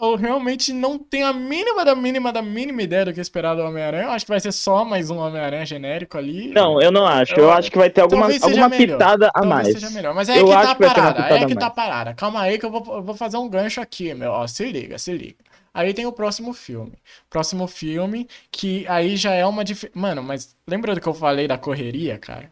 eu 0.00 0.14
realmente 0.16 0.72
não 0.72 0.98
tenho 0.98 1.26
a 1.26 1.32
mínima 1.32 1.84
da 1.84 1.94
mínima 1.94 2.32
da 2.32 2.40
mínima 2.42 2.82
ideia 2.82 3.04
do 3.06 3.12
que 3.12 3.20
esperar 3.20 3.54
do 3.54 3.62
Homem-Aranha. 3.62 4.04
Eu 4.04 4.10
acho 4.10 4.24
que 4.24 4.30
vai 4.30 4.40
ser 4.40 4.52
só 4.52 4.84
mais 4.84 5.10
um 5.10 5.18
Homem-Aranha 5.18 5.66
genérico 5.66 6.16
ali. 6.18 6.48
Não, 6.48 6.80
eu 6.80 6.90
não 6.92 7.06
acho. 7.06 7.34
Eu, 7.34 7.44
Eu- 7.44 7.52
acho 7.52 7.70
que 7.70 7.78
vai 7.78 7.90
ter 7.90 8.00
alguma, 8.02 8.22
talvez 8.22 8.42
alguma 8.42 8.68
melhor. 8.68 8.98
pitada 8.98 9.26
a 9.28 9.32
Talvez 9.40 9.54
mais. 9.54 9.72
seja 9.72 9.90
melhor. 9.90 10.14
Mas 10.14 10.28
é 10.28 10.32
aí 10.34 10.38
Eu 10.40 10.46
que 10.46 10.52
tá 10.52 10.70
a 10.70 10.74
parada. 10.74 11.34
É 11.34 11.46
que 11.46 11.54
tá 11.54 11.66
a 11.66 11.70
parada. 11.70 12.14
Calma 12.14 12.40
aí 12.42 12.58
que 12.58 12.66
eu 12.66 12.70
vou, 12.70 12.84
eu 12.96 13.02
vou 13.02 13.14
fazer 13.14 13.36
um 13.36 13.48
gancho 13.48 13.80
aqui, 13.80 14.14
meu. 14.14 14.30
Ó, 14.32 14.46
se 14.46 14.64
liga, 14.70 14.98
se 14.98 15.12
liga. 15.12 15.36
Aí 15.74 15.92
tem 15.94 16.06
o 16.06 16.12
próximo 16.12 16.52
filme. 16.52 16.92
Próximo 17.30 17.66
filme, 17.68 18.26
que 18.50 18.84
aí 18.88 19.16
já 19.16 19.32
é 19.34 19.44
uma 19.46 19.62
dif... 19.64 19.88
Mano, 19.94 20.22
mas 20.22 20.56
lembra 20.66 20.94
do 20.94 21.00
que 21.00 21.06
eu 21.06 21.14
falei 21.14 21.46
da 21.46 21.56
correria, 21.58 22.18
cara? 22.18 22.50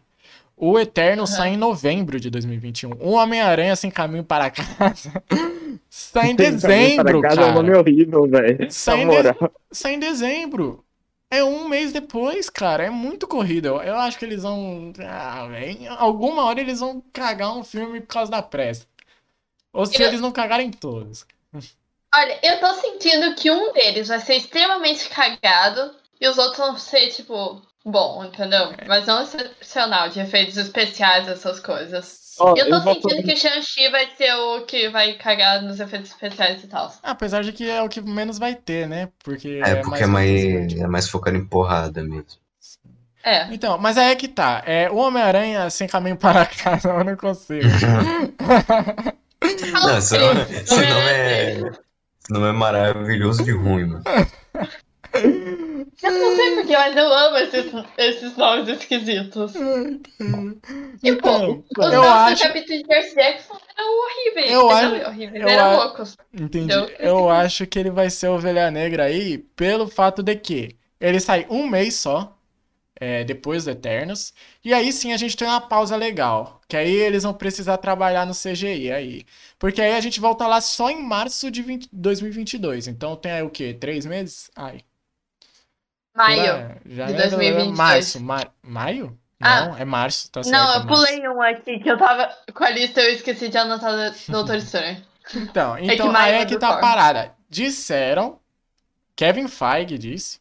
O 0.59 0.79
Eterno 0.79 1.27
sai 1.27 1.49
em 1.49 1.57
novembro 1.57 2.19
de 2.19 2.31
2021. 2.31 2.93
O 2.99 3.11
Homem-Aranha 3.11 3.75
Sem 3.75 3.91
Caminho 3.91 4.23
para 4.23 4.49
Casa 4.49 5.23
sai 5.87 6.31
em 6.31 6.35
dezembro, 6.35 7.21
Para 7.21 7.29
casa 7.29 7.41
é 7.41 7.45
um 7.45 7.53
nome 7.53 7.67
cara. 7.69 7.79
horrível, 7.79 8.27
velho. 8.27 8.71
Sai 8.71 9.05
de- 9.05 9.49
sai 9.71 9.93
em 9.93 9.99
dezembro. 9.99 10.83
É 11.29 11.43
um 11.43 11.67
mês 11.67 11.91
depois, 11.93 12.49
cara. 12.49 12.85
É 12.85 12.89
muito 12.89 13.27
corrida. 13.27 13.67
Eu, 13.67 13.81
eu 13.83 13.95
acho 13.97 14.17
que 14.17 14.25
eles 14.25 14.41
vão. 14.43 14.91
Ah, 14.99 15.45
véi, 15.47 15.73
em 15.81 15.87
alguma 15.87 16.43
hora 16.45 16.59
eles 16.59 16.79
vão 16.79 17.03
cagar 17.13 17.55
um 17.55 17.63
filme 17.63 18.01
por 18.01 18.07
causa 18.07 18.31
da 18.31 18.41
pressa. 18.41 18.87
Ou 19.71 19.85
se 19.85 20.01
Eu- 20.01 20.07
eles 20.07 20.21
não 20.21 20.31
cagarem 20.31 20.71
todos. 20.71 21.25
Olha, 22.15 22.39
eu 22.41 22.59
tô 22.59 22.73
sentindo 22.75 23.35
que 23.35 23.51
um 23.51 23.73
deles 23.73 24.07
vai 24.07 24.19
ser 24.21 24.37
extremamente 24.37 25.07
cagado 25.09 25.93
e 26.19 26.27
os 26.27 26.37
outros 26.39 26.57
vão 26.57 26.77
ser, 26.77 27.09
tipo, 27.09 27.61
bom, 27.87 28.23
entendeu? 28.25 28.73
É. 28.77 28.85
Mas 28.87 29.07
não 29.07 29.21
excepcional, 29.23 30.09
de 30.09 30.19
efeitos 30.19 30.57
especiais, 30.57 31.27
essas 31.27 31.59
coisas. 31.59 32.27
Ó, 32.39 32.49
eu 32.55 32.69
tô 32.69 32.75
eu 32.75 32.81
vou 32.83 32.93
sentindo 32.93 33.09
fazer- 33.09 33.23
que 33.23 33.33
o 33.33 33.37
Shang-Chi 33.37 33.89
vai 33.89 34.07
ser 34.15 34.33
o 34.35 34.61
que 34.65 34.89
vai 34.89 35.13
cagar 35.13 35.61
nos 35.63 35.79
efeitos 35.79 36.11
especiais 36.11 36.63
e 36.63 36.67
tal. 36.67 36.93
Apesar 37.01 37.43
de 37.43 37.51
que 37.51 37.67
é 37.69 37.81
o 37.81 37.89
que 37.89 37.99
menos 38.01 38.37
vai 38.37 38.53
ter, 38.53 38.87
né? 38.87 39.09
Porque 39.23 39.59
É, 39.65 39.75
porque 39.77 40.03
é 40.03 40.07
mais, 40.07 40.29
é 40.75 40.87
mais 40.87 41.09
focado 41.09 41.35
em 41.35 41.45
porrada 41.45 42.03
mesmo. 42.03 42.25
É. 43.23 43.51
Então, 43.53 43.77
mas 43.77 43.97
aí 43.97 44.11
é 44.11 44.15
que 44.15 44.27
tá. 44.27 44.61
É, 44.65 44.89
o 44.89 44.97
Homem-Aranha 44.97 45.69
sem 45.69 45.87
caminho 45.87 46.15
para 46.15 46.45
casa, 46.63 46.89
eu 46.89 47.03
não 47.03 47.15
consigo. 47.17 47.65
Não, 49.73 49.97
esse 49.97 50.17
nome, 50.17 50.41
esse 50.41 50.75
nome 50.75 51.09
é. 51.09 51.57
Esse 52.29 52.33
nome 52.33 52.49
é 52.49 52.51
maravilhoso 52.51 53.41
de 53.41 53.51
ruim, 53.51 53.85
mano. 53.85 54.03
Eu 56.03 56.11
não 56.11 56.35
sei 56.35 56.55
porquê, 56.55 56.73
mas 56.77 56.95
eu 56.95 57.11
amo 57.13 57.37
esses, 57.37 57.71
esses 57.97 58.37
nomes 58.37 58.67
esquisitos. 58.69 59.53
Tipo, 59.53 60.59
Então, 61.03 61.63
os 61.77 61.93
eu 61.93 62.03
acho. 62.03 62.35
do 62.43 62.47
Capitão 62.47 62.81
Percy 62.83 63.15
Jackson 63.15 63.57
eram 63.77 63.99
horríveis. 63.99 64.51
Eu 64.51 64.71
eram 64.71 64.95
acho- 64.95 65.07
horríveis, 65.09 65.43
eu 65.43 65.49
eram 65.49 65.65
a- 65.65 65.83
loucos. 65.85 66.17
Entendi. 66.33 66.71
Eu- 66.73 66.89
Eu 66.99 67.29
acho 67.29 67.65
que 67.65 67.79
ele 67.79 67.89
vai 67.89 68.09
ser 68.09 68.27
Ovelha 68.27 68.69
Negra 68.69 69.05
aí 69.05 69.37
pelo 69.39 69.87
fato 69.87 70.21
de 70.21 70.35
que 70.35 70.75
ele 70.99 71.19
sai 71.19 71.45
um 71.49 71.67
mês 71.67 71.95
só, 71.95 72.35
é, 72.99 73.23
depois 73.23 73.65
do 73.65 73.71
Eternos, 73.71 74.33
e 74.63 74.73
aí 74.73 74.91
sim 74.91 75.13
a 75.13 75.17
gente 75.17 75.37
tem 75.37 75.47
uma 75.47 75.61
pausa 75.61 75.95
legal, 75.95 76.61
que 76.67 76.75
aí 76.75 76.91
eles 76.93 77.23
vão 77.23 77.33
precisar 77.33 77.77
trabalhar 77.77 78.25
no 78.25 78.33
CGI 78.33 78.91
aí. 78.91 79.23
Porque 79.59 79.81
aí 79.81 79.93
a 79.93 80.01
gente 80.01 80.19
volta 80.19 80.47
lá 80.47 80.59
só 80.61 80.89
em 80.89 81.01
março 81.03 81.49
de 81.51 81.61
20 81.61 81.87
2022, 81.93 82.87
então 82.87 83.15
tem 83.15 83.31
aí 83.31 83.43
o 83.43 83.49
quê? 83.51 83.73
Três 83.73 84.05
meses? 84.05 84.49
Ai. 84.55 84.79
Maio. 86.17 86.75
Já 86.85 87.05
de 87.05 87.13
é 87.13 87.15
2022. 87.29 87.77
Março, 87.77 88.19
mar... 88.19 88.51
maio? 88.63 89.17
Ah. 89.39 89.67
Não, 89.67 89.77
é 89.77 89.85
março, 89.85 90.31
tá 90.31 90.43
certo. 90.43 90.51
Não, 90.55 90.73
é 90.73 90.77
eu 90.77 90.85
março. 90.85 90.87
pulei 90.87 91.29
um 91.29 91.41
aqui 91.41 91.79
que 91.79 91.89
eu 91.89 91.97
tava 91.97 92.27
com 92.53 92.63
a 92.63 92.71
lista 92.71 93.01
e 93.01 93.05
eu 93.05 93.13
esqueci 93.13 93.49
de 93.49 93.57
anotar 93.57 93.91
do 93.93 94.15
Doutor 94.31 94.55
Estranho. 94.55 95.05
Então, 95.35 95.75
que 95.75 95.85
então 95.85 96.11
maio 96.11 96.35
aí 96.35 96.39
é 96.39 96.41
é 96.41 96.45
que 96.45 96.57
tá 96.57 96.69
a 96.69 96.71
Thor. 96.73 96.81
parada. 96.81 97.35
Disseram, 97.49 98.39
Kevin 99.15 99.47
Feige 99.47 99.97
disse, 99.97 100.39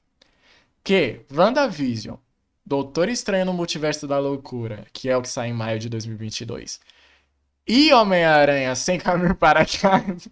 que 0.82 1.20
WandaVision, 1.30 2.16
Doutor 2.64 3.08
Estranho 3.08 3.44
no 3.44 3.52
Multiverso 3.52 4.08
da 4.08 4.18
Loucura, 4.18 4.86
que 4.92 5.08
é 5.10 5.16
o 5.16 5.22
que 5.22 5.28
sai 5.28 5.48
em 5.48 5.52
maio 5.52 5.78
de 5.78 5.88
2022, 5.88 6.80
e 7.68 7.92
Homem-Aranha 7.92 8.74
Sem 8.74 8.98
Caminho 8.98 9.34
para 9.36 9.66
Casa 9.66 10.30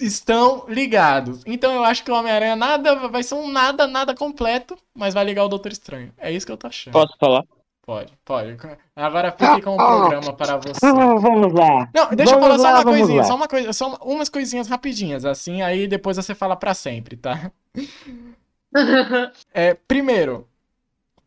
estão 0.00 0.64
ligados. 0.68 1.42
Então 1.46 1.72
eu 1.72 1.84
acho 1.84 2.04
que 2.04 2.10
o 2.10 2.14
Homem-Aranha 2.14 2.56
nada 2.56 3.08
vai 3.08 3.22
ser 3.22 3.34
um 3.34 3.50
nada, 3.50 3.86
nada 3.86 4.14
completo, 4.14 4.76
mas 4.94 5.14
vai 5.14 5.24
ligar 5.24 5.44
o 5.44 5.48
Doutor 5.48 5.72
Estranho. 5.72 6.12
É 6.18 6.30
isso 6.30 6.46
que 6.46 6.52
eu 6.52 6.56
tô 6.56 6.66
achando. 6.66 6.92
Posso 6.92 7.16
falar? 7.18 7.44
Pode, 7.84 8.12
pode. 8.24 8.56
Agora 8.94 9.32
fique 9.32 9.60
com 9.62 9.74
o 9.74 9.76
programa 9.76 10.32
para 10.34 10.56
você. 10.56 10.78
Vamos 10.80 11.52
lá. 11.52 11.90
Não, 11.92 12.14
deixa 12.14 12.34
eu 12.34 12.40
Vamos 12.40 12.56
falar 12.56 12.58
só 12.58 12.62
lá, 12.62 12.80
uma 12.80 12.84
coisinha, 12.84 13.20
lá. 13.20 13.24
só 13.24 13.34
uma 13.34 13.48
coisa, 13.48 13.72
só 13.72 13.98
umas 14.02 14.28
coisinhas 14.28 14.68
rapidinhas, 14.68 15.24
assim, 15.24 15.62
aí 15.62 15.88
depois 15.88 16.16
você 16.16 16.34
fala 16.34 16.54
pra 16.56 16.74
sempre, 16.74 17.16
tá? 17.16 17.50
É, 19.52 19.74
primeiro, 19.74 20.48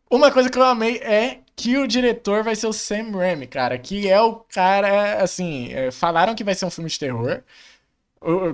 uma 0.10 0.32
coisa 0.32 0.50
que 0.50 0.58
eu 0.58 0.64
amei 0.64 0.98
é 0.98 1.42
que 1.56 1.78
o 1.78 1.88
diretor 1.88 2.44
vai 2.44 2.56
ser 2.56 2.66
o 2.68 2.74
Sam 2.74 3.12
Raimi, 3.12 3.46
cara, 3.46 3.78
que 3.78 4.08
é 4.10 4.20
o 4.20 4.36
cara, 4.36 5.22
assim, 5.22 5.72
é, 5.72 5.92
falaram 5.92 6.34
que 6.34 6.44
vai 6.44 6.56
ser 6.56 6.66
um 6.66 6.72
filme 6.72 6.90
de 6.90 6.98
terror, 6.98 7.44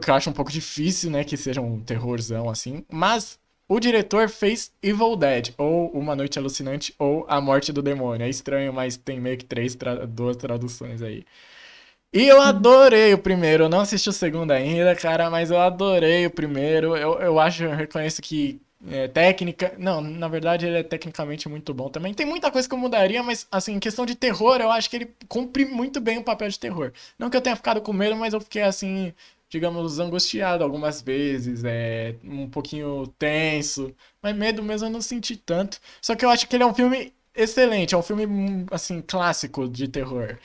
que 0.01 0.09
eu 0.09 0.13
acho 0.13 0.29
um 0.29 0.33
pouco 0.33 0.51
difícil, 0.51 1.09
né, 1.11 1.23
que 1.23 1.37
seja 1.37 1.61
um 1.61 1.79
terrorzão, 1.79 2.49
assim, 2.49 2.85
mas 2.91 3.39
o 3.67 3.79
diretor 3.79 4.29
fez 4.29 4.71
Evil 4.83 5.15
Dead, 5.15 5.53
ou 5.57 5.89
Uma 5.91 6.15
Noite 6.15 6.37
Alucinante, 6.37 6.93
ou 6.99 7.25
A 7.29 7.39
Morte 7.39 7.71
do 7.71 7.81
Demônio. 7.81 8.25
É 8.25 8.29
estranho, 8.29 8.73
mas 8.73 8.97
tem 8.97 9.19
meio 9.19 9.37
que 9.37 9.45
três, 9.45 9.75
tra- 9.75 10.05
duas 10.05 10.35
traduções 10.35 11.01
aí. 11.01 11.23
E 12.13 12.27
eu 12.27 12.41
adorei 12.41 13.13
o 13.13 13.17
primeiro, 13.17 13.65
eu 13.65 13.69
não 13.69 13.79
assisti 13.81 14.09
o 14.09 14.13
segundo 14.13 14.51
ainda, 14.51 14.95
cara, 14.95 15.29
mas 15.29 15.49
eu 15.51 15.59
adorei 15.59 16.25
o 16.25 16.31
primeiro. 16.31 16.95
Eu, 16.97 17.19
eu 17.21 17.39
acho, 17.39 17.63
eu 17.63 17.71
reconheço 17.75 18.21
que 18.21 18.61
é, 18.89 19.07
técnica. 19.07 19.73
Não, 19.77 20.01
na 20.01 20.27
verdade 20.27 20.65
ele 20.65 20.77
é 20.79 20.83
tecnicamente 20.83 21.47
muito 21.47 21.73
bom 21.73 21.89
também. 21.89 22.13
Tem 22.13 22.25
muita 22.25 22.51
coisa 22.51 22.67
que 22.67 22.73
eu 22.73 22.79
mudaria, 22.79 23.23
mas 23.23 23.47
assim, 23.51 23.73
em 23.75 23.79
questão 23.79 24.05
de 24.05 24.15
terror, 24.15 24.57
eu 24.59 24.71
acho 24.71 24.89
que 24.89 24.97
ele 24.97 25.15
cumpre 25.29 25.63
muito 25.65 26.01
bem 26.01 26.17
o 26.17 26.23
papel 26.23 26.49
de 26.49 26.59
terror. 26.59 26.91
Não 27.17 27.29
que 27.29 27.37
eu 27.37 27.41
tenha 27.41 27.55
ficado 27.55 27.81
com 27.81 27.93
medo, 27.93 28.15
mas 28.17 28.33
eu 28.33 28.41
fiquei 28.41 28.63
assim, 28.63 29.13
digamos, 29.51 29.99
angustiado 29.99 30.63
algumas 30.63 31.01
vezes, 31.01 31.63
é, 31.65 32.15
um 32.23 32.49
pouquinho 32.49 33.05
tenso. 33.19 33.93
Mas 34.23 34.33
medo 34.35 34.63
mesmo 34.63 34.87
eu 34.87 34.91
não 34.91 35.01
senti 35.01 35.35
tanto. 35.35 35.77
Só 36.01 36.15
que 36.15 36.23
eu 36.23 36.29
acho 36.29 36.47
que 36.47 36.55
ele 36.55 36.63
é 36.63 36.65
um 36.65 36.73
filme 36.73 37.13
excelente, 37.35 37.93
é 37.93 37.97
um 37.97 38.01
filme, 38.01 38.25
hum, 38.25 38.65
assim, 38.71 39.01
clássico 39.01 39.67
de 39.67 39.89
terror. 39.89 40.37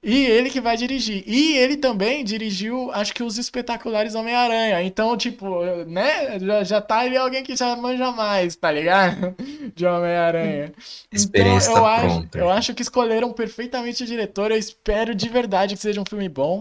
E 0.00 0.26
ele 0.26 0.50
que 0.50 0.60
vai 0.60 0.76
dirigir. 0.76 1.24
E 1.26 1.56
ele 1.56 1.78
também 1.78 2.22
dirigiu, 2.22 2.92
acho 2.92 3.12
que 3.14 3.22
os 3.24 3.38
espetaculares 3.38 4.14
Homem-Aranha. 4.14 4.82
Então, 4.82 5.16
tipo, 5.16 5.64
né? 5.86 6.38
Já, 6.38 6.62
já 6.64 6.80
tá 6.80 6.98
ali 6.98 7.16
alguém 7.16 7.42
que 7.42 7.56
já 7.56 7.74
manja 7.74 8.12
mais, 8.12 8.54
tá 8.54 8.70
ligado? 8.70 9.34
De 9.74 9.86
Homem-Aranha. 9.86 10.72
A 11.10 11.16
experiência 11.16 11.70
então, 11.70 11.82
eu 11.82 11.88
tá 11.88 11.94
acho, 11.96 12.06
pronta. 12.06 12.38
eu 12.38 12.50
acho 12.50 12.74
que 12.74 12.82
escolheram 12.82 13.32
perfeitamente 13.32 14.02
o 14.04 14.06
diretor. 14.06 14.52
Eu 14.52 14.58
espero 14.58 15.14
de 15.14 15.28
verdade 15.28 15.74
que 15.74 15.80
seja 15.80 16.00
um 16.00 16.04
filme 16.08 16.28
bom. 16.28 16.60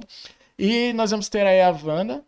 E 0.57 0.93
nós 0.93 1.11
vamos 1.11 1.29
ter 1.29 1.45
aí 1.45 1.61
a 1.61 1.71
Wanda, 1.71 2.23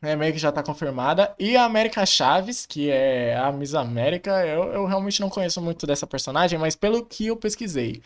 né, 0.00 0.16
meio 0.16 0.32
que 0.32 0.38
já 0.38 0.52
tá 0.52 0.62
confirmada. 0.62 1.34
E 1.38 1.56
a 1.56 1.64
América 1.64 2.04
Chaves, 2.06 2.66
que 2.66 2.90
é 2.90 3.36
a 3.36 3.50
Miss 3.52 3.74
América. 3.74 4.46
Eu, 4.46 4.64
eu 4.72 4.86
realmente 4.86 5.20
não 5.20 5.30
conheço 5.30 5.60
muito 5.60 5.86
dessa 5.86 6.06
personagem, 6.06 6.58
mas 6.58 6.76
pelo 6.76 7.04
que 7.04 7.26
eu 7.26 7.36
pesquisei. 7.36 8.02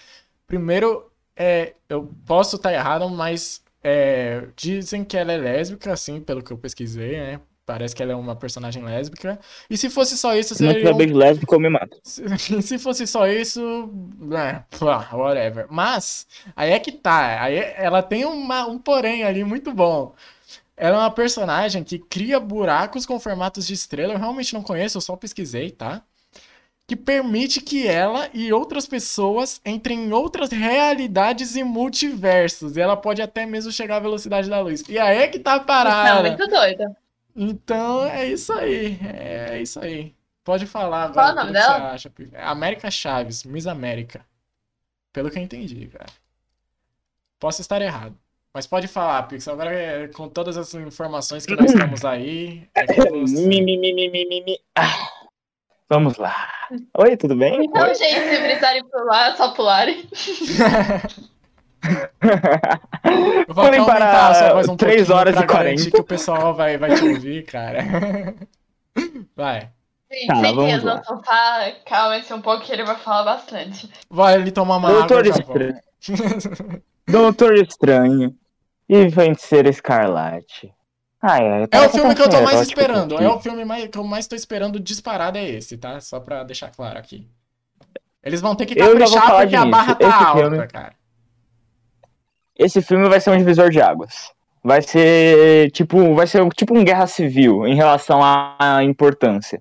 Primeiro, 0.47 1.11
é, 1.37 1.75
eu 1.89 2.07
posso 2.27 2.57
estar 2.57 2.73
errado, 2.73 3.09
mas 3.11 3.63
é, 3.83 4.49
dizem 4.57 5.05
que 5.05 5.17
ela 5.17 5.33
é 5.33 5.37
lésbica, 5.37 5.93
assim, 5.93 6.21
pelo 6.21 6.43
que 6.43 6.53
eu 6.53 6.59
pesquisei, 6.59 7.17
né? 7.19 7.41
Parece 7.73 7.97
que 7.97 8.03
ela 8.03 8.13
é 8.13 8.15
uma 8.15 8.37
personagem 8.37 8.83
lésbica. 8.85 9.41
E 9.71 9.79
se 9.79 9.89
fosse 9.89 10.19
só 10.19 10.37
isso, 10.37 10.55
Se 10.55 10.63
não 10.63 10.69
seria 10.73 10.83
tiver 10.83 10.95
um 10.95 10.99
beijo 10.99 11.15
lésbico, 11.17 11.55
eu 11.55 11.59
me 11.61 11.71
mato. 11.71 11.97
se, 12.05 12.61
se 12.61 12.79
fosse 12.79 13.07
só 13.07 13.27
isso, 13.27 13.89
é, 14.37 14.63
pá, 14.79 15.09
whatever. 15.15 15.67
Mas, 15.71 16.27
aí 16.55 16.71
é 16.73 16.79
que 16.79 16.93
tá. 16.93 17.43
Aí 17.43 17.57
ela 17.77 18.03
tem 18.03 18.27
uma- 18.27 18.67
um 18.67 18.79
porém 18.79 19.25
ali 19.25 19.43
muito 19.43 19.73
bom. 19.73 20.15
Ela 20.77 20.97
é 20.97 21.01
uma 21.01 21.11
personagem 21.11 21.83
que 21.83 21.99
cria 21.99 22.39
buracos 22.39 23.07
com 23.07 23.19
formatos 23.19 23.67
de 23.67 23.73
estrela. 23.73 24.13
Eu 24.13 24.19
realmente 24.19 24.53
não 24.53 24.63
conheço, 24.63 24.99
eu 24.99 25.03
só 25.03 25.17
pesquisei, 25.17 25.71
tá? 25.71 26.03
Que 26.87 26.97
permite 26.97 27.61
que 27.63 27.87
ela 27.89 28.29
e 28.35 28.53
outras 28.53 28.85
pessoas 28.87 29.61
entrem 29.65 30.07
em 30.09 30.13
outras 30.13 30.51
realidades 30.51 31.57
e 31.57 31.65
multiversos. 31.65 32.77
E 32.77 32.81
ela 32.83 32.97
pode 32.97 33.23
até 33.23 33.47
mesmo 33.47 33.73
chegar 33.73 33.97
à 33.97 34.01
velocidade 34.01 34.51
da 34.51 34.61
luz. 34.61 34.83
E 34.89 34.99
aí 34.99 35.19
é 35.23 35.29
que 35.29 35.39
tá 35.39 35.55
a 35.55 35.59
Não, 35.59 35.65
parada. 35.65 36.29
muito 36.29 36.47
doida. 36.49 36.95
Então 37.35 38.05
é 38.05 38.27
isso 38.29 38.53
aí. 38.53 38.99
É 39.03 39.61
isso 39.61 39.81
aí. 39.81 40.15
Pode 40.45 40.67
falar 40.67 41.13
Qual 41.13 41.25
agora. 41.27 41.33
o 41.33 41.47
nome 41.47 41.53
que 41.57 41.65
você 41.65 41.73
dela? 41.73 41.93
acha, 41.93 42.13
América 42.39 42.91
Chaves, 42.91 43.45
Miss 43.45 43.67
América. 43.67 44.25
Pelo 45.13 45.31
que 45.31 45.39
eu 45.39 45.43
entendi, 45.43 45.87
cara. 45.87 46.07
Posso 47.39 47.61
estar 47.61 47.81
errado. 47.83 48.17
Mas 48.55 48.67
pode 48.67 48.87
falar, 48.87 49.23
Pix. 49.25 49.49
Agora, 49.49 49.73
é, 49.73 50.09
com 50.09 50.29
todas 50.29 50.57
as 50.57 50.75
informações 50.75 51.47
que 51.47 51.55
nós 51.57 51.73
temos 51.73 52.05
aí, 52.05 52.69
é. 52.75 52.85
Mi. 53.27 54.59
Ah, 54.77 55.09
Vamos 55.89 56.17
lá. 56.17 56.49
Oi, 56.97 57.17
tudo 57.19 57.37
bem? 57.37 57.65
Então, 57.67 57.83
Oi. 57.83 57.95
gente, 57.95 58.15
se 58.35 58.41
precisarem 58.43 58.83
pular, 58.85 59.33
é 59.33 59.37
só 59.37 59.51
pularem. 59.53 60.09
Eu 63.49 63.55
vou 63.55 63.65
Podem 63.65 63.85
parar 63.85 64.53
voz 64.55 64.69
um 64.69 64.77
3 64.77 64.97
pouquinho 65.09 65.17
horas 65.19 65.35
e 65.37 65.47
garantir 65.47 65.91
40. 65.91 65.91
que 65.91 66.01
o 66.01 66.05
pessoal 66.05 66.55
vai, 66.55 66.79
vai 66.79 66.95
te 66.95 67.05
ouvir, 67.05 67.45
cara. 67.45 67.83
Vai. 69.35 69.71
Gente, 70.13 70.27
Tá, 70.27 70.35
vamos 70.35 70.83
no 70.83 70.85
lá. 70.85 71.03
sofá, 71.03 71.73
calma-se 71.87 72.35
um 72.35 72.43
pouco 72.43 72.63
que 72.65 72.71
ele 72.73 72.85
vai 72.85 72.97
falar 72.97 73.23
bastante. 73.25 73.91
Vai 74.11 74.35
ali 74.35 74.51
tomar 74.53 74.77
uma 74.77 74.91
Doutor 74.91 75.27
água 75.27 75.35
e 75.35 75.41
Estranho. 75.41 76.83
Doutor 77.09 77.55
Estranho 77.55 78.35
e 78.87 79.11
Feiticeira 79.11 79.71
Escarlate. 79.71 80.71
Ai, 81.23 81.41
ai, 81.49 81.63
É 81.63 81.67
parece 81.67 81.97
o 81.97 82.01
filme 82.01 82.15
que 82.15 82.21
eu 82.21 82.29
tô 82.29 82.43
mais 82.43 82.61
esperando. 82.61 83.19
É 83.19 83.27
o 83.29 83.41
filme 83.41 83.65
mais, 83.65 83.89
que 83.89 83.97
eu 83.97 84.05
mais 84.05 84.27
tô 84.27 84.37
esperando 84.37 84.79
disparado 84.79 85.39
é 85.39 85.49
esse, 85.49 85.79
tá? 85.79 85.99
Só 86.01 86.21
pra 86.21 86.45
deixar 86.45 86.71
claro 86.71 86.99
aqui. 86.99 87.27
Eles 88.23 88.43
vão 88.43 88.55
ter 88.55 88.67
que 88.67 88.75
caprichar 88.77 89.23
falar 89.27 89.41
porque 89.43 89.57
a 89.57 89.65
barra 89.65 89.95
tá 89.95 90.07
Esse 90.09 90.25
alta, 90.25 90.39
filme- 90.41 90.67
cara. 90.69 90.93
Esse 92.59 92.83
filme 92.83 93.09
vai 93.09 93.21
ser 93.21 93.31
um 93.31 93.39
divisor 93.39 93.71
de 93.71 93.81
águas. 93.81 94.31
Vai 94.63 94.81
ser 94.83 95.71
tipo, 95.73 96.15
vai 96.15 96.27
ser 96.27 96.43
um- 96.43 96.49
tipo 96.49 96.77
um 96.77 96.85
guerra 96.85 97.07
civil 97.07 97.67
em 97.67 97.75
relação 97.75 98.21
à 98.23 98.81
importância. 98.85 99.61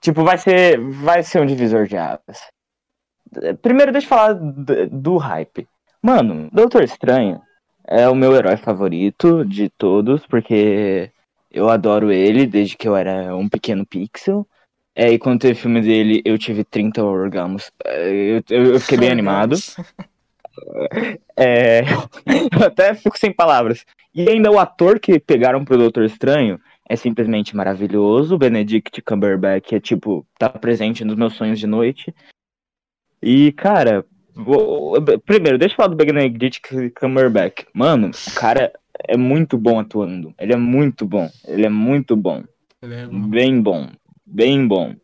Tipo, 0.00 0.22
vai 0.24 0.38
ser, 0.38 0.78
vai 0.80 1.22
ser 1.22 1.40
um 1.40 1.46
divisor 1.46 1.86
de 1.86 1.96
águas. 1.96 2.38
Primeiro, 3.62 3.92
deixa 3.92 4.06
eu 4.06 4.08
falar 4.08 4.32
do 4.34 5.16
hype. 5.16 5.66
Mano, 6.02 6.48
Doutor 6.52 6.82
Estranho 6.82 7.40
é 7.86 8.08
o 8.08 8.14
meu 8.14 8.34
herói 8.34 8.56
favorito 8.56 9.44
de 9.44 9.68
todos, 9.68 10.24
porque 10.26 11.10
eu 11.50 11.68
adoro 11.68 12.10
ele 12.12 12.46
desde 12.46 12.76
que 12.76 12.88
eu 12.88 12.96
era 12.96 13.36
um 13.36 13.48
pequeno 13.48 13.84
pixel. 13.86 14.46
É, 14.94 15.10
e 15.12 15.18
quando 15.18 15.40
teve 15.40 15.54
filme 15.54 15.80
dele, 15.80 16.20
eu 16.24 16.36
tive 16.38 16.64
30 16.64 17.04
orgasmos. 17.04 17.70
É, 17.84 18.08
Eu, 18.10 18.42
eu, 18.50 18.64
eu 18.74 18.80
fiquei 18.80 18.98
bem 18.98 19.10
animado. 19.10 19.54
É, 21.36 21.80
eu 22.60 22.66
até 22.66 22.94
fico 22.94 23.18
sem 23.18 23.32
palavras. 23.32 23.84
E 24.14 24.28
ainda 24.28 24.50
o 24.50 24.58
ator 24.58 24.98
que 24.98 25.18
pegaram 25.18 25.64
pro 25.64 25.78
Doutor 25.78 26.04
Estranho 26.04 26.60
é 26.88 26.96
simplesmente 26.96 27.54
maravilhoso. 27.54 28.34
O 28.34 28.38
Benedict 28.38 29.00
Cumberbatch 29.02 29.72
é 29.72 29.80
tipo, 29.80 30.26
tá 30.38 30.48
presente 30.48 31.04
nos 31.04 31.14
meus 31.16 31.34
sonhos 31.34 31.58
de 31.58 31.66
noite. 31.66 32.12
E, 33.22 33.52
cara, 33.52 34.04
vou- 34.34 34.94
primeiro, 35.24 35.58
deixa 35.58 35.74
eu 35.74 35.76
falar 35.76 35.88
do 35.88 35.96
Benedict 35.96 36.60
Cumberbatch. 36.98 37.64
Mano, 37.72 38.10
o 38.10 38.34
cara 38.34 38.72
é 39.08 39.16
muito 39.16 39.56
bom 39.56 39.78
atuando. 39.78 40.34
Ele 40.38 40.52
é 40.52 40.56
muito 40.56 41.06
bom. 41.06 41.28
Ele 41.46 41.66
é 41.66 41.68
muito 41.68 42.16
bom. 42.16 42.42
Ele 42.82 42.94
é 42.94 43.06
bom. 43.06 43.28
Bem 43.28 43.60
bom. 43.62 43.88
Bem 44.26 44.66
bom. 44.66 44.94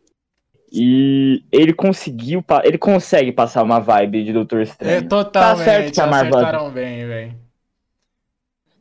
E 0.79 1.43
ele 1.51 1.73
conseguiu, 1.73 2.43
ele 2.63 2.77
consegue 2.77 3.31
passar 3.31 3.63
uma 3.63 3.79
vibe 3.79 4.23
de 4.23 4.31
Doutor 4.31 4.59
É, 4.59 4.63
Estranho. 4.63 5.09
totalmente. 5.09 5.57
Tá 5.57 5.71
certo 5.71 5.93
que 5.93 6.01
a 6.01 6.05
Marvel- 6.07 6.37
Acertaram 6.37 6.69
bem, 6.71 7.07
velho. 7.07 7.35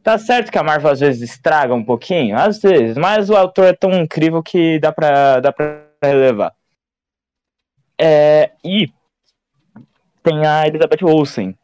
Tá 0.02 0.18
certo 0.18 0.52
que 0.52 0.58
a 0.58 0.62
Marvel 0.62 0.90
às 0.90 1.00
vezes 1.00 1.22
estraga 1.30 1.74
um 1.74 1.82
pouquinho, 1.82 2.36
às 2.36 2.60
vezes, 2.60 2.96
mas 2.98 3.30
o 3.30 3.34
autor 3.34 3.64
é 3.64 3.72
tão 3.72 3.90
incrível 3.94 4.42
que 4.42 4.78
dá 4.78 4.92
pra, 4.92 5.40
dá 5.40 5.50
pra 5.50 5.84
relevar. 6.02 6.52
É, 7.98 8.50
e 8.62 8.88
tem 10.22 10.46
a 10.46 10.66
Elizabeth 10.66 11.02
Olsen, 11.02 11.56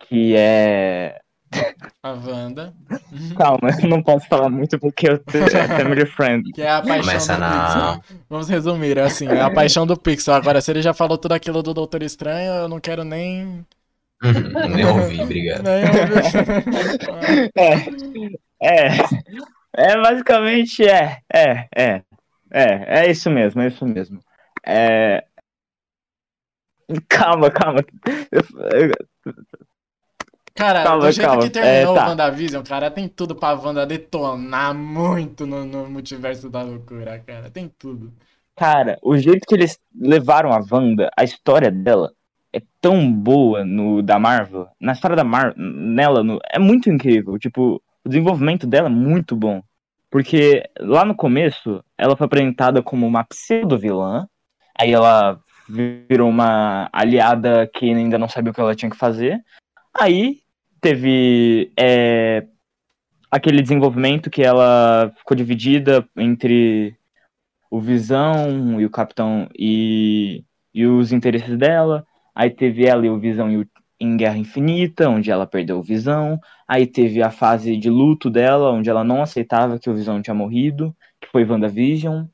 que 0.00 0.34
é. 0.34 1.20
A 2.02 2.12
Wanda. 2.12 2.74
Calma, 3.36 3.68
eu 3.82 3.88
não 3.88 4.02
posso 4.02 4.26
falar 4.28 4.48
muito 4.48 4.78
porque 4.78 5.08
eu 5.08 5.18
tenho 5.18 5.44
é 5.46 5.68
family 5.68 6.06
friend. 6.06 6.52
Que 6.52 6.62
é 6.62 6.70
a 6.70 6.82
paixão 6.82 7.00
Começa 7.00 7.34
do 7.34 7.40
na- 7.40 7.96
Pixel. 7.98 8.18
Vamos 8.28 8.48
resumir, 8.48 8.98
é 8.98 9.02
assim, 9.02 9.26
é 9.28 9.40
a 9.40 9.50
paixão 9.50 9.86
do 9.86 9.96
Pixel. 9.96 10.34
Agora, 10.34 10.60
se 10.60 10.70
ele 10.70 10.82
já 10.82 10.92
falou 10.94 11.16
tudo 11.18 11.32
aquilo 11.32 11.62
do 11.62 11.72
Doutor 11.74 12.02
Estranho, 12.02 12.52
eu 12.52 12.68
não 12.68 12.78
quero 12.80 13.04
nem. 13.04 13.64
Nem 14.74 14.86
ouvi, 14.86 15.20
obrigado. 15.20 15.62
nem 15.62 15.84
ouvir. 15.84 17.50
É, 18.62 18.86
é, 18.86 18.96
é 19.76 20.00
basicamente 20.00 20.84
é, 20.86 21.18
é, 21.32 21.68
é, 21.76 22.02
é, 22.50 23.00
é 23.00 23.10
isso 23.10 23.28
mesmo, 23.30 23.60
é 23.60 23.68
isso 23.68 23.84
mesmo. 23.84 24.20
É... 24.66 25.24
Calma, 27.08 27.50
calma. 27.50 27.80
Eu- 28.30 28.88
eu- 28.88 29.34
Cara, 30.54 30.84
Calma, 30.84 31.06
do 31.06 31.10
jeito 31.12 31.26
calma. 31.28 31.42
que 31.42 31.50
terminou 31.50 31.96
É, 31.96 31.98
tá. 31.98 32.06
o 32.06 32.08
WandaVision, 32.10 32.62
cara, 32.62 32.90
tem 32.90 33.08
tudo 33.08 33.34
pra 33.34 33.54
Wanda 33.54 33.84
detonar 33.84 34.72
muito 34.74 35.46
no, 35.46 35.64
no 35.64 35.90
multiverso 35.90 36.48
da 36.48 36.62
loucura, 36.62 37.18
cara. 37.26 37.50
Tem 37.50 37.68
tudo. 37.76 38.12
Cara, 38.56 38.96
o 39.02 39.16
jeito 39.18 39.44
que 39.48 39.54
eles 39.54 39.80
levaram 39.98 40.52
a 40.52 40.60
Wanda, 40.70 41.10
a 41.16 41.24
história 41.24 41.72
dela 41.72 42.12
é 42.52 42.62
tão 42.80 43.10
boa 43.12 43.64
no 43.64 44.00
da 44.00 44.16
Marvel, 44.16 44.68
na 44.80 44.92
história 44.92 45.16
da 45.16 45.24
Marvel, 45.24 45.54
nela 45.56 46.22
no- 46.22 46.38
é 46.52 46.58
muito 46.60 46.88
incrível. 46.88 47.36
Tipo, 47.36 47.82
o 48.04 48.08
desenvolvimento 48.08 48.64
dela 48.64 48.86
é 48.86 48.90
muito 48.92 49.34
bom. 49.34 49.60
Porque 50.08 50.62
lá 50.78 51.04
no 51.04 51.16
começo, 51.16 51.82
ela 51.98 52.14
foi 52.16 52.26
apresentada 52.26 52.80
como 52.80 53.04
uma 53.04 53.24
pseudo-vilã, 53.24 54.28
aí 54.78 54.92
ela 54.92 55.40
virou 55.68 56.28
uma 56.28 56.88
aliada 56.92 57.68
que 57.74 57.86
ainda 57.92 58.16
não 58.18 58.28
sabia 58.28 58.52
o 58.52 58.54
que 58.54 58.60
ela 58.60 58.76
tinha 58.76 58.90
que 58.90 58.96
fazer. 58.96 59.40
Aí 59.92 60.43
teve 60.84 61.72
é, 61.78 62.46
aquele 63.30 63.62
desenvolvimento 63.62 64.30
que 64.30 64.42
ela 64.42 65.12
ficou 65.16 65.36
dividida 65.36 66.06
entre 66.16 66.94
o 67.70 67.80
Visão 67.80 68.80
e 68.80 68.86
o 68.86 68.90
Capitão 68.90 69.48
e, 69.58 70.44
e 70.74 70.86
os 70.86 71.12
interesses 71.12 71.58
dela. 71.58 72.06
Aí 72.34 72.50
teve 72.50 72.86
ela 72.86 73.06
e 73.06 73.10
o 73.10 73.18
Visão 73.18 73.50
e 73.50 73.58
o- 73.58 73.66
em 74.00 74.16
Guerra 74.16 74.38
Infinita, 74.38 75.08
onde 75.08 75.30
ela 75.30 75.46
perdeu 75.46 75.78
o 75.78 75.82
Visão. 75.82 76.38
Aí 76.68 76.86
teve 76.86 77.22
a 77.22 77.30
fase 77.30 77.76
de 77.76 77.90
luto 77.90 78.30
dela, 78.30 78.72
onde 78.72 78.90
ela 78.90 79.04
não 79.04 79.22
aceitava 79.22 79.78
que 79.78 79.90
o 79.90 79.94
Visão 79.94 80.22
tinha 80.22 80.34
morrido, 80.34 80.94
que 81.20 81.28
foi 81.28 81.44
WandaVision. 81.46 82.26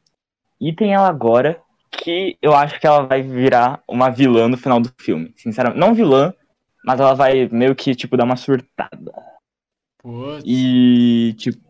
E 0.61 0.73
tem 0.75 0.95
ela 0.95 1.09
agora, 1.09 1.61
que 1.91 2.37
eu 2.43 2.55
acho 2.55 2.81
que 2.81 2.87
ela 2.87 3.03
vai 3.07 3.23
virar 3.23 3.83
uma 3.89 4.11
vilã 4.11 4.49
no 4.49 4.57
final 4.57 4.81
do 4.81 4.91
filme. 5.01 5.33
Sinceramente, 5.37 5.81
não 5.81 5.95
vilã, 5.95 6.35
mas 6.85 7.01
ela 7.01 7.15
vai 7.15 7.49
meio 7.51 7.75
que, 7.75 7.95
tipo, 7.95 8.17
dar 8.17 8.25
uma 8.25 8.37
surtada. 8.37 9.13
Putz. 10.03 10.45
E, 10.47 11.35
tipo. 11.39 11.61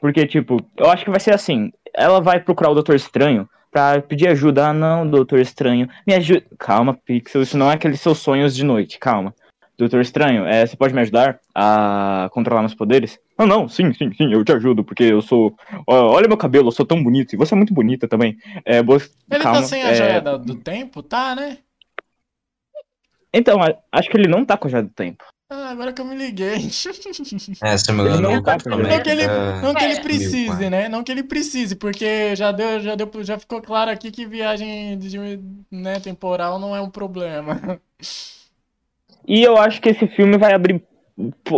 Porque, 0.00 0.26
tipo, 0.26 0.58
eu 0.76 0.90
acho 0.90 1.04
que 1.04 1.10
vai 1.10 1.20
ser 1.20 1.34
assim. 1.34 1.72
Ela 1.94 2.20
vai 2.20 2.38
procurar 2.40 2.70
o 2.70 2.74
Doutor 2.74 2.94
Estranho 2.94 3.48
pra 3.70 4.00
pedir 4.00 4.28
ajuda. 4.28 4.68
Ah, 4.68 4.72
não, 4.72 5.08
Doutor 5.08 5.40
Estranho, 5.40 5.88
me 6.06 6.14
ajuda. 6.14 6.44
Calma, 6.58 6.94
Pixel, 6.94 7.42
isso 7.42 7.58
não 7.58 7.70
é 7.70 7.74
aqueles 7.74 8.00
seus 8.00 8.18
sonhos 8.18 8.54
de 8.54 8.64
noite, 8.64 8.98
calma. 8.98 9.34
Doutor 9.76 10.00
Estranho, 10.00 10.44
é, 10.44 10.66
você 10.66 10.76
pode 10.76 10.92
me 10.92 11.00
ajudar 11.00 11.38
a 11.54 12.28
controlar 12.32 12.62
meus 12.62 12.74
poderes? 12.74 13.16
Não, 13.38 13.46
não, 13.46 13.68
sim, 13.68 13.92
sim, 13.94 14.12
sim, 14.12 14.32
eu 14.32 14.44
te 14.44 14.52
ajudo, 14.52 14.82
porque 14.82 15.04
eu 15.04 15.22
sou. 15.22 15.54
olha 15.86 16.26
meu 16.26 16.36
cabelo, 16.36 16.66
eu 16.68 16.72
sou 16.72 16.84
tão 16.84 17.00
bonito, 17.02 17.32
e 17.32 17.36
você 17.36 17.54
é 17.54 17.56
muito 17.56 17.72
bonita 17.72 18.08
também. 18.08 18.36
É, 18.64 18.82
boa- 18.82 18.98
Ele 19.30 19.44
calma, 19.44 19.60
tá 19.60 19.66
sem 19.68 19.82
a 19.84 19.90
é, 19.90 19.94
joia 19.94 20.20
do 20.20 20.56
tempo? 20.56 21.00
Tá, 21.00 21.34
né? 21.36 21.58
Então, 23.38 23.58
acho 23.92 24.10
que 24.10 24.16
ele 24.16 24.28
não 24.28 24.44
tá 24.44 24.56
com 24.56 24.66
a 24.68 24.70
joia 24.70 24.82
do 24.82 24.90
tempo. 24.90 25.24
Ah, 25.50 25.70
agora 25.70 25.92
que 25.94 26.00
eu 26.00 26.04
me 26.04 26.14
liguei. 26.16 26.56
É, 27.62 27.76
se 27.78 27.90
eu 27.90 27.94
não 27.94 28.04
me 28.04 28.10
engano, 28.10 28.22
não 28.28 28.38
o 28.38 28.42
tá 28.42 28.52
Capitão 28.52 28.72
com- 28.76 28.82
Não 28.82 29.00
que 29.02 29.08
ele, 29.08 29.24
América- 29.24 29.62
não 29.62 29.74
que 29.74 29.84
ele 29.84 29.92
É. 29.94 30.00
precise, 30.00 30.70
né? 30.70 30.88
Não 30.88 31.02
que 31.04 31.10
ele 31.12 31.22
precise, 31.22 31.74
porque 31.76 32.36
já 32.36 32.52
deu, 32.52 32.80
já 32.80 32.94
deu, 32.94 33.10
já 33.22 33.38
ficou 33.38 33.62
claro 33.62 33.90
aqui 33.90 34.10
que 34.10 34.26
viagem 34.26 34.98
de, 34.98 35.18
né, 35.70 36.00
temporal 36.00 36.58
não 36.58 36.76
é 36.76 36.80
um 36.82 36.90
problema. 36.90 37.80
E 39.26 39.42
eu 39.42 39.56
acho 39.56 39.80
que 39.80 39.88
esse 39.90 40.06
filme 40.08 40.36
vai 40.38 40.52
abrir. 40.52 40.82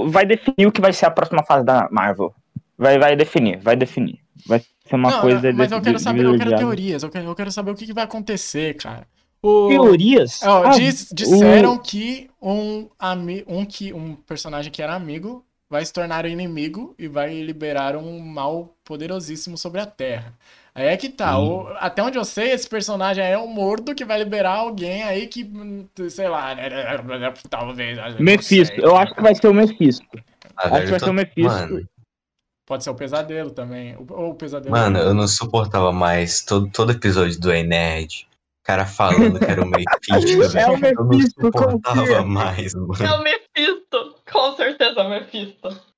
Vai 0.09 0.25
definir 0.25 0.67
o 0.67 0.73
que 0.73 0.81
vai 0.81 0.93
ser 0.93 1.07
a 1.07 1.11
próxima 1.11 1.43
fase 1.45 1.65
da 1.65 1.89
Marvel. 1.91 2.35
Vai, 2.79 2.99
vai 2.99 3.15
definir, 3.17 3.59
vai 3.59 3.77
definir. 3.77 4.21
Vai 4.47 4.61
ser 4.61 4.95
uma 4.97 5.11
não, 5.11 5.21
coisa. 5.21 5.53
mas 5.53 5.69
de- 5.69 5.75
eu 5.75 5.83
quero 5.83 5.99
saber, 5.99 6.25
eu 6.25 6.39
quero 6.39 6.57
teorias, 6.57 7.03
eu 7.03 7.11
quero, 7.11 7.27
eu 7.27 7.35
quero 7.35 7.53
saber 7.53 7.71
o 7.71 7.75
que, 7.75 7.87
que 7.87 7.93
vai 7.93 8.05
acontecer, 8.05 8.75
cara. 8.77 9.07
O, 9.43 9.69
Teorias? 9.69 10.41
ó, 10.43 10.65
Ah, 10.65 10.69
diz- 10.71 11.09
disseram 11.13 11.79
que 11.79 12.29
um, 12.43 12.89
ami, 12.99 13.43
um, 13.47 13.65
que 13.65 13.93
um 13.93 14.15
personagem 14.15 14.71
que 14.71 14.83
era 14.83 14.95
amigo 14.95 15.45
vai 15.69 15.85
se 15.85 15.93
tornar 15.93 16.27
inimigo 16.27 16.95
e 16.99 17.07
vai 17.09 17.41
liberar 17.43 17.97
um 17.97 18.19
mal 18.19 18.75
poderosíssimo 18.85 19.57
sobre 19.57 19.81
a 19.81 19.87
Terra. 19.87 20.35
Aí 20.75 20.87
é 20.89 20.97
que 20.97 21.09
tá. 21.09 21.39
Hum. 21.39 21.63
o- 21.63 21.69
até 21.79 22.03
onde 22.03 22.19
eu 22.19 22.25
sei, 22.25 22.51
esse 22.53 22.69
personagem 22.69 23.25
aí 23.25 23.33
é 23.33 23.39
um 23.39 23.47
mordo 23.47 23.95
que 23.95 24.05
vai 24.05 24.19
liberar 24.19 24.57
alguém 24.59 25.03
aí 25.05 25.27
que, 25.27 25.49
sei 26.11 26.29
lá, 26.29 26.55
né, 26.55 26.69
talvez. 27.49 27.99
eu 27.99 28.11
não 28.11 28.21
Mephisto. 28.21 28.81
Eu 28.81 28.97
acho 28.97 29.15
que 29.15 29.23
vai 29.23 29.35
ser 29.35 29.49
o 29.49 29.55
Mephisto. 29.55 30.07
Ah, 30.57 30.69
Acho 30.69 30.83
que 30.85 30.91
vai 30.91 30.99
tô- 30.99 31.05
ser 31.07 31.11
o 31.11 31.15
Mephisto. 31.15 31.43
Mano, 31.51 31.89
Pode 32.67 32.85
ser 32.85 32.91
o 32.91 32.95
pesadelo 32.95 33.51
também. 33.51 33.97
Ou 34.11 34.31
o 34.31 34.35
pesadelo. 34.35 34.71
mano, 34.71 34.99
eu 34.99 35.13
não 35.15 35.27
suportava 35.27 35.93
mais 35.93 36.45
todo, 36.45 36.69
todo 36.71 36.93
episódio 36.93 37.41
do 37.41 37.53
E-Nerd. 37.53 38.29
O 38.30 38.30
cara 38.63 38.87
falando 38.87 39.39
que 39.39 39.45
era 39.45 39.63
o 39.63 39.67
Mephisto, 39.71 40.59
É 40.59 40.71
o 40.71 40.77
velho. 40.77 40.97
Eu 40.99 41.05
não 41.05 41.09
Mephisto, 41.09 41.41
suportava 41.41 42.01
confia. 42.01 42.23
mais, 42.23 42.75
mano. 42.75 42.93
É 43.01 43.13
o 43.13 43.23
Mephisto. 43.23 44.15
Com 44.31 44.57
certeza 44.57 45.01
é 45.01 45.03
o 45.05 45.11
Mephisto. 45.11 45.91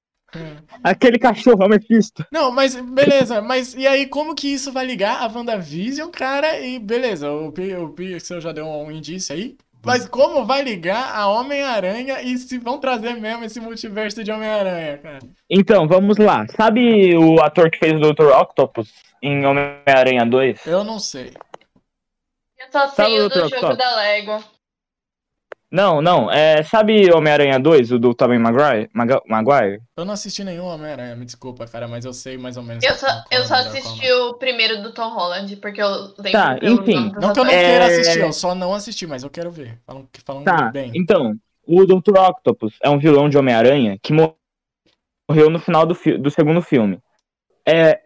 Aquele 0.82 1.18
cachorro 1.18 1.62
é 1.62 1.66
o 1.66 1.68
Mephisto. 1.68 2.24
Não, 2.32 2.51
mas 2.51 2.74
beleza, 2.74 3.43
mas 3.43 3.74
e 3.74 3.86
aí 3.86 4.06
como 4.06 4.34
que 4.34 4.48
isso 4.48 4.72
vai 4.72 4.86
ligar 4.86 5.20
a 5.22 5.26
WandaVision, 5.26 6.10
cara? 6.10 6.59
E 6.59 6.78
beleza, 6.78 7.30
o, 7.30 7.48
o 7.48 7.89
Pixel 7.90 8.40
já 8.40 8.51
deu 8.52 8.66
um 8.66 8.90
indício 8.90 9.34
aí. 9.34 9.56
Mas 9.84 10.09
como 10.09 10.47
vai 10.47 10.62
ligar 10.62 11.12
a 11.12 11.26
Homem-Aranha 11.26 12.22
e 12.22 12.39
se 12.39 12.56
vão 12.56 12.78
trazer 12.78 13.14
mesmo 13.14 13.44
esse 13.44 13.59
multiverso 13.59 14.22
de 14.22 14.30
Homem-Aranha, 14.30 14.98
cara? 14.98 15.18
Então, 15.51 15.89
vamos 15.89 16.18
lá. 16.18 16.47
Sabe 16.56 17.16
o 17.16 17.40
ator 17.43 17.68
que 17.68 17.78
fez 17.78 17.93
o 17.94 17.98
Dr. 18.12 18.28
Octopus 18.28 18.89
em 19.20 19.44
Homem-Aranha 19.44 20.24
2? 20.24 20.66
Eu 20.66 20.84
não 20.84 21.01
sei. 21.01 21.32
Eu 22.74 22.81
só 22.81 22.89
Sabe 22.89 23.11
sei 23.12 23.20
o 23.20 23.27
o 23.27 23.28
do 23.28 23.35
jogo 23.35 23.61
top? 23.61 23.77
da 23.77 23.97
Lego. 23.97 24.43
Não, 25.70 26.03
não. 26.03 26.31
É, 26.31 26.62
sabe 26.62 27.11
Homem-Aranha 27.15 27.59
2, 27.59 27.93
o 27.93 27.99
do 27.99 28.15
Tobey 28.15 28.39
Maguire? 28.39 28.90
Maguire? 28.93 29.81
Eu 29.97 30.05
não 30.05 30.12
assisti 30.12 30.44
nenhum 30.44 30.66
Homem-Aranha, 30.66 31.16
me 31.16 31.24
desculpa, 31.24 31.66
cara, 31.66 31.89
mas 31.89 32.05
eu 32.05 32.12
sei 32.12 32.36
mais 32.36 32.59
ou 32.59 32.62
menos. 32.62 32.85
Eu 32.85 32.94
só, 32.94 33.07
eu 33.31 33.44
só 33.44 33.57
é 33.57 33.61
o 33.61 33.65
melhor, 33.65 33.77
assisti 33.78 34.07
qual 34.07 34.28
o 34.31 34.35
primeiro 34.35 34.82
do 34.82 34.93
Tom 34.93 35.09
Holland, 35.15 35.57
porque 35.57 35.81
eu 35.82 35.89
lembro 36.19 36.32
Tá, 36.32 36.59
pelo 36.59 36.82
enfim. 36.82 36.94
não. 36.94 37.32
Que 37.32 37.40
eu 37.40 37.44
não. 37.44 37.51
É- 37.51 37.65
queira 37.65 37.86
assistir, 37.86 38.20
eu 38.20 38.32
só 38.35 38.55
não 38.55 38.74
assisti, 38.74 39.07
mas 39.07 39.23
eu 39.23 39.31
quero 39.31 39.51
ver. 39.51 39.78
Falam, 39.86 40.07
que 40.12 40.20
falam 40.20 40.44
Tá, 40.44 40.70
bem. 40.70 40.93
então, 40.94 41.35
o 41.66 41.86
Dr. 41.86 42.19
Octopus 42.19 42.74
é 42.82 42.90
um 42.90 42.99
vilão 42.99 43.31
de 43.31 43.39
Homem-Aranha 43.39 43.99
que 44.03 44.12
mo- 44.12 44.36
morreu 45.28 45.49
no 45.49 45.59
final 45.59 45.86
do, 45.86 45.94
fi- 45.94 46.19
do 46.19 46.31
segundo 46.31 46.61
filme. 46.61 46.99
É, 47.66 47.99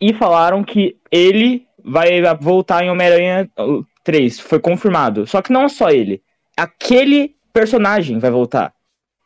e 0.00 0.14
falaram 0.14 0.64
que 0.64 0.96
ele 1.10 1.66
vai 1.84 2.22
voltar 2.40 2.82
em 2.82 2.90
Homem-Aranha 2.90 3.50
3, 4.10 4.40
foi 4.40 4.58
confirmado. 4.58 5.24
Só 5.24 5.40
que 5.40 5.52
não 5.52 5.68
só 5.68 5.88
ele, 5.88 6.20
aquele 6.56 7.36
personagem 7.52 8.18
vai 8.18 8.30
voltar. 8.30 8.74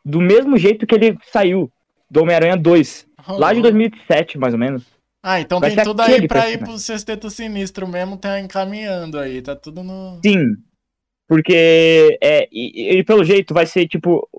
Do 0.03 0.21
mesmo 0.21 0.57
jeito 0.57 0.85
que 0.85 0.93
ele 0.93 1.17
saiu 1.31 1.71
do 2.09 2.21
Homem-Aranha 2.21 2.55
2, 2.55 3.07
lá 3.29 3.51
de 3.51 3.61
2007, 3.63 4.37
mais 4.37 4.53
ou 4.53 4.59
menos. 4.59 4.83
Ah, 5.23 5.41
então 5.41 5.59
vai 5.59 5.73
tem 5.73 5.83
tudo 5.83 6.01
aí 6.01 6.27
pra 6.27 6.51
ir 6.51 6.59
pro 6.59 6.77
Sexteto 6.77 7.31
Sinistro 7.31 7.87
mesmo, 7.87 8.15
tá 8.15 8.39
encaminhando 8.39 9.17
aí, 9.17 9.41
tá 9.41 9.55
tudo 9.55 9.81
no... 9.81 10.19
Sim. 10.23 10.55
Porque, 11.27 12.19
é, 12.21 12.47
e, 12.51 12.99
e 12.99 13.03
pelo 13.03 13.23
jeito 13.23 13.55
vai 13.55 13.65
ser 13.65 13.87
tipo. 13.87 14.29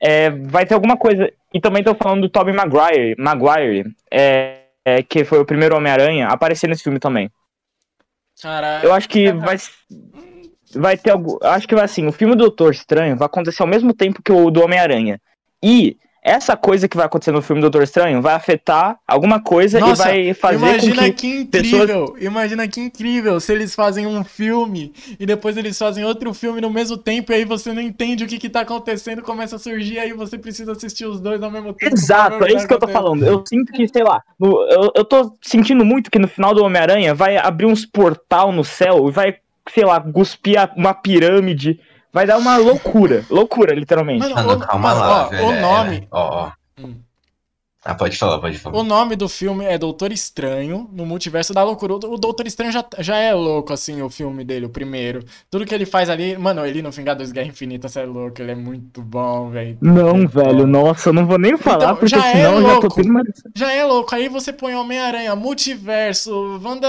é, 0.00 0.30
vai 0.30 0.64
ter 0.64 0.72
alguma 0.72 0.96
coisa. 0.96 1.30
E 1.52 1.60
também 1.60 1.84
tô 1.84 1.94
falando 1.94 2.22
do 2.22 2.30
Tobey 2.30 2.54
Maguire, 2.54 3.14
Maguire 3.18 3.94
é, 4.10 4.62
é, 4.82 5.02
que 5.02 5.26
foi 5.26 5.40
o 5.40 5.44
primeiro 5.44 5.76
Homem-Aranha, 5.76 6.28
aparecer 6.28 6.68
nesse 6.68 6.82
filme 6.82 6.98
também. 6.98 7.30
Eu 8.82 8.92
acho 8.92 9.08
que 9.08 9.28
Aham. 9.28 9.40
vai. 9.40 9.56
Vai 10.76 10.96
ter 10.96 11.10
algo. 11.10 11.38
Acho 11.42 11.68
que 11.68 11.74
vai 11.74 11.84
assim, 11.84 12.06
o 12.06 12.12
filme 12.12 12.34
do 12.34 12.44
Doutor 12.44 12.72
Estranho 12.72 13.16
vai 13.16 13.26
acontecer 13.26 13.62
ao 13.62 13.68
mesmo 13.68 13.94
tempo 13.94 14.22
que 14.22 14.32
o 14.32 14.50
do 14.50 14.62
Homem-Aranha. 14.62 15.20
E 15.62 15.96
essa 16.24 16.56
coisa 16.56 16.88
que 16.88 16.96
vai 16.96 17.04
acontecer 17.04 17.30
no 17.32 17.42
filme 17.42 17.60
do 17.60 17.68
Doutor 17.68 17.82
Estranho 17.82 18.22
vai 18.22 18.34
afetar 18.34 18.98
alguma 19.06 19.40
coisa 19.40 19.78
Nossa, 19.78 20.16
e 20.16 20.32
vai 20.32 20.34
fazer 20.34 20.56
imagina 20.56 20.96
com 20.96 21.12
que. 21.12 21.12
que 21.12 21.40
incrível, 21.40 22.16
imagina 22.18 22.66
que 22.66 22.80
incrível 22.80 23.38
se 23.38 23.52
eles 23.52 23.74
fazem 23.74 24.06
um 24.06 24.24
filme 24.24 24.94
e 25.20 25.26
depois 25.26 25.56
eles 25.58 25.78
fazem 25.78 26.02
outro 26.02 26.32
filme 26.32 26.62
no 26.62 26.70
mesmo 26.70 26.96
tempo 26.96 27.30
e 27.30 27.34
aí 27.34 27.44
você 27.44 27.74
não 27.74 27.82
entende 27.82 28.24
o 28.24 28.26
que 28.26 28.38
que 28.38 28.48
tá 28.48 28.60
acontecendo, 28.60 29.20
começa 29.20 29.56
a 29.56 29.58
surgir 29.58 29.98
aí 29.98 30.14
você 30.14 30.38
precisa 30.38 30.72
assistir 30.72 31.04
os 31.04 31.20
dois 31.20 31.42
ao 31.42 31.50
mesmo 31.50 31.74
tempo. 31.74 31.94
Exato, 31.94 32.42
é 32.44 32.52
isso 32.52 32.66
que 32.66 32.72
eu 32.72 32.78
tô 32.78 32.88
falando. 32.88 33.24
Eu 33.24 33.44
sinto 33.46 33.70
que, 33.72 33.86
sei 33.86 34.02
lá, 34.02 34.22
eu, 34.40 34.92
eu 34.94 35.04
tô 35.04 35.36
sentindo 35.42 35.84
muito 35.84 36.10
que 36.10 36.18
no 36.18 36.28
final 36.28 36.54
do 36.54 36.64
Homem-Aranha 36.64 37.14
vai 37.14 37.36
abrir 37.36 37.66
uns 37.66 37.84
portal 37.84 38.50
no 38.50 38.64
céu 38.64 39.08
e 39.08 39.12
vai, 39.12 39.36
sei 39.68 39.84
lá, 39.84 40.00
cuspir 40.00 40.58
uma 40.74 40.94
pirâmide. 40.94 41.78
Vai 42.14 42.26
dar 42.26 42.38
uma 42.38 42.56
loucura. 42.56 43.24
loucura, 43.28 43.74
literalmente. 43.74 44.20
Mano, 44.20 44.36
Mano, 44.36 44.52
o, 44.52 44.58
calma 44.60 44.88
mano, 44.94 45.00
lá, 45.00 45.26
ó, 45.26 45.28
velho. 45.30 45.46
o 45.48 45.52
é, 45.52 45.60
nome, 45.60 46.08
Ó, 46.12 46.44
ó. 46.46 46.52
Hum. 46.78 46.94
Ah, 47.86 47.94
pode 47.94 48.16
falar, 48.16 48.38
pode 48.38 48.58
falar. 48.58 48.78
O 48.78 48.82
nome 48.82 49.14
do 49.14 49.28
filme 49.28 49.64
é 49.64 49.76
Doutor 49.76 50.10
Estranho, 50.10 50.88
no 50.90 51.04
Multiverso 51.04 51.52
da 51.52 51.62
Loucura. 51.62 51.94
O 51.94 52.16
Doutor 52.16 52.46
Estranho 52.46 52.72
já, 52.72 52.82
já 53.00 53.18
é 53.18 53.34
louco, 53.34 53.74
assim, 53.74 54.00
o 54.00 54.08
filme 54.08 54.42
dele, 54.42 54.64
o 54.64 54.70
primeiro. 54.70 55.22
Tudo 55.50 55.66
que 55.66 55.74
ele 55.74 55.84
faz 55.84 56.08
ali. 56.08 56.34
Mano, 56.38 56.64
ele 56.64 56.80
no 56.80 56.90
Vingadores 56.90 57.30
Guerra 57.30 57.48
Infinita, 57.48 57.86
você 57.88 58.00
é 58.00 58.04
louco, 58.06 58.40
ele 58.40 58.52
é 58.52 58.54
muito 58.54 59.02
bom, 59.02 59.50
velho. 59.50 59.76
Não, 59.82 60.26
velho, 60.26 60.66
nossa, 60.66 61.10
eu 61.10 61.12
não 61.12 61.26
vou 61.26 61.38
nem 61.38 61.58
falar, 61.58 61.84
Então, 61.84 61.96
porque 61.96 62.08
já 62.16 62.26
é 62.26 62.32
senão 62.32 62.54
eu 62.54 62.62
já 62.62 62.68
tô 62.76 62.80
louco. 62.80 62.94
tendo 62.96 63.10
uma... 63.10 63.22
Já 63.54 63.72
é 63.72 63.84
louco. 63.84 64.14
Aí 64.14 64.28
você 64.30 64.50
põe 64.52 64.74
Homem-Aranha, 64.74 65.36
Multiverso, 65.36 66.58
Wanda. 66.64 66.88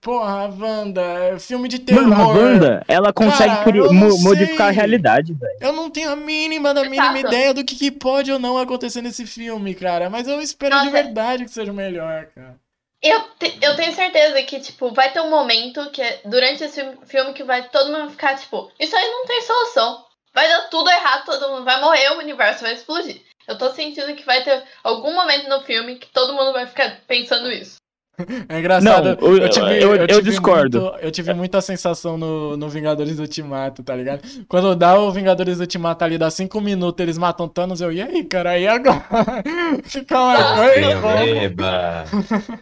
Porra, 0.00 0.48
Wanda, 0.58 1.02
filme 1.38 1.68
de 1.68 1.78
terror. 1.80 2.04
Mano, 2.08 2.22
a 2.22 2.26
Wanda, 2.28 2.84
ela 2.88 3.12
consegue 3.12 3.52
Cara, 3.54 3.64
cri- 3.64 3.78
eu 3.78 3.92
mo- 3.92 4.08
não 4.08 4.18
modificar 4.20 4.68
a 4.68 4.70
realidade, 4.70 5.34
velho. 5.34 5.52
Eu 5.60 5.72
não 5.72 5.90
tenho 5.90 6.10
a 6.10 6.16
mínima 6.16 6.72
da 6.72 6.82
mínima 6.84 7.18
Exato. 7.18 7.26
ideia 7.34 7.52
do 7.54 7.64
que, 7.64 7.74
que 7.76 7.90
pode 7.90 8.32
ou 8.32 8.38
não 8.38 8.56
acontecer 8.56 9.02
nesse 9.02 9.26
filme, 9.26 9.74
cara. 9.74 9.97
Mas 10.08 10.28
eu 10.28 10.40
espero 10.40 10.74
de 10.76 10.86
Nossa. 10.86 11.02
verdade 11.02 11.44
que 11.44 11.50
seja 11.50 11.72
o 11.72 11.74
melhor, 11.74 12.26
cara. 12.34 12.56
Eu, 13.02 13.20
te- 13.38 13.58
eu 13.62 13.76
tenho 13.76 13.92
certeza 13.92 14.42
que, 14.42 14.58
tipo, 14.60 14.90
vai 14.92 15.12
ter 15.12 15.20
um 15.20 15.30
momento 15.30 15.90
que 15.90 16.02
durante 16.24 16.64
esse 16.64 16.80
filme- 16.80 16.98
filme 17.06 17.32
que 17.32 17.44
vai 17.44 17.68
todo 17.68 17.92
mundo 17.92 18.10
ficar, 18.10 18.36
tipo, 18.36 18.70
isso 18.78 18.96
aí 18.96 19.08
não 19.10 19.24
tem 19.26 19.40
solução. 19.42 20.04
Vai 20.34 20.48
dar 20.48 20.68
tudo 20.68 20.90
errado, 20.90 21.24
todo 21.24 21.48
mundo 21.48 21.64
vai 21.64 21.80
morrer, 21.80 22.10
o 22.10 22.18
universo 22.18 22.62
vai 22.62 22.74
explodir. 22.74 23.22
Eu 23.46 23.56
tô 23.56 23.70
sentindo 23.70 24.14
que 24.14 24.24
vai 24.26 24.42
ter 24.44 24.62
algum 24.84 25.14
momento 25.14 25.48
no 25.48 25.62
filme 25.62 25.96
que 25.96 26.08
todo 26.08 26.34
mundo 26.34 26.52
vai 26.52 26.66
ficar 26.66 27.00
pensando 27.06 27.50
isso. 27.50 27.76
É 28.48 28.58
engraçado. 28.58 29.16
Não, 29.20 29.28
eu- 29.38 29.48
tive, 29.48 29.82
eu- 29.82 29.94
eu 29.96 30.06
tive 30.08 30.22
discordo. 30.30 30.80
muito- 30.80 30.98
eu 31.00 31.10
tive 31.10 31.34
muita 31.34 31.60
sensação 31.60 32.18
no, 32.18 32.56
no 32.56 32.68
Vingadores 32.68 33.18
Ultimato, 33.18 33.82
tá 33.82 33.94
ligado? 33.94 34.22
Quando 34.48 34.74
dá 34.74 34.98
o 34.98 35.10
Vingadores 35.12 35.60
Ultimato 35.60 36.04
ali, 36.04 36.18
dá 36.18 36.30
cinco 36.30 36.60
minutos, 36.60 37.00
eles 37.02 37.18
matam 37.18 37.48
Thanos, 37.48 37.80
eu, 37.80 37.92
e 37.92 38.02
aí, 38.02 38.24
cara, 38.24 38.58
e 38.58 38.66
agora? 38.66 39.04
Fica 39.84 40.18
uma 40.18 40.56
coisa, 40.56 41.00
pô. 41.00 41.08
Eba. 41.10 42.04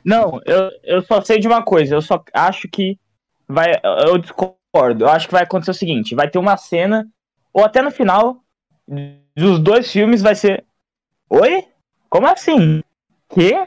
Não, 0.04 0.40
eu, 0.44 0.70
eu 0.84 1.02
só 1.02 1.20
sei 1.22 1.38
de 1.38 1.48
uma 1.48 1.62
coisa, 1.62 1.94
eu 1.94 2.02
só 2.02 2.22
acho 2.32 2.68
que 2.68 2.98
vai. 3.48 3.72
Eu 4.06 4.18
discordo. 4.18 4.56
Eu 5.04 5.08
acho 5.08 5.26
que 5.26 5.32
vai 5.32 5.42
acontecer 5.44 5.70
o 5.70 5.74
seguinte: 5.74 6.14
vai 6.14 6.28
ter 6.30 6.38
uma 6.38 6.56
cena, 6.56 7.06
ou 7.52 7.64
até 7.64 7.80
no 7.82 7.90
final 7.90 8.42
dos 9.36 9.58
dois 9.58 9.90
filmes 9.90 10.22
vai 10.22 10.34
ser. 10.34 10.64
Oi? 11.30 11.64
Como 12.10 12.26
assim? 12.26 12.82
Quê? 13.30 13.66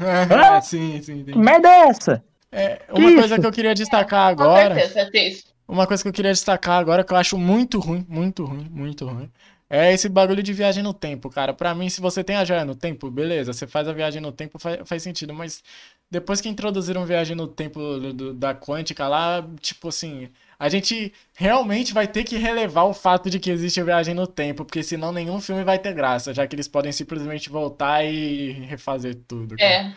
É, 0.00 0.60
sim, 0.60 1.00
sim, 1.02 1.24
Que 1.24 1.38
merda 1.38 1.68
é 1.68 1.88
essa? 1.88 2.24
É, 2.50 2.82
uma 2.88 2.96
Que 2.96 3.14
coisa 3.14 3.34
isso? 3.34 3.40
que 3.40 3.46
eu 3.46 3.52
queria 3.52 3.74
destacar 3.74 4.34
Com 4.36 4.42
agora. 4.42 4.74
certeza, 4.74 4.94
vai 4.94 5.10
ter 5.10 5.28
isso. 5.28 5.44
Uma 5.66 5.86
coisa 5.86 6.02
que 6.02 6.08
eu 6.08 6.12
queria 6.12 6.32
destacar 6.32 6.78
agora 6.78 7.02
que 7.04 7.12
eu 7.12 7.16
acho 7.16 7.38
muito 7.38 7.78
ruim, 7.78 8.04
muito 8.08 8.44
ruim, 8.44 8.68
muito 8.70 9.06
ruim. 9.06 9.30
É 9.68 9.92
esse 9.92 10.08
bagulho 10.08 10.42
de 10.42 10.52
viagem 10.52 10.82
no 10.82 10.92
tempo, 10.92 11.30
cara. 11.30 11.54
Pra 11.54 11.74
mim, 11.74 11.88
se 11.88 12.00
você 12.00 12.22
tem 12.22 12.36
a 12.36 12.44
joia 12.44 12.64
no 12.64 12.74
tempo, 12.74 13.10
beleza, 13.10 13.52
você 13.52 13.66
faz 13.66 13.88
a 13.88 13.92
viagem 13.92 14.20
no 14.20 14.30
tempo, 14.30 14.58
faz, 14.58 14.78
faz 14.84 15.02
sentido. 15.02 15.32
Mas 15.32 15.62
depois 16.10 16.40
que 16.40 16.48
introduziram 16.48 17.06
viagem 17.06 17.34
no 17.34 17.46
tempo 17.48 17.80
do- 17.80 18.12
do- 18.12 18.34
da 18.34 18.54
quântica 18.54 19.08
lá, 19.08 19.44
tipo 19.60 19.88
assim, 19.88 20.28
a 20.64 20.68
gente 20.70 21.12
realmente 21.34 21.92
vai 21.92 22.08
ter 22.08 22.24
que 22.24 22.38
relevar 22.38 22.84
o 22.84 22.94
fato 22.94 23.28
de 23.28 23.38
que 23.38 23.50
existe 23.50 23.78
a 23.78 23.84
viagem 23.84 24.14
no 24.14 24.26
tempo, 24.26 24.64
porque 24.64 24.82
senão 24.82 25.12
nenhum 25.12 25.38
filme 25.38 25.62
vai 25.62 25.78
ter 25.78 25.92
graça, 25.92 26.32
já 26.32 26.46
que 26.46 26.56
eles 26.56 26.66
podem 26.66 26.90
simplesmente 26.90 27.50
voltar 27.50 28.02
e 28.02 28.52
refazer 28.52 29.14
tudo, 29.28 29.56
cara. 29.58 29.70
É. 29.70 29.94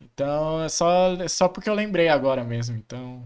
Então, 0.00 0.62
é 0.62 0.68
só, 0.70 1.12
é 1.12 1.28
só 1.28 1.46
porque 1.46 1.68
eu 1.68 1.74
lembrei 1.74 2.08
agora 2.08 2.42
mesmo. 2.42 2.74
Então, 2.74 3.22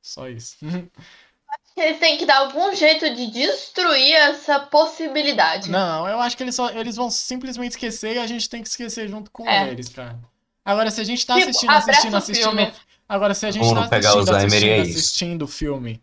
só 0.00 0.26
isso. 0.26 0.56
Eles 1.76 1.98
têm 1.98 2.16
que 2.16 2.24
dar 2.24 2.38
algum 2.38 2.74
jeito 2.74 3.14
de 3.14 3.26
destruir 3.30 4.14
essa 4.14 4.58
possibilidade. 4.60 5.70
Não, 5.70 6.08
eu 6.08 6.18
acho 6.20 6.36
que 6.36 6.42
eles, 6.42 6.54
só, 6.54 6.70
eles 6.70 6.96
vão 6.96 7.10
simplesmente 7.10 7.72
esquecer 7.72 8.16
e 8.16 8.18
a 8.18 8.26
gente 8.26 8.48
tem 8.48 8.62
que 8.62 8.68
esquecer 8.68 9.08
junto 9.08 9.30
com 9.30 9.46
É. 9.48 9.68
eles, 9.70 9.88
cara. 9.88 10.18
Agora, 10.64 10.90
se 10.90 11.00
a 11.00 11.04
gente 11.04 11.26
tá 11.26 11.34
Tipo, 11.34 11.48
assistindo, 11.48 11.70
abraça 11.70 11.90
assistindo, 11.90 12.16
assistindo. 12.16 12.48
filme. 12.56 12.72
Agora, 13.08 13.34
se 13.34 13.44
a 13.46 13.50
gente 13.50 13.64
Como 13.64 13.74
tá 13.88 13.96
assistindo, 13.96 14.34
assistindo, 14.34 14.70
é 14.70 14.78
isso. 14.78 14.98
assistindo 14.98 15.42
o 15.42 15.46
filme 15.48 16.02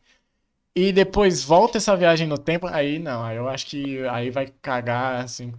e 0.88 0.94
depois 0.94 1.44
volta 1.44 1.78
essa 1.78 1.96
viagem 1.96 2.28
no 2.28 2.38
tempo, 2.38 2.68
aí 2.68 3.00
não, 3.00 3.24
aí 3.24 3.38
eu 3.38 3.48
acho 3.50 3.66
que 3.68 4.06
aí 4.08 4.30
vai 4.30 4.48
cagar, 4.62 5.24
assim. 5.24 5.54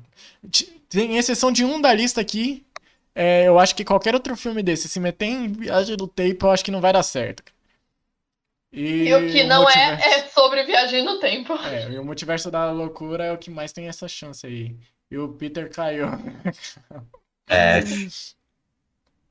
Tem 0.89 1.17
exceção 1.19 1.53
de 1.53 1.65
um 1.65 1.81
da 1.81 1.93
lista 1.95 2.21
aqui. 2.21 2.65
é, 3.15 3.47
eu 3.49 3.59
acho 3.59 3.75
que 3.77 3.85
qualquer 3.85 4.15
outro 4.15 4.37
filme 4.37 4.63
desse, 4.63 4.89
se 4.89 5.01
meter 5.01 5.27
em 5.27 5.49
viagem 5.53 5.97
no 5.97 6.09
tempo, 6.09 6.47
eu 6.47 6.51
acho 6.51 6.65
que 6.65 6.71
não 6.71 6.81
vai 6.81 6.93
dar 6.93 7.03
certo. 7.03 7.43
E, 8.73 9.09
E 9.09 9.15
o 9.15 9.27
que 9.31 9.43
não 9.45 9.69
é, 9.69 9.97
multiverso- 9.97 10.09
é 10.09 10.29
sobre 10.29 10.63
viagem 10.65 11.05
no 11.05 11.19
tempo. 11.19 11.55
é, 11.55 11.91
e 11.91 11.99
o 11.99 12.05
multiverso 12.05 12.51
da 12.51 12.71
loucura 12.71 13.25
é 13.25 13.33
o 13.33 13.39
que 13.39 13.51
mais 13.51 13.73
tem 13.73 13.89
essa 13.89 14.07
chance 14.09 14.47
aí. 14.47 14.77
E 15.11 15.19
o 15.19 15.29
Peter 15.29 15.69
caiu. 15.71 16.07
É, 17.49 17.81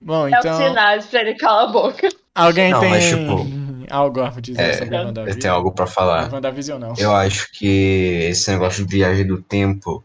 Bom, 0.02 0.28
É 0.28 0.38
o 0.38 0.40
então. 0.40 0.58
sinal 0.58 1.00
pra 1.10 1.22
ele 1.22 1.36
calar 1.36 1.64
a 1.70 1.72
boca. 1.72 2.10
Alguém 2.36 2.72
Não, 2.72 2.80
tem 2.82 2.90
mas, 2.90 3.06
tipo, 3.10 3.46
algo 3.90 4.22
a 4.22 4.30
dizer 4.30 4.62
é, 4.62 4.74
sobre 4.78 4.96
a 4.96 5.02
eu 5.02 5.06
WandaVision? 5.08 5.40
tenho 5.42 5.54
algo 5.54 5.72
pra 5.72 5.88
falar. 5.88 6.32
WandaVision 6.32 6.80
não. 6.80 6.94
Eu 6.98 7.16
acho 7.16 7.52
que 7.52 8.28
esse 8.30 8.52
negócio 8.52 8.86
de 8.86 8.92
viagem 8.92 9.26
do 9.26 9.42
tempo 9.42 10.04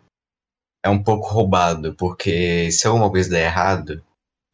é 0.84 0.88
um 0.88 1.02
pouco 1.02 1.28
roubado, 1.28 1.94
porque 1.94 2.70
se 2.70 2.86
alguma 2.86 3.10
coisa 3.10 3.30
der 3.30 3.46
errado, 3.46 4.02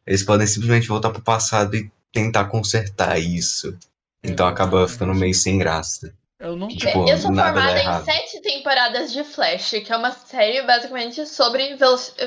eles 0.05 0.23
podem 0.23 0.47
simplesmente 0.47 0.87
voltar 0.87 1.09
pro 1.09 1.21
passado 1.21 1.75
e 1.75 1.91
tentar 2.11 2.45
consertar 2.45 3.19
isso. 3.19 3.77
Então 4.23 4.47
acaba 4.47 4.87
ficando 4.87 5.13
meio 5.13 5.33
sem 5.33 5.57
graça. 5.57 6.13
Eu 6.39 6.55
nunca. 6.55 6.75
Tipo, 6.75 7.07
eu 7.07 7.17
sou 7.17 7.33
formada 7.33 7.79
em 7.79 8.03
sete 8.03 8.41
temporadas 8.41 9.11
de 9.11 9.23
Flash, 9.23 9.71
que 9.71 9.93
é 9.93 9.97
uma 9.97 10.11
série 10.11 10.61
basicamente 10.63 11.25
sobre 11.25 11.77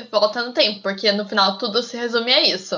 volta 0.09 0.43
no 0.43 0.53
tempo, 0.53 0.81
porque 0.81 1.11
no 1.11 1.27
final 1.27 1.57
tudo 1.57 1.83
se 1.83 1.97
resume 1.97 2.33
a 2.33 2.41
isso. 2.41 2.75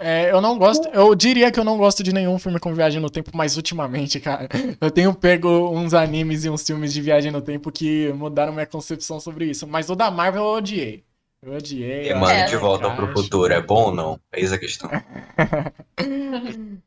É, 0.00 0.30
eu 0.30 0.40
não 0.40 0.56
gosto, 0.56 0.88
eu 0.90 1.12
diria 1.12 1.50
que 1.50 1.58
eu 1.58 1.64
não 1.64 1.76
gosto 1.76 2.04
de 2.04 2.12
nenhum 2.12 2.38
filme 2.38 2.60
com 2.60 2.72
viagem 2.72 3.02
no 3.02 3.10
tempo, 3.10 3.32
mas 3.34 3.56
ultimamente, 3.56 4.20
cara, 4.20 4.48
eu 4.80 4.92
tenho 4.92 5.12
pego 5.12 5.48
uns 5.70 5.92
animes 5.92 6.44
e 6.44 6.50
uns 6.50 6.64
filmes 6.64 6.92
de 6.92 7.00
viagem 7.00 7.32
no 7.32 7.42
tempo 7.42 7.72
que 7.72 8.12
mudaram 8.12 8.52
minha 8.52 8.66
concepção 8.66 9.18
sobre 9.18 9.46
isso. 9.46 9.66
Mas 9.66 9.90
o 9.90 9.96
da 9.96 10.08
Marvel 10.08 10.44
eu 10.44 10.50
odiei. 10.50 11.04
Eu 11.42 11.54
odiei. 11.54 12.10
E, 12.10 12.14
mano, 12.14 12.30
É, 12.30 12.44
de 12.44 12.56
volta 12.56 12.88
pro 12.90 13.12
futuro 13.12 13.52
é 13.52 13.60
bom 13.60 13.86
ou 13.86 13.94
não? 13.94 14.20
Eis 14.32 14.52
a 14.52 14.58
questão. 14.58 14.88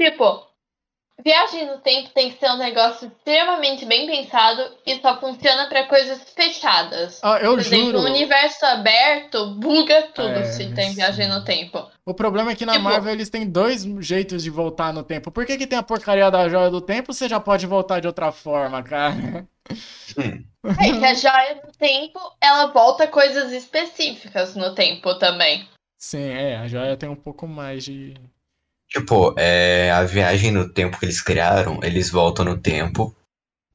Tipo, 0.00 0.53
viagem 1.22 1.66
no 1.66 1.78
tempo 1.78 2.10
tem 2.10 2.30
que 2.32 2.38
ser 2.38 2.50
um 2.50 2.56
negócio 2.58 3.08
extremamente 3.08 3.84
bem 3.86 4.06
pensado 4.06 4.62
e 4.86 5.00
só 5.00 5.18
funciona 5.20 5.68
pra 5.68 5.86
coisas 5.86 6.20
fechadas. 6.34 7.20
Ah, 7.22 7.38
eu 7.38 7.52
Por 7.52 7.60
exemplo, 7.60 7.86
juro. 7.86 7.98
um 8.00 8.04
universo 8.04 8.64
aberto 8.66 9.54
buga 9.54 10.02
tudo 10.14 10.28
É, 10.28 10.44
se 10.44 10.72
tem 10.74 10.88
sim. 10.90 10.94
viagem 10.96 11.28
no 11.28 11.44
tempo. 11.44 11.86
O 12.04 12.12
problema 12.14 12.50
é 12.52 12.54
que 12.54 12.66
na 12.66 12.72
Tipo- 12.72 12.84
Marvel 12.84 13.12
eles 13.12 13.30
têm 13.30 13.48
dois 13.48 13.82
jeitos 14.00 14.42
de 14.42 14.50
voltar 14.50 14.92
no 14.92 15.02
tempo. 15.02 15.30
Por 15.30 15.46
que, 15.46 15.56
que 15.56 15.66
tem 15.66 15.78
a 15.78 15.82
porcaria 15.82 16.30
da 16.30 16.48
joia 16.48 16.70
do 16.70 16.80
tempo? 16.80 17.12
Você 17.12 17.28
já 17.28 17.40
pode 17.40 17.66
voltar 17.66 18.00
de 18.00 18.06
outra 18.06 18.30
forma, 18.32 18.82
cara. 18.82 19.46
É 20.80 20.98
que 20.98 21.04
a 21.04 21.14
joia 21.14 21.54
do 21.56 21.72
tempo, 21.72 22.18
ela 22.40 22.66
volta 22.66 23.06
coisas 23.06 23.52
específicas 23.52 24.54
no 24.56 24.74
tempo 24.74 25.14
também. 25.18 25.68
Sim, 25.98 26.22
é, 26.30 26.56
a 26.56 26.66
joia 26.68 26.96
tem 26.96 27.08
um 27.08 27.16
pouco 27.16 27.46
mais 27.46 27.84
de. 27.84 28.14
Tipo, 28.94 29.34
é, 29.36 29.90
a 29.90 30.04
viagem 30.04 30.52
no 30.52 30.68
tempo 30.68 31.00
que 31.00 31.04
eles 31.04 31.20
criaram, 31.20 31.80
eles 31.82 32.10
voltam 32.10 32.44
no 32.44 32.56
tempo 32.56 33.12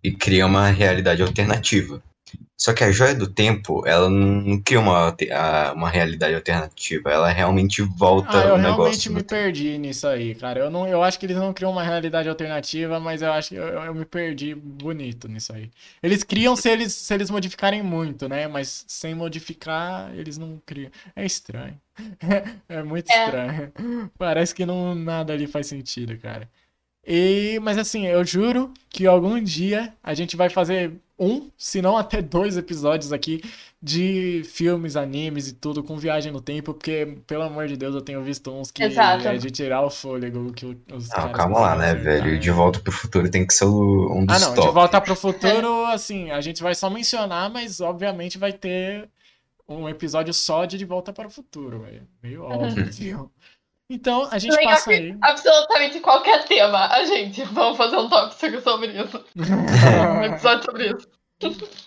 e 0.02 0.14
criam 0.14 0.48
uma 0.48 0.70
realidade 0.70 1.22
alternativa. 1.22 2.02
Só 2.60 2.74
que 2.74 2.84
a 2.84 2.92
joia 2.92 3.16
do 3.16 3.26
tempo, 3.26 3.88
ela 3.88 4.10
não 4.10 4.62
cria 4.62 4.80
uma, 4.82 5.16
uma 5.74 5.90
realidade 5.90 6.36
alternativa, 6.36 7.10
ela 7.10 7.30
realmente 7.32 7.82
volta 7.82 8.38
Ah, 8.38 8.48
eu 8.48 8.58
realmente 8.58 9.10
me 9.10 9.24
perdi 9.24 9.78
nisso 9.78 10.06
aí, 10.06 10.36
cara. 10.36 10.60
Eu, 10.60 10.70
não, 10.70 10.86
eu 10.88 11.02
acho 11.02 11.18
que 11.18 11.26
eles 11.26 11.38
não 11.38 11.54
criam 11.54 11.72
uma 11.72 11.84
realidade 11.84 12.28
alternativa, 12.28 13.00
mas 13.00 13.22
eu 13.22 13.32
acho 13.32 13.50
que 13.50 13.56
eu, 13.56 13.64
eu 13.66 13.96
me 13.96 14.06
perdi 14.06 14.54
bonito 14.54 15.28
nisso 15.30 15.54
aí. 15.54 15.72
Eles 16.04 16.22
criam 16.24 16.54
se 16.56 16.70
eles, 16.70 16.92
se 16.94 17.14
eles 17.14 17.30
modificarem 17.30 17.82
muito, 17.82 18.28
né? 18.28 18.46
Mas 18.48 18.84
sem 18.88 19.16
modificar, 19.16 20.14
eles 20.14 20.38
não 20.38 20.62
criam. 20.66 20.92
É 21.16 21.26
estranho. 21.26 21.80
É 22.70 22.84
muito 22.84 23.10
É. 23.12 23.26
estranho. 23.26 23.74
Parece 24.18 24.54
que 24.54 24.66
não, 24.66 24.94
nada 24.96 25.34
ali 25.34 25.48
faz 25.48 25.68
sentido, 25.68 26.18
cara. 26.18 26.50
E, 27.12 27.60
mas 27.62 27.78
assim, 27.80 28.06
eu 28.06 28.24
juro 28.24 28.72
que 28.90 29.08
algum 29.08 29.42
dia 29.42 29.94
a 30.04 30.14
gente 30.14 30.36
vai 30.36 30.50
fazer 30.50 30.94
um, 31.18 31.50
se 31.58 31.82
não 31.82 31.98
até 31.98 32.22
dois 32.22 32.56
episódios 32.56 33.12
aqui 33.12 33.42
de 33.82 34.44
filmes, 34.46 34.96
animes 34.96 35.48
e 35.48 35.54
tudo 35.54 35.84
com 35.84 35.98
viagem 35.98 36.32
no 36.32 36.40
tempo, 36.42 36.74
porque, 36.74 37.18
pelo 37.26 37.44
amor 37.44 37.68
de 37.68 37.76
Deus, 37.76 37.96
eu 37.96 38.02
tenho 38.02 38.22
visto 38.24 38.52
uns 38.52 38.70
que 38.72 38.84
Exato. 38.84 39.28
é 39.28 39.38
de 39.38 39.50
tirar 39.50 39.82
o 39.82 39.90
fôlego 39.90 40.54
que 40.54 40.66
o- 40.66 40.78
os 40.94 41.08
Não, 41.10 41.16
caras 41.16 41.32
calma 41.36 41.60
lá, 41.60 41.76
né, 41.78 41.96
velho? 41.96 42.40
De 42.40 42.52
volta 42.52 42.80
pro 42.80 42.92
futuro 42.92 43.30
tem 43.32 43.46
que 43.48 43.54
ser 43.54 43.66
um 43.66 44.26
dos 44.26 44.36
Ah, 44.36 44.40
não, 44.40 44.50
de 44.52 44.56
top. 44.62 44.74
volta 44.74 45.02
pro 45.02 45.16
futuro, 45.16 45.86
assim, 45.86 46.30
a 46.30 46.42
gente 46.42 46.62
vai 46.62 46.76
só 46.76 46.90
mencionar, 46.90 47.50
mas 47.50 47.82
obviamente 47.82 48.38
vai 48.38 48.54
ter 48.54 49.10
um 49.68 49.88
episódio 49.90 50.34
só 50.34 50.66
de 50.66 50.78
De 50.78 50.86
Volta 50.86 51.14
para 51.14 51.28
o 51.28 51.32
Futuro, 51.32 51.80
velho. 51.82 52.08
Meio 52.24 52.44
óbvio. 52.44 53.32
Então, 53.90 54.28
a 54.32 54.38
gente 54.38 54.56
Legal 54.56 54.74
passa 54.76 54.92
aí. 54.92 55.18
absolutamente 55.20 56.00
qualquer 56.00 56.46
tema, 56.46 56.88
a 56.88 57.04
gente, 57.06 57.44
vamos 57.46 57.76
fazer 57.76 57.98
um 57.98 58.08
tópico 58.08 58.62
sobre 58.62 58.92
isso. 59.02 59.26
Um 59.36 60.24
episódio 60.24 60.64
sobre 60.66 60.90
isso. 60.90 61.08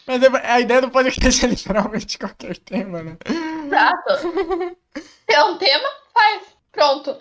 Mas 0.06 0.22
é- 0.22 0.46
a 0.50 0.60
ideia 0.60 0.80
do 0.80 0.90
podcast 0.90 1.44
é 1.44 1.48
literalmente 1.48 2.18
qualquer 2.18 2.56
tema, 2.58 3.02
né? 3.02 3.16
Exato. 3.64 4.74
Tem 5.26 5.42
um 5.44 5.58
tema, 5.58 5.88
faz. 6.12 6.56
Pronto. 6.72 7.18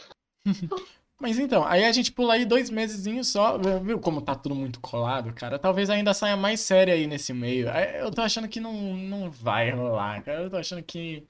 Mas 1.19 1.37
então, 1.37 1.63
aí 1.63 1.85
a 1.85 1.91
gente 1.91 2.11
pula 2.11 2.33
aí 2.33 2.45
dois 2.45 2.71
mesezinhos 2.71 3.27
só, 3.27 3.59
viu 3.79 3.99
como 3.99 4.21
tá 4.21 4.33
tudo 4.33 4.55
muito 4.55 4.79
colado, 4.79 5.31
cara? 5.33 5.59
Talvez 5.59 5.89
ainda 5.91 6.13
saia 6.15 6.35
mais 6.35 6.61
série 6.61 6.91
aí 6.91 7.05
nesse 7.05 7.31
meio. 7.33 7.67
Eu 7.69 8.09
tô 8.09 8.21
achando 8.21 8.47
que 8.47 8.59
não, 8.59 8.73
não 8.73 9.29
vai 9.29 9.69
rolar, 9.69 10.23
cara. 10.23 10.41
Eu 10.41 10.49
tô 10.49 10.57
achando 10.57 10.81
que. 10.81 11.27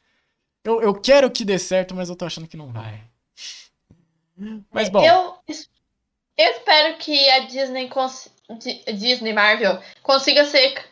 Eu, 0.64 0.82
eu 0.82 0.94
quero 0.94 1.30
que 1.30 1.44
dê 1.44 1.60
certo, 1.60 1.94
mas 1.94 2.10
eu 2.10 2.15
tô 2.15 2.23
achando 2.23 2.48
que 2.48 2.56
não 2.56 2.72
vai. 2.72 3.10
Mas 4.72 4.89
bom, 4.89 5.03
Eu, 5.03 5.38
eu 5.47 6.51
espero 6.51 6.97
que 6.97 7.30
a 7.30 7.39
Disney, 7.39 7.89
Disney 8.97 9.34
Marvel 9.34 9.81
consiga 10.01 10.45
ser, 10.45 10.84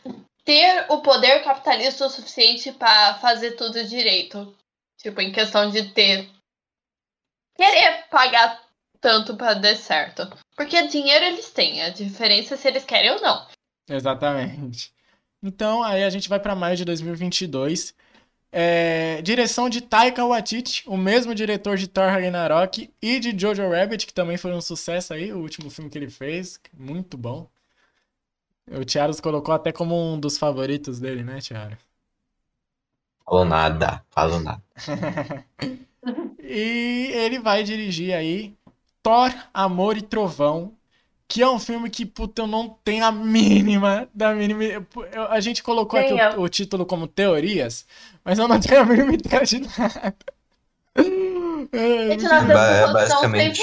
ter 0.46 0.86
o 0.90 1.02
poder 1.02 1.44
capitalista 1.44 2.06
o 2.06 2.10
suficiente 2.10 2.72
pra 2.72 3.16
fazer 3.16 3.52
tudo 3.52 3.84
direito. 3.86 4.56
Tipo, 4.98 5.22
em 5.22 5.32
questão 5.32 5.70
de 5.70 5.92
ter. 5.94 6.30
Querer 7.56 8.06
pagar 8.10 8.62
tanto 9.02 9.36
pra 9.36 9.54
dar 9.54 9.76
certo. 9.76 10.30
Porque 10.56 10.88
dinheiro 10.88 11.26
eles 11.26 11.50
têm, 11.52 11.82
a 11.82 11.90
diferença 11.90 12.54
é 12.54 12.58
se 12.58 12.68
eles 12.68 12.84
querem 12.84 13.12
ou 13.12 13.22
não. 13.22 13.48
exatamente. 13.90 14.94
Então, 15.42 15.82
aí 15.82 16.04
a 16.04 16.10
gente 16.10 16.28
vai 16.28 16.40
pra 16.40 16.56
maio 16.56 16.76
de 16.76 16.84
2022. 16.84 17.96
É, 18.52 19.22
direção 19.22 19.70
de 19.70 19.82
Taika 19.82 20.26
Waititi, 20.26 20.84
o 20.88 20.98
mesmo 20.98 21.36
diretor 21.36 21.78
de 21.78 21.88
Thor 21.88 22.10
Ragnarok 22.10 22.92
e 23.02 23.20
de 23.20 23.38
Jojo 23.40 23.70
Rabbit, 23.70 24.08
que 24.08 24.14
também 24.14 24.38
foi 24.38 24.54
um 24.54 24.62
sucesso 24.62 25.14
aí, 25.14 25.32
o 25.32 25.40
último 25.40 25.70
filme 25.70 25.90
que 25.90 25.98
ele 25.98 26.10
fez, 26.10 26.60
muito 26.74 27.16
bom. 27.18 27.48
O 28.68 28.84
Thiaros 28.86 29.20
colocou 29.20 29.54
até 29.54 29.72
como 29.72 29.96
um 29.96 30.20
dos 30.20 30.38
favoritos 30.38 31.00
dele, 31.00 31.24
né, 31.24 31.40
Thiago? 31.40 31.78
Falou 33.26 33.46
nada, 33.46 34.04
falou 34.10 34.40
nada. 34.40 34.64
E 36.42 37.12
ele 37.14 37.40
vai 37.40 37.62
dirigir 37.62 38.14
aí 38.14 38.56
Thor, 39.04 39.32
Amor 39.54 39.98
e 39.98 40.02
Trovão, 40.02 40.74
que 41.30 41.44
é 41.44 41.48
um 41.50 41.60
filme 41.60 41.90
que, 41.92 42.06
puta, 42.08 42.42
eu 42.42 42.48
não 42.48 42.70
tenho 42.84 43.06
a 43.06 43.12
mínima 43.12 44.10
da 44.14 44.34
mínima. 44.34 44.64
eu- 44.64 44.88
a 45.30 45.40
gente 45.40 45.62
colocou 45.62 46.00
aqui 46.00 46.10
Nem 46.14 46.20
eu. 46.20 46.40
o, 46.40 46.44
o 46.44 46.50
título 46.50 46.86
como 46.88 47.08
teorias, 47.08 47.86
mas 48.26 48.40
eu 48.40 48.48
não 48.48 48.60
tenho 48.60 48.82
a 48.82 48.86
mínima 48.86 49.14
ideia 49.16 49.46
de 49.46 49.60
nada. 49.60 50.16
É, 51.72 52.10
Gente, 52.10 52.24
Ba- 52.24 52.34
uma 52.34 52.48
discussão 52.48 52.80
sem 52.80 52.92
basicamente. 52.92 53.62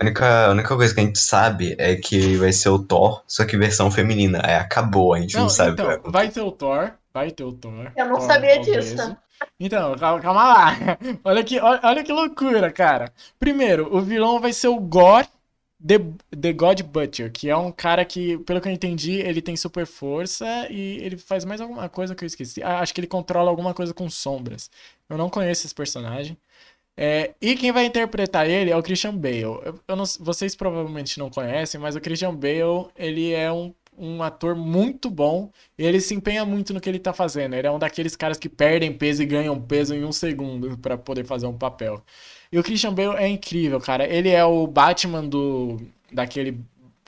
A 0.00 0.04
única, 0.04 0.46
a 0.46 0.50
única 0.50 0.76
coisa 0.76 0.94
que 0.94 1.00
a 1.00 1.04
gente 1.04 1.18
sabe 1.18 1.76
é 1.78 1.94
que 1.96 2.36
vai 2.36 2.52
ser 2.52 2.68
o 2.70 2.78
Thor, 2.82 3.22
só 3.28 3.44
que 3.44 3.56
versão 3.56 3.90
feminina. 3.90 4.40
Aí 4.44 4.54
acabou, 4.54 5.14
a 5.14 5.20
gente 5.20 5.34
não, 5.36 5.42
Não, 5.42 5.48
sabe 5.48 5.72
então, 5.72 6.10
vai 6.10 6.28
ter 6.30 6.40
o 6.40 6.50
Thor, 6.50 6.92
vai 7.14 7.30
ter 7.30 7.44
o 7.44 7.52
Thor. 7.52 7.92
Eu 7.96 8.06
não 8.06 8.16
Thor 8.16 8.26
sabia 8.26 8.58
disso. 8.60 9.16
Então, 9.58 9.96
calma, 9.96 10.20
calma 10.20 10.44
lá. 10.44 10.76
Olha 11.24 11.44
que, 11.44 11.58
olha, 11.60 11.80
olha 11.82 12.04
que 12.04 12.12
loucura, 12.12 12.72
cara. 12.72 13.12
Primeiro, 13.38 13.94
o 13.94 14.00
vilão 14.00 14.40
vai 14.40 14.52
ser 14.52 14.68
o 14.68 14.80
Gore 14.80 15.28
The, 15.86 15.98
The 16.40 16.52
God 16.52 16.80
Butcher, 16.82 17.30
que 17.30 17.50
é 17.50 17.56
um 17.56 17.70
cara 17.70 18.04
que, 18.04 18.38
pelo 18.38 18.60
que 18.60 18.68
eu 18.68 18.72
entendi, 18.72 19.12
ele 19.20 19.42
tem 19.42 19.56
super 19.56 19.86
força 19.86 20.46
e 20.70 20.98
ele 21.02 21.16
faz 21.18 21.44
mais 21.44 21.60
alguma 21.60 21.88
coisa 21.88 22.14
que 22.14 22.24
eu 22.24 22.26
esqueci. 22.26 22.62
Ah, 22.62 22.80
acho 22.80 22.94
que 22.94 23.00
ele 23.00 23.06
controla 23.06 23.50
alguma 23.50 23.74
coisa 23.74 23.92
com 23.92 24.08
sombras. 24.08 24.70
Eu 25.08 25.18
não 25.18 25.28
conheço 25.28 25.66
esse 25.66 25.74
personagem. 25.74 26.36
É, 26.96 27.34
e 27.40 27.56
quem 27.56 27.72
vai 27.72 27.84
interpretar 27.86 28.48
ele 28.48 28.70
é 28.70 28.76
o 28.76 28.82
Christian 28.82 29.16
Bale. 29.16 29.40
Eu, 29.42 29.80
eu 29.88 29.96
não- 29.96 30.04
vocês 30.20 30.54
provavelmente 30.54 31.18
não 31.18 31.28
conhecem, 31.30 31.80
mas 31.80 31.96
o 31.96 32.00
Christian 32.00 32.34
Bale, 32.34 32.88
ele 32.96 33.32
é 33.32 33.50
um, 33.52 33.74
um 33.98 34.22
ator 34.22 34.54
muito 34.56 35.08
bom 35.10 35.50
ele 35.78 36.00
se 36.00 36.14
empenha 36.14 36.44
muito 36.44 36.74
no 36.74 36.80
que 36.80 36.88
ele 36.88 36.98
tá 36.98 37.12
fazendo. 37.12 37.54
Ele 37.54 37.66
é 37.66 37.70
um 37.70 37.78
daqueles 37.78 38.16
caras 38.16 38.38
que 38.38 38.48
perdem 38.48 38.92
peso 38.92 39.22
e 39.22 39.26
ganham 39.26 39.60
peso 39.60 39.94
em 39.94 40.04
um 40.04 40.12
segundo 40.12 40.76
pra 40.78 40.96
poder 40.98 41.24
fazer 41.24 41.46
um 41.46 41.56
papel. 41.56 42.02
E 42.52 42.58
o 42.58 42.62
Christian 42.62 42.94
Bale 42.94 43.16
é 43.16 43.28
incrível, 43.28 43.80
cara. 43.80 44.06
Ele 44.06 44.28
é 44.30 44.44
o 44.44 44.66
Batman 44.66 45.26
do 45.26 45.80
daquele 46.12 46.60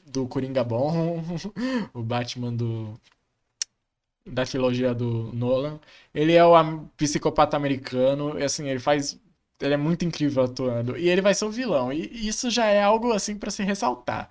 do 0.07 0.27
Coringa 0.27 0.65
bom, 0.65 1.23
o 1.95 2.03
Batman 2.03 2.53
do 2.53 2.95
da 4.27 4.45
trilogia 4.45 4.95
do 4.95 5.31
Nolan. 5.33 5.79
Ele 6.15 6.33
é 6.35 6.45
o 6.45 6.55
psicopata 6.97 7.57
americano, 7.57 8.39
e 8.39 8.43
assim, 8.43 8.69
ele 8.69 8.81
faz 8.81 9.19
ele 9.61 9.75
é 9.75 9.77
muito 9.77 10.05
incrível 10.05 10.45
atuando. 10.45 10.97
E 10.99 11.09
ele 11.09 11.23
vai 11.23 11.35
ser 11.35 11.45
o 11.47 11.51
vilão. 11.51 11.93
E 11.93 12.29
isso 12.29 12.51
já 12.51 12.67
é 12.67 12.83
algo 12.83 13.13
assim 13.13 13.37
pra 13.39 13.51
se 13.51 13.63
ressaltar. 13.63 14.31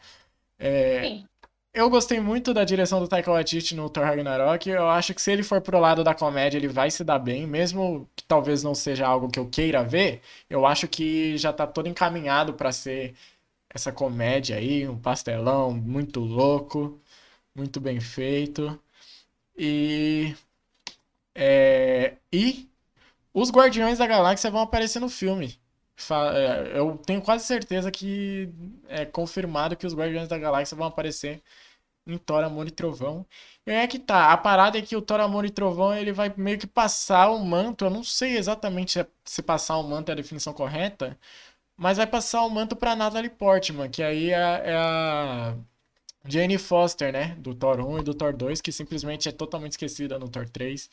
É, 0.59 1.01
Sim. 1.03 1.27
Eu 1.75 1.89
gostei 1.89 2.19
muito 2.19 2.53
da 2.53 2.63
direção 2.63 2.99
do 2.99 3.07
Taika 3.07 3.31
Waititi 3.31 3.75
no 3.75 3.89
Thor 3.89 4.03
Ragnarok. 4.05 4.69
Eu 4.69 4.89
acho 4.89 5.13
que 5.13 5.21
se 5.21 5.31
ele 5.31 5.43
for 5.43 5.61
pro 5.61 5.79
lado 5.79 6.03
da 6.03 6.13
comédia, 6.15 6.57
ele 6.57 6.67
vai 6.67 6.89
se 6.91 7.03
dar 7.03 7.19
bem, 7.19 7.45
mesmo 7.47 8.09
que 8.15 8.23
talvez 8.23 8.63
não 8.63 8.73
seja 8.75 9.05
algo 9.07 9.29
que 9.29 9.39
eu 9.39 9.47
queira 9.49 9.83
ver. 9.83 10.21
Eu 10.49 10.65
acho 10.65 10.87
que 10.87 11.37
já 11.37 11.53
tá 11.53 11.67
todo 11.67 11.87
encaminhado 11.89 12.53
pra 12.53 12.71
ser 12.71 13.15
essa 13.69 13.91
comédia 13.91 14.57
aí, 14.57 14.87
um 14.87 14.99
pastelão 14.99 15.73
muito 15.73 16.19
louco, 16.21 16.99
muito 17.55 17.79
bem 17.81 17.99
feito. 18.01 18.79
E 19.57 20.35
é, 21.33 22.15
e 22.31 22.69
os 23.33 23.51
Guardiões 23.51 23.99
da 23.99 24.07
Galáxia 24.07 24.51
vão 24.51 24.61
aparecer 24.61 24.99
no 24.99 25.09
filme. 25.09 25.59
É, 26.33 26.77
Eu 26.77 26.97
tenho 26.97 27.21
quase 27.21 27.45
certeza 27.45 27.91
que 27.91 28.49
é 28.87 29.05
confirmado 29.05 29.75
que 29.77 29.85
os 29.87 29.95
Guardiões 29.95 30.27
da 30.27 30.37
Galáxia 30.37 30.75
vão 30.77 30.87
aparecer 30.87 31.41
em 32.07 32.17
Thor, 32.17 32.43
Amor 32.43 32.67
e 32.67 32.71
Trovão. 32.71 33.25
E 33.65 33.71
aí 33.71 33.77
é 33.77 33.87
que 33.87 33.97
tá, 33.99 34.31
a 34.31 34.37
parada 34.37 34.77
é 34.77 34.81
que 34.81 34.95
o 34.95 35.01
Thor, 35.01 35.19
Amor 35.19 35.45
e 35.45 35.49
Trovão, 35.49 35.93
ele 35.95 36.11
vai 36.13 36.31
meio 36.37 36.57
que 36.59 36.67
passar 36.67 37.29
o 37.31 37.39
manto, 37.43 37.85
eu 37.85 37.89
não 37.89 38.03
sei 38.03 38.37
exatamente 38.37 38.91
se, 38.93 38.99
é- 39.01 39.07
se 39.23 39.41
passar 39.41 39.77
o 39.77 39.83
manto 39.83 40.09
é 40.09 40.13
a 40.13 40.15
definição 40.15 40.53
correta, 40.53 41.17
mas 41.77 41.97
vai 41.97 42.07
passar 42.07 42.43
o 42.43 42.49
manto 42.49 42.75
pra 42.75 42.95
Natalie 42.95 43.29
Portman, 43.29 43.89
que 43.89 44.03
aí 44.03 44.31
é, 44.31 44.61
é 44.65 44.75
a 44.77 45.55
Jane 46.27 46.57
Foster, 46.57 47.11
né, 47.13 47.35
do 47.39 47.53
Thor 47.55 47.79
1 47.81 47.99
e 47.99 48.03
do 48.03 48.13
Thor 48.13 48.33
2, 48.35 48.61
que 48.61 48.71
simplesmente 48.71 49.29
é 49.29 49.31
totalmente 49.31 49.73
esquecida 49.73 50.19
no 50.19 50.29
Thor 50.29 50.49
3. 50.49 50.89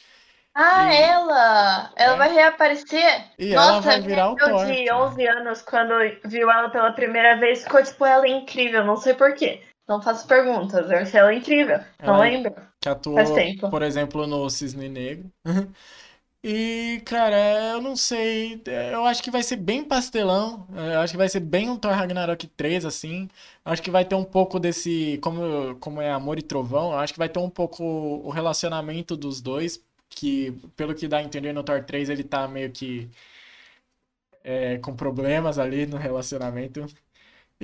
Ah, 0.55 0.93
E- 0.95 0.97
ela! 1.03 1.93
Ela 1.97 2.15
É. 2.15 2.17
vai 2.19 2.33
reaparecer? 2.33 3.25
E 3.39 3.55
ela 3.55 3.73
Nossa, 3.77 3.89
vai 3.89 4.01
virar 4.03 4.31
o 4.31 4.37
Thor. 4.37 4.67
de 4.67 4.85
cara. 4.85 5.05
11 5.05 5.27
anos, 5.27 5.63
quando 5.63 5.95
viu 6.27 6.51
ela 6.51 6.69
pela 6.71 6.93
primeira 6.93 7.37
vez, 7.39 7.65
ficou 7.65 7.83
tipo, 7.83 8.05
ela 8.05 8.27
é 8.27 8.31
incrível, 8.31 8.85
não 8.85 8.97
sei 8.97 9.15
porquê. 9.15 9.63
Não 9.93 10.03
faço 10.03 10.27
perguntas, 10.27 10.91
eu 10.91 10.99
achei 10.99 11.21
ela 11.21 11.35
incrível. 11.35 11.79
Não 12.03 12.15
Ela- 12.15 12.21
lembro. 12.25 12.55
que 12.81 12.89
atuou, 12.89 13.17
por 13.71 13.83
exemplo, 13.83 14.27
no 14.27 14.49
Cisne 14.51 14.89
Negro. 14.89 15.31
E, 16.45 17.01
cara, 17.05 17.37
eu 17.75 17.81
não 17.81 17.95
sei. 17.95 18.61
Eu 18.93 19.05
acho 19.07 19.23
que 19.23 19.31
vai 19.31 19.45
ser 19.45 19.55
bem 19.55 19.85
pastelão. 19.85 20.67
Eu 20.75 20.99
acho 20.99 21.13
que 21.13 21.17
vai 21.17 21.29
ser 21.29 21.39
bem 21.39 21.71
um 21.71 21.77
Thor 21.77 21.93
Ragnarok 21.93 22.49
3, 22.49 22.85
assim. 22.85 23.29
Eu 23.65 23.71
acho 23.73 23.81
que 23.81 23.93
vai 23.93 24.05
ter 24.05 24.17
um 24.17 24.25
pouco 24.25 24.59
desse. 24.59 25.21
Como, 25.23 25.77
como 25.77 26.01
é 26.01 26.11
Amor 26.11 26.41
e 26.41 26.43
Trovão, 26.43 26.91
eu 26.95 26.99
acho 26.99 27.13
que 27.13 27.19
vai 27.21 27.29
ter 27.29 27.39
um 27.39 27.49
pouco 27.49 27.85
o 27.85 28.29
relacionamento 28.31 29.17
dos 29.17 29.41
dois. 29.41 29.81
Que, 30.11 30.51
pelo 30.77 30.97
que 30.97 31.07
dá 31.07 31.19
a 31.19 31.23
entender 31.23 31.53
no 31.53 31.63
Thor 31.63 31.85
3, 31.85 32.11
ele 32.11 32.25
tá 32.25 32.49
meio 32.49 32.73
que. 32.73 33.09
é, 34.45 34.79
com 34.79 34.95
problemas 34.97 35.59
ali 35.61 35.87
no 35.87 35.97
relacionamento. 35.97 36.85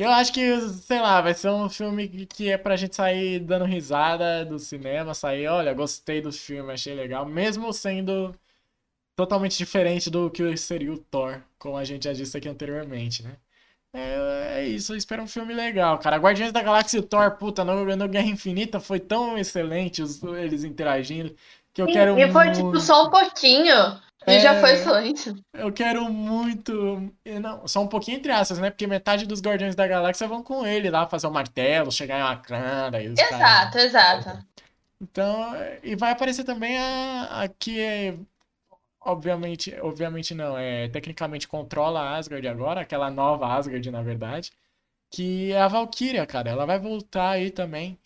Eu 0.01 0.11
acho 0.11 0.33
que, 0.33 0.61
sei 0.71 1.01
lá, 1.01 1.21
vai 1.21 1.35
ser 1.35 1.51
um 1.51 1.69
filme 1.69 2.09
que- 2.27 2.49
é 2.51 2.57
pra 2.57 2.77
gente 2.77 2.95
sair 2.95 3.41
dando 3.41 3.65
risada 3.65 4.45
do 4.45 4.59
cinema, 4.59 5.13
sair, 5.13 5.49
olha, 5.49 5.75
gostei 5.75 6.21
do 6.21 6.31
filme, 6.33 6.73
achei 6.73 6.95
legal, 6.95 7.27
mesmo 7.27 7.73
sendo 7.73 8.33
totalmente 9.17 9.59
diferente 9.59 10.11
do 10.11 10.31
que 10.31 10.57
seria 10.57 10.93
o 10.93 10.99
Thor, 10.99 11.43
como 11.59 11.77
a 11.77 11.85
gente 11.85 12.05
já 12.05 12.13
disse 12.13 12.37
aqui 12.37 12.49
anteriormente, 12.49 13.23
né? 13.25 13.37
É, 13.93 14.61
é 14.61 14.69
isso, 14.69 14.93
eu 14.93 14.97
espero 14.97 15.23
um 15.23 15.29
filme 15.29 15.55
legal, 15.55 15.99
cara. 15.99 16.19
Guardiões 16.19 16.53
da 16.53 16.63
Galáxia 16.63 16.99
e 16.99 17.01
o 17.01 17.03
Thor, 17.05 17.33
puta, 17.39 17.65
no, 17.65 17.85
no 17.97 18.09
Guerra 18.09 18.27
Infinita 18.29 18.81
foi 18.81 19.01
tão 19.01 19.39
excelente 19.39 20.03
os- 20.03 20.23
eles 20.23 20.65
interagindo 20.65 21.35
que 21.75 21.83
eu 21.83 21.87
Sim, 21.87 21.93
quero 21.93 22.19
e 22.19 22.31
foi 22.33 22.51
tipo 22.53 22.63
muito. 22.63 22.81
só 22.81 23.07
um 23.07 23.11
pouquinho. 23.11 23.75
E 24.29 24.41
já 24.41 24.55
foi 24.61 24.71
É. 24.71 24.75
excelente. 24.75 25.35
Eu 25.55 25.73
quero 25.73 26.11
muito. 26.13 27.13
e 27.25 27.39
Não, 27.39 27.67
só 27.67 27.83
um 27.83 27.89
pouquinho 27.89 28.19
entre 28.19 28.33
aspas, 28.33 28.59
né? 28.59 28.71
Porque 28.71 28.87
metade 28.87 29.27
dos 29.27 29.41
Guardiões 29.41 29.75
da 29.75 29.87
Galáxia 29.87 30.29
vão 30.29 30.43
com 30.43 30.67
ele 30.67 30.91
lá 30.91 31.07
fazer 31.09 31.27
o 31.27 31.31
martelo, 31.33 31.91
chegar 31.93 32.19
em 32.19 32.23
Wakanda 32.23 33.03
e 33.03 33.09
os 33.09 33.23
caras. 33.23 33.39
Exato, 33.43 33.79
exato. 33.79 34.45
Então, 35.01 35.53
e 35.83 35.95
vai 35.97 36.11
aparecer 36.13 36.45
também 36.45 36.77
a, 36.79 37.43
a 37.45 37.49
que 37.49 37.81
é. 37.81 38.17
Obviamente, 39.01 39.75
obviamente 39.81 40.35
não, 40.35 40.59
é 40.59 40.89
tecnicamente 40.89 41.49
controla 41.49 42.01
a 42.01 42.17
Asgard 42.19 42.47
agora, 42.49 42.81
aquela 42.83 43.11
nova 43.11 43.47
Asgard, 43.57 43.91
na 43.91 44.03
verdade, 44.03 44.53
que 45.11 45.53
é 45.53 45.61
a 45.61 45.69
Valkyria, 45.69 46.27
cara. 46.27 46.51
Ela 46.51 46.67
vai 46.67 46.79
voltar 46.81 47.31
aí 47.33 47.51
também. 47.51 47.99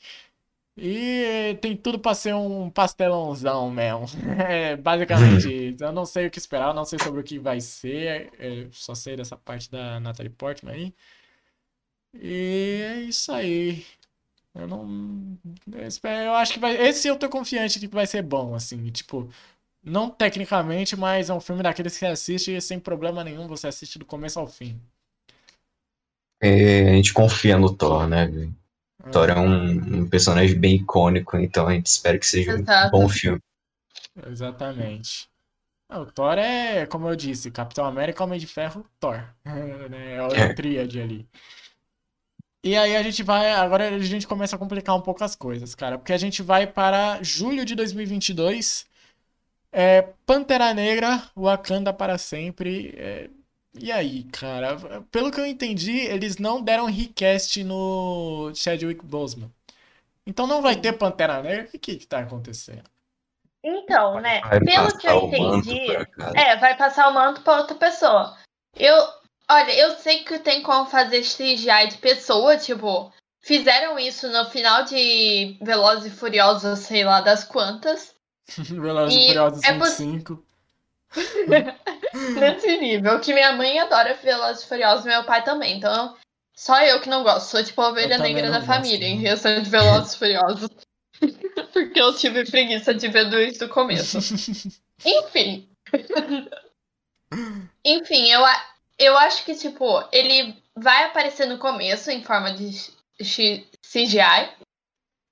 E 0.76 1.58
tem 1.60 1.76
tudo 1.76 1.98
pra 1.98 2.14
ser 2.14 2.34
um 2.34 2.70
pastelãozão 2.70 3.70
mesmo. 3.70 4.06
É 4.48 4.76
basicamente 4.76 5.72
isso. 5.72 5.84
Eu 5.84 5.92
não 5.92 6.06
sei 6.06 6.26
o 6.26 6.30
que 6.30 6.38
esperar, 6.38 6.68
eu 6.68 6.74
não 6.74 6.84
sei 6.84 6.98
sobre 6.98 7.20
o 7.20 7.24
que 7.24 7.38
vai 7.38 7.60
ser. 7.60 8.32
é, 8.38 8.68
só 8.72 8.94
sei 8.94 9.16
dessa 9.16 9.36
parte 9.36 9.70
da 9.70 10.00
Natalie 10.00 10.30
Portman 10.30 10.72
aí. 10.72 10.94
E 12.14 12.80
é 12.82 13.00
isso 13.02 13.32
aí. 13.32 13.84
Eu 14.54 14.66
não. 14.68 15.38
Eu, 15.72 15.86
espero, 15.86 16.26
eu 16.26 16.34
acho 16.34 16.54
que 16.54 16.60
vai. 16.60 16.76
Esse 16.76 17.08
eu 17.08 17.18
tô 17.18 17.28
confiante 17.28 17.80
de 17.80 17.88
que 17.88 17.94
vai 17.94 18.06
ser 18.06 18.22
bom, 18.22 18.54
assim. 18.54 18.90
Tipo, 18.90 19.30
não 19.82 20.10
tecnicamente, 20.10 20.96
mas 20.96 21.30
é 21.30 21.34
um 21.34 21.40
filme 21.40 21.62
daqueles 21.62 21.94
que 21.94 22.00
você 22.00 22.06
assiste 22.06 22.60
sem 22.60 22.80
problema 22.80 23.24
nenhum, 23.24 23.48
você 23.48 23.68
assiste 23.68 23.98
do 23.98 24.06
começo 24.06 24.38
ao 24.40 24.46
fim. 24.46 24.80
É, 26.40 26.90
a 26.90 26.94
gente 26.94 27.14
confia 27.14 27.58
no 27.58 27.74
Thor, 27.74 28.06
né? 28.08 28.26
velho? 28.26 28.54
Thor 29.10 29.30
é 29.30 29.38
um, 29.38 30.00
um 30.00 30.08
personagem 30.08 30.58
bem 30.58 30.76
icônico, 30.76 31.36
então 31.36 31.66
a 31.66 31.72
gente 31.72 31.86
espera 31.86 32.18
que 32.18 32.26
seja 32.26 32.54
um 32.54 32.60
Exato. 32.60 32.90
bom 32.90 33.08
filme. 33.08 33.40
Exatamente. 34.26 35.28
Ah, 35.88 36.00
O 36.00 36.06
Thor 36.06 36.38
é, 36.38 36.86
como 36.86 37.08
eu 37.08 37.16
disse, 37.16 37.50
Capitão 37.50 37.84
América, 37.84 38.24
Homem 38.24 38.38
de 38.38 38.46
Ferro, 38.46 38.84
Thor. 39.00 39.22
né? 39.44 40.14
É 40.14 40.42
a 40.42 40.54
tríade 40.54 41.00
ali. 41.00 41.26
E 42.64 42.76
aí 42.76 42.94
a 42.94 43.02
gente 43.02 43.22
vai, 43.24 43.50
agora 43.52 43.88
a 43.88 43.98
gente 43.98 44.26
começa 44.26 44.54
a 44.54 44.58
complicar 44.58 44.94
um 44.94 45.00
pouco 45.00 45.24
as 45.24 45.34
coisas, 45.34 45.74
cara, 45.74 45.98
porque 45.98 46.12
a 46.12 46.18
gente 46.18 46.42
vai 46.42 46.64
para 46.64 47.20
julho 47.20 47.64
de 47.64 47.74
2022, 47.74 48.86
é, 49.72 50.02
Pantera 50.24 50.72
Negra, 50.72 51.22
Wakanda 51.36 51.92
para 51.92 52.16
sempre. 52.18 52.94
é, 52.96 53.28
e 53.74 53.90
aí, 53.90 54.24
cara, 54.24 54.76
pelo 55.10 55.30
que 55.30 55.40
eu 55.40 55.46
entendi, 55.46 55.98
eles 56.00 56.36
não 56.38 56.62
deram 56.62 56.86
recast 56.86 57.62
no 57.64 58.52
Chadwick 58.54 59.04
Boseman. 59.04 59.50
Então 60.26 60.46
não 60.46 60.62
vai 60.62 60.76
ter 60.76 60.92
Pantera 60.92 61.42
Negra? 61.42 61.68
O 61.74 61.78
que 61.78 61.96
que 61.96 62.06
tá 62.06 62.20
acontecendo? 62.20 62.84
Então, 63.64 64.20
né? 64.20 64.40
Vai 64.40 64.60
Pelo 64.60 64.98
que 64.98 65.06
eu 65.06 65.24
entendi. 65.24 65.86
É, 66.34 66.56
vai 66.56 66.76
passar 66.76 67.08
o 67.08 67.14
manto 67.14 67.42
pra 67.42 67.58
outra 67.58 67.76
pessoa. 67.76 68.36
Eu, 68.76 68.94
olha, 69.48 69.72
eu 69.78 69.96
sei 69.98 70.24
que 70.24 70.38
tem 70.40 70.62
como 70.62 70.86
fazer 70.88 71.22
CGI 71.22 71.88
de 71.90 71.98
pessoa, 71.98 72.56
tipo, 72.56 73.12
fizeram 73.40 73.98
isso 73.98 74.28
no 74.30 74.44
final 74.46 74.84
de 74.84 75.56
Velozes 75.62 76.12
e 76.12 76.16
Furiosos, 76.16 76.80
sei 76.80 77.04
lá 77.04 77.20
das 77.20 77.44
quantas. 77.44 78.14
Velozes 78.48 79.16
e 79.16 79.26
Furiosos 79.26 79.64
é 79.64 79.78
poss- 79.78 79.98
25. 79.98 80.44
Nesse 82.38 82.76
nível, 82.78 83.20
que 83.20 83.32
minha 83.32 83.52
mãe 83.52 83.78
adora 83.78 84.14
Velozes 84.14 84.64
e 84.64 84.68
Furiosos, 84.68 85.04
meu 85.04 85.24
pai 85.24 85.44
também. 85.44 85.76
Então, 85.76 86.16
só 86.54 86.80
eu 86.82 87.00
que 87.00 87.08
não 87.08 87.22
gosto. 87.22 87.50
Sou 87.50 87.64
tipo 87.64 87.80
a 87.80 87.88
ovelha 87.88 88.18
negra 88.18 88.50
da 88.50 88.58
gosto, 88.58 88.66
família 88.66 89.06
em 89.06 89.16
não. 89.16 89.24
questão 89.24 89.62
de 89.62 89.70
Velozes 89.70 90.14
e 90.14 90.18
Furiosos. 90.18 90.70
Porque 91.72 92.00
eu 92.00 92.14
tive 92.16 92.44
preguiça 92.44 92.92
de 92.94 93.08
ver 93.08 93.30
desde 93.30 93.64
o 93.64 93.68
começo. 93.68 94.18
Enfim. 95.04 95.68
Enfim, 97.84 98.30
eu, 98.30 98.42
eu 98.98 99.16
acho 99.18 99.44
que, 99.44 99.54
tipo, 99.54 99.86
ele 100.12 100.56
vai 100.76 101.04
aparecer 101.04 101.46
no 101.46 101.58
começo 101.58 102.10
em 102.10 102.22
forma 102.22 102.52
de 102.52 102.70
CGI. 103.18 104.54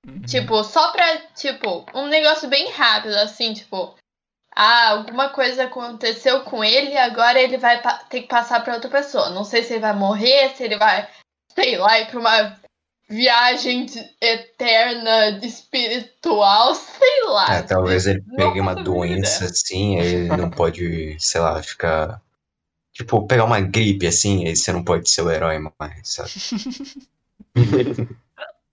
Uhum. 0.05 0.21
Tipo, 0.23 0.63
só 0.63 0.91
pra, 0.91 1.17
tipo, 1.35 1.85
um 1.93 2.07
negócio 2.07 2.49
bem 2.49 2.69
rápido, 2.71 3.15
assim, 3.15 3.53
tipo. 3.53 3.95
Ah, 4.63 4.89
alguma 4.89 5.29
coisa 5.29 5.63
aconteceu 5.63 6.41
com 6.41 6.63
ele, 6.63 6.95
agora 6.95 7.41
ele 7.41 7.57
vai 7.57 7.81
ter 8.07 8.21
que 8.21 8.27
passar 8.27 8.63
pra 8.63 8.75
outra 8.75 8.91
pessoa. 8.91 9.31
Não 9.31 9.43
sei 9.43 9.63
se 9.63 9.73
ele 9.73 9.79
vai 9.79 9.95
morrer, 9.95 10.49
se 10.55 10.63
ele 10.63 10.77
vai, 10.77 11.09
sei 11.55 11.79
lá, 11.79 11.99
ir 11.99 12.05
pra 12.05 12.19
uma 12.19 12.59
viagem 13.09 13.87
de- 13.87 14.07
eterna, 14.21 15.29
espiritual, 15.43 16.75
sei 16.75 17.23
lá. 17.23 17.55
É, 17.55 17.63
talvez 17.63 18.05
ele 18.05 18.23
Não 18.27 18.35
pegue 18.35 18.59
uma 18.59 18.75
doença 18.75 19.45
assim, 19.45 19.99
aí 19.99 20.05
ele 20.05 20.37
não 20.37 20.51
pode, 20.51 21.17
sei 21.19 21.41
lá, 21.41 21.63
ficar. 21.63 22.21
Tipo, 22.93 23.25
pegar 23.25 23.45
uma 23.45 23.61
gripe 23.61 24.05
assim, 24.05 24.45
aí 24.47 24.55
você 24.55 24.71
não 24.71 24.83
pode 24.83 25.09
ser 25.09 25.23
o 25.23 25.31
herói 25.31 25.57
mais, 25.57 26.07
sabe? 26.07 26.29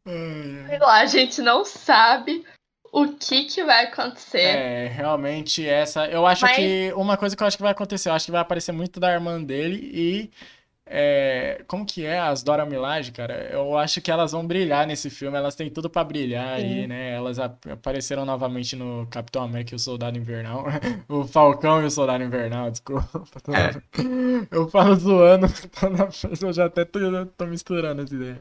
Sei 0.05 0.79
lá, 0.79 1.01
a 1.01 1.07
gente 1.07 1.41
não 1.41 1.65
sabe 1.65 2.45
o 2.93 3.09
que 3.15 3.45
que 3.45 3.65
vai 3.65 3.87
acontecer. 3.87 4.41
É, 4.41 4.87
realmente 4.89 5.67
essa. 5.67 6.07
Eu 6.07 6.27
acho 6.27 6.43
Mas- 6.43 6.57
que 6.57 6.93
uma 6.97 7.17
coisa 7.17 7.37
que 7.37 7.43
eu 7.43 7.47
acho 7.47 7.57
que 7.57 7.63
vai 7.63 7.73
acontecer, 7.73 8.09
eu 8.09 8.13
acho 8.15 8.27
que 8.27 8.33
vai 8.33 8.41
aparecer 8.41 8.73
muito 8.73 8.99
da 9.01 9.13
irmã 9.13 9.43
dele 9.43 9.79
e 9.93 10.31
é, 10.91 11.63
como 11.67 11.85
que 11.85 12.03
é 12.07 12.19
as 12.19 12.43
Dora 12.43 12.65
Milaje, 12.65 13.13
cara? 13.13 13.35
Eu 13.53 13.77
acho 13.77 14.01
que 14.01 14.11
elas 14.11 14.33
vão 14.33 14.47
brilhar 14.47 14.87
nesse 14.87 15.11
filme, 15.11 15.37
elas 15.37 15.55
têm 15.55 15.69
tudo 15.69 15.91
pra 15.91 16.03
brilhar 16.03 16.55
aí, 16.55 16.83
Sim. 16.83 16.87
né? 16.87 17.11
Elas 17.15 17.39
ap- 17.39 17.67
apareceram 17.71 18.25
novamente 18.25 18.75
no 18.75 19.07
Capitão 19.11 19.43
América 19.43 19.75
e 19.75 19.77
o 19.77 19.79
Soldado 19.79 20.17
Invernal, 20.17 20.65
o 21.07 21.25
Falcão 21.27 21.83
e 21.83 21.85
o 21.85 21.91
Soldado 21.91 22.25
Invernal, 22.25 22.71
desculpa. 22.71 23.07
Eu 24.51 24.67
falo 24.71 24.95
zoando, 24.95 25.47
eu 26.41 26.53
já 26.55 26.65
até 26.65 26.87
tô, 26.87 26.99
tô 27.37 27.47
misturando 27.47 28.01
as 28.01 28.11
ideias. 28.11 28.39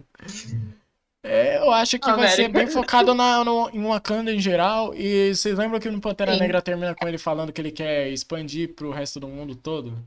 É, 1.24 1.58
eu 1.58 1.72
acho 1.72 2.00
que 2.00 2.12
vai 2.14 2.28
ser 2.30 2.46
América. 2.46 2.50
bem 2.50 2.68
focado 2.68 3.14
na, 3.14 3.44
no, 3.44 3.70
em 3.72 3.84
Wakanda 3.86 4.32
em 4.32 4.40
geral. 4.40 4.94
E 4.96 5.34
vocês 5.36 5.58
lembram 5.58 5.80
que 5.80 5.90
no 5.90 6.00
Pantera 6.00 6.34
Sim. 6.34 6.40
Negra 6.40 6.62
termina 6.62 6.96
com 6.96 7.08
ele 7.08 7.18
falando 7.18 7.52
que 7.52 7.60
ele 7.60 7.72
quer 7.72 8.10
expandir 8.10 8.74
pro 8.76 8.92
resto 8.92 9.20
do 9.20 9.28
mundo 9.28 9.56
todo? 9.56 9.98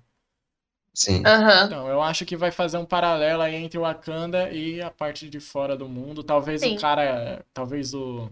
Sim. 0.95 1.23
Aham. 1.25 1.67
Então, 1.67 1.89
eu 1.89 2.03
acho 2.03 2.25
que 2.25 2.37
vai 2.37 2.51
fazer 2.51 2.79
um 2.79 2.85
paralelo 2.85 3.43
aí 3.43 3.55
entre 3.55 3.79
Wakanda 3.79 4.51
e 4.51 4.81
a 4.83 4.91
parte 4.91 5.29
de 5.29 5.39
fora 5.41 5.77
do 5.77 5.89
mundo. 5.89 6.23
Talvez 6.23 6.61
Sim. 6.61 6.77
o 6.77 6.81
cara. 6.81 7.45
Talvez 7.53 7.95
o. 7.95 8.31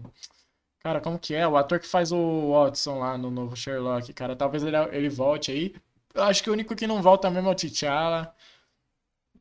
Cara, 0.79 1.01
como 1.01 1.19
que 1.19 1.35
é? 1.35 1.47
O 1.47 1.57
ator 1.57 1.79
que 1.79 1.87
faz 1.87 2.11
o 2.11 2.51
Watson 2.51 2.99
lá 2.99 3.17
no 3.17 3.29
novo 3.29 3.55
Sherlock, 3.55 4.11
cara. 4.13 4.35
Talvez 4.35 4.63
ele, 4.63 4.77
ele 4.91 5.09
volte 5.09 5.51
aí. 5.51 5.75
Eu 6.13 6.23
acho 6.23 6.43
que 6.43 6.49
o 6.49 6.53
único 6.53 6.75
que 6.75 6.87
não 6.87 7.01
volta 7.01 7.29
mesmo 7.29 7.49
é 7.49 7.51
o 7.51 7.55
T'Challa. 7.55 8.33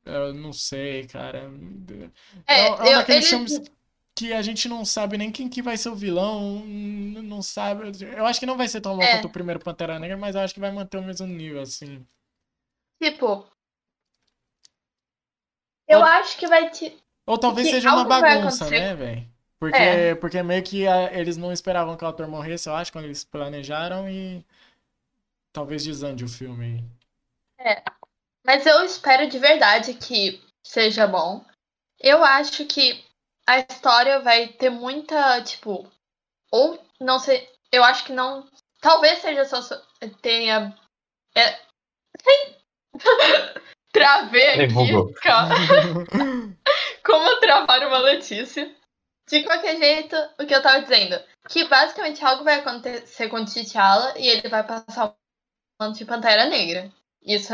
Eu 0.09 0.33
não 0.35 0.53
sei, 0.53 1.07
cara. 1.07 1.51
É, 2.47 2.61
É 2.61 2.71
um 2.71 2.87
eu, 2.87 2.99
daqueles 2.99 3.09
eles, 3.09 3.29
filmes 3.29 3.61
que 4.15 4.33
a 4.33 4.43
gente 4.43 4.69
não 4.69 4.85
sabe 4.85 5.17
nem 5.19 5.31
quem 5.31 5.49
que 5.49 5.63
vai 5.63 5.77
ser 5.77 5.91
o 5.91 5.95
vilão, 5.95 6.65
não 6.67 7.43
sabe. 7.43 7.93
Eu 8.17 8.27
acho 8.27 8.41
que 8.41 8.47
não 8.47 8.57
vai 8.57 8.69
ser 8.69 8.81
tão 8.81 8.97
bom 8.97 9.03
É. 9.03 9.13
quanto 9.13 9.27
o 9.27 9.31
primeiro 9.33 9.61
Pantera 9.61 9.99
Negra, 9.99 10.17
mas 10.17 10.35
eu 10.35 10.41
acho 10.41 10.55
que 10.55 10.61
vai 10.61 10.73
manter 10.73 10.99
o 10.99 11.03
mesmo 11.03 11.27
nível, 11.27 11.61
assim. 11.61 12.05
Tipo. 13.01 13.49
Eu 15.89 15.99
Ou- 15.99 16.05
acho 16.05 16.39
que 16.39 16.47
vai 16.47 16.71
te. 16.71 16.97
Ou 17.27 17.39
talvez 17.39 17.69
seja 17.69 17.93
uma 17.93 18.05
bagunça, 18.05 18.69
né, 18.71 18.95
velho? 18.95 19.29
Porque, 19.59 19.77
É. 19.77 20.15
porque 20.15 20.43
meio 20.43 20.63
que 20.63 20.87
ah, 20.87 21.13
eles 21.13 21.37
não 21.37 21.53
esperavam 21.53 21.97
que 21.97 22.05
o 22.05 22.09
ator 22.09 22.29
morresse, 22.29 22.69
eu 22.69 22.75
acho, 22.75 22.93
quando 22.93 23.07
eles 23.07 23.25
planejaram 23.25 24.09
e 24.09 24.45
talvez 25.53 25.85
desande 25.85 26.25
o 26.25 26.29
filme 26.29 26.65
aí. 27.59 27.89
Mas 28.49 28.65
eu 28.65 28.83
espero 28.83 29.29
de 29.29 29.39
verdade 29.39 29.93
que 29.93 30.43
seja 30.65 31.07
bom. 31.07 31.45
Eu 32.01 32.25
acho 32.25 32.65
que 32.65 33.05
a 33.47 33.59
história 33.59 34.21
vai 34.21 34.49
ter 34.49 34.71
muita, 34.71 35.43
tipo. 35.43 35.87
Ou 36.51 36.83
não 36.99 37.19
sei. 37.19 37.47
Eu 37.71 37.85
acho 37.85 38.07
que 38.07 38.13
não. 38.15 38.49
Talvez 38.81 39.19
seja 39.19 39.45
só. 39.45 39.61
Tenha. 40.23 40.75
É. 41.37 41.61
Travei 43.93 44.65
aqui. 44.65 44.93
Como 47.05 47.41
travar 47.41 47.87
uma 47.87 48.15
notícia. 48.15 48.75
De 49.29 49.43
qualquer 49.43 49.77
jeito, 49.77 50.17
o 50.41 50.47
que 50.47 50.55
eu 50.55 50.63
tava 50.63 50.81
dizendo. 50.81 51.23
Que 51.51 51.69
basicamente 51.69 52.25
algo 52.25 52.45
vai 52.45 52.61
acontecer 52.61 53.29
com 53.29 53.43
o 53.43 53.45
T'Challa 53.45 54.15
e 54.17 54.27
ele 54.27 54.49
vai 54.49 54.67
passar 54.67 55.11
o 55.11 55.15
manto 55.79 55.99
de 55.99 56.07
Pantera 56.07 56.47
Negra. 56.47 56.91
Isso 57.21 57.53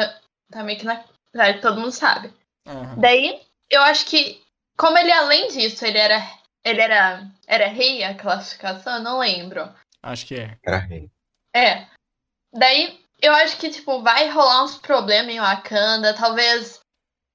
tá 0.55 0.63
meio 0.63 0.79
que 0.79 0.85
na 0.85 1.05
verdade 1.33 1.61
todo 1.61 1.81
mundo 1.81 1.93
sabe. 1.93 2.33
Aham. 2.67 3.01
Daí, 3.01 3.41
eu 3.69 3.83
acho 3.83 4.07
que, 4.07 4.41
como 4.77 4.97
ele 4.97 5.13
além 5.13 5.49
disso, 5.49 5.85
ele 5.85 5.99
era. 5.99 6.23
Ele 6.65 6.81
era. 6.81 7.27
Era 7.47 7.67
rei 7.67 8.03
a 8.03 8.15
classificação, 8.15 8.97
eu 8.97 9.03
não 9.03 9.19
lembro. 9.19 9.69
Acho 10.03 10.27
que 10.27 10.37
é. 10.37 10.57
Era 10.65 10.79
rei. 10.79 11.11
É. 11.55 11.87
Daí, 12.53 12.99
eu 13.21 13.33
acho 13.35 13.59
que, 13.59 13.71
tipo, 13.71 14.03
vai 14.03 14.29
rolar 14.31 14.65
uns 14.65 14.79
problemas 14.79 15.35
em 15.35 15.41
Wakanda. 15.41 16.15
Talvez, 16.15 16.81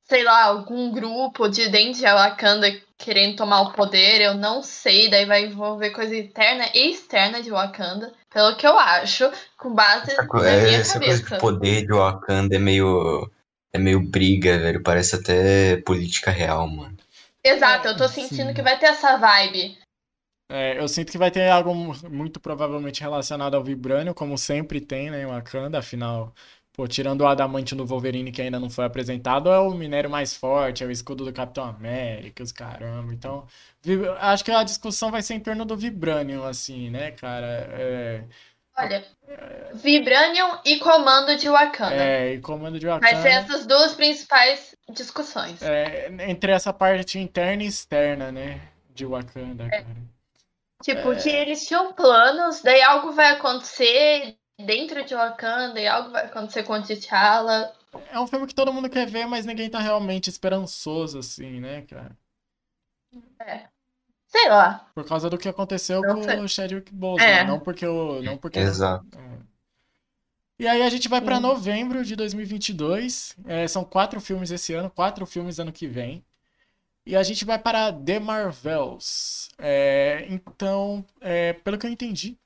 sei 0.05 0.23
lá, 0.23 0.45
algum 0.45 0.91
grupo 0.91 1.47
de 1.47 1.69
dentro 1.69 1.99
de 1.99 2.05
Wakanda 2.05 2.67
querendo 2.99 3.37
tomar 3.37 3.61
o 3.61 3.73
poder. 3.73 4.21
Eu 4.21 4.35
não 4.35 4.61
sei. 4.61 5.09
Daí 5.09 5.25
vai 5.25 5.45
envolver 5.45 5.89
coisa 5.89 6.15
interna 6.15 6.69
e 6.75 6.91
externa 6.91 7.41
de 7.41 7.49
Wakanda. 7.49 8.13
Pelo 8.29 8.55
que 8.55 8.67
eu 8.67 8.77
acho, 8.77 9.31
com 9.57 9.73
base 9.73 10.11
Essa, 10.11 10.27
co- 10.27 10.37
na 10.37 10.43
é, 10.51 10.61
minha 10.65 10.79
essa 10.79 10.99
coisa 10.99 11.23
cabeça. 11.23 11.35
de 11.35 11.41
poder 11.41 11.87
de 11.87 11.93
Wakanda 11.93 12.55
é 12.55 12.59
meio. 12.59 13.31
É 13.71 13.77
meio 13.79 14.01
briga, 14.01 14.57
velho. 14.59 14.83
Parece 14.83 15.15
até 15.15 15.77
política 15.77 16.29
real, 16.31 16.67
mano. 16.67 16.97
Exato, 17.43 17.87
eu 17.87 17.97
tô 17.97 18.07
Sim. 18.07 18.27
sentindo 18.27 18.53
que 18.53 18.61
vai 18.61 18.77
ter 18.77 18.87
essa 18.87 19.15
vibe. 19.17 19.77
É, 20.51 20.79
eu 20.79 20.87
sinto 20.87 21.11
que 21.11 21.17
vai 21.17 21.29
ter 21.29 21.47
algo 21.49 21.73
mu- 21.75 21.93
muito 22.09 22.39
provavelmente 22.39 23.01
relacionado 23.01 23.53
ao 23.55 23.63
Vibranium, 23.63 24.13
como 24.15 24.35
sempre 24.37 24.81
tem, 24.81 25.11
né, 25.11 25.21
em 25.21 25.27
Wakanda, 25.27 25.77
afinal, 25.77 26.33
pô, 26.79 26.87
tirando 26.87 27.21
o 27.21 27.27
Adamante 27.27 27.75
no 27.75 27.85
Wolverine 27.85 28.31
que 28.31 28.41
ainda 28.41 28.57
não 28.57 28.69
foi 28.69 28.85
apresentado, 28.85 29.49
é 29.49 29.59
o 29.59 29.71
minério 29.71 30.09
mais 30.09 30.33
forte, 30.33 30.81
é 30.81 30.87
o 30.87 30.91
escudo 30.91 31.25
do 31.25 31.33
Capitão 31.33 31.65
América, 31.65 32.41
os 32.41 32.53
caramba, 32.53 33.13
então, 33.13 33.45
acho 34.21 34.45
que 34.45 34.51
a 34.51 34.63
discussão 34.63 35.11
vai 35.11 35.21
ser 35.21 35.33
em 35.33 35.41
torno 35.41 35.65
do 35.65 35.75
Vibranium, 35.75 36.41
assim, 36.45 36.89
né, 36.89 37.11
cara, 37.11 37.67
é, 37.73 38.23
Olha, 38.77 39.05
Vibranium 39.73 40.57
e 40.63 40.79
Comando 40.79 41.35
de 41.35 41.49
Wakanda. 41.49 41.95
é, 41.95 42.35
e 42.35 42.39
Comando 42.39 42.79
de 42.79 42.85
Vai 42.85 43.01
ser 43.01 43.15
Wakanda, 43.15 43.27
essas 43.27 43.65
duas 43.65 43.93
principais 43.93 44.73
discussões. 44.89 45.61
é, 45.61 46.09
entre 46.29 46.53
essa 46.53 46.71
parte 46.71 47.19
interna 47.19 47.61
e 47.61 47.67
externa, 47.67 48.31
né, 48.31 48.61
de 48.95 49.05
Wakanda, 49.05 49.65
É. 49.65 49.81
cara. 49.81 50.19
Tipo, 50.81 51.13
que 51.21 51.29
eles 51.29 51.67
tinham 51.67 51.91
planos, 51.91 52.61
daí 52.61 52.81
algo 52.81 53.11
vai 53.11 53.33
acontecer 53.33 54.38
dentro 54.59 55.03
de 55.05 55.15
Wakanda 55.15 55.79
e 55.79 55.87
algo 55.87 56.11
vai 56.11 56.25
acontecer 56.25 56.63
com 56.63 56.81
T'Challa. 56.81 57.73
É 58.11 58.19
um 58.19 58.27
filme 58.27 58.45
que 58.45 58.53
todo 58.53 58.73
mundo 58.73 58.89
quer 58.89 59.07
ver, 59.07 59.25
mas 59.25 59.45
ninguém 59.45 59.69
tá 59.69 59.79
realmente 59.79 60.29
esperançoso, 60.29 61.19
assim, 61.19 61.59
né, 61.59 61.81
cara? 61.83 62.15
Sei 64.27 64.47
lá. 64.47 64.87
Por 64.93 65.05
causa 65.07 65.29
do 65.29 65.37
que 65.37 65.49
aconteceu 65.49 66.01
Não 66.01 66.15
com 66.15 66.23
sei. 66.23 66.39
o 66.39 66.47
Chadwick 66.47 66.93
Boseman, 66.93 67.27
É. 67.31 67.43
não 67.43 67.59
porque 67.59 67.85
o, 67.87 68.21
não 68.21 68.37
porque 68.37 68.59
Exato. 68.59 69.05
é. 69.17 69.39
E 70.59 70.67
aí 70.67 70.81
a 70.83 70.89
gente 70.89 71.07
vai 71.07 71.21
pra 71.21 71.37
Sim. 71.37 71.41
novembro 71.41 72.03
de 72.03 72.15
2022. 72.15 73.35
É, 73.47 73.67
são 73.67 73.83
quatro 73.83 74.19
filmes 74.19 74.51
esse 74.51 74.73
ano, 74.73 74.89
quatro 74.89 75.25
filmes 75.25 75.57
ano 75.57 75.71
que 75.71 75.87
vem. 75.87 76.23
E 77.05 77.15
a 77.15 77.23
gente 77.23 77.43
vai 77.45 77.57
para 77.57 77.91
The 77.93 78.19
Marvels. 78.19 79.49
É, 79.57 80.25
então, 80.29 81.03
é, 81.21 81.53
pelo 81.53 81.77
que 81.77 81.87
eu 81.87 81.89
entendi, 81.91 82.37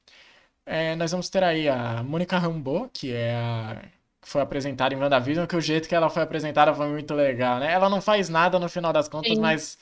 é, 0.65 0.95
nós 0.95 1.11
vamos 1.11 1.29
ter 1.29 1.43
aí 1.43 1.67
a 1.67 2.03
Mônica 2.03 2.37
Rambeau, 2.37 2.89
que 2.93 3.11
é 3.13 3.35
a 3.35 3.81
que 4.23 4.29
foi 4.29 4.41
apresentada 4.41 4.95
em 4.95 4.97
WandaVision, 4.97 5.45
que 5.45 5.55
o 5.55 5.61
jeito 5.61 5.87
que 5.87 5.93
ela 5.93 6.09
foi 6.09 6.23
apresentada 6.23 6.73
foi 6.73 6.87
muito 6.87 7.13
legal, 7.13 7.59
né? 7.59 7.73
Ela 7.73 7.89
não 7.89 7.99
faz 7.99 8.29
nada 8.29 8.57
no 8.57 8.69
final 8.69 8.93
das 8.93 9.09
contas, 9.09 9.33
Sim. 9.33 9.41
mas 9.41 9.77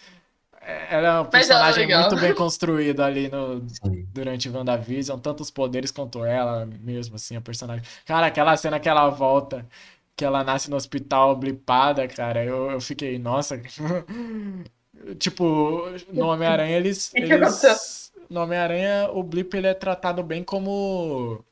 é, 0.60 0.96
ela 0.96 1.08
é 1.08 1.22
um 1.22 1.26
é 1.26 1.28
personagem 1.28 1.88
muito 1.88 2.16
bem 2.16 2.34
construído 2.34 3.02
ali 3.02 3.30
no, 3.30 3.64
Sim. 3.70 4.08
durante 4.12 4.50
WandaVision, 4.50 5.20
tanto 5.20 5.42
os 5.42 5.52
poderes 5.52 5.92
quanto 5.92 6.26
ela 6.26 6.66
mesmo, 6.66 7.16
assim, 7.16 7.36
a 7.36 7.42
personagem. 7.42 7.86
Cara, 8.04 8.26
aquela 8.26 8.58
cena 8.58 8.80
que 8.80 8.90
ela 8.90 9.10
volta, 9.10 9.66
que 10.16 10.26
ela 10.26 10.44
nasce 10.44 10.70
no 10.72 10.76
hospital 10.76 11.36
blipada, 11.36 12.08
cara, 12.08 12.44
eu, 12.44 12.72
eu 12.72 12.82
fiquei, 12.82 13.18
nossa. 13.20 13.62
Tipo, 15.18 15.88
no 16.14 16.28
Homem-Aranha 16.28 16.78
eles, 16.78 17.10
que 17.10 17.26
que 17.26 17.34
aconteceu? 17.34 17.72
eles. 17.72 18.01
No 18.32 18.42
Homem-Aranha, 18.42 19.12
o 19.12 19.22
blip 19.24 19.54
ele 19.56 19.68
é 19.68 19.74
tratado 19.76 20.24
bem 20.24 20.44
como. 20.44 21.46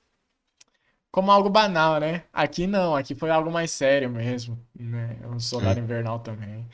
Como 1.11 1.31
algo 1.31 1.49
banal, 1.49 1.99
né? 1.99 2.23
Aqui 2.31 2.67
não, 2.67 2.95
aqui 2.95 3.15
foi 3.15 3.31
algo 3.31 3.51
mais 3.51 3.71
sério 3.71 4.09
mesmo, 4.09 4.59
né? 4.79 5.17
O 5.35 5.39
Soldado 5.39 5.79
Invernal 5.79 6.19
também. 6.19 6.67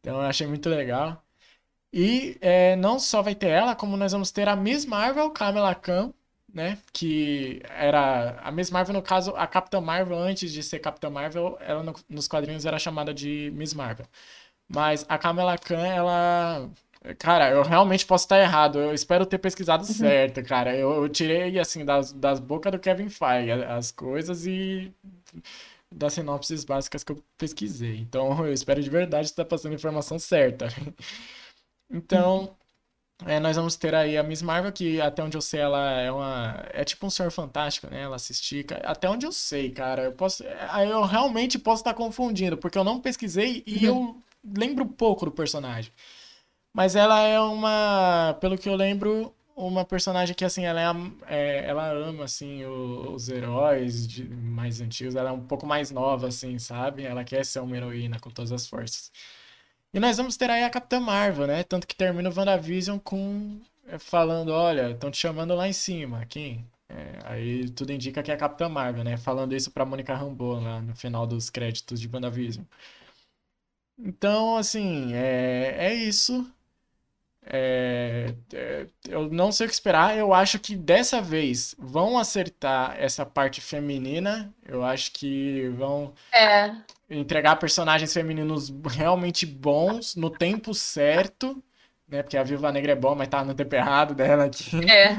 Então 0.00 0.16
eu 0.16 0.22
achei 0.28 0.46
muito 0.46 0.68
legal. 0.68 1.22
E 1.92 2.38
é, 2.40 2.76
não 2.76 2.98
só 3.00 3.22
vai 3.22 3.34
ter 3.34 3.48
ela, 3.48 3.76
como 3.76 3.96
nós 3.96 4.12
vamos 4.12 4.30
ter 4.32 4.48
a 4.48 4.56
Miss 4.56 4.86
Marvel, 4.86 5.30
Kamala 5.32 5.74
Khan, 5.74 6.12
né? 6.52 6.78
Que 6.92 7.62
era. 7.70 8.40
A 8.42 8.52
Miss 8.52 8.70
Marvel, 8.70 8.94
no 8.94 9.02
caso, 9.02 9.34
a 9.36 9.46
Capitã 9.46 9.80
Marvel, 9.80 10.18
antes 10.18 10.52
de 10.52 10.62
ser 10.62 10.80
Capitã 10.80 11.10
Marvel, 11.10 11.58
ela 11.60 11.82
no- 11.82 11.94
nos 12.08 12.28
quadrinhos 12.28 12.66
era 12.66 12.78
chamada 12.78 13.14
de 13.14 13.50
Miss 13.54 13.74
Marvel. 13.74 14.06
Mas 14.68 15.06
a 15.08 15.18
Kamala 15.18 15.58
Khan, 15.58 15.86
ela. 15.86 16.70
Cara, 17.18 17.50
eu 17.50 17.62
realmente 17.62 18.04
posso 18.04 18.24
estar 18.26 18.38
errado. 18.40 18.78
Eu 18.78 18.92
espero 18.94 19.24
ter 19.24 19.38
pesquisado 19.38 19.84
certo, 19.86 20.42
cara. 20.44 20.76
Eu, 20.76 20.92
eu 21.02 21.08
tirei, 21.08 21.58
assim, 21.58 21.84
das, 21.84 22.12
das 22.12 22.38
bocas 22.38 22.72
do 22.72 22.78
Kevin 22.78 23.08
Feige 23.08 23.52
as 23.52 23.90
coisas 23.90 24.46
e 24.46 24.92
das 25.94 26.12
sinopses 26.14 26.64
básicas 26.64 27.02
que 27.04 27.12
eu 27.12 27.22
pesquisei. 27.38 27.98
Então, 27.98 28.38
eu 28.46 28.52
espero 28.52 28.82
de 28.82 28.90
verdade 28.90 29.26
estar 29.26 29.44
passando 29.44 29.72
a 29.72 29.76
informação 29.76 30.18
certa. 30.18 30.68
Então, 31.92 32.56
é, 33.26 33.40
nós 33.40 33.56
vamos 33.56 33.76
ter 33.76 33.94
aí 33.94 34.16
a 34.18 34.22
Miss 34.22 34.42
Marvel, 34.42 34.72
que 34.72 35.00
até 35.00 35.22
onde 35.22 35.36
eu 35.36 35.42
sei, 35.42 35.60
ela 35.60 35.92
é 36.00 36.10
uma. 36.12 36.64
É 36.72 36.84
tipo 36.84 37.06
um 37.06 37.10
Senhor 37.10 37.30
Fantástico, 37.30 37.88
né? 37.88 38.02
Ela 38.02 38.18
se 38.18 38.32
estica. 38.32 38.76
Até 38.84 39.08
onde 39.10 39.26
eu 39.26 39.32
sei, 39.32 39.70
cara. 39.70 40.04
Eu 40.04 40.12
posso. 40.12 40.44
é, 40.44 40.90
Eu 40.90 41.04
realmente 41.04 41.58
posso 41.58 41.82
estar 41.82 41.94
confundindo, 41.94 42.56
porque 42.58 42.78
eu 42.78 42.84
não 42.84 43.00
pesquisei 43.00 43.62
e 43.66 43.84
eu 43.84 44.16
lembro 44.44 44.86
pouco 44.86 45.26
do 45.26 45.32
personagem. 45.32 45.92
Mas 46.72 46.94
ela 46.96 47.20
é 47.20 47.38
uma. 47.40 48.36
Pelo 48.40 48.56
que 48.58 48.68
eu 48.68 48.74
lembro. 48.76 49.34
Uma 49.56 49.84
personagem 49.84 50.34
que, 50.34 50.44
assim, 50.44 50.64
ela, 50.64 50.80
é, 50.80 50.86
é, 51.26 51.68
ela 51.68 51.90
ama, 51.92 52.24
assim, 52.24 52.64
o- 52.64 53.12
os 53.14 53.28
heróis 53.28 54.08
de- 54.08 54.24
mais 54.26 54.80
antigos. 54.80 55.14
Ela 55.14 55.28
é 55.30 55.32
um 55.32 55.46
pouco 55.46 55.66
mais 55.66 55.90
nova, 55.90 56.28
assim, 56.28 56.58
sabe? 56.58 57.02
Ela 57.04 57.24
quer 57.24 57.44
ser 57.44 57.60
uma 57.60 57.76
heroína 57.76 58.18
com 58.18 58.30
todas 58.30 58.52
as 58.52 58.66
forças. 58.66 59.10
E 59.94 60.00
nós 60.00 60.16
vamos 60.18 60.36
ter 60.36 60.50
aí 60.50 60.64
a 60.64 60.70
Capitã 60.70 61.00
Marvel, 61.00 61.46
né? 61.46 61.64
Tanto 61.64 61.86
que 61.86 61.94
termina 61.96 62.30
o 62.30 62.34
WandaVision 62.36 62.98
com 62.98 63.60
é, 63.86 63.98
falando, 63.98 64.50
olha, 64.52 64.90
estão 64.92 65.10
te 65.10 65.18
chamando 65.18 65.54
lá 65.54 65.68
em 65.68 65.72
cima, 65.72 66.24
quem? 66.26 66.66
É, 66.88 67.18
aí 67.24 67.68
tudo 67.70 67.92
indica 67.92 68.22
que 68.22 68.30
é 68.30 68.34
a 68.34 68.38
Capitã 68.38 68.68
Marvel, 68.68 69.04
né? 69.04 69.16
Falando 69.16 69.54
isso 69.54 69.70
pra 69.72 69.84
Mônica 69.86 70.14
Rambeau 70.14 70.60
lá 70.60 70.80
no 70.82 70.94
final 70.96 71.26
dos 71.26 71.50
créditos 71.50 72.00
de 72.00 72.08
WandaVision. 72.12 72.64
Então, 73.98 74.56
assim, 74.56 75.12
é, 75.14 75.76
é 75.78 75.94
isso. 75.94 76.50
É, 77.46 78.34
é, 78.52 78.86
eu 79.08 79.28
não 79.30 79.50
sei 79.50 79.66
o 79.66 79.68
que 79.68 79.74
esperar. 79.74 80.16
Eu 80.16 80.32
acho 80.34 80.58
que 80.58 80.76
dessa 80.76 81.20
vez 81.20 81.74
vão 81.78 82.18
acertar 82.18 82.94
essa 82.98 83.24
parte 83.24 83.60
feminina. 83.60 84.52
Eu 84.66 84.84
acho 84.84 85.10
que 85.12 85.68
vão 85.70 86.14
É. 86.32 86.74
entregar 87.08 87.56
personagens 87.56 88.12
femininos 88.12 88.70
realmente 88.90 89.46
bons 89.46 90.14
no 90.16 90.30
tempo 90.30 90.74
certo, 90.74 91.62
né? 92.06 92.22
Porque 92.22 92.36
a 92.36 92.42
Viúva 92.42 92.70
Negra 92.70 92.92
é 92.92 92.96
boa, 92.96 93.14
mas 93.14 93.28
tá 93.28 93.42
no 93.44 93.54
tempo 93.54 93.74
errado 93.74 94.14
dela 94.14 94.44
aqui. 94.44 94.70
É. 94.90 95.16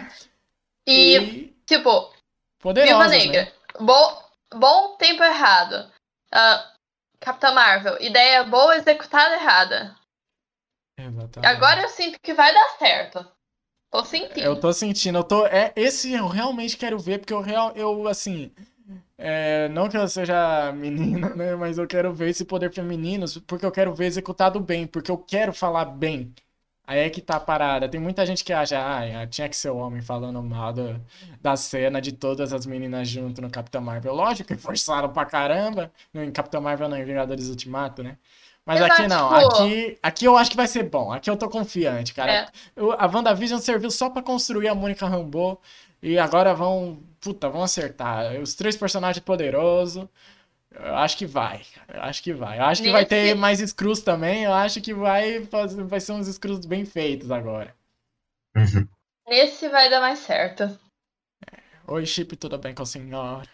E, 0.88 1.18
E 1.18 1.56
tipo, 1.66 1.90
Viúva 1.90 2.14
poderosas, 2.60 3.12
Negra. 3.12 3.46
né? 3.46 3.52
Bom, 3.80 4.24
bom 4.54 4.96
tempo 4.98 5.24
errado. 5.24 5.92
Ah, 6.32 6.72
Capitã 7.20 7.52
Marvel. 7.52 7.98
Ideia 8.02 8.44
boa 8.44 8.76
executada 8.78 9.36
errada. 9.36 9.96
Exatamente. 11.08 11.56
Agora 11.56 11.82
eu 11.82 11.90
sinto 11.90 12.20
que 12.20 12.34
vai 12.34 12.54
dar 12.54 12.70
certo. 12.80 13.32
Tô 13.92 14.04
sentindo. 14.06 14.40
Eu 14.40 14.60
tô 14.60 14.72
sentindo, 14.74 15.18
eu 15.20 15.24
tô. 15.24 15.46
É, 15.48 15.72
esse 15.76 16.14
eu 16.14 16.28
realmente 16.28 16.78
quero 16.78 16.98
ver, 17.00 17.20
porque 17.20 17.34
eu 17.34 17.42
real, 17.42 17.72
eu 17.76 18.08
assim. 18.08 18.52
é, 19.18 19.70
não 19.70 19.90
que 19.90 19.98
eu 19.98 20.08
seja 20.08 20.72
menina, 20.76 21.36
né? 21.36 21.56
Mas 21.56 21.78
eu 21.78 21.88
quero 21.88 22.14
ver 22.14 22.30
esse 22.30 22.46
poder 22.46 22.74
feminino, 22.74 23.26
porque 23.48 23.66
eu 23.66 23.72
quero 23.72 23.94
ver 23.96 24.08
executado 24.08 24.60
bem, 24.60 24.88
porque 24.88 25.12
eu 25.12 25.18
quero 25.18 25.54
falar 25.54 25.86
bem. 25.86 26.34
Aí 26.86 27.00
é 27.02 27.10
que 27.10 27.22
tá 27.22 27.38
a 27.38 27.40
parada. 27.42 27.90
Tem 27.90 28.00
muita 28.02 28.26
gente 28.26 28.44
que 28.44 28.54
acha, 28.54 28.78
ah, 28.80 29.28
tinha 29.28 29.50
que 29.50 29.56
ser 29.58 29.70
o 29.72 29.78
homem 29.78 30.02
falando 30.02 30.42
mal 30.44 30.74
da, 30.74 31.00
da 31.42 31.56
cena 31.58 32.02
de 32.02 32.12
todas 32.14 32.54
as 32.54 32.66
meninas 32.66 33.08
junto 33.10 33.42
no 33.42 33.50
Capitão 33.52 33.82
Marvel. 33.82 34.14
Lógico 34.16 34.50
que 34.50 34.58
forçaram 34.62 35.12
pra 35.14 35.26
caramba. 35.26 35.92
Não, 36.14 36.24
em 36.24 36.32
Capitão 36.32 36.62
Marvel 36.62 36.90
não, 36.90 36.98
em 36.98 37.06
Vingadores 37.06 37.50
Ultimato, 37.50 38.04
né? 38.04 38.18
Mas 38.66 38.80
Exato, 38.80 38.94
aqui 38.94 39.08
não, 39.08 39.30
tipo- 39.40 39.56
aqui, 39.64 40.00
aqui 40.04 40.26
eu 40.26 40.38
acho 40.38 40.52
que 40.52 40.58
vai 40.58 40.68
ser 40.68 40.84
bom. 40.84 41.12
Aqui 41.12 41.30
eu 41.30 41.36
tô 41.38 41.50
confiante, 41.50 42.14
cara. 42.14 42.32
É. 42.32 42.48
Eu- 42.76 42.92
a 42.94 43.06
WandaVision 43.08 43.60
serviu 43.60 43.90
só 43.90 44.10
pra 44.10 44.22
construir 44.22 44.68
a 44.68 44.76
Mônica 44.76 45.08
Rambeau 45.08 45.60
e 46.02 46.18
agora 46.20 46.54
vão, 46.54 47.02
puta, 47.20 47.50
vão 47.50 47.64
acertar. 47.64 48.34
Os 48.40 48.54
três 48.54 48.78
personagens 48.78 49.24
poderosos. 49.24 50.08
Eu 50.74 50.96
acho 50.96 51.18
que 51.18 51.26
vai, 51.26 51.62
cara. 51.76 51.98
Eu 52.00 52.04
acho 52.04 52.24
que 52.24 52.34
vai. 52.34 52.60
Eu 52.60 52.64
acho 52.66 52.82
que 52.84 52.92
vai 52.92 53.06
ter 53.06 53.24
Nesse- 53.24 53.36
mais 53.36 53.60
screws 53.60 54.02
também. 54.02 54.44
Eu 54.46 54.54
acho 54.54 54.80
que 54.80 54.94
vai 54.94 55.40
vai 55.40 56.00
ser 56.00 56.14
uns 56.14 56.28
screws 56.28 56.66
bem 56.66 56.86
feitos 56.86 57.30
agora. 57.32 57.76
Uhum. 58.56 58.88
Nesse 59.28 59.68
vai 59.70 59.90
dar 59.90 60.00
mais 60.00 60.20
certo. 60.20 60.80
Oi, 61.88 62.06
Chip, 62.06 62.36
tudo 62.38 62.58
bem 62.58 62.74
com 62.76 62.84
a 62.84 62.86
senhora? 62.86 63.50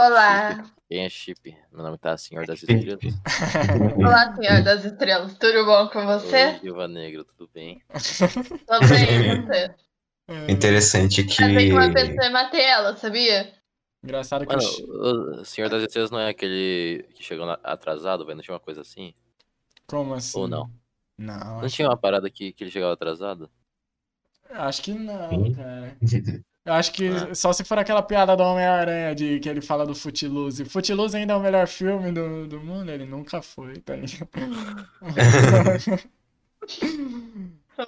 Olá. 0.00 0.64
Quem 0.94 1.06
é 1.06 1.08
Chip? 1.08 1.58
Meu 1.72 1.82
nome 1.82 1.98
tá 1.98 2.16
Senhor 2.16 2.46
das 2.46 2.62
Estrelas. 2.62 3.02
Olá, 3.96 4.32
Senhor 4.36 4.62
das 4.62 4.84
Estrelas. 4.84 5.36
Tudo 5.36 5.64
bom 5.64 5.88
com 5.88 6.06
você? 6.06 6.50
Oi, 6.50 6.58
Viúva 6.60 6.86
Negra, 6.86 7.24
tudo 7.24 7.50
bem? 7.52 7.82
Tô 8.64 8.78
bem, 8.78 9.42
você? 9.42 9.74
É, 10.28 10.52
Interessante 10.52 11.24
que. 11.24 11.34
Casei 11.36 11.68
com 11.68 11.74
uma 11.78 11.92
pessoa 11.92 12.30
matei 12.30 12.60
ela, 12.60 12.96
sabia? 12.96 13.52
engraçado 14.04 14.46
que 14.46 14.54
o 14.54 14.56
Mano, 14.56 15.40
o 15.40 15.44
Senhor 15.44 15.68
das 15.68 15.82
Estrelas 15.82 16.12
não 16.12 16.20
é 16.20 16.28
aquele 16.28 17.04
que 17.12 17.24
chegou 17.24 17.50
atrasado, 17.64 18.24
velho? 18.24 18.36
Não 18.36 18.44
tinha 18.44 18.54
uma 18.54 18.60
coisa 18.60 18.82
assim? 18.82 19.12
Como 19.88 20.14
assim? 20.14 20.38
Ou 20.38 20.46
não? 20.46 20.70
Não, 21.18 21.56
Não 21.56 21.64
acho, 21.64 21.74
tinha 21.74 21.88
uma 21.88 21.96
parada 21.96 22.30
que, 22.30 22.52
que 22.52 22.62
ele 22.62 22.70
chegava 22.70 22.92
atrasado? 22.92 23.50
acho 24.48 24.80
que 24.80 24.92
não, 24.94 25.52
cara. 25.54 25.96
Eu 26.66 26.72
acho 26.72 26.92
que 26.92 27.08
Ah. 27.08 27.34
só 27.34 27.52
se 27.52 27.62
for 27.62 27.78
aquela 27.78 28.02
piada 28.02 28.34
do 28.34 28.42
Homem-Aranha 28.42 29.14
de 29.14 29.38
que 29.38 29.48
ele 29.48 29.60
fala 29.60 29.84
do 29.84 29.94
Footloose. 29.94 30.64
Footloose 30.64 31.14
ainda 31.16 31.34
é 31.34 31.36
o 31.36 31.40
melhor 31.40 31.66
filme 31.68 32.10
do, 32.10 32.46
do 32.46 32.58
mundo? 32.60 32.90
Ele 32.90 33.04
nunca 33.04 33.42
foi, 33.42 33.78
tá 33.80 33.94
ligado? 33.94 34.28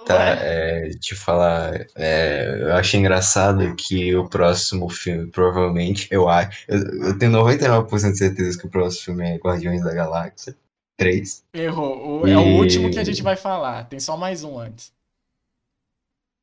Tá, 0.05 0.31
é, 0.41 0.89
te 0.99 1.15
falar, 1.15 1.87
é, 1.95 2.57
eu 2.61 2.73
achei 2.73 2.99
engraçado 2.99 3.73
que 3.77 4.13
o 4.17 4.27
próximo 4.27 4.89
filme, 4.89 5.27
provavelmente, 5.31 6.09
eu 6.11 6.27
acho, 6.27 6.65
eu, 6.67 6.77
eu 7.05 7.17
tenho 7.17 7.31
99% 7.31 8.11
de 8.11 8.17
certeza 8.17 8.59
que 8.59 8.65
o 8.67 8.69
próximo 8.69 9.05
filme 9.05 9.23
é 9.31 9.37
Guardiões 9.37 9.81
da 9.81 9.93
Galáxia 9.93 10.53
3. 10.97 11.41
Errou. 11.53 12.21
O- 12.23 12.27
É 12.27 12.37
o 12.37 12.41
E- 12.41 12.59
último 12.59 12.91
que 12.91 12.99
a 12.99 13.03
gente 13.05 13.23
vai 13.23 13.37
falar. 13.37 13.85
Tem 13.87 13.97
só 13.97 14.17
mais 14.17 14.43
um 14.43 14.59
antes. 14.59 14.91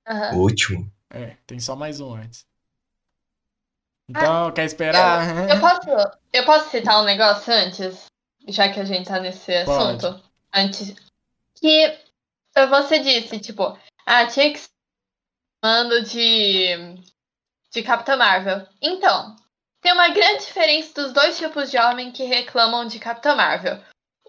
Aham. 0.09 0.37
O 0.37 0.41
último. 0.41 0.91
É, 1.15 1.37
tem 1.47 1.61
só 1.61 1.77
mais 1.77 2.01
um 2.01 2.15
antes. 2.15 2.47
Então, 4.09 4.53
quer 4.53 4.65
esperar? 4.65 5.49
Eu 5.49 5.61
posso, 5.61 6.19
eu 6.33 6.45
posso 6.45 6.71
citar 6.71 7.01
um 7.01 7.05
negócio 7.05 7.53
antes? 7.53 8.07
Já 8.49 8.69
que 8.69 8.81
a 8.81 8.85
gente 8.85 9.09
tá 9.09 9.21
nesse 9.21 9.65
Pode. 9.65 10.05
assunto? 10.05 10.23
Antes. 10.53 10.95
Que 11.55 11.99
você 12.69 12.99
disse, 12.99 13.39
tipo, 13.39 13.79
ah, 14.05 14.27
tinha 14.27 14.53
que 14.53 14.61
mando 15.63 16.03
de. 16.03 17.01
de 17.71 17.83
Capitã 17.83 18.17
Marvel. 18.17 18.67
Então, 18.83 19.37
tem 19.81 19.93
uma 19.93 20.09
grande 20.09 20.45
diferença 20.45 21.03
dos 21.03 21.13
dois 21.13 21.39
tipos 21.39 21.71
de 21.71 21.79
homem 21.79 22.13
que 22.13 22.25
reclamam 22.25 22.87
de 22.87 22.99
Capitã 22.99 23.35
Marvel. 23.35 23.83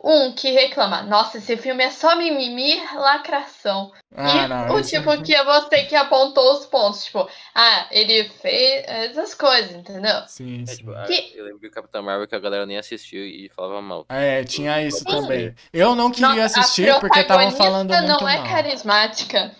Um 0.07 0.34
que 0.34 0.52
reclama, 0.52 1.02
nossa, 1.02 1.40
esse 1.40 1.57
filme 1.57 1.84
é 1.84 1.90
só 1.90 2.15
mimimi, 2.15 2.80
lacração. 2.94 3.91
Ah, 4.15 4.45
e 4.45 4.48
não. 4.48 4.76
o 4.76 4.82
tipo 4.84 5.19
que 5.23 5.34
é 5.34 5.44
você 5.44 5.84
que 5.86 5.95
apontou 5.95 6.53
os 6.53 6.68
pontos, 6.68 7.06
tipo, 7.06 7.27
ah, 7.56 7.88
ele 7.90 8.30
fez 8.30 8.86
essas 8.88 9.34
coisas, 9.34 9.72
entendeu? 9.72 10.22
Sim, 10.27 10.61
É, 10.61 10.65
sim. 10.68 10.77
tipo, 10.77 10.91
ah, 10.91 11.06
Que- 11.07 11.34
eu 11.36 11.45
lembro 11.45 11.60
que 11.60 11.68
o 11.68 11.72
Capitão 11.72 12.03
Marvel 12.03 12.27
que 12.27 12.36
a 12.36 12.40
galera 12.40 12.68
nem 12.68 12.77
assistiu 12.77 13.26
e 13.26 13.49
falava 13.49 13.82
mal. 13.82 14.06
É, 14.10 14.44
tinha 14.44 14.80
isso 14.84 14.99
Sim. 14.99 15.06
também. 15.06 15.56
Eu 15.73 15.95
não 15.95 16.11
queria 16.11 16.27
Nossa, 16.44 16.60
assistir 16.60 16.99
porque 16.99 17.19
estavam 17.22 17.49
falando 17.52 17.90
muito 17.91 18.07
não 18.07 18.30
é 18.30 18.38
mal. 18.38 18.48
carismática. 18.48 19.56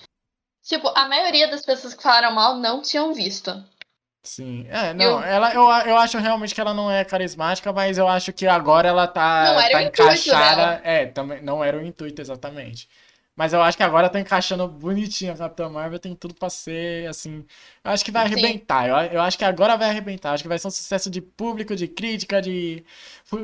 Tipo, 0.63 0.89
a 0.95 1.07
maioria 1.07 1.47
das 1.47 1.65
pessoas 1.65 1.95
que 1.95 2.03
falaram 2.03 2.31
mal 2.34 2.55
não 2.57 2.84
tinham 2.84 3.13
visto. 3.15 3.51
Sim. 4.26 4.65
É, 4.69 4.93
não, 4.93 5.03
Eu- 5.06 5.23
ela, 5.23 5.53
eu, 5.53 5.64
eu 5.88 5.97
acho 5.97 6.18
realmente 6.18 6.53
que 6.56 6.60
ela 6.60 6.73
não 6.73 6.89
é 6.91 7.06
carismática, 7.06 7.72
mas 7.72 7.97
eu 7.97 8.07
acho 8.07 8.34
que 8.34 8.47
agora 8.47 8.88
ela 8.88 9.07
tá, 9.07 9.53
Não 9.53 9.61
tá 9.69 9.84
encaixada. 9.84 10.81
É, 10.84 11.06
também 11.06 11.41
não 11.43 11.64
era 11.64 11.77
o 11.77 11.85
intuito 11.85 12.22
exatamente. 12.22 12.89
Mas 13.35 13.52
eu 13.53 13.61
acho 13.61 13.76
que 13.77 13.84
agora 13.84 14.10
tá 14.10 14.18
encaixando 14.19 14.65
bonitinho 14.68 15.34
a 15.34 15.35
Capitã 15.38 15.69
Marvel, 15.69 15.99
tem 15.99 16.15
tudo 16.15 16.34
pra 16.34 16.49
ser 16.49 17.07
assim. 17.10 17.45
Eu 17.84 17.91
acho 17.91 18.03
que 18.06 18.10
vai 18.11 18.23
Sim. 18.23 18.30
arrebentar. 18.31 18.88
Eu, 18.88 18.95
eu 19.18 19.22
acho 19.22 19.38
que 19.38 19.43
agora 19.43 19.76
vai 19.77 19.89
arrebentar. 19.89 20.31
Acho 20.31 20.43
que 20.43 20.47
vai 20.47 20.57
ser 20.57 20.68
um 20.68 20.72
sucesso 20.72 21.10
de 21.10 21.22
público, 21.22 21.76
de 21.76 21.85
crítica, 21.88 22.41
de. 22.41 22.84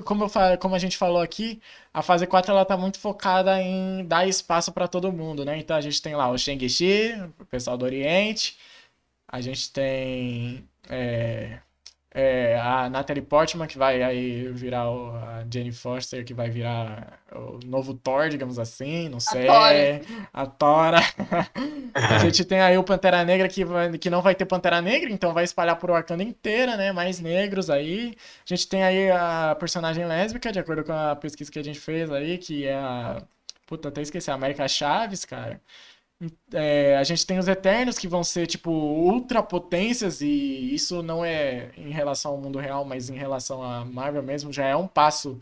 Como, 0.05 0.23
eu, 0.23 0.57
como 0.59 0.75
a 0.75 0.79
gente 0.79 0.97
falou 0.97 1.21
aqui, 1.21 1.61
a 1.93 2.01
fase 2.01 2.25
4 2.25 2.51
ela 2.51 2.63
tá 2.65 2.77
muito 2.77 2.99
focada 2.99 3.61
em 3.61 4.05
dar 4.05 4.25
espaço 4.27 4.71
pra 4.71 4.87
todo 4.87 5.11
mundo, 5.11 5.43
né? 5.43 5.57
Então 5.57 5.75
a 5.75 5.81
gente 5.81 6.01
tem 6.01 6.15
lá 6.15 6.29
o 6.29 6.37
Shang-Chi, 6.37 7.13
o 7.39 7.45
pessoal 7.45 7.77
do 7.77 7.83
Oriente. 7.85 8.57
A 9.27 9.41
gente 9.41 9.71
tem 9.71 10.67
é, 10.89 11.59
é, 12.13 12.59
a 12.59 12.89
Natalie 12.89 13.21
Portman, 13.23 13.67
que 13.67 13.77
vai 13.77 14.03
aí 14.03 14.51
virar 14.53 14.89
o- 14.91 15.15
a 15.15 15.45
Jane 15.51 15.71
Foster, 15.71 16.25
que 16.25 16.33
vai 16.33 16.49
virar 16.49 17.21
o 17.33 17.59
novo 17.65 17.93
Thor, 17.95 18.29
digamos 18.29 18.59
assim, 18.59 19.09
não 19.09 19.19
sei. 19.19 19.47
Tora. 19.47 20.01
A 20.33 20.45
Tora. 20.45 20.99
A 22.09 22.17
gente 22.19 22.43
tem 22.45 22.59
aí 22.61 22.77
o 22.77 22.83
Pantera 22.83 23.23
Negra, 23.23 23.47
que, 23.47 23.63
vai- 23.65 23.97
que 23.97 24.09
não 24.09 24.21
vai 24.21 24.35
ter 24.35 24.45
Pantera 24.45 24.81
Negra, 24.81 25.09
então 25.11 25.33
vai 25.33 25.43
espalhar 25.43 25.77
por 25.77 25.91
Wakanda 25.91 26.23
inteira, 26.23 26.75
né? 26.77 26.91
Mais 26.91 27.19
negros 27.19 27.69
aí. 27.69 28.15
A 28.45 28.49
gente 28.55 28.67
tem 28.67 28.83
aí 28.83 29.09
a 29.11 29.55
personagem 29.59 30.05
lésbica, 30.05 30.51
de 30.51 30.59
acordo 30.59 30.83
com 30.83 30.93
a 30.93 31.15
pesquisa 31.15 31.51
que 31.51 31.59
a 31.59 31.63
gente 31.63 31.79
fez 31.79 32.11
aí, 32.11 32.37
que 32.37 32.65
é 32.67 32.75
a. 32.75 33.23
Puta, 33.67 33.87
até 33.89 34.01
esqueci, 34.01 34.29
a 34.29 34.33
América 34.33 34.67
Chaves, 34.67 35.23
cara. 35.25 35.61
É, 36.53 36.97
a 36.97 37.03
gente 37.03 37.25
tem 37.25 37.39
os 37.39 37.47
Eternos 37.47 37.97
que 37.97 38.07
vão 38.07 38.23
ser, 38.23 38.45
tipo, 38.45 38.69
ultrapotências, 38.71 40.21
e 40.21 40.73
isso 40.73 41.01
não 41.01 41.25
é 41.25 41.71
em 41.77 41.89
relação 41.89 42.31
ao 42.33 42.37
mundo 42.37 42.59
real, 42.59 42.85
mas 42.85 43.09
em 43.09 43.15
relação 43.15 43.63
à 43.63 43.83
Marvel 43.83 44.21
mesmo, 44.21 44.53
já 44.53 44.65
é 44.65 44.75
um 44.75 44.87
passo 44.87 45.41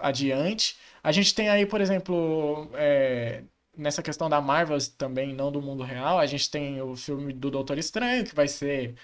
adiante. 0.00 0.76
A 1.02 1.12
gente 1.12 1.34
tem 1.34 1.48
aí, 1.48 1.66
por 1.66 1.80
exemplo, 1.80 2.68
é, 2.74 3.42
nessa 3.76 4.02
questão 4.02 4.28
da 4.28 4.40
Marvel 4.40 4.78
também, 4.96 5.34
não 5.34 5.52
do 5.52 5.62
mundo 5.62 5.82
real, 5.84 6.18
a 6.18 6.26
gente 6.26 6.50
tem 6.50 6.80
o 6.82 6.96
filme 6.96 7.32
do 7.32 7.50
Doutor 7.50 7.78
Estranho, 7.78 8.24
que 8.24 8.34
vai 8.34 8.48
ser. 8.48 8.94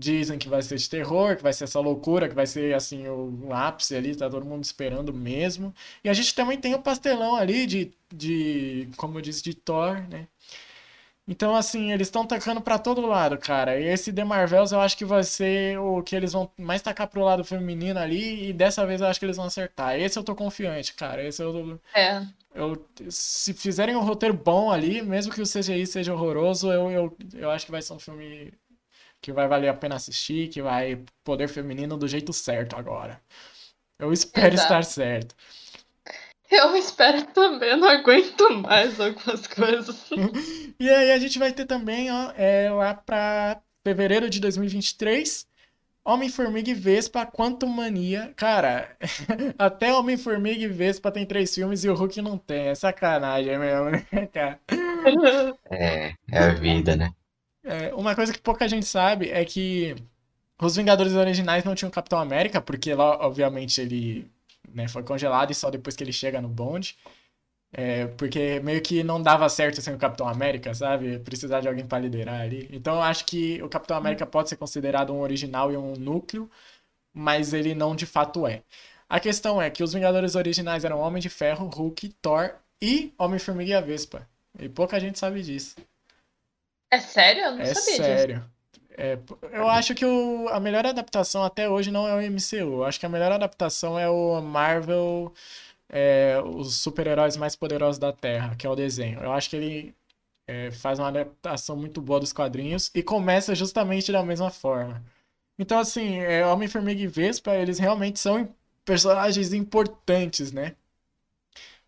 Dizem 0.00 0.38
que 0.38 0.48
vai 0.48 0.62
ser 0.62 0.76
de 0.76 0.88
terror, 0.88 1.36
que 1.36 1.42
vai 1.42 1.52
ser 1.52 1.64
essa 1.64 1.80
loucura, 1.80 2.28
que 2.28 2.34
vai 2.34 2.46
ser 2.46 2.74
assim 2.74 3.08
o, 3.08 3.52
ápice 3.52 3.96
ali, 3.96 4.14
tá 4.14 4.30
todo 4.30 4.46
mundo 4.46 4.62
esperando 4.62 5.12
mesmo. 5.12 5.74
E 6.04 6.08
a 6.08 6.14
gente 6.14 6.34
também 6.34 6.58
tem 6.58 6.74
o 6.74 6.82
pastelão 6.82 7.34
ali 7.34 7.66
de, 7.66 7.92
de 8.14 8.88
como 8.96 9.18
eu 9.18 9.22
disse, 9.22 9.42
de 9.42 9.54
Thor, 9.54 10.06
né? 10.08 10.28
Então, 11.28 11.54
assim, 11.54 11.92
eles 11.92 12.08
estão 12.08 12.26
tacando 12.26 12.60
pra 12.62 12.78
todo 12.78 13.02
lado, 13.06 13.36
cara. 13.38 13.78
E 13.78 13.84
esse 13.86 14.12
The 14.12 14.24
Marvels 14.24 14.72
eu 14.72 14.80
acho 14.80 14.96
que 14.96 15.04
vai 15.04 15.22
ser 15.22 15.78
o 15.78 16.02
que 16.02 16.16
eles 16.16 16.32
vão 16.32 16.50
mais 16.58 16.80
tacar 16.82 17.06
pro 17.08 17.22
lado 17.22 17.44
feminino 17.44 18.00
ali. 18.00 18.48
E 18.48 18.52
dessa 18.54 18.86
vez 18.86 19.00
eu 19.02 19.06
acho 19.06 19.20
que 19.20 19.26
eles 19.26 19.36
vão 19.36 19.46
acertar. 19.46 19.94
Esse 20.00 20.18
eu 20.18 20.24
tô 20.24 20.34
confiante, 20.34 20.94
cara. 20.94 21.22
Esse 21.22 21.42
eu, 21.42 21.78
É. 21.94 22.26
eu 22.54 22.86
se 23.10 23.54
fizerem 23.54 23.96
um 23.96 24.02
roteiro 24.04 24.34
bom 24.34 24.70
ali, 24.70 25.02
mesmo 25.02 25.32
que 25.32 25.42
o 25.42 25.46
CGI 25.46 25.86
seja 25.86 26.14
horroroso, 26.14 26.72
eu, 26.72 26.90
eu, 26.90 27.16
eu 27.34 27.50
acho 27.50 27.66
que 27.66 27.72
vai 27.72 27.82
ser 27.82 27.92
um 27.94 27.98
filme 27.98 28.52
que 29.22 29.32
vai 29.32 29.48
valer 29.48 29.68
a 29.68 29.74
pena 29.74 29.96
assistir, 29.96 30.48
que 30.48 30.62
vai 30.62 31.04
poder 31.24 31.48
feminino 31.48 31.96
do 31.96 32.08
jeito 32.08 32.32
certo 32.32 32.76
agora. 32.76 33.20
Eu 33.98 34.12
espero 34.12 34.54
Exato. 34.54 34.64
estar 34.64 34.84
certo. 34.84 35.34
Eu 36.50 36.74
espero 36.76 37.24
também, 37.26 37.76
não 37.76 37.88
aguento 37.88 38.50
mais 38.62 38.98
algumas 39.00 39.46
coisas. 39.46 40.08
E 40.80 40.88
aí 40.88 41.10
a 41.10 41.18
gente 41.18 41.40
vai 41.40 41.52
ter 41.52 41.66
também, 41.66 42.08
ó, 42.08 42.32
é, 42.36 42.70
lá 42.70 42.94
pra 42.94 43.60
fevereiro 43.82 44.30
de 44.30 44.38
2023, 44.38 45.44
Homem-Formiga 46.04 46.70
e 46.70 46.74
Vespa, 46.74 47.26
Quantum 47.26 47.66
Mania. 47.66 48.32
Cara, 48.36 48.96
até 49.58 49.92
Homem-Formiga 49.92 50.62
e 50.62 50.68
Vespa 50.68 51.10
tem 51.10 51.26
três 51.26 51.52
filmes 51.52 51.82
e 51.82 51.88
o 51.88 51.94
Hulk 51.94 52.22
não 52.22 52.38
tem. 52.38 52.68
É 52.68 52.74
sacanagem 52.76 53.58
mesmo, 53.58 53.90
né, 53.90 54.06
cara? 54.32 54.60
É, 55.68 56.14
é 56.30 56.38
a 56.38 56.54
vida, 56.54 56.94
né? 56.94 57.10
É, 57.64 57.92
uma 57.92 58.14
coisa 58.14 58.32
que 58.32 58.40
pouca 58.40 58.68
gente 58.68 58.86
sabe 58.86 59.30
é 59.30 59.44
que 59.44 59.96
os 60.62 60.76
Vingadores 60.76 61.14
originais 61.14 61.64
não 61.64 61.74
tinham 61.74 61.90
Capitão 61.90 62.20
América, 62.20 62.60
porque 62.60 62.94
lá, 62.94 63.18
obviamente, 63.26 63.80
ele 63.80 64.30
né, 64.74 64.88
foi 64.88 65.02
congelado 65.02 65.50
e 65.50 65.54
só 65.54 65.70
depois 65.70 65.96
que 65.96 66.04
ele 66.04 66.12
chega 66.12 66.40
no 66.40 66.48
bonde. 66.48 66.96
É, 67.72 68.06
porque 68.08 68.60
meio 68.60 68.82
que 68.82 69.02
não 69.04 69.22
dava 69.22 69.48
certo 69.48 69.80
sem 69.82 69.94
o 69.94 69.98
Capitão 69.98 70.26
América, 70.28 70.74
sabe? 70.74 71.18
Precisar 71.20 71.60
de 71.60 71.68
alguém 71.68 71.86
para 71.86 71.98
liderar 71.98 72.40
ali. 72.40 72.68
Então 72.72 72.94
eu 72.96 73.02
acho 73.02 73.24
que 73.26 73.62
o 73.62 73.68
Capitão 73.68 73.96
América 73.96 74.26
pode 74.26 74.48
ser 74.48 74.56
considerado 74.56 75.12
um 75.12 75.20
original 75.20 75.70
e 75.72 75.76
um 75.76 75.92
núcleo, 75.94 76.50
mas 77.14 77.52
ele 77.54 77.74
não 77.74 77.96
de 77.96 78.06
fato 78.06 78.46
é. 78.46 78.62
A 79.08 79.20
questão 79.20 79.60
é 79.62 79.70
que 79.70 79.82
os 79.84 79.92
Vingadores 79.94 80.34
originais 80.36 80.84
eram 80.84 81.00
Homem 81.00 81.20
de 81.22 81.28
Ferro, 81.30 81.68
Hulk, 81.68 82.10
Thor 82.22 82.54
e 82.82 83.14
Homem-Formiga 83.18 83.70
e 83.72 83.74
a 83.74 83.80
Vespa. 83.80 84.28
E 84.58 84.68
pouca 84.68 85.00
gente 85.00 85.18
sabe 85.18 85.42
disso. 85.42 85.76
É 86.90 87.00
sério? 87.00 87.44
Eu 87.44 87.52
não 87.52 87.62
É 87.62 87.74
sabia 87.74 87.98
disso. 87.98 88.28
É, 88.98 89.16
eu 89.52 89.68
acho 89.68 89.94
que 89.94 90.04
o- 90.04 90.48
a 90.48 90.58
melhor 90.58 90.84
adaptação 90.84 91.44
até 91.44 91.68
hoje 91.68 91.90
não 91.90 92.06
é 92.08 92.14
o 92.16 92.20
MCU. 92.20 92.78
Eu 92.78 92.84
acho 92.84 92.98
que 92.98 93.06
a 93.06 93.08
melhor 93.08 93.30
adaptação 93.32 93.98
é 93.98 94.08
o 94.10 94.40
Marvel, 94.42 95.32
é, 95.90 96.40
os 96.44 96.76
super-heróis 96.76 97.36
mais 97.36 97.56
poderosos 97.56 97.98
da 97.98 98.12
Terra, 98.12 98.56
que 98.56 98.66
é 98.66 98.70
o 98.70 98.76
desenho. 98.76 99.20
Eu 99.22 99.32
acho 99.32 99.50
que 99.50 99.56
ele 99.56 99.94
é, 100.48 100.70
faz 100.72 100.98
uma 101.00 101.08
adaptação 101.08 101.76
muito 101.76 102.00
boa 102.02 102.20
dos 102.20 102.32
quadrinhos 102.32 102.90
e 102.94 103.02
começa 103.02 103.54
justamente 103.54 104.12
da 104.12 104.22
mesma 104.24 104.50
forma. 104.50 105.04
Então, 105.58 105.78
assim, 105.80 106.18
é, 106.20 106.46
Homem-Formiga 106.46 107.00
e 107.02 107.06
Vespa, 107.08 107.56
eles 107.56 107.78
realmente 107.80 108.20
são 108.20 108.54
personagens 108.86 109.52
importantes, 109.54 110.52
né? 110.52 110.76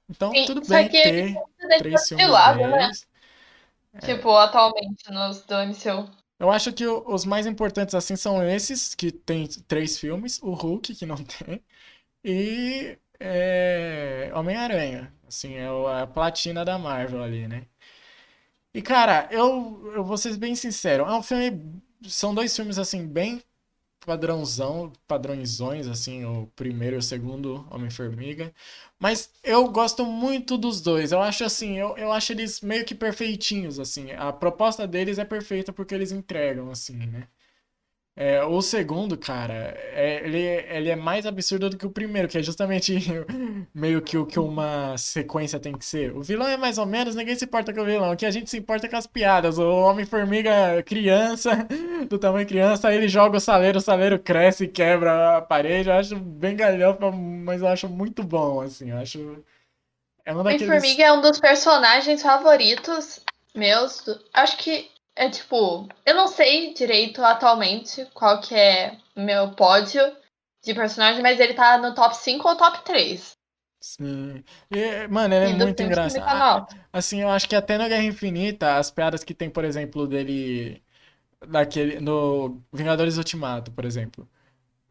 Então, 0.09 0.35
Sim, 0.35 0.45
tudo 0.45 0.63
bem 0.67 0.95
ter 0.97 1.43
três 1.77 2.07
Deixa 2.09 2.09
filmes 2.09 2.39
né? 2.45 2.55
deles. 2.57 3.07
Tipo, 3.99 4.37
atualmente 4.37 5.11
nos 5.11 5.43
do 5.47 5.55
MCU. 5.55 6.09
Eu 6.41 6.51
acho 6.51 6.73
que 6.73 6.87
os 6.87 7.25
mais 7.27 7.47
importantes 7.47 7.95
assim 7.95 8.17
são 8.17 8.43
esses, 8.45 8.95
que 8.97 9.13
tem 9.13 9.47
três 9.69 9.99
filmes, 9.99 10.41
o 10.43 10.53
Hulk, 10.55 10.95
que 10.97 11.07
não 11.07 11.17
tem, 11.25 11.63
e 12.25 12.99
é, 13.21 14.33
Homem-Aranha. 14.35 15.15
Assim, 15.29 15.55
é 15.55 15.69
a 16.03 16.07
platina 16.07 16.65
da 16.65 16.79
Marvel 16.79 17.23
ali, 17.23 17.49
né? 17.49 17.67
E, 18.73 18.81
cara, 18.83 19.29
eu, 19.33 19.93
eu 19.95 20.05
vou 20.05 20.17
ser 20.17 20.37
bem 20.37 20.55
sincero, 20.55 21.05
é 21.05 21.15
um 21.15 21.23
filme. 21.23 21.81
São 22.07 22.35
dois 22.35 22.55
filmes, 22.55 22.79
assim, 22.79 23.07
bem 23.07 23.43
padrãozão, 24.07 24.93
padrõezões, 25.07 25.87
assim, 25.87 26.25
o 26.25 26.47
primeiro 26.57 26.97
e 26.97 26.99
o 26.99 27.03
segundo, 27.03 27.67
Homem-Formiga. 27.71 28.53
Mas 28.99 29.31
eu 29.45 29.69
gosto 29.71 30.05
muito 30.07 30.57
dos 30.59 30.81
dois. 30.81 31.13
Eu 31.13 31.21
acho 31.21 31.45
assim, 31.45 31.79
eu, 31.79 31.97
eu 31.97 32.13
acho 32.13 32.33
eles 32.33 32.61
meio 32.61 32.85
que 32.85 32.95
perfeitinhos, 32.95 33.79
assim. 33.79 34.13
A 34.13 34.33
proposta 34.33 34.87
deles 34.87 35.19
é 35.19 35.25
perfeita 35.25 35.73
porque 35.73 35.95
eles 35.95 36.13
entregam, 36.13 36.71
assim, 36.71 36.97
né? 36.97 37.29
É, 38.23 38.45
o 38.45 38.61
segundo, 38.61 39.17
cara, 39.17 39.75
é- 39.95 40.21
ele, 40.27 40.43
ele 40.43 40.91
é 40.91 40.95
mais 40.95 41.25
absurdo 41.25 41.71
do 41.71 41.79
que 41.79 41.87
o 41.87 41.91
primeiro, 41.91 42.29
que 42.29 42.37
é 42.37 42.43
justamente 42.43 42.95
meio 43.75 44.03
que 44.03 44.19
o 44.19 44.27
que 44.27 44.39
uma 44.39 44.95
sequência 44.99 45.59
tem 45.59 45.73
que 45.73 45.87
ser. 45.87 46.15
O 46.15 46.23
vilão 46.23 46.47
é 46.47 46.59
mais 46.59 46.77
ou 46.77 46.85
menos, 46.85 47.15
ninguém 47.15 47.35
se 47.35 47.47
importa 47.47 47.73
com 47.73 47.81
o 47.81 47.85
vilão. 47.87 48.13
O 48.13 48.17
que 48.19 48.27
a 48.27 48.31
gente 48.31 48.51
se 48.51 48.59
importa 48.59 48.87
é 48.87 48.91
com 48.91 48.97
as 48.99 49.07
piadas. 49.07 49.57
O 49.57 49.67
Homem-Formiga 49.67 50.83
criança, 50.83 51.67
do 52.11 52.19
tamanho 52.19 52.47
criança, 52.47 52.93
ele 52.93 53.09
joga 53.09 53.39
o 53.39 53.41
saleiro, 53.41 53.79
o 53.79 53.81
saleiro 53.81 54.19
cresce 54.19 54.65
e 54.65 54.69
quebra 54.69 55.39
a 55.39 55.41
parede. 55.41 55.89
Eu 55.89 55.95
acho 55.95 56.17
bem 56.17 56.55
galhofa, 56.55 57.11
mas 57.11 57.63
eu 57.63 57.69
acho 57.69 57.89
muito 57.89 58.23
bom, 58.23 58.61
assim. 58.61 58.91
Eu 58.91 58.99
acho. 58.99 59.43
É 60.27 60.35
daqueles. 60.35 60.69
Homem-Formiga 60.69 61.05
é 61.05 61.13
um 61.15 61.23
dos 61.23 61.41
personagens 61.41 62.21
favoritos 62.23 63.21
meus. 63.55 64.05
Acho 64.35 64.59
que 64.59 64.91
é 65.21 65.29
tipo. 65.29 65.87
Eu 66.05 66.15
não 66.15 66.27
sei 66.27 66.73
direito 66.73 67.23
atualmente 67.23 68.07
qual 68.15 68.41
que 68.41 68.55
é 68.55 68.97
meu 69.15 69.51
pódio 69.51 70.03
de 70.65 70.73
personagem, 70.75 71.23
mas 71.23 71.39
ele 71.39 71.53
tá 71.53 71.77
no 71.77 71.95
top 71.95 72.17
5 72.17 72.49
ou 72.49 72.57
top 72.57 72.83
3. 72.85 73.33
Sim. 73.79 74.43
E, 74.71 75.07
mano, 75.09 75.35
ele 75.35 75.53
é 75.53 75.55
muito 75.55 75.83
engraçado. 75.83 76.67
Assim, 76.91 77.21
eu 77.21 77.29
acho 77.29 77.49
que 77.49 77.55
até 77.55 77.77
na 77.77 77.89
Guerra 77.89 78.05
Infinita, 78.05 78.77
as 78.77 78.91
piadas 78.91 79.23
que 79.23 79.35
tem, 79.35 79.51
por 79.51 79.65
exemplo, 79.65 80.07
dele. 80.07 80.83
Daquele. 81.47 82.01
No 82.01 82.63
Vingadores 82.73 83.19
Ultimato, 83.19 83.71
por 83.73 83.85
exemplo. 83.85 84.27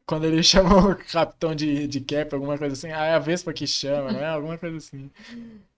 Quando 0.09 0.25
ele 0.25 0.41
chama 0.43 0.89
o 0.89 0.95
capitão 0.95 1.53
de, 1.53 1.87
de 1.87 2.01
Cap, 2.01 2.33
alguma 2.33 2.57
coisa 2.57 2.73
assim. 2.73 2.91
Ah, 2.91 3.05
é 3.05 3.13
a 3.13 3.19
Vespa 3.19 3.53
que 3.53 3.67
chama, 3.67 4.11
não 4.11 4.19
é? 4.19 4.25
Alguma 4.25 4.57
coisa 4.57 4.77
assim. 4.77 5.11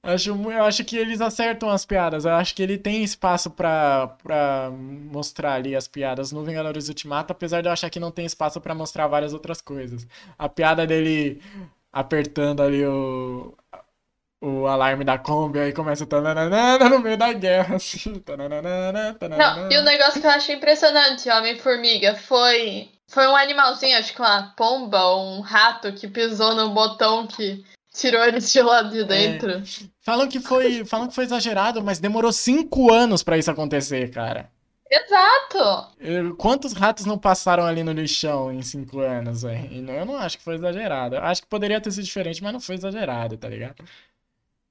Acho, 0.02 0.30
eu 0.30 0.64
acho 0.64 0.86
que 0.86 0.96
eles 0.96 1.20
acertam 1.20 1.70
as 1.70 1.86
piadas. 1.86 2.24
Eu 2.24 2.32
acho 2.32 2.56
que 2.56 2.64
ele 2.64 2.78
tem 2.78 3.04
espaço 3.04 3.52
pra, 3.52 4.08
pra 4.24 4.72
mostrar 4.72 5.56
ali 5.56 5.76
as 5.76 5.86
piadas 5.86 6.32
no 6.32 6.46
Vingadores 6.46 6.88
Ultimato, 6.88 7.34
apesar 7.34 7.60
de 7.62 7.68
eu 7.68 7.74
achar 7.74 7.90
que 7.90 8.00
não 8.00 8.10
tem 8.10 8.26
espaço 8.26 8.62
pra 8.62 8.74
mostrar 8.74 9.06
várias 9.06 9.34
outras 9.34 9.60
coisas. 9.60 10.08
A 10.40 10.48
piada 10.48 10.88
dele 10.88 11.42
apertando 11.92 12.64
ali 12.64 12.86
o, 12.86 13.54
o 14.42 14.66
alarme 14.66 15.04
da 15.04 15.18
Kombi, 15.18 15.60
aí 15.60 15.74
começa 15.74 16.06
tananana 16.06 16.88
no 16.88 17.00
meio 17.00 17.18
da 17.18 17.34
guerra, 17.34 17.76
assim. 17.76 18.18
tananana, 18.22 19.14
tananana. 19.20 19.64
Não, 19.64 19.72
e 19.72 19.78
o 19.78 19.84
negócio 19.84 20.22
que 20.22 20.26
eu 20.26 20.32
achei 20.32 20.56
impressionante, 20.56 21.30
Homem-Formiga, 21.30 22.16
foi. 22.16 22.90
Foi 23.12 23.28
um 23.28 23.36
animalzinho, 23.36 23.98
acho 23.98 24.14
que 24.14 24.22
uma 24.22 24.54
pomba 24.56 25.04
ou 25.04 25.38
um 25.38 25.42
rato 25.42 25.92
que 25.92 26.08
pisou 26.08 26.56
no 26.56 26.70
botão 26.70 27.28
que 27.28 27.62
tirou 27.94 28.24
eles 28.24 28.50
de 28.50 28.62
lá 28.62 28.84
de 28.84 29.04
dentro. 29.04 29.62
Falam 30.00 30.30
que 30.30 30.40
foi, 30.40 30.86
falam 30.86 31.10
que 31.10 31.16
foi 31.16 31.26
exagerado, 31.26 31.84
mas 31.84 32.00
demorou 32.00 32.32
cinco 32.32 32.92
anos 32.92 33.22
pra 33.22 33.38
isso 33.38 33.52
acontecer, 33.52 34.10
cara. 34.12 34.50
Exato! 34.90 36.36
Quantos 36.38 36.72
ratos 36.72 37.06
não 37.06 37.18
passaram 37.18 37.66
ali 37.66 37.84
no 37.84 37.92
lixão 37.92 38.52
em 38.52 38.62
cinco 38.62 39.00
anos, 39.00 39.42
velho? 39.42 39.90
Eu 39.90 40.06
não 40.06 40.16
acho 40.16 40.38
que 40.38 40.44
foi 40.44 40.56
exagerado. 40.56 41.16
Eu 41.16 41.24
acho 41.24 41.42
que 41.42 41.48
poderia 41.50 41.82
ter 41.82 41.92
sido 41.92 42.06
diferente, 42.06 42.42
mas 42.42 42.54
não 42.54 42.62
foi 42.62 42.76
exagerado, 42.76 43.38
tá 43.38 43.50
ligado? 43.50 43.84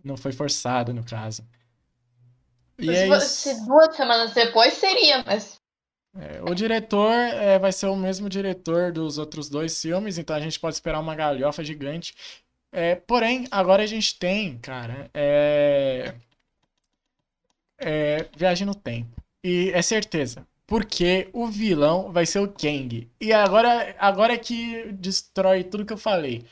Não 0.03 0.17
foi 0.17 0.33
forçado, 0.33 0.95
no 0.95 1.05
caso. 1.05 1.43
E 2.79 2.87
se 2.87 2.91
é 2.91 3.07
isso. 3.07 3.67
duas 3.67 3.95
semanas 3.95 4.33
depois, 4.33 4.73
seria, 4.73 5.23
mas. 5.27 5.60
É, 6.17 6.43
o 6.43 6.55
diretor 6.55 7.13
é, 7.13 7.59
vai 7.59 7.73
ser 7.73 7.87
o 7.87 7.97
mesmo 7.97 8.29
diretor 8.29 8.93
dos 8.93 9.17
outros 9.19 9.49
dois 9.49 9.81
filmes, 9.81 10.19
então 10.19 10.35
a 10.35 10.41
gente 10.41 10.59
pode 10.59 10.75
esperar 10.75 11.01
uma 11.01 11.15
galhofa 11.15 11.63
gigante. 11.63 12.15
É, 12.73 12.95
porém, 12.95 13.47
agora 13.51 13.83
a 13.83 13.87
gente 13.87 14.19
tem, 14.19 14.59
cara, 14.59 15.11
é, 15.15 16.15
é, 17.79 18.29
Viagem 18.37 18.67
no 18.67 18.75
Tempo. 18.75 19.21
E 19.45 19.71
é 19.75 19.83
certeza. 19.83 20.47
Porque 20.67 21.29
o 21.33 21.49
vilão 21.49 22.13
vai 22.13 22.25
ser 22.27 22.39
o 22.41 22.49
Kang. 22.49 23.11
E 23.21 23.33
agora, 23.33 23.95
agora 23.99 24.35
é 24.35 24.39
que 24.39 24.93
destrói 24.93 25.65
tudo 25.65 25.85
que 25.85 25.93
eu 25.93 25.99
falei. 25.99 26.45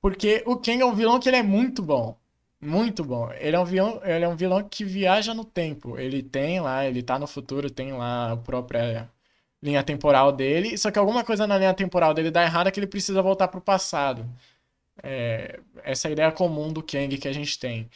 Porque 0.00 0.42
o 0.46 0.56
Kang 0.56 0.80
é 0.80 0.86
um 0.86 0.94
vilão 0.94 1.20
que 1.20 1.28
ele 1.28 1.36
é 1.36 1.42
muito 1.42 1.82
bom. 1.82 2.17
Muito 2.60 3.04
bom. 3.04 3.30
Ele 3.34 3.54
é 3.54 3.60
um 3.60 3.64
vilão, 3.64 4.00
ele 4.04 4.24
é 4.24 4.28
um 4.28 4.36
vilão 4.36 4.68
que 4.68 4.84
viaja 4.84 5.32
no 5.32 5.44
tempo. 5.44 5.98
Ele 5.98 6.22
tem 6.22 6.60
lá, 6.60 6.84
ele 6.84 7.02
tá 7.02 7.18
no 7.18 7.26
futuro, 7.26 7.70
tem 7.70 7.92
lá 7.92 8.32
a 8.32 8.36
própria 8.36 9.08
linha 9.62 9.82
temporal 9.84 10.32
dele. 10.32 10.76
Só 10.76 10.90
que 10.90 10.98
alguma 10.98 11.24
coisa 11.24 11.46
na 11.46 11.56
linha 11.58 11.74
temporal 11.74 12.14
dele 12.14 12.30
dá 12.30 12.42
errado 12.42 12.70
que 12.72 12.80
ele 12.80 12.86
precisa 12.88 13.22
voltar 13.22 13.48
pro 13.48 13.60
passado. 13.60 14.28
É, 15.02 15.60
essa 15.84 16.08
é 16.08 16.10
a 16.10 16.12
ideia 16.12 16.32
comum 16.32 16.72
do 16.72 16.82
Kang 16.82 17.16
que 17.18 17.28
a 17.28 17.32
gente 17.32 17.58
tem. 17.58 17.90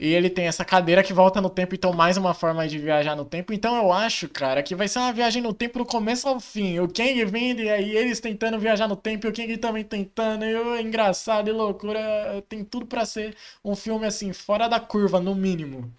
E 0.00 0.14
ele 0.14 0.30
tem 0.30 0.46
essa 0.46 0.64
cadeira 0.64 1.02
que 1.02 1.12
volta 1.12 1.42
no 1.42 1.50
tempo, 1.50 1.74
então 1.74 1.92
mais 1.92 2.16
uma 2.16 2.32
forma 2.32 2.66
de 2.66 2.78
viajar 2.78 3.14
no 3.14 3.22
tempo. 3.26 3.52
Então 3.52 3.76
eu 3.76 3.92
acho, 3.92 4.30
cara, 4.30 4.62
que 4.62 4.74
vai 4.74 4.88
ser 4.88 4.98
uma 4.98 5.12
viagem 5.12 5.42
no 5.42 5.52
tempo 5.52 5.78
do 5.78 5.84
começo 5.84 6.26
ao 6.26 6.40
fim. 6.40 6.78
O 6.78 6.88
Kang 6.88 7.22
vindo 7.26 7.60
e 7.60 7.68
aí 7.68 7.94
eles 7.94 8.18
tentando 8.18 8.58
viajar 8.58 8.88
no 8.88 8.96
tempo 8.96 9.26
e 9.26 9.28
o 9.28 9.32
Kang 9.32 9.54
também 9.58 9.84
tentando. 9.84 10.46
E 10.46 10.54
é 10.54 10.80
engraçado 10.80 11.50
e 11.50 11.52
loucura. 11.52 12.42
Tem 12.48 12.64
tudo 12.64 12.86
pra 12.86 13.04
ser 13.04 13.36
um 13.62 13.76
filme 13.76 14.06
assim, 14.06 14.32
fora 14.32 14.68
da 14.68 14.80
curva, 14.80 15.20
no 15.20 15.34
mínimo. 15.34 15.92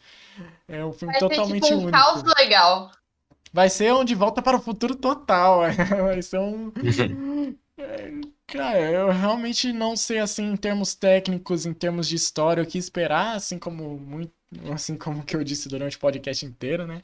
É 0.67 0.83
um 0.83 0.91
filme 0.91 1.13
Vai 1.13 1.19
ser 1.21 1.29
totalmente 1.29 1.61
tipo 1.61 1.75
um 1.75 1.83
único. 1.83 1.91
caos 1.91 2.23
legal. 2.39 2.89
Vai 3.53 3.69
ser 3.69 3.93
um 3.93 4.03
De 4.03 4.15
Volta 4.15 4.41
para 4.41 4.57
o 4.57 4.61
Futuro 4.61 4.95
total. 4.95 5.61
Vai 6.07 6.23
ser 6.23 6.39
um. 6.39 6.71
Cara, 8.51 8.79
eu 8.91 9.09
realmente 9.11 9.71
não 9.71 9.95
sei 9.95 10.19
assim 10.19 10.43
em 10.51 10.57
termos 10.57 10.93
técnicos, 10.93 11.65
em 11.65 11.73
termos 11.73 12.07
de 12.07 12.15
história, 12.17 12.61
o 12.61 12.67
que 12.67 12.77
esperar, 12.77 13.35
assim 13.35 13.57
como 13.57 13.97
muito, 13.97 14.33
assim 14.73 14.97
como 14.97 15.23
que 15.23 15.35
eu 15.35 15.43
disse 15.43 15.69
durante 15.69 15.95
o 15.95 15.99
podcast 15.99 16.45
inteiro, 16.45 16.85
né? 16.85 17.01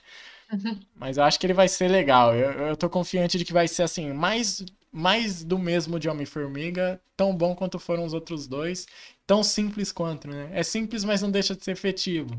Mas 0.96 1.18
eu 1.18 1.24
acho 1.24 1.40
que 1.40 1.46
ele 1.46 1.54
vai 1.54 1.68
ser 1.68 1.88
legal. 1.90 2.36
Eu, 2.36 2.52
eu 2.70 2.78
tô 2.78 2.90
confiante 2.90 3.38
de 3.38 3.46
que 3.46 3.54
vai 3.54 3.68
ser 3.68 3.84
assim, 3.84 4.14
mais, 4.14 4.66
mais 4.92 5.44
do 5.44 5.60
mesmo 5.60 6.00
de 6.00 6.10
Homem-Formiga, 6.10 7.02
tão 7.16 7.36
bom 7.36 7.56
quanto 7.56 7.80
foram 7.80 8.06
os 8.06 8.14
outros 8.14 8.48
dois, 8.48 8.88
tão 9.26 9.44
simples 9.44 9.92
quanto, 9.92 10.28
né? 10.28 10.50
É 10.54 10.64
simples, 10.64 11.04
mas 11.04 11.22
não 11.22 11.32
deixa 11.32 11.56
de 11.56 11.64
ser 11.64 11.72
efetivo. 11.72 12.30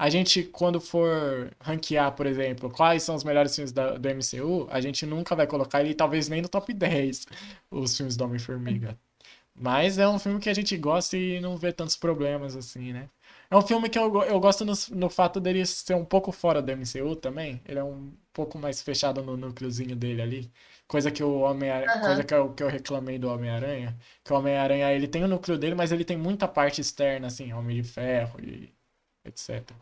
A 0.00 0.08
gente, 0.10 0.44
quando 0.44 0.80
for 0.80 1.52
ranquear, 1.60 2.14
por 2.16 2.26
exemplo, 2.26 2.70
quais 2.70 3.02
são 3.02 3.14
os 3.14 3.24
melhores 3.24 3.54
filmes 3.54 3.72
da- 3.72 3.98
do 3.98 4.08
MCU, 4.08 4.66
a 4.70 4.80
gente 4.80 5.04
nunca 5.06 5.36
vai 5.36 5.46
colocar 5.46 5.80
ele, 5.82 5.94
talvez 5.94 6.28
nem 6.28 6.40
no 6.42 6.48
top 6.48 6.72
10, 6.74 7.26
os 7.70 7.96
filmes 7.96 8.16
do 8.16 8.24
Homem-Formiga. 8.24 8.98
Mas 9.54 9.98
é 9.98 10.08
um 10.08 10.18
filme 10.18 10.40
que 10.40 10.48
a 10.50 10.54
gente 10.54 10.76
gosta 10.76 11.16
e 11.16 11.40
não 11.40 11.56
vê 11.56 11.72
tantos 11.72 11.96
problemas 11.96 12.56
assim, 12.56 12.92
né? 12.92 13.10
É 13.50 13.56
um 13.56 13.62
filme 13.62 13.88
que 13.90 13.98
eu, 13.98 14.22
eu 14.24 14.40
gosto 14.40 14.64
no, 14.64 14.72
no 14.92 15.10
fato 15.10 15.40
dele 15.40 15.64
ser 15.66 15.94
um 15.94 16.04
pouco 16.04 16.32
fora 16.32 16.62
do 16.62 16.70
MCU 16.72 17.16
também. 17.16 17.60
Ele 17.66 17.78
é 17.78 17.84
um 17.84 18.12
pouco 18.32 18.58
mais 18.58 18.80
fechado 18.82 19.22
no 19.22 19.36
núcleozinho 19.36 19.96
dele 19.96 20.22
ali. 20.22 20.52
Coisa 20.88 21.10
que 21.10 21.22
o 21.22 21.40
Homem 21.40 21.70
Aham. 21.70 22.00
coisa 22.00 22.24
que 22.24 22.34
eu, 22.34 22.52
que 22.54 22.62
eu 22.62 22.68
reclamei 22.68 23.18
do 23.18 23.28
Homem-Aranha. 23.28 23.98
Que 24.24 24.32
o 24.32 24.36
Homem-Aranha, 24.36 24.92
ele 24.92 25.08
tem 25.08 25.24
o 25.24 25.28
núcleo 25.28 25.58
dele, 25.58 25.74
mas 25.74 25.92
ele 25.92 26.04
tem 26.04 26.16
muita 26.16 26.48
parte 26.48 26.80
externa, 26.80 27.26
assim, 27.26 27.52
Homem 27.52 27.82
de 27.82 27.88
Ferro 27.88 28.40
e 28.40 28.72
etc. 29.24 29.78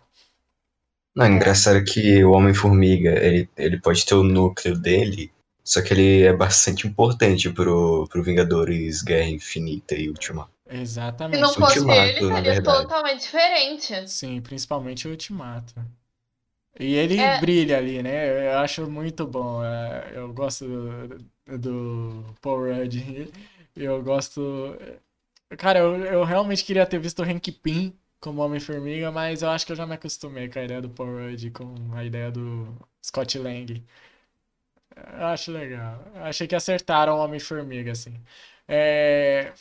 Não, 1.15 1.27
engraçado 1.27 1.85
que 1.85 2.25
o 2.25 2.31
Homem-Formiga, 2.33 3.11
ele, 3.23 3.49
ele 3.59 3.79
pode 3.81 4.07
ter 4.07 4.15
o 4.15 4.23
núcleo 4.23 4.79
dele, 4.79 5.31
só 5.65 5.83
que 5.83 5.93
ele 5.93 6.23
é 6.23 6.33
bastante 6.33 6.87
importante 6.87 7.51
pro, 7.51 8.07
pro 8.09 8.23
Vingadores 8.23 9.03
Guerra 9.03 9.29
Infinita 9.29 9.95
e 9.95 10.09
Ultimato. 10.09 10.51
Se 10.51 10.77
Exatamente. 10.81 11.41
não 11.41 11.55
fosse 11.55 11.79
Ultimato, 11.79 12.01
ele, 12.01 12.27
seria 12.27 12.63
totalmente 12.63 13.23
diferente. 13.23 14.09
Sim, 14.09 14.41
principalmente 14.43 15.07
o 15.09 15.11
Ultimato. 15.11 15.75
E 16.79 16.95
ele 16.95 17.17
É. 17.21 17.41
brilha 17.41 17.79
ali, 17.79 18.03
né? 18.03 18.47
Eu 18.55 18.59
acho 18.59 18.89
muito 18.91 19.27
bom. 19.27 19.63
é, 19.65 20.13
Eu 20.17 20.33
gosto 20.33 20.67
do, 20.67 21.59
do 21.59 22.35
Paul 22.41 22.61
Rudd. 22.75 22.95
Eu 23.77 24.03
gosto. 24.03 24.77
Cara, 25.59 25.79
eu, 25.81 26.05
eu 26.05 26.25
realmente 26.25 26.65
queria 26.65 26.87
ter 26.87 26.99
visto 27.01 27.21
o 27.21 27.25
Hank 27.25 27.53
Pym 27.53 27.95
como 28.21 28.43
Homem-Formiga, 28.43 29.11
mas 29.13 29.43
eu 29.43 29.51
acho 29.51 29.67
que 29.67 29.73
eu 29.73 29.77
já 29.77 29.87
me 29.87 29.95
acostumei 29.95 30.49
com 30.49 30.59
a 30.59 30.65
ideia 30.65 30.83
do 30.83 30.91
Paul 30.91 31.09
Rudd, 31.31 31.51
com 31.51 31.75
a 31.95 32.05
ideia 32.05 32.31
do 32.31 32.77
Scott 33.05 33.39
Lang. 33.39 33.85
Eu 34.97 35.27
acho 35.27 35.53
legal. 35.53 36.05
Eu 36.15 36.25
achei 36.25 36.47
que 36.47 36.55
acertaram 36.55 37.15
o 37.15 37.19
Homem-Formiga, 37.25 37.93
assim. 37.93 38.15
É. 38.67 39.53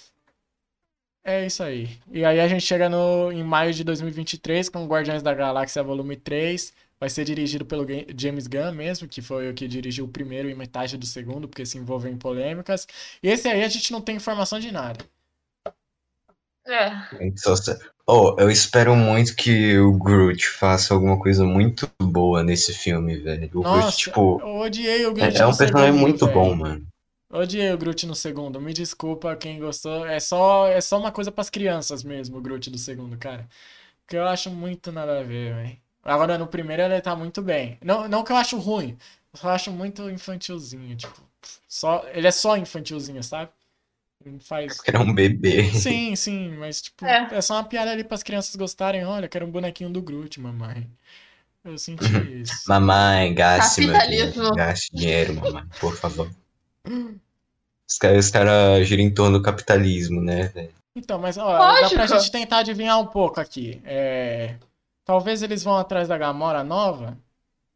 É 1.24 1.46
isso 1.46 1.62
aí. 1.62 2.00
E 2.10 2.24
aí 2.24 2.40
a 2.40 2.48
gente 2.48 2.64
chega 2.66 2.88
no, 2.90 3.32
em 3.32 3.44
maio 3.44 3.74
de 3.74 3.84
2023 3.84 4.70
com 4.70 4.88
Guardiões 4.88 5.22
da 5.22 5.34
Galáxia 5.34 5.84
Volume 5.84 6.16
3. 6.16 6.74
Vai 7.00 7.10
ser 7.10 7.26
dirigido 7.26 7.66
pelo 7.66 7.86
James 8.18 8.48
Gunn 8.48 8.72
mesmo, 8.72 9.08
que 9.08 9.22
foi 9.22 9.50
o 9.50 9.54
que 9.54 9.68
dirigiu 9.68 10.06
o 10.06 10.08
primeiro 10.08 10.50
e 10.50 10.56
metade 10.56 10.98
do 10.98 11.06
segundo, 11.06 11.48
porque 11.48 11.66
se 11.66 11.78
envolveu 11.78 12.12
em 12.12 12.18
polêmicas. 12.18 12.88
E 13.22 13.30
esse 13.30 13.48
aí 13.48 13.64
a 13.64 13.68
gente 13.68 13.92
não 13.92 14.02
tem 14.02 14.16
informação 14.16 14.60
de 14.60 14.72
nada. 14.72 15.06
É. 16.66 16.90
Oh, 18.10 18.36
eu 18.40 18.50
espero 18.50 18.96
muito 18.96 19.36
que 19.36 19.78
o 19.78 19.98
Groot 19.98 20.48
faça 20.48 20.94
alguma 20.94 21.20
coisa 21.20 21.44
muito 21.44 21.92
boa 22.02 22.42
nesse 22.42 22.74
filme, 22.74 23.18
velho. 23.18 23.50
O 23.54 23.64
Groot, 23.64 23.68
Nossa, 23.68 23.98
tipo, 23.98 24.40
eu 24.40 24.56
odiei 24.56 25.06
o 25.06 25.14
Groot 25.14 25.38
é, 25.38 25.42
é 25.42 25.46
um 25.46 25.56
personagem 25.56 25.94
segundo, 25.94 26.00
muito 26.00 26.26
velho. 26.26 26.34
bom, 26.40 26.56
mano. 26.56 26.88
Odiei 27.30 27.70
o 27.74 27.78
Groot 27.78 28.06
no 28.06 28.16
segundo. 28.16 28.62
Me 28.62 28.72
desculpa 28.72 29.36
quem 29.36 29.60
gostou. 29.60 30.06
É 30.06 30.22
só, 30.22 30.68
é 30.68 30.80
só 30.80 30.98
uma 30.98 31.12
coisa 31.12 31.32
pras 31.34 31.50
crianças 31.50 32.02
mesmo, 32.02 32.38
o 32.38 32.42
Groot 32.42 32.70
do 32.70 32.78
segundo, 32.78 33.18
cara. 33.18 33.46
Que 34.08 34.16
eu 34.16 34.26
acho 34.26 34.50
muito 34.50 34.92
nada 34.92 35.20
a 35.20 35.24
ver, 35.24 35.54
velho. 35.56 35.78
Agora 36.04 36.38
no 36.38 36.48
primeiro 36.48 36.84
ele 36.84 37.02
tá 37.02 37.14
muito 37.14 37.42
bem. 37.42 37.78
Não, 37.84 38.08
não 38.08 38.24
que 38.24 38.32
eu 38.32 38.38
acho 38.38 38.58
ruim. 38.58 38.98
Eu 39.34 39.40
só 39.40 39.50
acho 39.50 39.72
muito 39.72 40.10
infantilzinho, 40.10 40.96
tipo. 40.96 41.22
Só, 41.68 42.06
ele 42.14 42.28
é 42.28 42.32
só 42.32 42.56
infantilzinho, 42.56 43.22
sabe? 43.22 43.52
Faz. 44.42 44.76
Porque 44.78 44.96
é 44.96 45.00
um 45.00 45.14
bebê. 45.14 45.64
Sim, 45.72 46.16
sim, 46.18 46.50
mas 46.58 46.82
tipo, 46.82 47.06
É. 47.06 47.28
é 47.32 47.42
só 47.42 47.56
uma 47.56 47.64
piada 47.64 47.92
ali 47.92 48.04
pras 48.04 48.24
crianças 48.24 48.56
gostarem. 48.56 49.06
Olha, 49.06 49.28
quero 49.30 49.46
um 49.46 49.52
bonequinho 49.52 49.90
do 49.90 50.02
Groot, 50.02 50.40
mamãe. 50.40 50.90
Eu 51.64 51.78
senti 51.78 52.06
isso. 52.42 52.54
Mamãe, 52.68 53.34
gaste 53.34 53.82
meu. 53.86 54.54
Gaste 54.56 54.96
dinheiro, 54.96 55.34
mamãe, 55.36 55.64
por 55.80 55.96
favor. 55.96 56.30
Os 57.88 57.98
caras 57.98 58.30
cara 58.30 58.84
giram 58.84 59.04
em 59.04 59.14
torno 59.14 59.38
do 59.38 59.44
capitalismo, 59.44 60.22
né? 60.22 60.52
Então, 60.96 61.20
mas 61.20 61.38
ó, 61.38 61.52
dá 61.58 61.90
pra 61.90 62.02
Lógico. 62.02 62.20
gente 62.20 62.32
tentar 62.32 62.60
adivinhar 62.60 63.00
um 63.00 63.06
pouco 63.06 63.40
aqui. 63.40 63.82
É, 63.86 64.56
Talvez 65.06 65.42
eles 65.42 65.64
vão 65.64 65.78
atrás 65.78 66.08
da 66.10 66.18
Gamora 66.18 66.64
nova? 66.66 67.18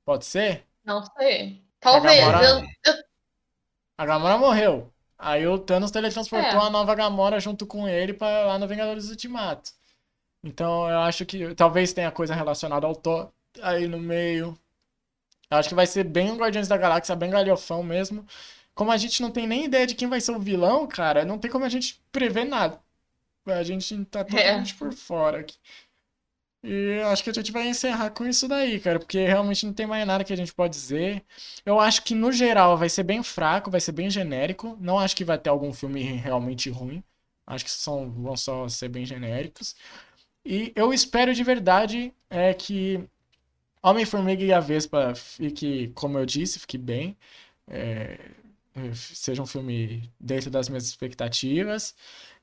Pode 0.03 0.25
ser? 0.25 0.65
Não 0.83 1.03
sei. 1.17 1.61
Talvez. 1.79 2.19
Gamora- 2.19 2.43
Eu, 2.45 2.59
eu, 2.85 3.03
A 3.97 4.05
Gamora 4.05 4.37
morreu. 4.37 4.91
Aí 5.23 5.45
o 5.45 5.59
Thanos 5.59 5.91
teletransportou 5.91 6.59
É. 6.61 6.65
a 6.65 6.69
nova 6.71 6.95
Gamora 6.95 7.39
junto 7.39 7.67
com 7.67 7.87
ele 7.87 8.11
para 8.11 8.47
lá 8.47 8.57
no 8.57 8.67
Vingadores 8.67 9.07
Ultimato. 9.07 9.71
Então 10.43 10.89
eu 10.89 10.97
acho 11.01 11.23
que 11.27 11.53
talvez 11.53 11.93
tenha 11.93 12.09
coisa 12.09 12.33
relacionada 12.33 12.87
ao 12.87 12.95
Thor 12.95 13.29
aí 13.61 13.87
no 13.87 13.99
meio. 13.99 14.57
Eu 15.51 15.57
acho 15.57 15.69
que 15.69 15.75
vai 15.75 15.85
ser 15.85 16.05
bem 16.05 16.31
um 16.31 16.37
Guardiões 16.37 16.67
da 16.67 16.75
Galáxia, 16.75 17.15
bem 17.15 17.29
galhofão 17.29 17.83
mesmo. 17.83 18.25
Como 18.73 18.91
a 18.91 18.97
gente 18.97 19.21
não 19.21 19.29
tem 19.29 19.45
nem 19.45 19.65
ideia 19.65 19.85
de 19.85 19.93
quem 19.93 20.07
vai 20.07 20.19
ser 20.19 20.31
o 20.31 20.39
vilão, 20.39 20.87
cara, 20.87 21.23
não 21.23 21.37
tem 21.37 21.51
como 21.51 21.65
a 21.65 21.69
gente 21.69 22.01
prever 22.11 22.45
nada. 22.45 22.79
A 23.45 23.61
gente 23.61 24.03
tá 24.05 24.23
totalmente 24.23 24.73
por 24.73 24.91
fora 24.91 25.41
aqui. 25.41 25.55
E 26.63 27.01
acho 27.01 27.23
que 27.23 27.29
a 27.31 27.33
gente 27.33 27.51
vai 27.51 27.67
encerrar 27.67 28.11
com 28.11 28.25
isso 28.25 28.47
daí, 28.47 28.79
cara, 28.79 28.99
porque 28.99 29.25
realmente 29.25 29.65
não 29.65 29.73
tem 29.73 29.87
mais 29.87 30.05
nada 30.05 30.23
que 30.23 30.31
a 30.33 30.35
gente 30.35 30.53
pode 30.53 30.73
dizer. 30.75 31.23
Eu 31.65 31.79
acho 31.79 32.03
que 32.03 32.13
no 32.13 32.31
geral 32.31 32.77
vai 32.77 32.87
ser 32.89 33.03
bem 33.03 33.23
fraco, 33.23 33.71
vai 33.71 33.81
ser 33.81 33.91
bem 33.93 34.09
genérico. 34.11 34.77
Não 34.79 34.99
acho 34.99 35.15
que 35.15 35.25
vai 35.25 35.39
ter 35.39 35.49
algum 35.49 35.73
filme 35.73 36.01
realmente 36.03 36.69
ruim. 36.69 37.03
Acho 37.47 37.65
que 37.65 37.71
são, 37.71 38.11
vão 38.11 38.37
só 38.37 38.67
ser 38.69 38.89
bem 38.89 39.05
genéricos. 39.05 39.75
E 40.45 40.71
eu 40.75 40.93
espero 40.93 41.33
de 41.33 41.43
verdade 41.43 42.13
é 42.29 42.53
que 42.53 43.03
Homem-Formiga 43.83 44.43
e 44.43 44.53
a 44.53 44.59
Vespa 44.59 45.15
fique, 45.15 45.89
como 45.95 46.17
eu 46.17 46.25
disse, 46.25 46.59
fique 46.59 46.77
bem. 46.77 47.17
É, 47.67 48.19
seja 48.93 49.41
um 49.41 49.45
filme 49.45 50.09
dentro 50.19 50.49
das 50.51 50.69
minhas 50.69 50.85
expectativas. 50.85 51.95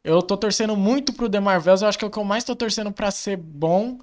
Eu 0.05 0.23
tô 0.23 0.37
torcendo 0.37 0.77
muito 0.77 1.13
pro 1.13 1.29
The 1.29 1.41
Marvels, 1.41 1.83
eu 1.83 1.89
acho 1.89 1.99
que 1.99 2.05
é 2.05 2.09
o 2.09 2.11
que 2.11 2.19
eu 2.19 2.25
mais 2.25 2.45
tô 2.45 2.55
torcendo 2.55 2.91
pra 2.93 3.11
ser 3.11 3.37
bom, 3.37 3.99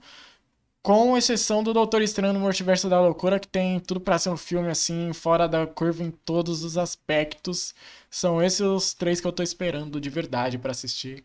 com 0.84 1.18
exceção 1.18 1.64
do 1.64 1.74
Doutor 1.74 2.02
Estranho 2.02 2.34
no 2.34 2.40
Multiverso 2.40 2.88
da 2.90 3.00
Loucura, 3.02 3.40
que 3.40 3.48
tem 3.48 3.80
tudo 3.80 4.00
pra 4.00 4.20
ser 4.20 4.30
um 4.30 4.38
filme 4.38 4.70
assim, 4.70 5.14
fora 5.14 5.48
da 5.48 5.66
curva 5.66 6.04
em 6.04 6.12
todos 6.12 6.64
os 6.64 6.78
aspectos. 6.78 7.74
São 8.10 8.42
esses 8.44 8.62
os 8.62 8.94
três 8.94 9.20
que 9.20 9.26
eu 9.26 9.32
tô 9.32 9.42
esperando 9.42 10.00
de 10.00 10.10
verdade 10.10 10.60
pra 10.60 10.72
assistir. 10.72 11.24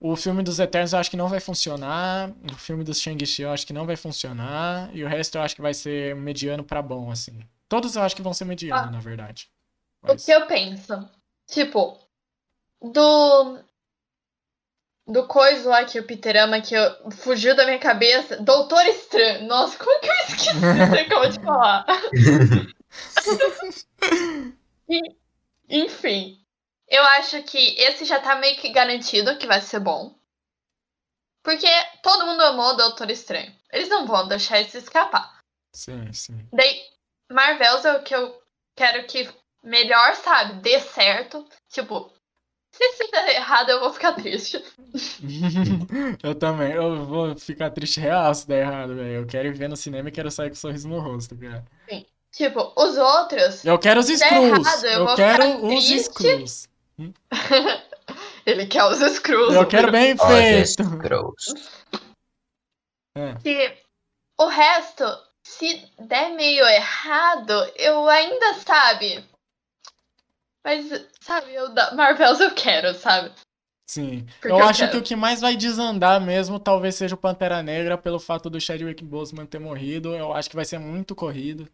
O 0.00 0.14
filme 0.16 0.42
dos 0.44 0.58
Eternos 0.60 0.92
eu 0.92 0.98
acho 1.00 1.10
que 1.10 1.16
não 1.16 1.28
vai 1.28 1.40
funcionar, 1.40 2.30
o 2.52 2.56
filme 2.56 2.84
dos 2.84 3.00
Shang-Chi 3.00 3.42
eu 3.42 3.50
acho 3.50 3.66
que 3.66 3.72
não 3.72 3.84
vai 3.84 3.96
funcionar, 3.96 4.88
e 4.94 5.02
o 5.04 5.08
resto 5.08 5.36
eu 5.36 5.42
acho 5.42 5.56
que 5.56 5.60
vai 5.62 5.74
ser 5.74 6.14
mediano 6.14 6.62
pra 6.64 6.80
bom, 6.80 7.10
assim. 7.10 7.40
Todos 7.68 7.96
eu 7.96 8.02
acho 8.02 8.14
que 8.16 8.22
vão 8.22 8.32
ser 8.32 8.44
mediano, 8.44 8.88
Ah. 8.88 8.90
na 8.92 9.00
verdade. 9.00 9.50
o 10.02 10.06
Mas- 10.06 10.24
que 10.24 10.30
eu 10.30 10.46
penso? 10.46 11.08
Tipo, 11.48 11.98
do. 12.80 13.58
Do 15.08 15.26
coisa 15.26 15.70
lá 15.70 15.84
que 15.86 15.98
o 15.98 16.06
Peter 16.06 16.36
ama, 16.36 16.60
que 16.60 16.74
eu, 16.74 17.10
fugiu 17.12 17.56
da 17.56 17.64
minha 17.64 17.78
cabeça. 17.78 18.36
Doutor 18.42 18.84
Estranho. 18.86 19.46
Nossa, 19.46 19.78
como 19.78 20.00
que 20.00 20.06
eu 20.06 20.14
esqueci? 20.14 20.50
Você 20.60 20.98
acabou 21.00 21.28
de 21.30 21.40
falar. 21.40 21.86
E- 24.88 25.16
Enfim. 25.68 26.42
Eu 26.88 27.02
acho 27.04 27.42
que 27.42 27.58
esse 27.80 28.04
já 28.06 28.18
tá 28.20 28.36
meio 28.36 28.56
que 28.58 28.70
garantido 28.70 29.36
que 29.36 29.46
vai 29.46 29.60
ser 29.60 29.80
bom. 29.80 30.14
Porque 31.42 31.66
todo 32.02 32.26
mundo 32.26 32.42
amou 32.42 32.70
o 32.72 32.76
Doutor 32.76 33.10
Estranho. 33.10 33.54
Eles 33.72 33.88
não 33.88 34.06
vão 34.06 34.26
deixar 34.26 34.60
isso 34.60 34.78
escapar. 34.78 35.38
Sim, 35.74 36.10
sim. 36.12 36.48
Daí, 36.52 36.80
Marvels 37.30 37.84
é 37.84 37.92
o 37.96 38.02
que 38.02 38.14
eu 38.14 38.42
quero 38.74 39.06
que 39.06 39.28
melhor, 39.62 40.14
sabe, 40.16 40.62
dê 40.62 40.80
certo. 40.80 41.46
Tipo, 41.68 42.10
se 42.70 42.84
isso 42.84 43.10
der 43.10 43.36
errado, 43.36 43.70
eu 43.70 43.80
vou 43.80 43.92
ficar 43.92 44.12
triste. 44.12 44.62
Eu 46.22 46.34
também. 46.34 46.72
Eu 46.72 47.04
vou 47.04 47.36
ficar 47.36 47.70
triste 47.70 48.00
real 48.00 48.34
se 48.34 48.46
der 48.46 48.60
errado, 48.60 48.94
velho. 48.94 49.14
Eu 49.14 49.26
quero 49.26 49.48
ir 49.48 49.54
ver 49.54 49.68
no 49.68 49.76
cinema 49.76 50.08
e 50.08 50.12
quero 50.12 50.30
sair 50.30 50.48
com 50.48 50.54
um 50.54 50.56
sorriso 50.56 50.88
no 50.88 51.00
rosto, 51.00 51.36
cara. 51.36 51.64
Tipo, 52.30 52.72
os 52.76 52.96
outros, 52.96 53.64
Eu 53.64 53.78
quero 53.78 54.00
os 54.00 54.08
errado, 54.08 54.84
eu 54.84 54.90
Eu 54.90 55.06
vou 55.06 55.16
quero 55.16 55.42
ficar 55.42 55.56
os 55.56 55.68
triste. 55.68 55.96
Skrulls. 55.96 56.68
ele 58.46 58.66
quer 58.66 58.84
os 58.84 59.00
Skrulls. 59.00 59.54
Eu 59.54 59.66
quero 59.66 59.90
bem 59.90 60.16
feito. 60.16 60.84
que 63.42 63.76
o 64.38 64.46
resto, 64.46 65.04
se 65.42 65.84
der 65.98 66.30
meio 66.34 66.64
errado, 66.66 67.52
eu 67.76 68.08
ainda 68.08 68.54
sabe. 68.54 69.24
Mas, 70.64 70.86
sabe, 71.22 71.54
eu 71.54 71.72
da 71.74 71.94
Marvels 71.94 72.40
eu 72.40 72.54
quero, 72.54 72.94
sabe? 72.94 73.32
Sim. 73.86 74.26
Porque 74.40 74.48
Eu 74.48 74.58
eu 74.58 74.62
acho 74.64 74.90
que 74.90 74.96
o 74.98 75.02
que 75.02 75.16
mais 75.16 75.40
vai 75.40 75.56
desandar 75.56 76.20
mesmo 76.20 76.58
talvez 76.60 76.94
seja 76.94 77.14
o 77.14 77.18
Pantera 77.18 77.62
Negra, 77.62 77.96
pelo 77.96 78.18
fato 78.20 78.50
do 78.50 78.60
Chadwick 78.60 79.02
Boseman 79.02 79.46
ter 79.46 79.58
morrido. 79.58 80.14
Eu 80.14 80.32
acho 80.34 80.50
que 80.50 80.56
vai 80.56 80.64
ser 80.64 80.78
muito 80.78 81.14
corrido. 81.14 81.66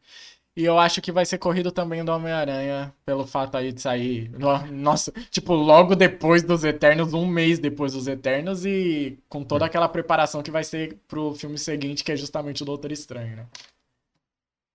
E 0.56 0.64
eu 0.64 0.78
acho 0.78 1.02
que 1.02 1.10
vai 1.10 1.26
ser 1.26 1.38
corrido 1.38 1.72
também 1.72 2.04
do 2.04 2.12
Homem-Aranha, 2.12 2.94
pelo 3.04 3.26
fato 3.26 3.56
aí 3.56 3.72
de 3.72 3.80
sair. 3.82 4.30
no- 4.30 4.66
Nossa, 4.70 5.10
tipo, 5.30 5.52
logo 5.54 5.96
depois 5.96 6.44
dos 6.44 6.62
Eternos, 6.62 7.12
um 7.12 7.26
mês 7.26 7.58
depois 7.58 7.92
dos 7.92 8.06
Eternos, 8.06 8.64
e 8.64 9.18
com 9.28 9.42
toda 9.44 9.66
aquela 9.66 9.88
preparação 9.88 10.42
que 10.44 10.52
vai 10.52 10.62
ser 10.62 10.96
pro 11.08 11.34
filme 11.34 11.58
seguinte, 11.58 12.04
que 12.04 12.12
é 12.12 12.16
justamente 12.16 12.62
o 12.62 12.66
Doutor 12.66 12.92
Estranho, 12.92 13.36
né? 13.36 13.46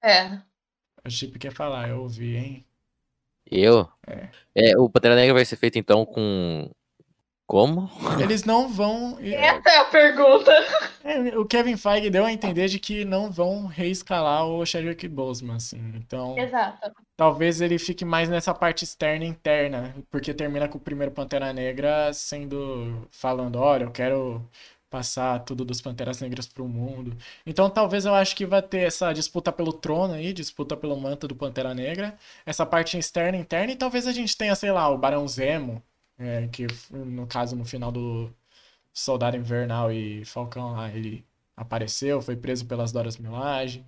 É. 0.03 0.41
O 1.05 1.09
Chip 1.09 1.39
quer 1.39 1.51
falar, 1.53 1.89
eu 1.89 2.01
ouvi, 2.01 2.35
hein? 2.35 2.65
Eu? 3.49 3.87
É. 4.07 4.29
É, 4.55 4.77
o 4.77 4.89
Pantera 4.89 5.15
Negra 5.15 5.33
vai 5.33 5.45
ser 5.45 5.55
feito 5.55 5.77
então 5.77 6.05
com 6.05 6.69
Como? 7.47 7.89
Eles 8.21 8.43
não 8.43 8.67
vão. 8.67 9.17
Essa 9.23 9.69
é 9.69 9.77
a 9.77 9.85
pergunta. 9.85 10.51
É, 11.03 11.37
o 11.37 11.45
Kevin 11.45 11.77
Feige 11.77 12.09
deu 12.09 12.25
a 12.25 12.31
entender 12.31 12.67
de 12.67 12.77
que 12.77 13.05
não 13.05 13.31
vão 13.31 13.65
reescalar 13.65 14.45
o 14.45 14.65
Chadwick 14.65 15.07
Boseman, 15.07 15.55
assim. 15.55 15.93
Então, 15.95 16.37
Exato. 16.37 16.91
talvez 17.17 17.61
ele 17.61 17.79
fique 17.79 18.05
mais 18.05 18.29
nessa 18.29 18.53
parte 18.53 18.83
externa 18.83 19.25
e 19.25 19.29
interna, 19.29 19.95
porque 20.11 20.33
termina 20.33 20.67
com 20.67 20.77
o 20.77 20.81
primeiro 20.81 21.11
Pantera 21.11 21.51
Negra 21.51 22.13
sendo 22.13 23.07
falando, 23.09 23.57
olha, 23.57 23.85
eu 23.85 23.91
quero 23.91 24.47
passar 24.89 25.39
tudo 25.45 25.63
dos 25.65 25.81
Panteras 25.81 26.19
Negras 26.21 26.47
pro 26.47 26.67
mundo. 26.67 27.15
Então, 27.45 27.69
talvez 27.69 28.05
eu 28.05 28.13
acho 28.15 28.35
que 28.35 28.45
vai 28.45 28.61
ter 28.61 28.79
essa 28.87 29.13
disputa 29.13 29.51
pelo 29.51 29.73
trono 29.73 30.13
aí, 30.13 30.33
disputa 30.33 30.75
pelo 30.75 30.99
manto 30.99 31.27
do 31.27 31.35
Pantera 31.35 31.73
Negra, 31.73 32.17
essa 32.45 32.65
parte 32.65 32.97
externa 32.97 33.37
e 33.37 33.41
interna, 33.41 33.71
e 33.73 33.75
talvez 33.75 34.07
a 34.07 34.11
gente 34.11 34.35
tenha, 34.37 34.55
sei 34.55 34.71
lá, 34.71 34.89
o 34.89 34.97
Barão 34.97 35.27
Zemo, 35.27 35.83
é, 36.17 36.47
que 36.49 36.67
no 36.91 37.27
caso 37.27 37.55
no 37.55 37.65
final 37.65 37.91
do 37.91 38.33
Soldado 38.93 39.37
Invernal 39.37 39.91
e 39.91 40.25
Falcão 40.25 40.73
lá, 40.73 40.89
ele 40.91 41.25
apareceu, 41.55 42.21
foi 42.21 42.35
preso 42.35 42.65
pelas 42.65 42.91
Doras 42.91 43.17
Milaje. 43.17 43.85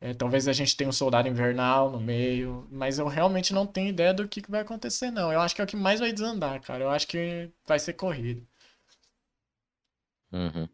É, 0.00 0.12
talvez 0.14 0.48
a 0.48 0.52
gente 0.52 0.76
tenha 0.76 0.90
um 0.90 0.92
Soldado 0.92 1.28
Invernal 1.28 1.90
no 1.90 2.00
meio, 2.00 2.66
mas 2.70 2.98
eu 2.98 3.06
realmente 3.06 3.54
não 3.54 3.66
tenho 3.66 3.88
ideia 3.88 4.12
do 4.12 4.26
que, 4.28 4.42
que 4.42 4.50
vai 4.50 4.60
acontecer, 4.62 5.10
não. 5.10 5.32
Eu 5.32 5.40
acho 5.40 5.54
que 5.54 5.60
é 5.60 5.64
o 5.64 5.66
que 5.66 5.76
mais 5.76 6.00
vai 6.00 6.12
desandar, 6.12 6.60
cara. 6.60 6.84
Eu 6.84 6.90
acho 6.90 7.06
que 7.06 7.50
vai 7.66 7.78
ser 7.78 7.92
corrido. 7.94 8.46
Uhum. 10.32 10.68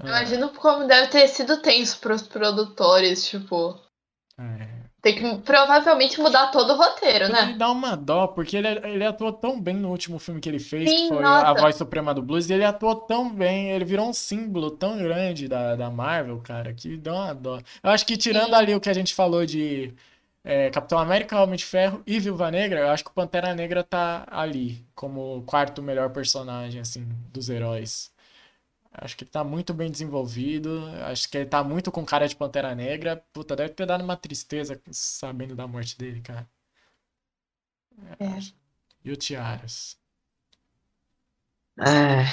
Ah, 0.00 0.06
Imagino 0.08 0.54
como 0.54 0.86
deve 0.86 1.08
ter 1.08 1.28
sido 1.28 1.60
tenso 1.60 1.98
pros 2.00 2.22
produtores, 2.22 3.28
tipo. 3.28 3.78
é. 4.38 4.86
Tem 5.02 5.14
que 5.14 5.42
provavelmente 5.42 6.20
mudar 6.20 6.50
todo 6.50 6.72
o 6.72 6.76
roteiro, 6.76 7.28
Ele 7.28 7.32
né? 7.32 7.54
dá 7.54 7.70
uma 7.72 7.96
dó, 7.96 8.28
porque 8.28 8.56
ele, 8.56 8.68
ele 8.68 9.04
atuou 9.04 9.32
tão 9.32 9.60
bem 9.60 9.74
no 9.74 9.90
último 9.90 10.18
filme 10.18 10.40
que 10.40 10.48
ele 10.48 10.60
fez, 10.60 10.90
Sim, 10.90 11.02
que 11.02 11.08
foi 11.08 11.22
nossa. 11.22 11.50
A 11.50 11.54
Voz 11.54 11.74
Suprema 11.76 12.14
do 12.14 12.22
Blues, 12.22 12.48
e 12.48 12.52
ele 12.52 12.64
atuou 12.64 12.94
tão 12.94 13.32
bem, 13.34 13.70
ele 13.70 13.84
virou 13.84 14.08
um 14.08 14.12
símbolo 14.12 14.70
tão 14.70 14.96
grande 14.98 15.48
da, 15.48 15.74
da 15.74 15.90
Marvel, 15.90 16.40
cara, 16.40 16.72
que 16.72 16.96
dá 16.96 17.14
uma 17.14 17.34
dó. 17.34 17.58
Eu 17.82 17.90
acho 17.90 18.06
que 18.06 18.16
tirando 18.16 18.46
Sim. 18.46 18.54
ali 18.54 18.74
o 18.74 18.80
que 18.80 18.88
a 18.88 18.94
gente 18.94 19.12
falou 19.14 19.44
de 19.44 19.92
é, 20.44 20.70
Capitão 20.70 20.98
América, 20.98 21.42
Homem 21.42 21.56
de 21.56 21.64
Ferro 21.64 22.02
e 22.06 22.20
Viúva 22.20 22.50
Negra, 22.50 22.80
eu 22.80 22.90
acho 22.90 23.02
que 23.04 23.10
o 23.10 23.14
Pantera 23.14 23.54
Negra 23.54 23.82
tá 23.82 24.24
ali, 24.30 24.84
como 24.94 25.38
o 25.38 25.42
quarto 25.42 25.82
melhor 25.82 26.10
personagem, 26.10 26.80
assim, 26.80 27.08
dos 27.32 27.48
heróis. 27.48 28.12
Acho 28.98 29.16
que 29.16 29.24
ele 29.24 29.30
tá 29.30 29.44
muito 29.44 29.74
bem 29.74 29.90
desenvolvido. 29.90 30.86
Acho 31.04 31.28
que 31.28 31.38
ele 31.38 31.46
tá 31.46 31.62
muito 31.62 31.92
com 31.92 32.04
cara 32.04 32.26
de 32.26 32.34
Pantera 32.36 32.74
Negra. 32.74 33.16
Puta, 33.32 33.54
deve 33.56 33.74
ter 33.74 33.86
dado 33.86 34.02
uma 34.02 34.16
tristeza 34.16 34.80
sabendo 34.90 35.54
da 35.54 35.66
morte 35.66 35.98
dele, 35.98 36.20
cara. 36.20 36.48
É. 38.18 38.38
E 39.04 39.10
o 39.12 39.16
Tiaras? 39.16 39.98
Ah, 41.78 42.24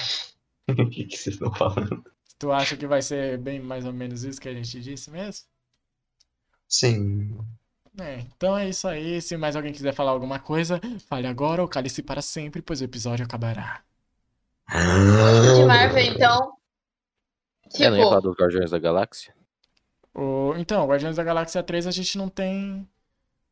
o 0.70 0.90
que, 0.90 1.06
que 1.06 1.18
vocês 1.18 1.36
estão 1.36 1.54
falando? 1.54 2.04
Tu 2.40 2.52
acha 2.52 2.78
que 2.78 2.88
vai 2.88 3.02
ser 3.02 3.38
bem 3.38 3.60
mais 3.60 3.86
ou 3.86 3.94
menos 3.94 4.24
isso 4.24 4.40
que 4.42 4.50
a 4.50 4.54
gente 4.54 4.80
disse 4.82 5.10
mesmo? 5.10 5.48
Sim. 6.68 7.38
É, 8.00 8.20
então 8.22 8.58
é 8.58 8.70
isso 8.70 8.88
aí. 8.88 9.22
Se 9.22 9.38
mais 9.38 9.56
alguém 9.56 9.72
quiser 9.74 9.94
falar 9.94 10.12
alguma 10.12 10.40
coisa, 10.40 10.82
fale 11.08 11.28
agora 11.28 11.62
ou 11.62 11.68
cale-se 11.68 12.02
para 12.04 12.22
sempre, 12.22 12.62
pois 12.62 12.82
o 12.82 12.84
episódio 12.84 13.26
acabará. 13.26 13.84
De 14.70 15.66
Marvel, 15.66 16.04
então. 16.04 16.54
Eu 17.80 17.92
não 17.92 17.98
ia 17.98 18.04
falar 18.04 18.18
Tipo, 18.18 18.30
dos 18.30 18.38
Guardiões 18.38 18.72
da 18.72 18.80
Galáxia? 18.80 19.34
O... 20.14 20.54
Então, 20.58 20.86
Guardiões 20.88 21.16
da 21.16 21.24
Galáxia 21.24 21.64
3 21.64 21.88
a 21.88 21.92
gente 21.92 22.18
não 22.18 22.30
tem. 22.30 22.88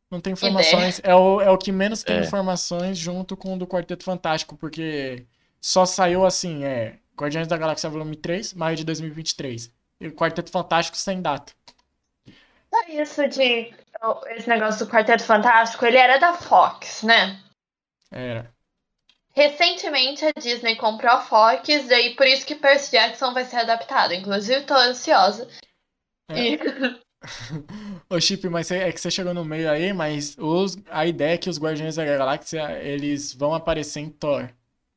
Não 0.09 0.19
tem 0.19 0.33
informações. 0.33 0.99
É 1.03 1.15
o, 1.15 1.39
é 1.41 1.49
o 1.49 1.57
que 1.57 1.71
menos 1.71 2.03
tem 2.03 2.17
É. 2.17 2.19
informações 2.21 2.97
junto 2.97 3.35
com 3.37 3.55
o 3.55 3.57
do 3.57 3.65
Quarteto 3.65 4.03
Fantástico, 4.03 4.57
porque 4.57 5.25
só 5.59 5.85
saiu 5.85 6.25
assim, 6.25 6.63
é. 6.65 6.99
Guardiões 7.17 7.47
da 7.47 7.57
Galáxia 7.57 7.89
Volume 7.89 8.15
3, 8.15 8.53
maio 8.53 8.75
de 8.75 8.83
2023. 8.83 9.71
E 9.99 10.07
o 10.07 10.13
Quarteto 10.13 10.51
Fantástico 10.51 10.97
sem 10.97 11.21
data. 11.21 11.53
só 12.73 12.87
isso 12.89 13.27
de. 13.29 13.73
Esse 14.35 14.49
negócio 14.49 14.85
do 14.85 14.91
Quarteto 14.91 15.23
Fantástico, 15.23 15.85
ele 15.85 15.97
era 15.97 16.17
da 16.17 16.33
Fox, 16.33 17.03
né? 17.03 17.39
Era. 18.11 18.51
Recentemente 19.33 20.25
a 20.25 20.31
Disney 20.39 20.75
comprou 20.75 21.11
a 21.11 21.21
Fox, 21.21 21.67
e 21.67 21.93
aí 21.93 22.15
por 22.15 22.27
isso 22.27 22.45
que 22.45 22.55
Percy 22.55 22.91
Jackson 22.91 23.33
vai 23.33 23.45
ser 23.45 23.57
adaptado. 23.57 24.13
Inclusive, 24.13 24.65
tô 24.65 24.73
ansiosa. 24.73 25.47
É. 26.29 26.53
E 26.53 26.59
Ô, 28.09 28.19
Chip, 28.19 28.49
mas 28.49 28.71
é 28.71 28.91
que 28.91 28.99
você 28.99 29.11
chegou 29.11 29.33
no 29.33 29.45
meio 29.45 29.69
aí, 29.69 29.93
mas 29.93 30.35
os, 30.39 30.77
a 30.89 31.05
ideia 31.05 31.35
é 31.35 31.37
que 31.37 31.49
os 31.49 31.59
Guardiões 31.59 31.95
da 31.95 32.03
Galáxia, 32.03 32.81
eles 32.81 33.33
vão 33.33 33.53
aparecer 33.53 33.99
em 33.99 34.09
Thor. 34.09 34.49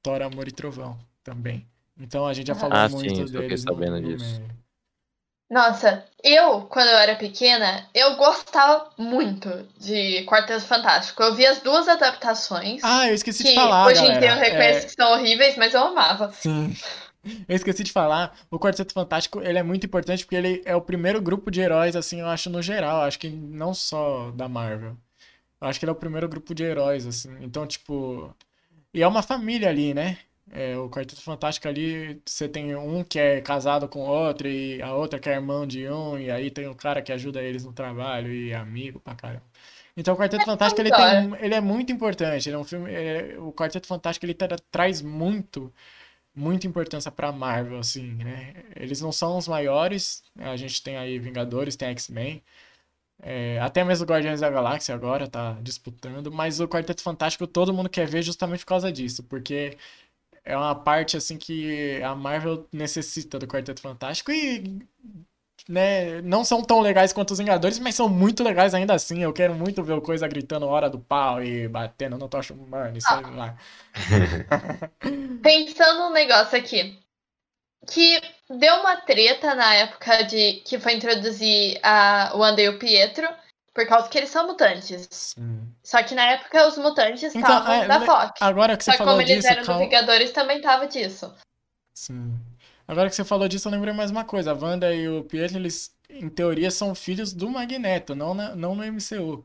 Thor, 0.03 0.23
Amor 0.23 0.49
e 0.49 0.53
Trovão 0.53 0.99
também. 1.23 1.67
Então 1.99 2.27
a 2.27 2.33
gente 2.33 2.49
já 2.49 2.55
falou 2.55 2.77
Ah, 2.77 2.89
muito 2.89 3.27
sim, 3.27 3.33
deles 3.33 3.65
no- 3.65 3.73
sabendo 3.75 4.01
no 4.01 4.09
disso. 4.17 4.41
meio. 4.41 4.64
Nossa, 5.51 6.05
eu, 6.23 6.63
quando 6.63 6.89
eu 6.89 6.97
era 6.99 7.17
pequena, 7.17 7.89
eu 7.95 8.17
gostava 8.17 8.91
muito 8.99 9.49
de 9.79 10.25
Quarteto 10.27 10.65
Fantástico. 10.67 11.23
Eu 11.23 11.35
vi 11.35 11.47
as 11.47 11.61
duas 11.61 11.87
adaptações, 11.87 12.83
Ah, 12.83 13.09
eu 13.09 13.15
esqueci 13.15 13.43
de 13.45 13.53
falar, 13.53 13.87
hoje 13.87 14.05
em 14.07 14.07
galera. 14.07 14.21
dia 14.21 14.31
eu 14.33 14.37
reconheço 14.39 14.81
É, 14.81 14.87
que 14.87 14.93
são 14.93 15.13
horríveis, 15.13 15.57
mas 15.57 15.75
eu 15.75 15.83
amava. 15.85 16.33
sim. 16.33 16.75
Eu 17.49 17.57
esqueci 17.57 17.83
de 17.83 17.91
falar, 17.93 18.39
o 18.51 18.59
Quarteto 18.59 18.93
Fantástico, 18.93 19.41
ele 19.41 19.59
é 19.59 19.63
muito 19.63 19.87
importante 19.87 20.25
porque 20.27 20.37
ele 20.37 20.63
é 20.67 20.77
o 20.77 20.81
primeiro 20.83 21.23
grupo 21.23 21.51
de 21.51 21.61
heróis, 21.61 21.97
assim, 21.97 22.21
eu 22.21 22.27
acho, 22.29 22.51
no 22.51 22.61
geral. 22.61 23.03
Acho 23.03 23.19
que 23.19 23.31
não 23.31 23.73
só 23.73 24.31
da 24.33 24.47
Marvel. 24.49 24.97
Eu 25.61 25.69
acho 25.69 25.79
que 25.79 25.85
ele 25.87 25.91
é 25.91 25.95
o 25.95 25.97
primeiro 25.97 26.29
grupo 26.29 26.55
de 26.55 26.65
heróis, 26.65 27.07
assim. 27.07 27.31
Então, 27.43 27.67
tipo... 27.67 28.35
E 28.95 29.03
é 29.03 29.09
uma 29.09 29.23
família 29.23 29.69
ali, 29.71 29.95
né? 29.95 30.19
É, 30.51 30.77
o 30.79 30.89
Quarteto 30.91 31.23
Fantástico 31.23 31.67
ali, 31.69 32.21
você 32.25 32.49
tem 32.49 32.77
um 32.77 33.03
que 33.03 33.19
é 33.19 33.41
casado 33.41 33.89
com 33.89 34.01
outro 34.01 34.47
e 34.47 34.81
a 34.83 34.95
outra 34.95 35.19
que 35.19 35.29
é 35.29 35.33
irmão 35.35 35.67
de 35.67 35.89
um, 35.89 36.19
e 36.19 36.31
aí 36.31 36.51
tem 36.51 36.67
o 36.69 36.75
cara 36.75 37.03
que 37.03 37.11
ajuda 37.13 37.43
eles 37.43 37.65
no 37.65 37.73
trabalho 37.73 38.33
e 38.33 38.51
é 38.51 38.55
amigo 38.57 39.01
pra 39.01 39.15
caramba. 39.15 39.43
Então 39.97 40.15
o 40.15 40.17
Quarteto 40.19 40.45
Fantástico 40.45 40.81
ele 40.83 40.91
da 40.91 40.97
tem, 40.97 41.35
ele 41.41 41.55
é 41.55 41.61
muito 41.61 41.93
importante, 41.93 42.49
ele 42.49 42.57
é 42.57 42.59
um 42.59 42.65
filme, 42.65 42.93
é- 42.93 43.37
o 43.39 43.53
Quarteto 43.53 43.87
Fantástico 43.87 44.27
ele 44.27 44.35
tra- 44.35 44.57
traz 44.71 45.01
muito, 45.03 45.73
muita 46.35 46.67
importância 46.67 47.11
pra 47.13 47.33
Marvel, 47.33 47.79
assim, 47.81 48.13
né? 48.15 48.55
Eles 48.77 49.01
não 49.01 49.13
são 49.13 49.39
os 49.39 49.49
maiores, 49.49 50.25
a 50.39 50.57
gente 50.57 50.83
tem 50.83 50.97
aí 50.99 51.19
Vingadores, 51.19 51.77
tem 51.77 51.89
X-Men, 51.91 52.43
é, 53.23 53.59
até 53.61 53.83
mesmo 53.85 54.05
Guardiões 54.07 54.41
da 54.41 54.51
Galáxia 54.51 54.95
agora 54.95 55.27
tá 55.29 55.55
disputando, 55.63 56.31
mas 56.33 56.61
o 56.61 56.69
Quarteto 56.69 57.03
Fantástico 57.03 57.47
todo 57.47 57.73
mundo 57.73 57.89
quer 57.89 58.07
ver 58.07 58.23
justamente 58.23 58.61
por 58.61 58.67
causa 58.67 58.93
disso, 58.93 59.23
porque 59.25 59.77
é 60.45 60.57
uma 60.57 60.75
parte 60.75 61.17
assim 61.17 61.39
que 61.39 62.01
a 62.03 62.15
Marvel 62.15 62.67
necessita 62.73 63.39
do 63.39 63.47
Quarteto 63.47 63.81
Fantástico 63.81 64.31
e 64.31 64.87
né, 65.69 66.21
não 66.23 66.45
são 66.45 66.63
tão 66.63 66.81
legais 66.81 67.13
quanto 67.13 67.31
os 67.31 67.39
Vingadores, 67.39 67.79
mas 67.79 67.95
são 67.95 68.09
muito 68.09 68.43
legais 68.43 68.75
ainda 68.75 68.95
assim. 68.95 69.23
Eu 69.23 69.33
quero 69.33 69.55
muito 69.55 69.83
ver 69.83 69.95
o 69.95 70.03
coisa 70.03 70.29
gritando 70.29 70.67
hora 70.67 70.91
do 70.91 70.99
pau 70.99 71.43
e 71.43 71.67
batendo 71.69 72.19
no 72.19 72.29
tocha 72.29 72.53
humano, 72.53 72.97
e 72.97 73.01
sei 73.01 73.21
lá. 73.35 73.57
Pensando 75.43 76.01
num 76.01 76.13
negócio 76.13 76.59
aqui. 76.59 76.99
Que 77.87 78.21
deu 78.49 78.77
uma 78.81 78.97
treta 78.97 79.55
na 79.55 79.75
época 79.75 80.23
de 80.25 80.63
que 80.67 80.79
foi 80.79 80.95
introduzir 80.95 81.79
a 81.83 82.33
Wanda 82.35 82.63
e 82.63 82.69
o 82.69 82.79
Pietro, 82.79 83.29
por 83.75 83.87
causa 83.87 84.09
que 84.09 84.17
eles 84.17 84.31
são 84.31 84.47
mutantes. 84.47 85.09
Sim. 85.11 85.67
Só 85.83 86.03
que 86.03 86.15
na 86.15 86.23
época 86.31 86.69
os 86.69 86.79
mutantes 86.79 87.35
Então, 87.35 87.41
estavam 87.41 87.73
é, 87.75 87.87
da 87.89 87.99
le- 87.99 88.07
Fox. 88.07 88.41
Agora 88.41 88.77
que 88.77 88.85
você 88.85 88.93
Só 88.93 88.99
falou 88.99 89.15
como 89.15 89.23
eles 89.23 89.37
disso, 89.37 89.49
eram 89.49 89.63
do 89.63 89.67
calma. 89.67 89.81
Vingadores, 89.83 90.31
também 90.33 90.61
tava 90.61 90.87
disso. 90.87 91.35
Sim. 91.95 92.39
Agora 92.87 93.09
que 93.11 93.17
você 93.17 93.25
falou 93.25 93.49
disso, 93.49 93.67
eu 93.69 93.73
lembrei 93.73 93.93
mais 93.93 94.11
uma 94.11 94.25
coisa. 94.25 94.53
A 94.53 94.55
Wanda 94.55 94.95
e 94.95 95.09
o 95.09 95.25
Pietro, 95.25 95.57
eles, 95.59 95.95
em 96.09 96.29
teoria, 96.29 96.71
são 96.71 96.95
filhos 96.95 97.33
do 97.33 97.51
Magneto, 97.51 98.15
não, 98.15 98.33
na- 98.35 98.55
não 98.55 98.75
no 98.75 98.85
MCU. 98.85 99.45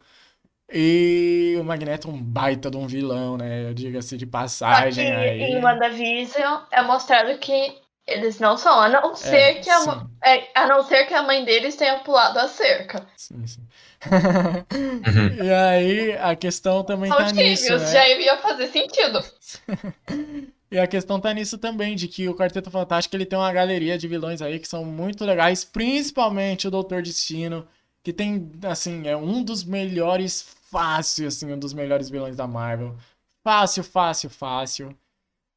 E 0.72 1.56
o 1.60 1.64
Magneto 1.64 2.08
é 2.08 2.12
um 2.12 2.22
baita 2.22 2.70
de 2.70 2.78
um 2.78 2.86
vilão, 2.86 3.38
né? 3.38 3.74
Diga-se 3.74 4.16
de 4.18 4.26
Só 4.26 4.28
que 4.28 4.32
passagem 4.32 5.12
aí. 5.16 5.42
em 5.42 5.64
WandaVision 5.64 6.62
é 6.72 6.82
mostrado 6.84 7.36
que 7.40 7.82
eles 8.06 8.40
não 8.40 8.56
são, 8.58 8.80
a 8.80 8.90
não 8.90 9.16
ser 9.16 9.62
que 9.62 9.70
a, 9.70 10.06
é, 10.24 10.48
a 10.56 10.68
não 10.68 10.84
ser 10.84 11.06
que 11.06 11.14
a 11.14 11.24
mãe 11.24 11.44
deles 11.44 11.76
tenha 11.76 12.00
pulado 12.00 12.38
a 12.40 12.48
cerca. 12.48 13.08
Sim, 13.16 13.46
sim. 13.48 13.68
E 15.44 15.52
aí, 15.52 16.18
a 16.18 16.36
questão 16.36 16.84
também 16.84 17.10
São 17.10 17.18
tá 17.18 17.32
nisso, 17.32 17.78
né? 17.78 17.92
já 17.92 18.08
iria 18.08 18.38
fazer 18.38 18.68
sentido. 18.68 19.24
E 20.72 20.78
a 20.78 20.86
questão 20.86 21.20
tá 21.20 21.34
nisso 21.34 21.58
também, 21.58 21.96
de 21.96 22.08
que 22.08 22.30
o 22.30 22.36
Quarteto 22.36 22.70
Fantástico 22.70 23.16
ele 23.16 23.26
tem 23.26 23.40
uma 23.40 23.52
galeria 23.52 23.98
de 23.98 24.08
vilões 24.08 24.40
aí 24.40 24.60
que 24.60 24.68
são 24.68 24.86
muito 24.86 25.26
legais, 25.26 25.66
principalmente 25.66 26.68
o 26.68 26.72
Doutor 26.72 27.02
Destino, 27.02 27.68
que 28.04 28.14
tem, 28.14 28.52
assim, 28.62 29.08
é 29.08 29.18
um 29.18 29.44
dos 29.44 29.64
melhores, 29.64 30.46
fácil, 30.70 31.28
assim, 31.28 31.52
um 31.52 31.58
dos 31.58 31.74
melhores 31.74 32.08
vilões 32.08 32.36
da 32.36 32.46
Marvel. 32.46 32.96
Fácil, 33.44 33.84
fácil, 33.84 34.30
fácil. 34.30 34.96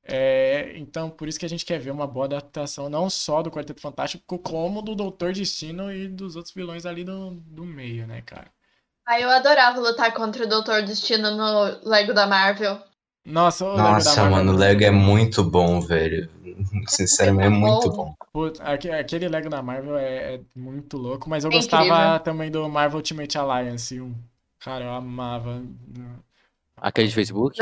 É, 0.04 0.76
então, 0.78 1.08
por 1.10 1.28
isso 1.28 1.38
que 1.38 1.46
a 1.46 1.48
gente 1.48 1.64
quer 1.64 1.78
ver 1.78 1.90
uma 1.92 2.06
boa 2.06 2.26
adaptação, 2.26 2.88
não 2.90 3.08
só 3.10 3.42
do 3.42 3.50
Quarteto 3.50 3.80
Fantástico, 3.80 4.38
como 4.40 4.82
do 4.82 4.94
Doutor 4.94 5.32
Destino 5.32 5.92
e 5.92 6.08
dos 6.08 6.36
outros 6.36 6.54
vilões 6.54 6.84
ali 6.86 7.04
do, 7.04 7.32
do 7.32 7.64
meio, 7.64 8.06
né, 8.06 8.20
cara? 8.22 8.52
Aí 9.06 9.22
eu 9.22 9.30
adorava 9.30 9.78
lutar 9.80 10.12
contra 10.12 10.44
o 10.44 10.48
Doutor 10.48 10.82
Destino 10.82 11.30
no 11.30 11.88
Lego 11.88 12.12
da 12.12 12.26
Marvel. 12.26 12.82
Nossa, 13.24 13.64
o 13.64 13.78
Lego 13.78 14.02
da 14.02 14.14
Nossa, 14.14 14.16
Marvel 14.16 14.44
mano, 14.44 14.52
o 14.52 14.56
Lego 14.56 14.84
é 14.84 14.90
muito 14.90 15.42
bom, 15.44 15.80
velho. 15.80 16.28
Sinceramente, 16.88 17.46
é 17.46 17.48
muito 17.50 17.90
bom. 17.90 18.14
Putz, 18.32 18.60
aque- 18.60 18.90
aquele 18.90 19.28
Lego 19.28 19.48
da 19.50 19.62
Marvel 19.62 19.96
é, 19.98 20.36
é 20.36 20.40
muito 20.54 20.96
louco, 20.96 21.28
mas 21.28 21.44
eu 21.44 21.50
É 21.50 21.56
gostava 21.56 21.56
incrível. 21.56 22.20
também 22.20 22.50
do 22.50 22.68
Marvel 22.68 22.98
Ultimate 22.98 23.36
Alliance 23.38 24.00
1. 24.00 24.14
Cara, 24.60 24.84
eu 24.84 24.90
amava. 24.94 25.62
Aquele 26.84 27.06
de 27.06 27.14
Facebook? 27.14 27.56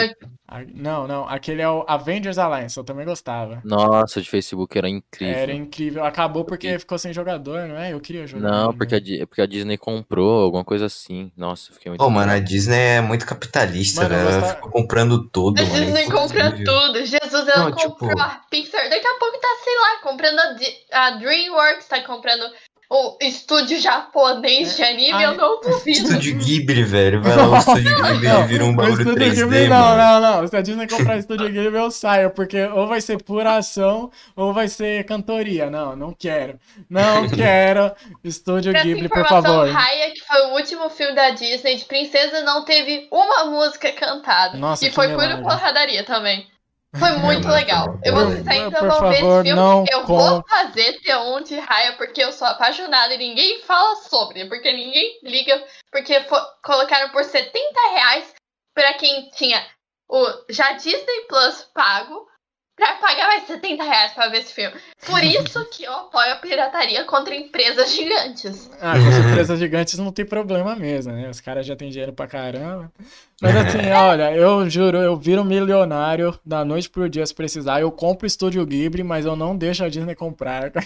Não, 0.75 1.07
não, 1.07 1.29
aquele 1.29 1.61
é 1.61 1.69
o 1.69 1.85
Avengers 1.87 2.39
Alliance, 2.39 2.77
eu 2.77 2.83
também 2.83 3.05
gostava. 3.05 3.61
Nossa, 3.63 4.21
de 4.23 4.29
Facebook 4.29 4.77
era 4.79 4.89
incrível. 4.89 5.35
Era 5.37 5.53
incrível. 5.53 6.05
Acabou 6.05 6.43
porque 6.45 6.79
ficou 6.79 6.99
sem 6.99 7.13
jogador, 7.13 7.69
não 7.69 7.77
é? 7.77 7.93
Eu 7.93 8.01
queria 8.01 8.27
jogar. 8.27 8.51
Não, 8.51 8.73
porque 8.73 8.95
a, 8.95 9.27
porque 9.27 9.43
a 9.43 9.47
Disney 9.47 9.77
comprou, 9.77 10.43
alguma 10.43 10.65
coisa 10.65 10.87
assim. 10.87 11.31
Nossa, 11.37 11.71
eu 11.71 11.75
fiquei 11.75 11.91
muito. 11.91 12.01
Pô, 12.03 12.09
mano, 12.09 12.33
a 12.33 12.39
Disney 12.39 12.79
é 12.97 13.01
muito 13.03 13.27
capitalista, 13.27 14.03
Mano. 14.05 14.15
Ela 14.15 14.25
gostava- 14.25 14.55
ficou 14.55 14.71
comprando 14.71 15.29
tudo, 15.29 15.61
A 15.61 15.65
mano. 15.67 15.85
Disney 15.85 16.05
compra 16.07 16.53
tudo. 16.53 17.05
Jesus, 17.05 17.47
ela 17.49 17.65
Não, 17.71 17.77
tipo- 17.77 17.91
comprou 17.91 18.21
a 18.23 18.41
Pixar. 18.51 18.89
Daqui 18.89 19.07
a 19.07 19.19
pouco 19.19 19.39
tá, 19.39 19.49
sei 19.63 19.75
lá, 19.79 20.03
comprando 20.03 20.39
a, 20.39 20.53
Di- 20.55 20.77
a 20.93 21.11
DreamWorks, 21.19 21.87
tá 21.87 22.01
comprando 22.03 22.45
o 22.93 23.17
estúdio 23.23 23.81
japonês 23.81 24.75
de 24.77 24.83
anime. 24.83 25.13
Ai. 25.13 25.27
Eu 25.27 25.37
não 25.37 25.61
duvido. 25.61 26.09
Estúdio 26.09 26.37
Ghibli, 26.39 26.83
velho. 26.83 27.23
Vai 27.23 27.37
lá, 27.37 27.49
o 27.49 27.57
Estúdio 27.57 28.03
Ghibli 28.03 28.29
Não, 28.29 28.47
vira 28.49 28.65
um 28.65 28.71
o 28.73 28.77
bagulho 28.77 28.99
Estúdio 29.03 29.15
3D, 29.15 29.35
Ghibli, 29.37 29.69
não, 29.69 29.79
mano. 29.79 30.21
não, 30.21 30.41
não. 30.41 30.49
Se 30.49 30.57
a 30.57 30.61
Disney 30.61 30.89
comprar 30.89 31.17
o 31.17 31.19
Estúdio 31.21 31.47
Ghibli, 31.49 31.79
eu 31.79 31.91
saio, 31.93 32.31
porque 32.31 32.65
ou 32.65 32.89
vai 32.89 33.01
ser 33.01 33.23
pura 33.23 33.57
ação 33.57 34.11
ou 34.35 34.53
vai 34.53 34.67
ser 34.67 35.05
cantoria. 35.05 35.71
Não, 35.71 35.95
não 35.95 36.13
quero. 36.13 36.59
Não 36.91 37.29
quero 37.31 37.93
Estúdio 38.25 38.73
Pra 38.73 38.83
Ghibli, 38.83 39.09
por 39.09 39.19
informação, 39.21 39.43
favor. 39.43 39.71
Raya, 39.71 40.11
que 40.11 40.21
foi 40.21 40.41
o 40.47 40.55
último 40.55 40.91
filme 40.91 41.15
da 41.15 41.31
Disney 41.31 41.77
de 41.77 41.85
princesa, 41.85 42.43
não 42.43 42.65
teve 42.65 43.07
uma 43.13 43.45
música 43.45 43.93
cantada. 43.93 44.59
Nossa, 44.59 44.85
e 44.85 44.89
que 44.89 44.95
foi 44.95 45.07
puro 45.09 45.21
milagre. 45.21 45.43
porradaria 45.45 46.03
também. 46.05 46.45
Foi 46.99 47.11
muito 47.13 47.45
mano, 47.47 47.55
legal. 47.55 47.99
Eu 48.03 48.15
vou 48.15 48.33
então 48.33 48.73
por 48.73 48.89
vou 48.91 49.01
ver 49.11 49.15
esse 49.15 49.21
filme. 49.23 49.53
não 49.53 49.85
eu 49.91 50.03
com- 50.03 50.19
vou 50.19 50.45
fazer 50.49 50.99
T1 51.01 51.45
de 51.45 51.59
Raya 51.59 51.93
porque 51.97 52.23
eu 52.23 52.33
sou 52.33 52.49
apaixonada 52.49 53.15
e 53.15 53.19
ninguém 53.19 53.63
fala 53.63 53.95
sobre. 53.97 54.45
Porque 54.47 54.73
ninguém 54.73 55.19
liga. 55.23 55.63
Porque 55.93 56.15
colocaram 56.65 57.11
por 57.11 57.23
70 57.25 57.53
reais 57.93 58.35
pra 58.75 58.95
quem 58.95 59.31
tinha 59.31 59.65
o 60.09 60.27
já 60.51 60.73
Disney 60.73 61.27
Plus 61.29 61.63
pago. 61.73 62.29
Pra 62.77 62.95
pagar 62.95 63.27
mais 63.29 63.43
70 63.47 63.85
reais 63.85 64.13
pra 64.15 64.29
ver 64.29 64.39
esse 64.39 64.55
filme. 64.55 64.75
Por 65.05 65.23
isso 65.23 65.63
que 65.67 65.85
eu 65.85 65.93
apoio 65.93 66.33
a 66.33 66.37
pirataria 66.37 67.05
contra 67.05 67.35
empresas 67.35 67.93
gigantes. 67.95 68.71
Ah, 68.81 68.95
com 68.95 69.13
surpresas 69.23 69.59
gigantes 69.59 69.99
não 69.99 70.11
tem 70.11 70.25
problema 70.25 70.75
mesmo, 70.75 71.13
né? 71.13 71.29
Os 71.29 71.43
caras 71.43 71.67
já 71.67 71.77
têm 71.77 71.91
dinheiro 71.91 72.15
pra 72.15 72.27
caramba. 72.27 72.91
Mas 73.41 73.57
assim, 73.75 73.91
olha, 73.91 74.35
eu 74.35 74.69
juro, 74.69 74.99
eu 74.99 75.17
viro 75.17 75.45
milionário 75.45 76.39
da 76.45 76.65
noite 76.65 76.91
pro 76.91 77.09
dia 77.09 77.25
se 77.25 77.35
precisar. 77.35 77.81
Eu 77.81 77.91
compro 77.91 78.25
o 78.25 78.27
Estúdio 78.27 78.65
Ghibli, 78.67 79.03
mas 79.03 79.25
eu 79.25 79.35
não 79.35 79.57
deixo 79.57 79.83
a 79.83 79.89
Disney 79.89 80.15
comprar. 80.15 80.71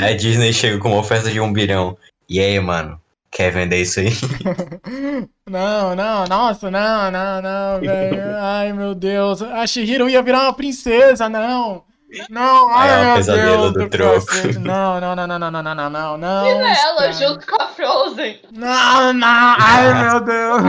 A 0.00 0.12
Disney 0.12 0.52
chega 0.52 0.78
com 0.78 0.88
uma 0.88 0.98
oferta 0.98 1.30
de 1.30 1.40
um 1.40 1.52
bilhão. 1.52 1.96
E 2.28 2.40
aí, 2.40 2.58
mano? 2.58 3.00
Quer 3.30 3.52
vender 3.52 3.82
isso 3.82 4.00
aí? 4.00 4.08
Não, 5.48 5.94
não, 5.96 6.26
nossa, 6.26 6.70
não, 6.70 7.10
não, 7.10 7.40
não, 7.40 7.80
velho. 7.80 8.22
Ai, 8.36 8.70
meu 8.72 8.94
Deus. 8.94 9.40
A 9.40 9.66
Shihiro 9.66 10.08
ia 10.08 10.22
virar 10.22 10.42
uma 10.42 10.52
princesa, 10.52 11.26
não. 11.26 11.84
Não, 12.30 12.70
é 12.70 12.74
ai, 12.74 13.02
o 13.02 13.04
meu 13.06 13.14
pesadelo 13.16 13.72
Deus 13.72 13.72
do 13.72 13.90
troco. 13.90 14.26
Não, 14.60 15.00
não, 15.00 15.14
não, 15.14 15.26
não, 15.26 15.38
não, 15.38 15.50
não, 15.50 15.62
não, 15.62 15.74
não, 15.74 15.90
não, 15.90 16.16
não. 16.18 16.46
Ela 16.46 17.10
está. 17.10 17.12
junto 17.12 17.46
com 17.46 17.62
a 17.62 17.68
Frozen. 17.68 18.40
Não, 18.50 19.12
não, 19.12 19.56
ai, 19.58 20.04
meu 20.04 20.20
Deus. 20.20 20.62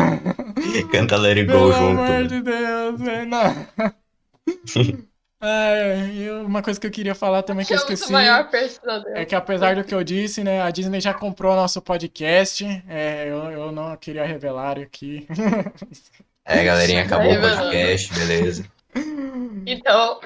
Canta 0.92 1.18
Let 1.18 1.38
It 1.38 1.46
Go 1.46 1.54
Pelo 1.54 1.74
junto. 1.74 2.02
amor 2.02 2.28
de 2.28 2.42
Deus, 2.42 3.02
velho, 3.02 3.30
não. 3.30 3.68
E 5.42 6.30
uma 6.46 6.62
coisa 6.62 6.78
que 6.78 6.86
eu 6.86 6.92
queria 6.92 7.16
falar 7.16 7.44
também 7.44 7.66
que 7.66 7.72
eu 7.72 7.78
esqueci. 7.78 8.10
o 8.10 8.12
maior 8.12 8.50
pesadelo. 8.50 9.16
É 9.16 9.24
que 9.24 9.34
apesar 9.34 9.74
do 9.74 9.86
que 9.86 9.96
eu 9.96 10.04
disse, 10.04 10.44
né, 10.44 10.62
a 10.62 10.70
Disney 10.70 11.00
já 11.00 11.14
comprou 11.14 11.56
nosso 11.56 11.82
podcast. 11.82 12.66
É, 12.90 13.30
eu, 13.30 13.50
eu 13.52 13.72
não 13.72 13.96
queria 13.96 14.26
revelar 14.26 14.78
aqui. 14.78 15.26
É, 16.44 16.64
galerinha, 16.66 17.04
acabou 17.08 17.32
o 17.32 17.40
podcast, 17.42 18.14
beleza. 18.14 18.66
Então, 19.66 20.20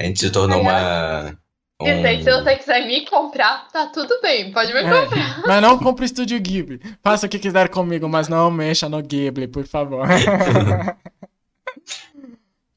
A 0.00 0.04
gente 0.04 0.20
se 0.20 0.30
tornou 0.30 0.60
uma. 0.60 1.36
um- 1.80 1.84
Disney, 1.84 2.22
se 2.22 2.30
você 2.30 2.56
quiser 2.56 2.86
me 2.86 3.04
comprar, 3.06 3.68
tá 3.68 3.86
tudo 3.86 4.20
bem. 4.22 4.50
Pode 4.52 4.72
me 4.72 4.82
comprar. 4.82 5.38
É, 5.44 5.46
mas 5.46 5.62
não 5.62 5.78
compre 5.78 6.04
o 6.04 6.06
Estúdio 6.06 6.40
Ghibli. 6.40 6.80
Faça 7.02 7.26
o 7.26 7.28
que 7.28 7.38
quiser 7.38 7.68
comigo, 7.68 8.08
mas 8.08 8.28
não 8.28 8.50
mexa 8.50 8.88
no 8.88 9.02
Ghibli, 9.02 9.46
por 9.48 9.66
favor. 9.66 10.06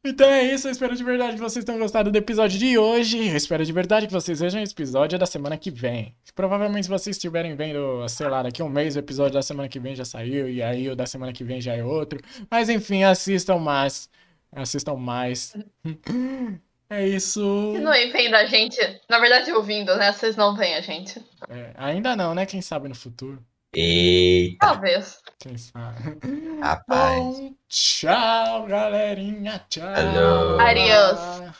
Então 0.02 0.30
é 0.30 0.44
isso, 0.44 0.66
eu 0.68 0.72
espero 0.72 0.96
de 0.96 1.04
verdade 1.04 1.34
que 1.34 1.42
vocês 1.42 1.66
tenham 1.66 1.78
gostado 1.78 2.10
do 2.10 2.18
episódio 2.18 2.58
de 2.58 2.78
hoje. 2.78 3.28
Eu 3.28 3.36
espero 3.36 3.66
de 3.66 3.74
verdade 3.74 4.08
que 4.08 4.14
vocês 4.14 4.40
vejam 4.40 4.62
o 4.62 4.64
episódio 4.64 5.20
da 5.20 5.26
semana 5.26 5.58
que 5.58 5.70
vem. 5.70 6.16
Provavelmente 6.34 6.86
se 6.86 6.90
vocês 6.90 7.18
estiverem 7.18 7.54
vendo, 7.54 8.08
sei 8.08 8.30
lá, 8.30 8.42
daqui 8.42 8.62
a 8.62 8.66
um 8.66 8.70
mês 8.70 8.96
o 8.96 9.00
episódio 9.00 9.34
da 9.34 9.42
semana 9.42 9.68
que 9.68 9.78
vem 9.78 9.94
já 9.96 10.06
saiu, 10.06 10.50
e 10.50 10.64
aí 10.64 10.90
o 10.90 10.96
da 10.96 11.06
semana 11.06 11.34
que 11.34 11.44
vem 11.44 11.60
já 11.60 11.76
é 11.76 11.84
outro. 11.84 12.18
Mas 12.50 12.70
enfim, 12.70 13.04
assistam 13.04 13.58
mais. 13.60 14.10
Assistam 14.54 14.96
mais. 14.96 15.54
É 16.90 17.08
isso. 17.08 17.74
Se 17.76 17.82
não 17.82 17.92
vendo 17.92 18.36
a 18.36 18.46
gente, 18.46 18.78
na 19.08 19.20
verdade 19.20 19.52
ouvindo, 19.52 19.96
né? 19.96 20.12
Vocês 20.12 20.36
não 20.36 20.56
veem 20.56 20.76
a 20.76 20.82
gente. 20.82 21.24
É, 21.48 21.72
ainda 21.76 22.16
não, 22.16 22.34
né? 22.34 22.46
Quem 22.46 22.62
sabe 22.62 22.90
no 22.90 22.96
futuro. 22.96 23.44
Eita, 23.72 24.58
Talvez. 24.66 25.20
Quem 25.40 25.56
sabe. 25.58 26.18
rapaz. 26.60 27.24
Bom, 27.24 27.54
tchau, 27.68 28.66
galerinha. 28.66 29.64
Tchau. 29.70 29.88
Alô. 29.88 30.60
Adiós. 30.60 31.52